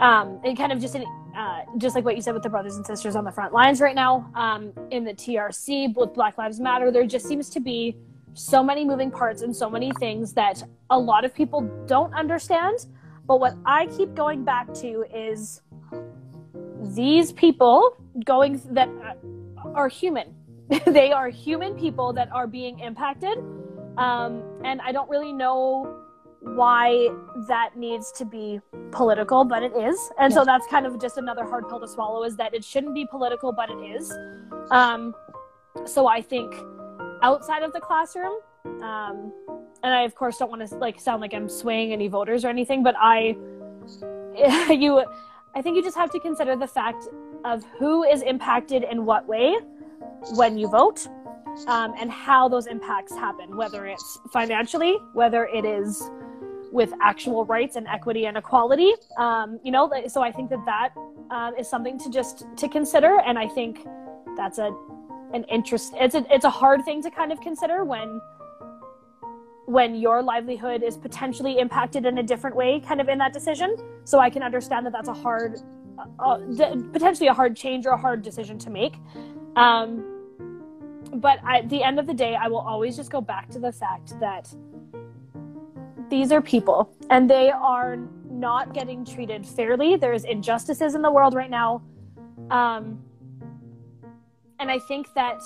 Um, 0.00 0.40
and 0.44 0.56
kind 0.56 0.72
of 0.72 0.80
just 0.80 0.96
in, 0.96 1.04
uh, 1.36 1.62
just 1.78 1.94
like 1.94 2.04
what 2.04 2.16
you 2.16 2.22
said 2.22 2.34
with 2.34 2.42
the 2.42 2.48
brothers 2.48 2.76
and 2.76 2.84
sisters 2.84 3.14
on 3.14 3.24
the 3.24 3.30
front 3.30 3.52
lines 3.52 3.80
right 3.80 3.94
now, 3.94 4.28
um, 4.34 4.72
in 4.90 5.04
the 5.04 5.14
TRC 5.14 5.94
with 5.96 6.14
Black 6.14 6.36
Lives 6.36 6.58
Matter, 6.58 6.90
there 6.90 7.06
just 7.06 7.26
seems 7.26 7.48
to 7.50 7.60
be 7.60 7.96
so 8.34 8.62
many 8.62 8.84
moving 8.84 9.10
parts 9.10 9.42
and 9.42 9.54
so 9.54 9.70
many 9.70 9.92
things 10.00 10.32
that 10.34 10.62
a 10.90 10.98
lot 10.98 11.24
of 11.24 11.32
people 11.32 11.60
don't 11.86 12.12
understand. 12.14 12.86
But 13.26 13.40
what 13.40 13.54
I 13.64 13.86
keep 13.86 14.14
going 14.14 14.44
back 14.44 14.72
to 14.74 15.04
is 15.14 15.62
these 16.82 17.32
people 17.32 17.96
going 18.24 18.60
that 18.70 18.88
are 19.74 19.88
human. 19.88 20.34
they 20.86 21.12
are 21.12 21.28
human 21.28 21.74
people 21.74 22.12
that 22.12 22.30
are 22.32 22.46
being 22.46 22.78
impacted. 22.80 23.38
Um, 23.96 24.42
and 24.64 24.80
I 24.80 24.92
don't 24.92 25.08
really 25.08 25.32
know 25.32 26.04
why 26.40 27.08
that 27.48 27.76
needs 27.76 28.12
to 28.12 28.24
be 28.24 28.60
political, 28.90 29.44
but 29.44 29.62
it 29.62 29.72
is. 29.76 29.98
And 30.18 30.32
so 30.32 30.44
that's 30.44 30.66
kind 30.66 30.86
of 30.86 31.00
just 31.00 31.16
another 31.16 31.44
hard 31.44 31.68
pill 31.68 31.80
to 31.80 31.88
swallow 31.88 32.24
is 32.24 32.36
that 32.36 32.54
it 32.54 32.64
shouldn't 32.64 32.94
be 32.94 33.06
political, 33.06 33.52
but 33.52 33.70
it 33.70 33.78
is. 33.78 34.12
Um, 34.70 35.14
so 35.86 36.06
I 36.06 36.20
think 36.20 36.54
outside 37.22 37.62
of 37.62 37.72
the 37.72 37.80
classroom, 37.80 38.38
um, 38.82 39.32
and 39.82 39.94
I 39.94 40.02
of 40.02 40.14
course 40.14 40.38
don't 40.38 40.50
want 40.50 40.66
to 40.68 40.76
like 40.76 41.00
sound 41.00 41.20
like 41.20 41.34
I'm 41.34 41.48
swaying 41.48 41.92
any 41.92 42.08
voters 42.08 42.44
or 42.44 42.48
anything, 42.48 42.82
but 42.82 42.94
I, 42.98 43.36
you, 44.70 45.04
I 45.54 45.62
think 45.62 45.76
you 45.76 45.82
just 45.82 45.96
have 45.96 46.10
to 46.10 46.20
consider 46.20 46.56
the 46.56 46.66
fact 46.66 47.08
of 47.44 47.64
who 47.78 48.04
is 48.04 48.22
impacted 48.22 48.84
in 48.90 49.04
what 49.04 49.26
way 49.26 49.56
when 50.34 50.56
you 50.56 50.68
vote 50.68 51.06
um, 51.66 51.94
and 52.00 52.10
how 52.10 52.48
those 52.48 52.66
impacts 52.66 53.12
happen, 53.12 53.56
whether 53.56 53.86
it's 53.86 54.18
financially, 54.32 54.96
whether 55.12 55.46
it 55.46 55.64
is 55.64 56.10
with 56.72 56.92
actual 57.00 57.44
rights 57.44 57.76
and 57.76 57.86
equity 57.86 58.26
and 58.26 58.36
equality. 58.36 58.92
Um, 59.18 59.60
you 59.62 59.70
know, 59.70 59.90
so 60.08 60.22
I 60.22 60.32
think 60.32 60.50
that 60.50 60.64
that 60.66 60.90
um, 61.30 61.54
is 61.56 61.68
something 61.68 61.98
to 62.00 62.10
just 62.10 62.44
to 62.56 62.68
consider, 62.68 63.20
and 63.20 63.38
I 63.38 63.46
think 63.48 63.86
that's 64.36 64.58
a 64.58 64.74
an 65.32 65.44
interest. 65.44 65.92
It's 65.96 66.14
a 66.14 66.24
it's 66.30 66.44
a 66.44 66.50
hard 66.50 66.84
thing 66.84 67.02
to 67.02 67.10
kind 67.10 67.30
of 67.30 67.40
consider 67.40 67.84
when 67.84 68.20
when 69.66 69.94
your 69.94 70.22
livelihood 70.22 70.82
is 70.82 70.96
potentially 70.96 71.58
impacted 71.58 72.04
in 72.04 72.18
a 72.18 72.22
different 72.22 72.54
way, 72.54 72.80
kind 72.80 73.00
of 73.00 73.08
in 73.08 73.18
that 73.18 73.32
decision. 73.32 73.76
So 74.04 74.18
I 74.18 74.28
can 74.28 74.42
understand 74.42 74.84
that 74.86 74.92
that's 74.92 75.08
a 75.08 75.14
hard, 75.14 75.58
uh, 76.18 76.38
potentially 76.92 77.28
a 77.28 77.34
hard 77.34 77.56
change 77.56 77.86
or 77.86 77.90
a 77.90 77.96
hard 77.96 78.22
decision 78.22 78.58
to 78.58 78.70
make. 78.70 78.96
Um, 79.56 80.10
but 81.14 81.38
at 81.48 81.68
the 81.68 81.82
end 81.82 81.98
of 81.98 82.06
the 82.06 82.14
day, 82.14 82.34
I 82.34 82.48
will 82.48 82.58
always 82.58 82.96
just 82.96 83.10
go 83.10 83.20
back 83.20 83.48
to 83.50 83.58
the 83.58 83.72
fact 83.72 84.18
that 84.20 84.52
these 86.10 86.32
are 86.32 86.40
people 86.40 86.92
and 87.10 87.30
they 87.30 87.50
are 87.50 87.96
not 88.28 88.74
getting 88.74 89.04
treated 89.04 89.46
fairly. 89.46 89.96
There's 89.96 90.24
injustices 90.24 90.94
in 90.94 91.02
the 91.02 91.10
world 91.10 91.34
right 91.34 91.50
now. 91.50 91.82
Um, 92.50 93.02
and 94.58 94.70
I 94.70 94.78
think 94.78 95.12
that 95.14 95.40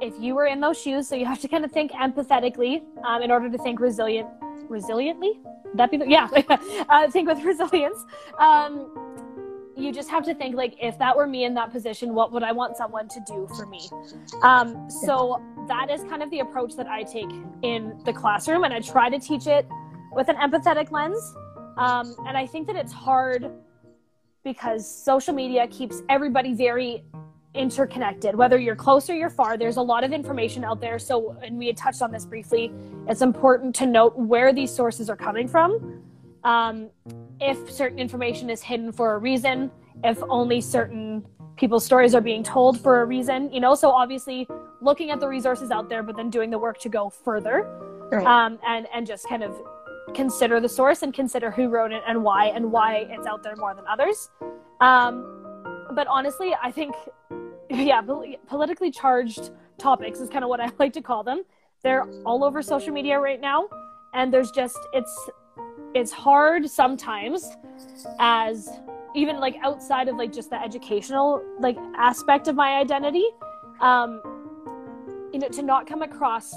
if 0.00 0.14
you 0.18 0.34
were 0.34 0.46
in 0.46 0.60
those 0.60 0.80
shoes, 0.80 1.08
so 1.08 1.14
you 1.14 1.26
have 1.26 1.40
to 1.40 1.48
kind 1.48 1.64
of 1.64 1.70
think 1.70 1.92
empathetically 1.92 2.82
um, 3.04 3.22
in 3.22 3.30
order 3.30 3.50
to 3.50 3.58
think 3.58 3.80
resilient, 3.80 4.28
resiliently. 4.68 5.38
That 5.74 5.90
be 5.90 5.96
the, 5.96 6.08
yeah, 6.08 6.28
uh, 6.88 7.10
think 7.10 7.28
with 7.28 7.42
resilience. 7.44 8.04
Um, 8.38 9.10
you 9.76 9.92
just 9.92 10.10
have 10.10 10.24
to 10.24 10.34
think 10.34 10.54
like 10.54 10.74
if 10.80 10.98
that 10.98 11.16
were 11.16 11.26
me 11.26 11.44
in 11.44 11.54
that 11.54 11.70
position 11.72 12.14
what 12.14 12.32
would 12.32 12.42
i 12.42 12.52
want 12.52 12.76
someone 12.76 13.08
to 13.08 13.20
do 13.26 13.48
for 13.56 13.66
me 13.66 13.88
um, 14.42 14.88
so 14.90 15.40
that 15.68 15.90
is 15.90 16.02
kind 16.04 16.22
of 16.22 16.30
the 16.30 16.40
approach 16.40 16.74
that 16.74 16.86
i 16.86 17.02
take 17.02 17.30
in 17.62 17.98
the 18.04 18.12
classroom 18.12 18.64
and 18.64 18.74
i 18.74 18.80
try 18.80 19.08
to 19.08 19.18
teach 19.18 19.46
it 19.46 19.66
with 20.12 20.28
an 20.28 20.36
empathetic 20.36 20.90
lens 20.90 21.34
um, 21.78 22.14
and 22.26 22.36
i 22.36 22.46
think 22.46 22.66
that 22.66 22.76
it's 22.76 22.92
hard 22.92 23.50
because 24.44 24.88
social 25.04 25.34
media 25.34 25.66
keeps 25.68 26.02
everybody 26.08 26.54
very 26.54 27.04
interconnected 27.54 28.34
whether 28.36 28.58
you're 28.58 28.76
close 28.76 29.10
or 29.10 29.14
you're 29.14 29.28
far 29.28 29.56
there's 29.56 29.76
a 29.76 29.82
lot 29.82 30.04
of 30.04 30.12
information 30.12 30.62
out 30.64 30.80
there 30.80 30.98
so 30.98 31.36
and 31.42 31.58
we 31.58 31.66
had 31.66 31.76
touched 31.76 32.00
on 32.00 32.12
this 32.12 32.24
briefly 32.24 32.70
it's 33.08 33.22
important 33.22 33.74
to 33.74 33.86
note 33.86 34.16
where 34.16 34.52
these 34.52 34.72
sources 34.72 35.10
are 35.10 35.16
coming 35.16 35.48
from 35.48 36.00
um, 36.44 36.90
if 37.40 37.70
certain 37.70 37.98
information 37.98 38.50
is 38.50 38.62
hidden 38.62 38.92
for 38.92 39.14
a 39.14 39.18
reason, 39.18 39.70
if 40.04 40.22
only 40.28 40.60
certain 40.60 41.24
people's 41.56 41.84
stories 41.84 42.14
are 42.14 42.20
being 42.20 42.42
told 42.42 42.80
for 42.80 43.02
a 43.02 43.04
reason, 43.04 43.52
you 43.52 43.60
know. 43.60 43.74
So 43.74 43.90
obviously, 43.90 44.48
looking 44.80 45.10
at 45.10 45.20
the 45.20 45.28
resources 45.28 45.70
out 45.70 45.88
there, 45.88 46.02
but 46.02 46.16
then 46.16 46.30
doing 46.30 46.50
the 46.50 46.58
work 46.58 46.78
to 46.80 46.88
go 46.88 47.10
further, 47.10 47.66
Right. 48.10 48.26
um, 48.26 48.58
and 48.66 48.86
and 48.94 49.06
just 49.06 49.28
kind 49.28 49.42
of 49.42 49.60
consider 50.14 50.60
the 50.60 50.68
source 50.68 51.02
and 51.02 51.14
consider 51.14 51.50
who 51.50 51.68
wrote 51.68 51.92
it 51.92 52.02
and 52.06 52.22
why 52.22 52.46
and 52.46 52.72
why 52.72 53.06
it's 53.10 53.26
out 53.26 53.42
there 53.42 53.56
more 53.56 53.74
than 53.74 53.84
others. 53.86 54.30
Um, 54.80 55.39
but 55.92 56.06
honestly, 56.06 56.54
I 56.62 56.70
think, 56.70 56.94
yeah, 57.70 58.02
politically 58.46 58.90
charged 58.90 59.50
topics 59.78 60.20
is 60.20 60.28
kind 60.28 60.44
of 60.44 60.50
what 60.50 60.60
I 60.60 60.70
like 60.78 60.92
to 60.94 61.02
call 61.02 61.24
them. 61.24 61.42
They're 61.82 62.06
all 62.24 62.44
over 62.44 62.62
social 62.62 62.92
media 62.92 63.18
right 63.18 63.40
now, 63.40 63.68
and 64.14 64.32
there's 64.32 64.50
just 64.50 64.78
it's 64.92 65.30
it's 65.94 66.12
hard 66.12 66.68
sometimes 66.68 67.48
as 68.18 68.68
even 69.14 69.40
like 69.40 69.56
outside 69.62 70.08
of 70.08 70.16
like 70.16 70.32
just 70.32 70.50
the 70.50 70.62
educational 70.62 71.42
like 71.58 71.76
aspect 71.96 72.46
of 72.46 72.54
my 72.54 72.76
identity 72.76 73.24
um 73.80 74.20
you 75.32 75.38
know 75.40 75.48
to 75.48 75.62
not 75.62 75.86
come 75.86 76.02
across 76.02 76.54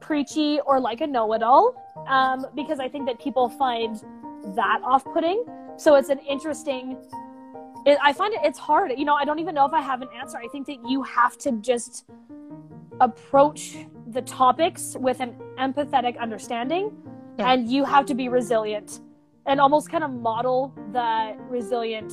preachy 0.00 0.60
or 0.66 0.78
like 0.78 1.00
a 1.00 1.06
know-it-all 1.06 1.74
um 2.06 2.46
because 2.54 2.78
i 2.78 2.88
think 2.88 3.06
that 3.06 3.18
people 3.18 3.48
find 3.48 4.04
that 4.54 4.80
off-putting 4.84 5.44
so 5.76 5.96
it's 5.96 6.10
an 6.10 6.18
interesting 6.20 6.96
it, 7.86 7.98
i 8.02 8.12
find 8.12 8.34
it 8.34 8.40
it's 8.42 8.58
hard 8.58 8.92
you 8.96 9.04
know 9.04 9.14
i 9.14 9.24
don't 9.24 9.38
even 9.38 9.54
know 9.54 9.64
if 9.64 9.72
i 9.72 9.80
have 9.80 10.02
an 10.02 10.08
answer 10.20 10.36
i 10.38 10.48
think 10.48 10.66
that 10.66 10.78
you 10.86 11.02
have 11.02 11.36
to 11.38 11.52
just 11.70 12.04
approach 13.00 13.76
the 14.08 14.22
topics 14.22 14.96
with 15.00 15.20
an 15.20 15.34
empathetic 15.58 16.18
understanding 16.18 16.90
Yeah. 17.38 17.52
and 17.52 17.70
you 17.70 17.84
have 17.84 18.06
to 18.06 18.14
be 18.14 18.28
resilient 18.28 19.00
and 19.46 19.60
almost 19.60 19.90
kind 19.90 20.02
of 20.02 20.10
model 20.10 20.74
the 20.92 21.36
resilient 21.48 22.12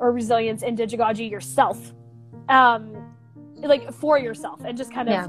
or 0.00 0.12
resilience 0.12 0.62
Indigegogy 0.62 1.30
yourself 1.30 1.78
um 2.48 2.82
like 3.72 3.92
for 3.92 4.18
yourself 4.18 4.60
and 4.64 4.76
just 4.76 4.92
kind 4.92 5.08
of 5.08 5.14
Yeah. 5.14 5.28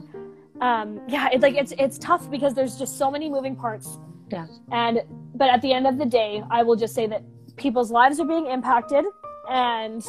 um 0.82 1.02
yeah 1.08 1.30
it, 1.34 1.42
like 1.42 1.56
it's 1.56 1.74
it's 1.78 1.98
tough 2.00 2.30
because 2.30 2.54
there's 2.54 2.78
just 2.78 2.98
so 2.98 3.10
many 3.12 3.30
moving 3.30 3.56
parts 3.56 4.00
Yeah. 4.32 4.48
and 4.72 5.02
but 5.36 5.50
at 5.50 5.62
the 5.62 5.72
end 5.72 5.86
of 5.88 5.98
the 5.98 6.06
day 6.06 6.44
i 6.50 6.64
will 6.64 6.76
just 6.76 6.94
say 6.96 7.06
that 7.08 7.24
people's 7.58 7.92
lives 7.92 8.20
are 8.20 8.26
being 8.36 8.48
impacted 8.48 9.06
and 9.50 10.06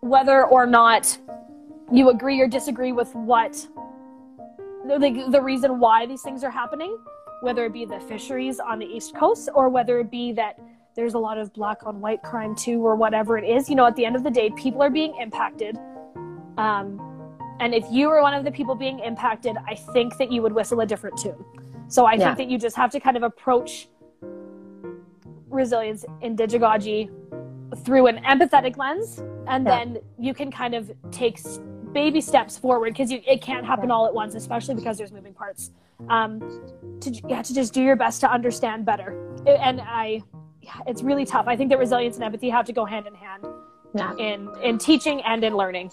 whether 0.00 0.44
or 0.44 0.66
not 0.66 1.18
you 1.92 2.10
agree 2.10 2.40
or 2.40 2.48
disagree 2.48 2.92
with 2.92 3.14
what 3.14 3.52
the, 4.86 5.26
the, 5.30 5.40
reason 5.40 5.78
why 5.78 6.06
these 6.06 6.22
things 6.22 6.44
are 6.44 6.50
happening 6.50 6.98
whether 7.42 7.64
it 7.66 7.72
be 7.72 7.84
the 7.84 8.00
fisheries 8.00 8.58
on 8.60 8.78
the 8.78 8.86
east 8.86 9.14
coast 9.14 9.48
or 9.54 9.68
whether 9.68 10.00
it 10.00 10.10
be 10.10 10.32
that 10.32 10.58
there's 10.94 11.14
a 11.14 11.18
lot 11.18 11.36
of 11.38 11.52
black 11.52 11.84
on 11.86 12.00
white 12.00 12.22
crime 12.22 12.54
too 12.54 12.84
or 12.84 12.96
whatever 12.96 13.36
it 13.36 13.44
is 13.44 13.68
you 13.68 13.74
know 13.74 13.86
at 13.86 13.96
the 13.96 14.04
end 14.04 14.16
of 14.16 14.22
the 14.22 14.30
day 14.30 14.50
people 14.56 14.82
are 14.82 14.90
being 14.90 15.14
impacted 15.20 15.76
um, 16.56 17.00
and 17.60 17.74
if 17.74 17.84
you 17.90 18.08
were 18.08 18.22
one 18.22 18.34
of 18.34 18.44
the 18.44 18.50
people 18.50 18.74
being 18.74 18.98
impacted 19.00 19.56
i 19.66 19.74
think 19.74 20.16
that 20.16 20.32
you 20.32 20.40
would 20.42 20.52
whistle 20.52 20.80
a 20.80 20.86
different 20.86 21.16
tune 21.18 21.44
so 21.88 22.06
i 22.06 22.14
Yeah. 22.14 22.34
think 22.34 22.38
that 22.38 22.52
you 22.52 22.58
just 22.58 22.76
have 22.76 22.90
to 22.90 23.00
kind 23.00 23.16
of 23.16 23.22
approach 23.22 23.88
resilience 25.54 26.04
Indigegogy 26.22 27.10
through 27.74 28.06
an 28.06 28.18
empathetic 28.24 28.76
lens 28.76 29.18
and 29.46 29.66
Yeah. 29.66 29.76
then 29.84 29.98
you 30.18 30.34
can 30.34 30.50
kind 30.50 30.74
of 30.74 30.90
take 31.10 31.38
baby 31.92 32.20
steps 32.20 32.58
forward 32.58 32.90
because 32.92 33.10
it 33.12 33.40
can't 33.40 33.64
happen 33.64 33.90
all 33.90 34.06
at 34.06 34.14
once 34.14 34.34
especially 34.34 34.74
because 34.74 34.98
there's 34.98 35.12
moving 35.12 35.32
parts 35.34 35.70
um, 36.08 36.40
to 37.00 37.10
yeah 37.28 37.40
to 37.42 37.54
just 37.54 37.72
do 37.72 37.82
your 37.82 37.96
best 37.96 38.20
to 38.20 38.30
understand 38.30 38.84
better 38.84 39.10
and 39.46 39.80
i 39.80 40.20
yeah, 40.60 40.72
it's 40.86 41.02
really 41.02 41.24
tough 41.24 41.46
i 41.46 41.56
think 41.56 41.70
that 41.70 41.78
resilience 41.78 42.16
and 42.16 42.24
empathy 42.24 42.48
have 42.50 42.64
to 42.66 42.72
go 42.72 42.84
hand 42.84 43.06
in 43.06 43.14
hand 43.14 43.44
Yeah. 43.94 44.12
in 44.16 44.48
in 44.62 44.78
teaching 44.78 45.22
and 45.22 45.44
in 45.44 45.56
learning 45.56 45.90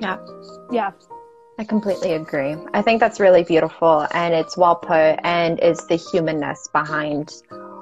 Yeah. 0.00 0.18
yeah 0.70 0.90
I 1.60 1.64
completely 1.64 2.12
agree. 2.12 2.54
I 2.72 2.82
think 2.82 3.00
that's 3.00 3.18
really 3.18 3.42
beautiful 3.42 4.06
and 4.12 4.32
it's 4.32 4.56
well 4.56 4.76
put 4.76 5.18
and 5.24 5.58
it's 5.58 5.84
the 5.86 5.96
humanness 5.96 6.68
behind 6.72 7.32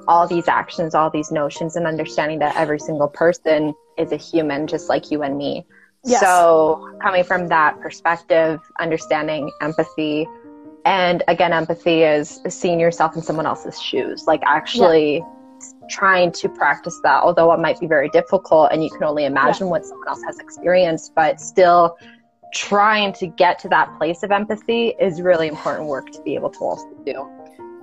all 0.07 0.27
these 0.27 0.47
actions, 0.47 0.95
all 0.95 1.09
these 1.09 1.31
notions 1.31 1.75
and 1.75 1.85
understanding 1.85 2.39
that 2.39 2.55
every 2.55 2.79
single 2.79 3.07
person 3.07 3.73
is 3.97 4.11
a 4.11 4.17
human 4.17 4.67
just 4.67 4.89
like 4.89 5.11
you 5.11 5.23
and 5.23 5.37
me. 5.37 5.65
Yes. 6.03 6.21
So, 6.21 6.97
coming 7.01 7.23
from 7.23 7.47
that 7.47 7.79
perspective, 7.81 8.61
understanding 8.79 9.51
empathy 9.61 10.27
and 10.85 11.21
again 11.27 11.51
empathy 11.51 12.03
is 12.03 12.39
seeing 12.47 12.79
yourself 12.79 13.15
in 13.15 13.21
someone 13.21 13.45
else's 13.45 13.81
shoes, 13.81 14.23
like 14.25 14.41
actually 14.45 15.21
trying 15.89 16.31
to 16.31 16.47
practice 16.47 16.99
that 17.03 17.23
although 17.23 17.51
it 17.51 17.59
might 17.59 17.79
be 17.79 17.87
very 17.87 18.09
difficult 18.09 18.69
and 18.71 18.83
you 18.83 18.89
can 18.89 19.03
only 19.03 19.25
imagine 19.25 19.69
what 19.69 19.85
someone 19.85 20.07
else 20.07 20.21
has 20.25 20.39
experienced, 20.39 21.13
but 21.15 21.41
still 21.41 21.97
trying 22.53 23.11
to 23.11 23.27
get 23.27 23.59
to 23.59 23.67
that 23.69 23.93
place 23.97 24.23
of 24.23 24.31
empathy 24.31 24.93
is 24.99 25.21
really 25.21 25.47
important 25.47 25.87
work 25.87 26.09
to 26.11 26.21
be 26.21 26.35
able 26.35 26.49
to 26.49 26.59
also 26.59 26.87
do. 27.05 27.27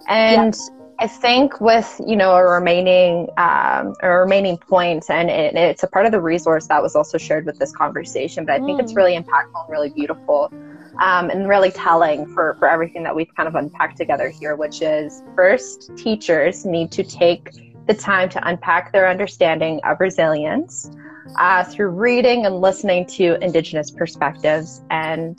And 0.08 0.56
I 1.00 1.06
think 1.08 1.60
with 1.60 2.00
you 2.06 2.16
know 2.16 2.34
a 2.36 2.44
remaining 2.44 3.28
um, 3.36 3.94
a 4.02 4.10
remaining 4.10 4.58
point, 4.58 5.10
and 5.10 5.28
it, 5.30 5.54
it's 5.56 5.82
a 5.82 5.88
part 5.88 6.06
of 6.06 6.12
the 6.12 6.20
resource 6.20 6.66
that 6.68 6.82
was 6.82 6.94
also 6.94 7.18
shared 7.18 7.46
with 7.46 7.58
this 7.58 7.72
conversation, 7.72 8.44
but 8.44 8.54
I 8.54 8.58
think 8.60 8.78
it's 8.80 8.92
Mm. 8.92 8.96
really 8.96 9.12
impactful 9.16 9.66
and 9.66 9.72
really 9.72 9.90
beautiful. 9.90 10.52
Um, 11.00 11.28
and 11.28 11.48
really 11.48 11.72
telling 11.72 12.24
for, 12.24 12.54
for 12.60 12.68
everything 12.68 13.02
that 13.02 13.16
we've 13.16 13.34
kind 13.34 13.48
of 13.48 13.56
unpacked 13.56 13.96
together 13.96 14.28
here, 14.28 14.54
which 14.54 14.80
is 14.80 15.24
first, 15.34 15.90
teachers 15.96 16.64
need 16.64 16.92
to 16.92 17.02
take 17.02 17.50
the 17.88 17.94
time 17.94 18.28
to 18.28 18.48
unpack 18.48 18.92
their 18.92 19.08
understanding 19.08 19.80
of 19.82 19.98
resilience 19.98 20.88
uh, 21.36 21.64
through 21.64 21.88
reading 21.88 22.46
and 22.46 22.60
listening 22.60 23.06
to 23.06 23.36
Indigenous 23.44 23.90
perspectives 23.90 24.80
and 24.90 25.36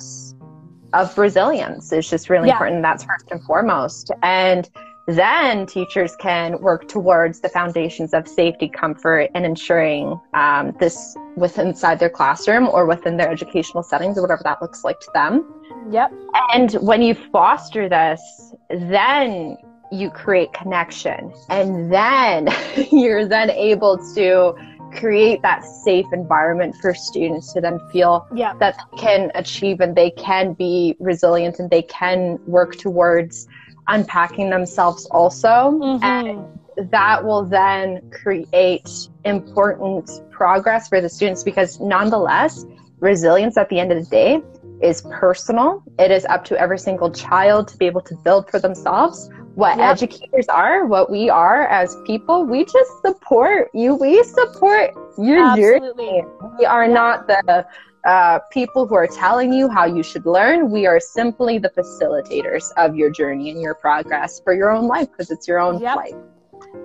of 0.94 1.18
resilience 1.18 1.94
is 1.94 2.10
just 2.10 2.30
really 2.30 2.50
Yeah. 2.50 2.54
important. 2.56 2.82
That's 2.82 3.06
first 3.06 3.26
and 3.32 3.42
foremost. 3.44 4.12
And 4.24 4.70
then 5.08 5.66
teachers 5.66 6.16
can 6.16 6.60
work 6.62 6.88
towards 6.88 7.40
the 7.42 7.50
foundations 7.50 8.14
of 8.14 8.28
safety, 8.28 8.68
comfort, 8.68 9.30
and 9.36 9.46
ensuring 9.46 10.20
um, 10.34 10.76
this 10.80 11.16
within 11.36 11.68
inside 11.68 12.00
their 12.00 12.10
classroom 12.10 12.68
or 12.68 12.86
within 12.86 13.18
their 13.18 13.30
educational 13.30 13.84
settings 13.84 14.18
or 14.18 14.22
whatever 14.22 14.42
that 14.44 14.62
looks 14.62 14.84
like 14.84 15.00
to 15.00 15.12
them. 15.14 15.54
yep 15.92 16.12
And 16.54 16.72
when 16.74 17.02
you 17.02 17.14
foster 17.14 17.90
this, 17.90 18.22
then 18.70 19.58
you 19.92 20.10
create 20.10 20.54
connection. 20.54 21.34
And 21.50 21.92
then 21.92 22.50
you're 22.92 23.28
then 23.28 23.50
able 23.52 23.98
to 24.16 24.54
create 24.94 25.42
that 25.42 25.64
safe 25.64 26.06
environment 26.14 26.76
for 26.82 26.94
students 26.94 27.52
to 27.54 27.60
then 27.60 27.78
feel 27.92 28.26
yeah 28.34 28.54
that 28.60 28.78
they 28.92 28.98
can 28.98 29.32
achieve 29.36 29.82
and 29.82 29.94
they 29.96 30.10
can 30.12 30.54
be 30.54 30.96
resilient 31.00 31.60
and 31.60 31.70
they 31.70 31.82
can 31.82 32.40
work 32.46 32.78
towards 32.78 33.48
unpacking 33.88 34.50
themselves 34.50 35.06
also. 35.12 35.80
And 36.02 36.28
Mhm. 36.28 36.90
that 36.92 37.24
will 37.24 37.44
then 37.44 38.02
create 38.12 38.90
important 39.24 40.10
progress 40.32 40.90
for 40.90 41.00
the 41.02 41.10
students 41.10 41.44
because 41.44 41.80
nonetheless 41.80 42.66
resilience 43.00 43.58
at 43.58 43.70
the 43.70 43.80
end 43.80 43.92
of 43.92 43.98
the 44.04 44.10
day 44.10 44.42
is 44.82 45.02
personal 45.10 45.82
it 46.00 46.12
is 46.12 46.26
up 46.26 46.44
to 46.44 46.60
every 46.60 46.78
single 46.78 47.10
child 47.10 47.68
to 47.70 47.78
be 47.78 47.86
able 47.86 48.02
to 48.02 48.16
build 48.26 48.50
for 48.50 48.60
themselves 48.60 49.30
what 49.56 49.78
Yep. 49.78 49.92
educators 49.92 50.48
are 50.50 50.86
what 50.86 51.10
we 51.10 51.30
are 51.30 51.66
as 51.68 51.96
people 52.06 52.44
we 52.46 52.66
just 52.66 52.92
support 53.06 53.70
you 53.74 53.96
we 53.96 54.22
support 54.24 54.92
your 55.18 55.56
journey 55.56 56.24
we 56.60 56.66
are 56.66 56.88
not 56.88 57.26
the 57.28 57.66
uh, 58.06 58.40
people 58.52 58.86
who 58.86 58.96
are 58.96 59.08
telling 59.08 59.52
you 59.52 59.70
how 59.70 59.86
you 59.86 60.04
should 60.04 60.26
learn. 60.26 60.72
We 60.72 60.86
are 60.86 61.00
simply 61.00 61.58
the 61.58 61.70
facilitators 61.70 62.72
of 62.78 62.96
your 62.96 63.10
journey 63.10 63.50
and 63.50 63.62
your 63.62 63.76
progress 63.76 64.40
for 64.44 64.54
your 64.54 64.72
own 64.72 64.88
life 64.88 65.10
because 65.12 65.32
it's 65.32 65.48
your 65.48 65.60
own 65.60 65.80
Yep. 65.80 65.96
life 65.96 66.16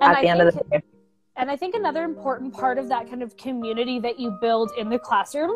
and 0.01 0.03
at 0.03 0.17
I 0.17 0.21
the 0.21 0.27
end 0.29 0.41
of 0.41 0.53
the 0.53 0.63
day. 0.71 0.81
And 1.35 1.49
I 1.49 1.55
think 1.55 1.75
another 1.75 2.03
important 2.03 2.53
part 2.53 2.77
of 2.77 2.89
that 2.89 3.07
kind 3.09 3.23
of 3.23 3.37
community 3.37 3.99
that 3.99 4.19
you 4.19 4.37
build 4.41 4.71
in 4.77 4.89
the 4.89 4.99
classroom 4.99 5.51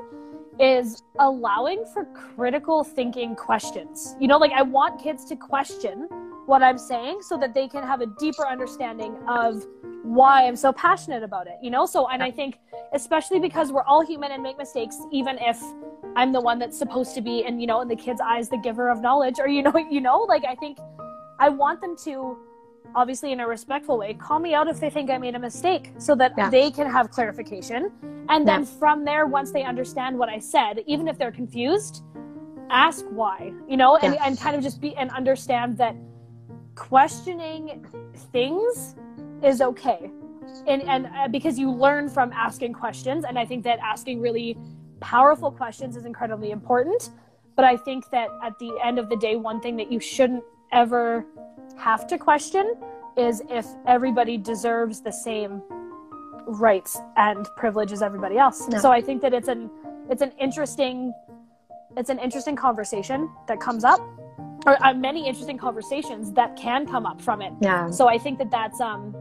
is 0.59 1.01
allowing 1.19 1.83
for 1.93 2.05
critical 2.35 2.83
thinking 2.83 3.35
questions. 3.35 4.15
You 4.19 4.27
know, 4.27 4.37
like 4.37 4.51
I 4.51 4.61
want 4.61 5.01
kids 5.01 5.25
to 5.25 5.35
question 5.35 6.07
what 6.45 6.61
I'm 6.61 6.77
saying 6.77 7.21
so 7.21 7.37
that 7.37 7.53
they 7.53 7.67
can 7.67 7.83
have 7.83 8.01
a 8.01 8.05
deeper 8.05 8.47
understanding 8.47 9.15
of 9.27 9.65
why 10.03 10.45
I'm 10.47 10.55
so 10.55 10.71
passionate 10.71 11.23
about 11.23 11.47
it, 11.47 11.57
you 11.61 11.71
know? 11.71 11.85
So, 11.85 12.07
and 12.07 12.21
I 12.21 12.29
think, 12.31 12.59
especially 12.93 13.39
because 13.39 13.71
we're 13.71 13.83
all 13.83 14.05
human 14.05 14.31
and 14.31 14.43
make 14.43 14.57
mistakes, 14.57 14.97
even 15.11 15.37
if 15.39 15.59
I'm 16.15 16.31
the 16.31 16.41
one 16.41 16.59
that's 16.59 16.77
supposed 16.77 17.15
to 17.15 17.21
be, 17.21 17.43
and 17.45 17.59
you 17.59 17.67
know, 17.67 17.81
in 17.81 17.87
the 17.87 17.95
kids' 17.95 18.21
eyes, 18.21 18.47
the 18.49 18.57
giver 18.57 18.89
of 18.89 19.01
knowledge, 19.01 19.39
or 19.39 19.47
you 19.47 19.63
know, 19.63 19.75
you 19.91 20.01
know, 20.01 20.19
like 20.19 20.45
I 20.45 20.55
think 20.55 20.77
I 21.39 21.49
want 21.49 21.81
them 21.81 21.95
to 22.05 22.37
obviously 22.93 23.31
in 23.31 23.39
a 23.39 23.47
respectful 23.47 23.97
way 23.97 24.13
call 24.13 24.39
me 24.39 24.53
out 24.53 24.67
if 24.67 24.79
they 24.79 24.91
think 24.91 25.09
i 25.09 25.17
made 25.17 25.33
a 25.35 25.39
mistake 25.39 25.91
so 25.97 26.13
that 26.15 26.31
Yeah. 26.37 26.49
they 26.51 26.69
can 26.69 26.89
have 26.89 27.09
clarification 27.09 27.91
and 28.29 28.47
then 28.47 28.61
Yeah. 28.61 28.79
from 28.79 29.03
there 29.03 29.25
once 29.25 29.51
they 29.51 29.63
understand 29.63 30.17
what 30.17 30.29
i 30.29 30.37
said 30.37 30.81
even 30.85 31.07
if 31.07 31.17
they're 31.17 31.31
confused 31.31 32.03
ask 32.69 33.03
why 33.09 33.51
you 33.67 33.75
know 33.75 33.97
and, 33.97 34.13
Yeah. 34.13 34.23
and 34.25 34.39
kind 34.39 34.55
of 34.55 34.61
just 34.61 34.79
be 34.79 34.95
and 34.95 35.09
understand 35.11 35.77
that 35.79 35.95
questioning 36.75 37.85
things 38.31 38.95
is 39.43 39.61
okay 39.61 40.11
and 40.67 40.81
and 40.83 41.07
uh, 41.07 41.27
because 41.27 41.57
you 41.57 41.71
learn 41.71 42.09
from 42.09 42.31
asking 42.33 42.73
questions 42.73 43.25
and 43.25 43.39
i 43.39 43.45
think 43.45 43.63
that 43.63 43.79
asking 43.79 44.19
really 44.21 44.57
powerful 44.99 45.51
questions 45.51 45.95
is 45.95 46.05
incredibly 46.05 46.51
important 46.51 47.11
but 47.55 47.65
i 47.65 47.75
think 47.75 48.09
that 48.11 48.29
at 48.43 48.57
the 48.59 48.71
end 48.83 48.99
of 48.99 49.09
the 49.09 49.15
day 49.17 49.35
one 49.35 49.59
thing 49.59 49.75
that 49.75 49.91
you 49.91 49.99
shouldn't 49.99 50.43
ever 50.71 51.25
have 51.77 52.07
to 52.07 52.17
question 52.17 52.75
is 53.17 53.41
if 53.49 53.65
everybody 53.87 54.37
deserves 54.37 55.01
the 55.01 55.11
same 55.11 55.61
rights 56.47 56.99
and 57.17 57.47
privilege 57.55 57.91
as 57.91 58.01
everybody 58.01 58.37
else. 58.37 58.67
No. 58.67 58.79
So 58.79 58.91
I 58.91 59.01
think 59.01 59.21
that 59.21 59.33
it's 59.33 59.47
an 59.47 59.69
it's 60.09 60.21
an 60.21 60.31
interesting 60.39 61.13
it's 61.97 62.09
an 62.09 62.19
interesting 62.19 62.55
conversation 62.55 63.29
that 63.47 63.59
comes 63.59 63.83
up 63.83 64.01
or 64.65 64.83
uh, 64.85 64.93
many 64.93 65.27
interesting 65.27 65.57
conversations 65.57 66.31
that 66.33 66.55
can 66.55 66.85
come 66.87 67.05
up 67.05 67.21
from 67.21 67.41
it. 67.41 67.53
Yeah. 67.61 67.89
So 67.91 68.07
I 68.07 68.17
think 68.17 68.37
that 68.39 68.51
that's 68.51 68.79
um 68.81 69.15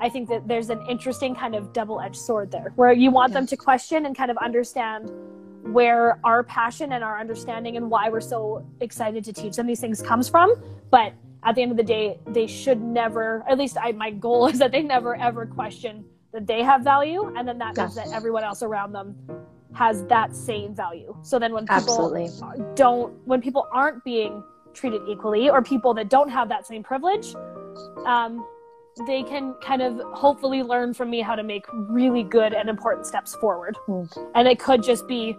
I 0.00 0.08
think 0.10 0.28
that 0.28 0.46
there's 0.46 0.68
an 0.68 0.84
interesting 0.88 1.34
kind 1.34 1.54
of 1.54 1.72
double 1.72 2.00
edged 2.00 2.16
sword 2.16 2.50
there 2.50 2.72
where 2.76 2.92
you 2.92 3.10
want 3.10 3.32
them 3.32 3.46
to 3.46 3.56
question 3.56 4.04
and 4.06 4.14
kind 4.16 4.30
of 4.30 4.36
understand 4.38 5.10
where 5.62 6.18
our 6.22 6.44
passion 6.44 6.92
and 6.92 7.02
our 7.02 7.18
understanding 7.18 7.76
and 7.76 7.90
why 7.90 8.08
we're 8.10 8.20
so 8.20 8.64
excited 8.80 9.24
to 9.24 9.32
teach 9.32 9.56
them 9.56 9.66
these 9.66 9.80
things 9.80 10.02
comes 10.02 10.28
from. 10.28 10.54
But 10.90 11.14
at 11.42 11.54
the 11.54 11.62
end 11.62 11.70
of 11.70 11.76
the 11.76 11.82
day, 11.82 12.18
they 12.28 12.46
should 12.46 12.80
never, 12.80 13.42
at 13.48 13.56
least 13.58 13.76
I, 13.80 13.92
my 13.92 14.10
goal 14.10 14.46
is 14.52 14.58
that 14.58 14.70
they 14.70 14.82
never 14.82 15.16
ever 15.16 15.46
question 15.46 16.04
that 16.32 16.46
they 16.46 16.62
have 16.62 16.82
value. 16.82 17.32
And 17.36 17.48
then 17.48 17.58
that 17.58 17.76
means 17.76 17.96
Yes. 17.96 18.06
that 18.10 18.14
everyone 18.14 18.44
else 18.44 18.62
around 18.62 18.92
them 18.92 19.16
has 19.72 20.04
that 20.04 20.36
same 20.36 20.74
value. 20.74 21.16
So 21.22 21.38
then 21.38 21.52
when 21.52 21.64
people 21.64 21.76
Absolutely. 21.76 22.30
don't, 22.74 23.14
when 23.26 23.40
people 23.40 23.66
aren't 23.72 24.04
being 24.04 24.42
treated 24.76 25.02
equally 25.08 25.50
or 25.50 25.62
people 25.62 25.92
that 25.94 26.08
don't 26.08 26.28
have 26.28 26.48
that 26.50 26.66
same 26.66 26.82
privilege, 26.82 27.34
um, 28.06 28.46
they 29.06 29.22
can 29.22 29.54
kind 29.62 29.82
of 29.82 29.98
hopefully 30.14 30.62
learn 30.62 30.94
from 30.94 31.10
me 31.10 31.20
how 31.20 31.34
to 31.34 31.42
make 31.42 31.64
really 31.72 32.22
good 32.22 32.54
and 32.54 32.68
important 32.68 33.06
steps 33.06 33.34
forward. 33.36 33.76
Mm. 33.88 34.30
And 34.34 34.48
it 34.48 34.58
could 34.58 34.82
just 34.82 35.06
be 35.06 35.36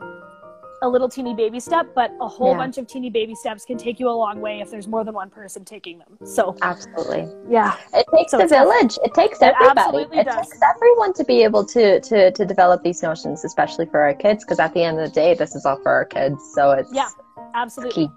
a 0.84 0.88
little 0.88 1.10
teeny 1.10 1.34
baby 1.34 1.60
step, 1.60 1.88
but 1.96 2.12
a 2.22 2.28
whole 2.28 2.52
Yeah. 2.52 2.58
bunch 2.58 2.78
of 2.78 2.86
teeny 2.86 3.10
baby 3.10 3.34
steps 3.34 3.66
can 3.66 3.78
take 3.80 4.00
you 4.00 4.10
a 4.10 4.14
long 4.14 4.40
way 4.42 4.60
if 4.62 4.70
there's 4.70 4.88
more 4.88 5.04
than 5.04 5.16
one 5.16 5.32
person 5.32 5.66
taking 5.66 5.98
them. 5.98 6.20
So, 6.24 6.56
Absolutely. 6.62 7.28
yeah. 7.50 7.74
It 7.96 8.06
takes 8.14 8.30
So 8.32 8.44
a 8.44 8.48
village. 8.48 9.00
It 9.04 9.16
takes 9.16 9.42
It 9.42 9.56
everybody. 9.60 10.06
It 10.16 10.26
does. 10.26 10.36
takes 10.36 10.60
everyone 10.62 11.14
to 11.14 11.24
be 11.24 11.44
able 11.44 11.66
to 11.66 12.00
to 12.02 12.30
to 12.32 12.46
develop 12.46 12.84
these 12.84 13.02
notions, 13.02 13.44
especially 13.44 13.88
for 13.88 14.02
our 14.02 14.14
kids, 14.14 14.44
because 14.44 14.60
at 14.60 14.72
the 14.76 14.84
end 14.84 15.00
of 15.00 15.06
the 15.08 15.12
day, 15.12 15.34
this 15.34 15.56
is 15.56 15.66
all 15.66 15.78
for 15.82 15.92
our 15.92 16.06
kids. 16.06 16.38
So 16.54 16.70
it's 16.74 16.94
Yeah. 16.94 17.10
Absolutely. 17.56 18.06
key. 18.08 18.12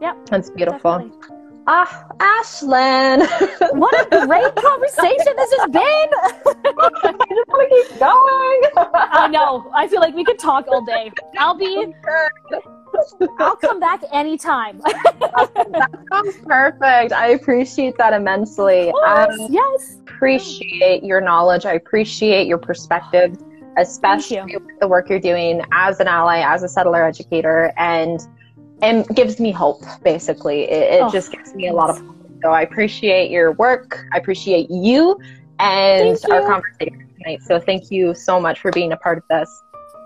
Yep. 0.00 0.26
That's 0.26 0.50
beautiful. 0.50 0.98
Definitely. 0.98 1.36
Ah, 1.66 2.06
Ashlyn. 2.18 3.20
What 3.78 3.94
a 4.12 4.26
great 4.26 4.54
conversation 4.56 5.34
this 5.36 5.52
has 5.58 5.70
been. 5.70 5.82
I 5.82 7.12
just 7.28 7.48
want 7.48 7.70
to 7.70 7.88
keep 7.88 8.00
going. 8.00 8.86
I 8.96 9.28
know. 9.30 9.70
I 9.74 9.86
feel 9.86 10.00
like 10.00 10.14
we 10.14 10.24
could 10.24 10.38
talk 10.38 10.66
all 10.68 10.84
day. 10.84 11.12
I'll 11.38 11.54
be 11.54 11.92
I'll 13.38 13.56
come 13.56 13.78
back 13.78 14.02
anytime. 14.12 14.78
that 14.84 15.90
sounds 16.12 16.36
perfect. 16.44 17.12
I 17.12 17.28
appreciate 17.28 17.96
that 17.98 18.12
immensely. 18.14 18.86
yes, 19.04 19.28
Um, 19.40 19.46
yes. 19.50 19.98
appreciate 20.00 21.04
your 21.04 21.20
knowledge. 21.20 21.66
I 21.66 21.74
appreciate 21.74 22.46
your 22.48 22.58
perspective, 22.58 23.36
especially 23.78 24.38
Thank 24.38 24.52
with 24.54 24.80
the 24.80 24.88
work 24.88 25.08
you're 25.08 25.20
doing 25.20 25.62
as 25.72 26.00
an 26.00 26.08
ally, 26.08 26.40
as 26.40 26.62
a 26.64 26.68
settler 26.68 27.04
educator, 27.04 27.72
and 27.76 28.20
and 28.82 29.06
gives 29.14 29.40
me 29.40 29.52
hope. 29.52 29.82
Basically, 30.02 30.62
it, 30.62 30.94
it 30.94 31.02
Oh, 31.02 31.10
just 31.10 31.32
gives 31.32 31.54
me 31.54 31.68
a 31.68 31.72
lot 31.72 31.90
of 31.90 31.98
hope. 31.98 32.16
So 32.42 32.50
I 32.50 32.62
appreciate 32.62 33.30
your 33.30 33.52
work. 33.52 34.04
I 34.12 34.18
appreciate 34.18 34.70
you 34.70 35.18
and 35.58 36.18
Thank 36.18 36.32
our 36.32 36.40
conversation 36.46 37.06
tonight. 37.18 37.42
So 37.42 37.60
thank 37.60 37.90
you 37.90 38.14
so 38.14 38.40
much 38.40 38.60
for 38.60 38.70
being 38.70 38.92
a 38.92 38.96
part 38.96 39.18
of 39.18 39.24
this. 39.28 39.62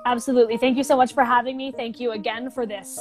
Absolutely. 0.06 0.56
Thank 0.56 0.76
you 0.76 0.84
so 0.84 0.96
much 0.96 1.14
for 1.14 1.24
having 1.24 1.56
me. 1.56 1.72
Thank 1.72 2.00
you 2.00 2.12
again 2.12 2.50
for 2.50 2.66
this 2.66 2.98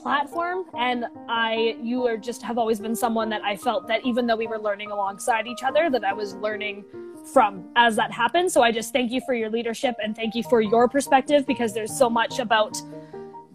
platform. 0.00 0.64
And 0.78 1.06
I, 1.28 1.76
you 1.82 2.06
are 2.06 2.16
just 2.16 2.42
have 2.42 2.58
always 2.58 2.78
been 2.78 2.94
someone 2.94 3.28
that 3.30 3.42
I 3.42 3.56
felt 3.56 3.88
that 3.88 4.06
even 4.06 4.26
though 4.26 4.36
we 4.36 4.46
were 4.46 4.58
learning 4.58 4.90
alongside 4.90 5.46
each 5.46 5.62
other, 5.62 5.90
that 5.90 6.04
I 6.04 6.12
was 6.12 6.34
learning 6.36 6.84
from 7.32 7.64
as 7.74 7.96
that 7.96 8.12
happened. 8.12 8.52
So 8.52 8.62
I 8.62 8.70
just 8.70 8.92
thank 8.92 9.10
you 9.10 9.20
for 9.26 9.34
your 9.34 9.50
leadership 9.50 9.96
and 10.02 10.14
thank 10.14 10.34
you 10.34 10.44
for 10.44 10.60
your 10.60 10.88
perspective 10.88 11.44
because 11.46 11.74
there's 11.74 11.96
so 11.96 12.08
much 12.08 12.38
about, 12.38 12.80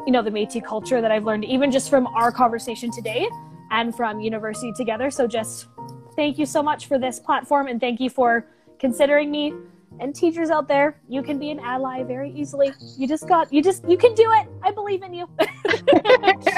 you 0.06 0.12
know, 0.12 0.22
the 0.22 0.32
Métis 0.32 0.64
culture 0.64 1.02
that 1.02 1.12
I've 1.12 1.26
learned 1.26 1.46
even 1.46 1.72
just 1.72 1.90
from 1.90 2.08
our 2.08 2.32
conversation 2.32 2.92
today 2.92 3.28
and 3.72 3.96
from 3.96 4.20
university 4.20 4.72
together. 4.74 5.10
So 5.12 5.28
just 5.28 5.68
thank 6.16 6.38
you 6.38 6.46
so 6.46 6.62
much 6.62 6.88
for 6.88 6.98
this 7.00 7.20
platform 7.20 7.68
and 7.68 7.80
thank 7.80 8.00
you 8.00 8.10
for 8.10 8.46
considering 8.80 9.32
me 9.32 9.54
and 10.00 10.16
teachers 10.16 10.50
out 10.50 10.68
there 10.68 11.00
you 11.10 11.22
can 11.22 11.38
be 11.38 11.52
an 11.52 11.60
ally 11.60 12.02
very 12.02 12.32
easily 12.32 12.72
you 12.98 13.08
just 13.08 13.28
got 13.28 13.52
you 13.54 13.62
just 13.62 13.88
you 13.88 13.98
can 13.98 14.14
do 14.16 14.32
it 14.32 14.48
i 14.64 14.72
believe 14.72 15.04
in 15.04 15.14
you 15.14 15.30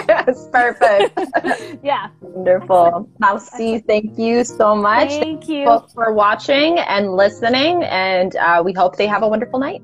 yes, 0.08 0.48
perfect. 0.52 1.20
yeah 1.84 2.10
Wonderful. 2.22 3.10
Mousy, 3.20 3.80
thank 3.80 4.18
you 4.18 4.44
so 4.44 4.76
much. 4.76 5.10
thank 5.10 5.50
you 5.50 5.66
both 5.66 5.92
for 5.94 6.14
watching 6.14 6.80
and 6.80 7.14
listening, 7.16 7.84
and 7.84 8.36
uh, 8.38 8.62
we 8.64 8.74
hope 8.74 8.96
they 8.98 9.08
have 9.08 9.24
a 9.24 9.28
wonderful 9.28 9.60
night. 9.60 9.82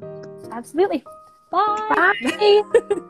absolutely 0.52 1.04
bye 1.52 2.14
Bye. 2.14 3.02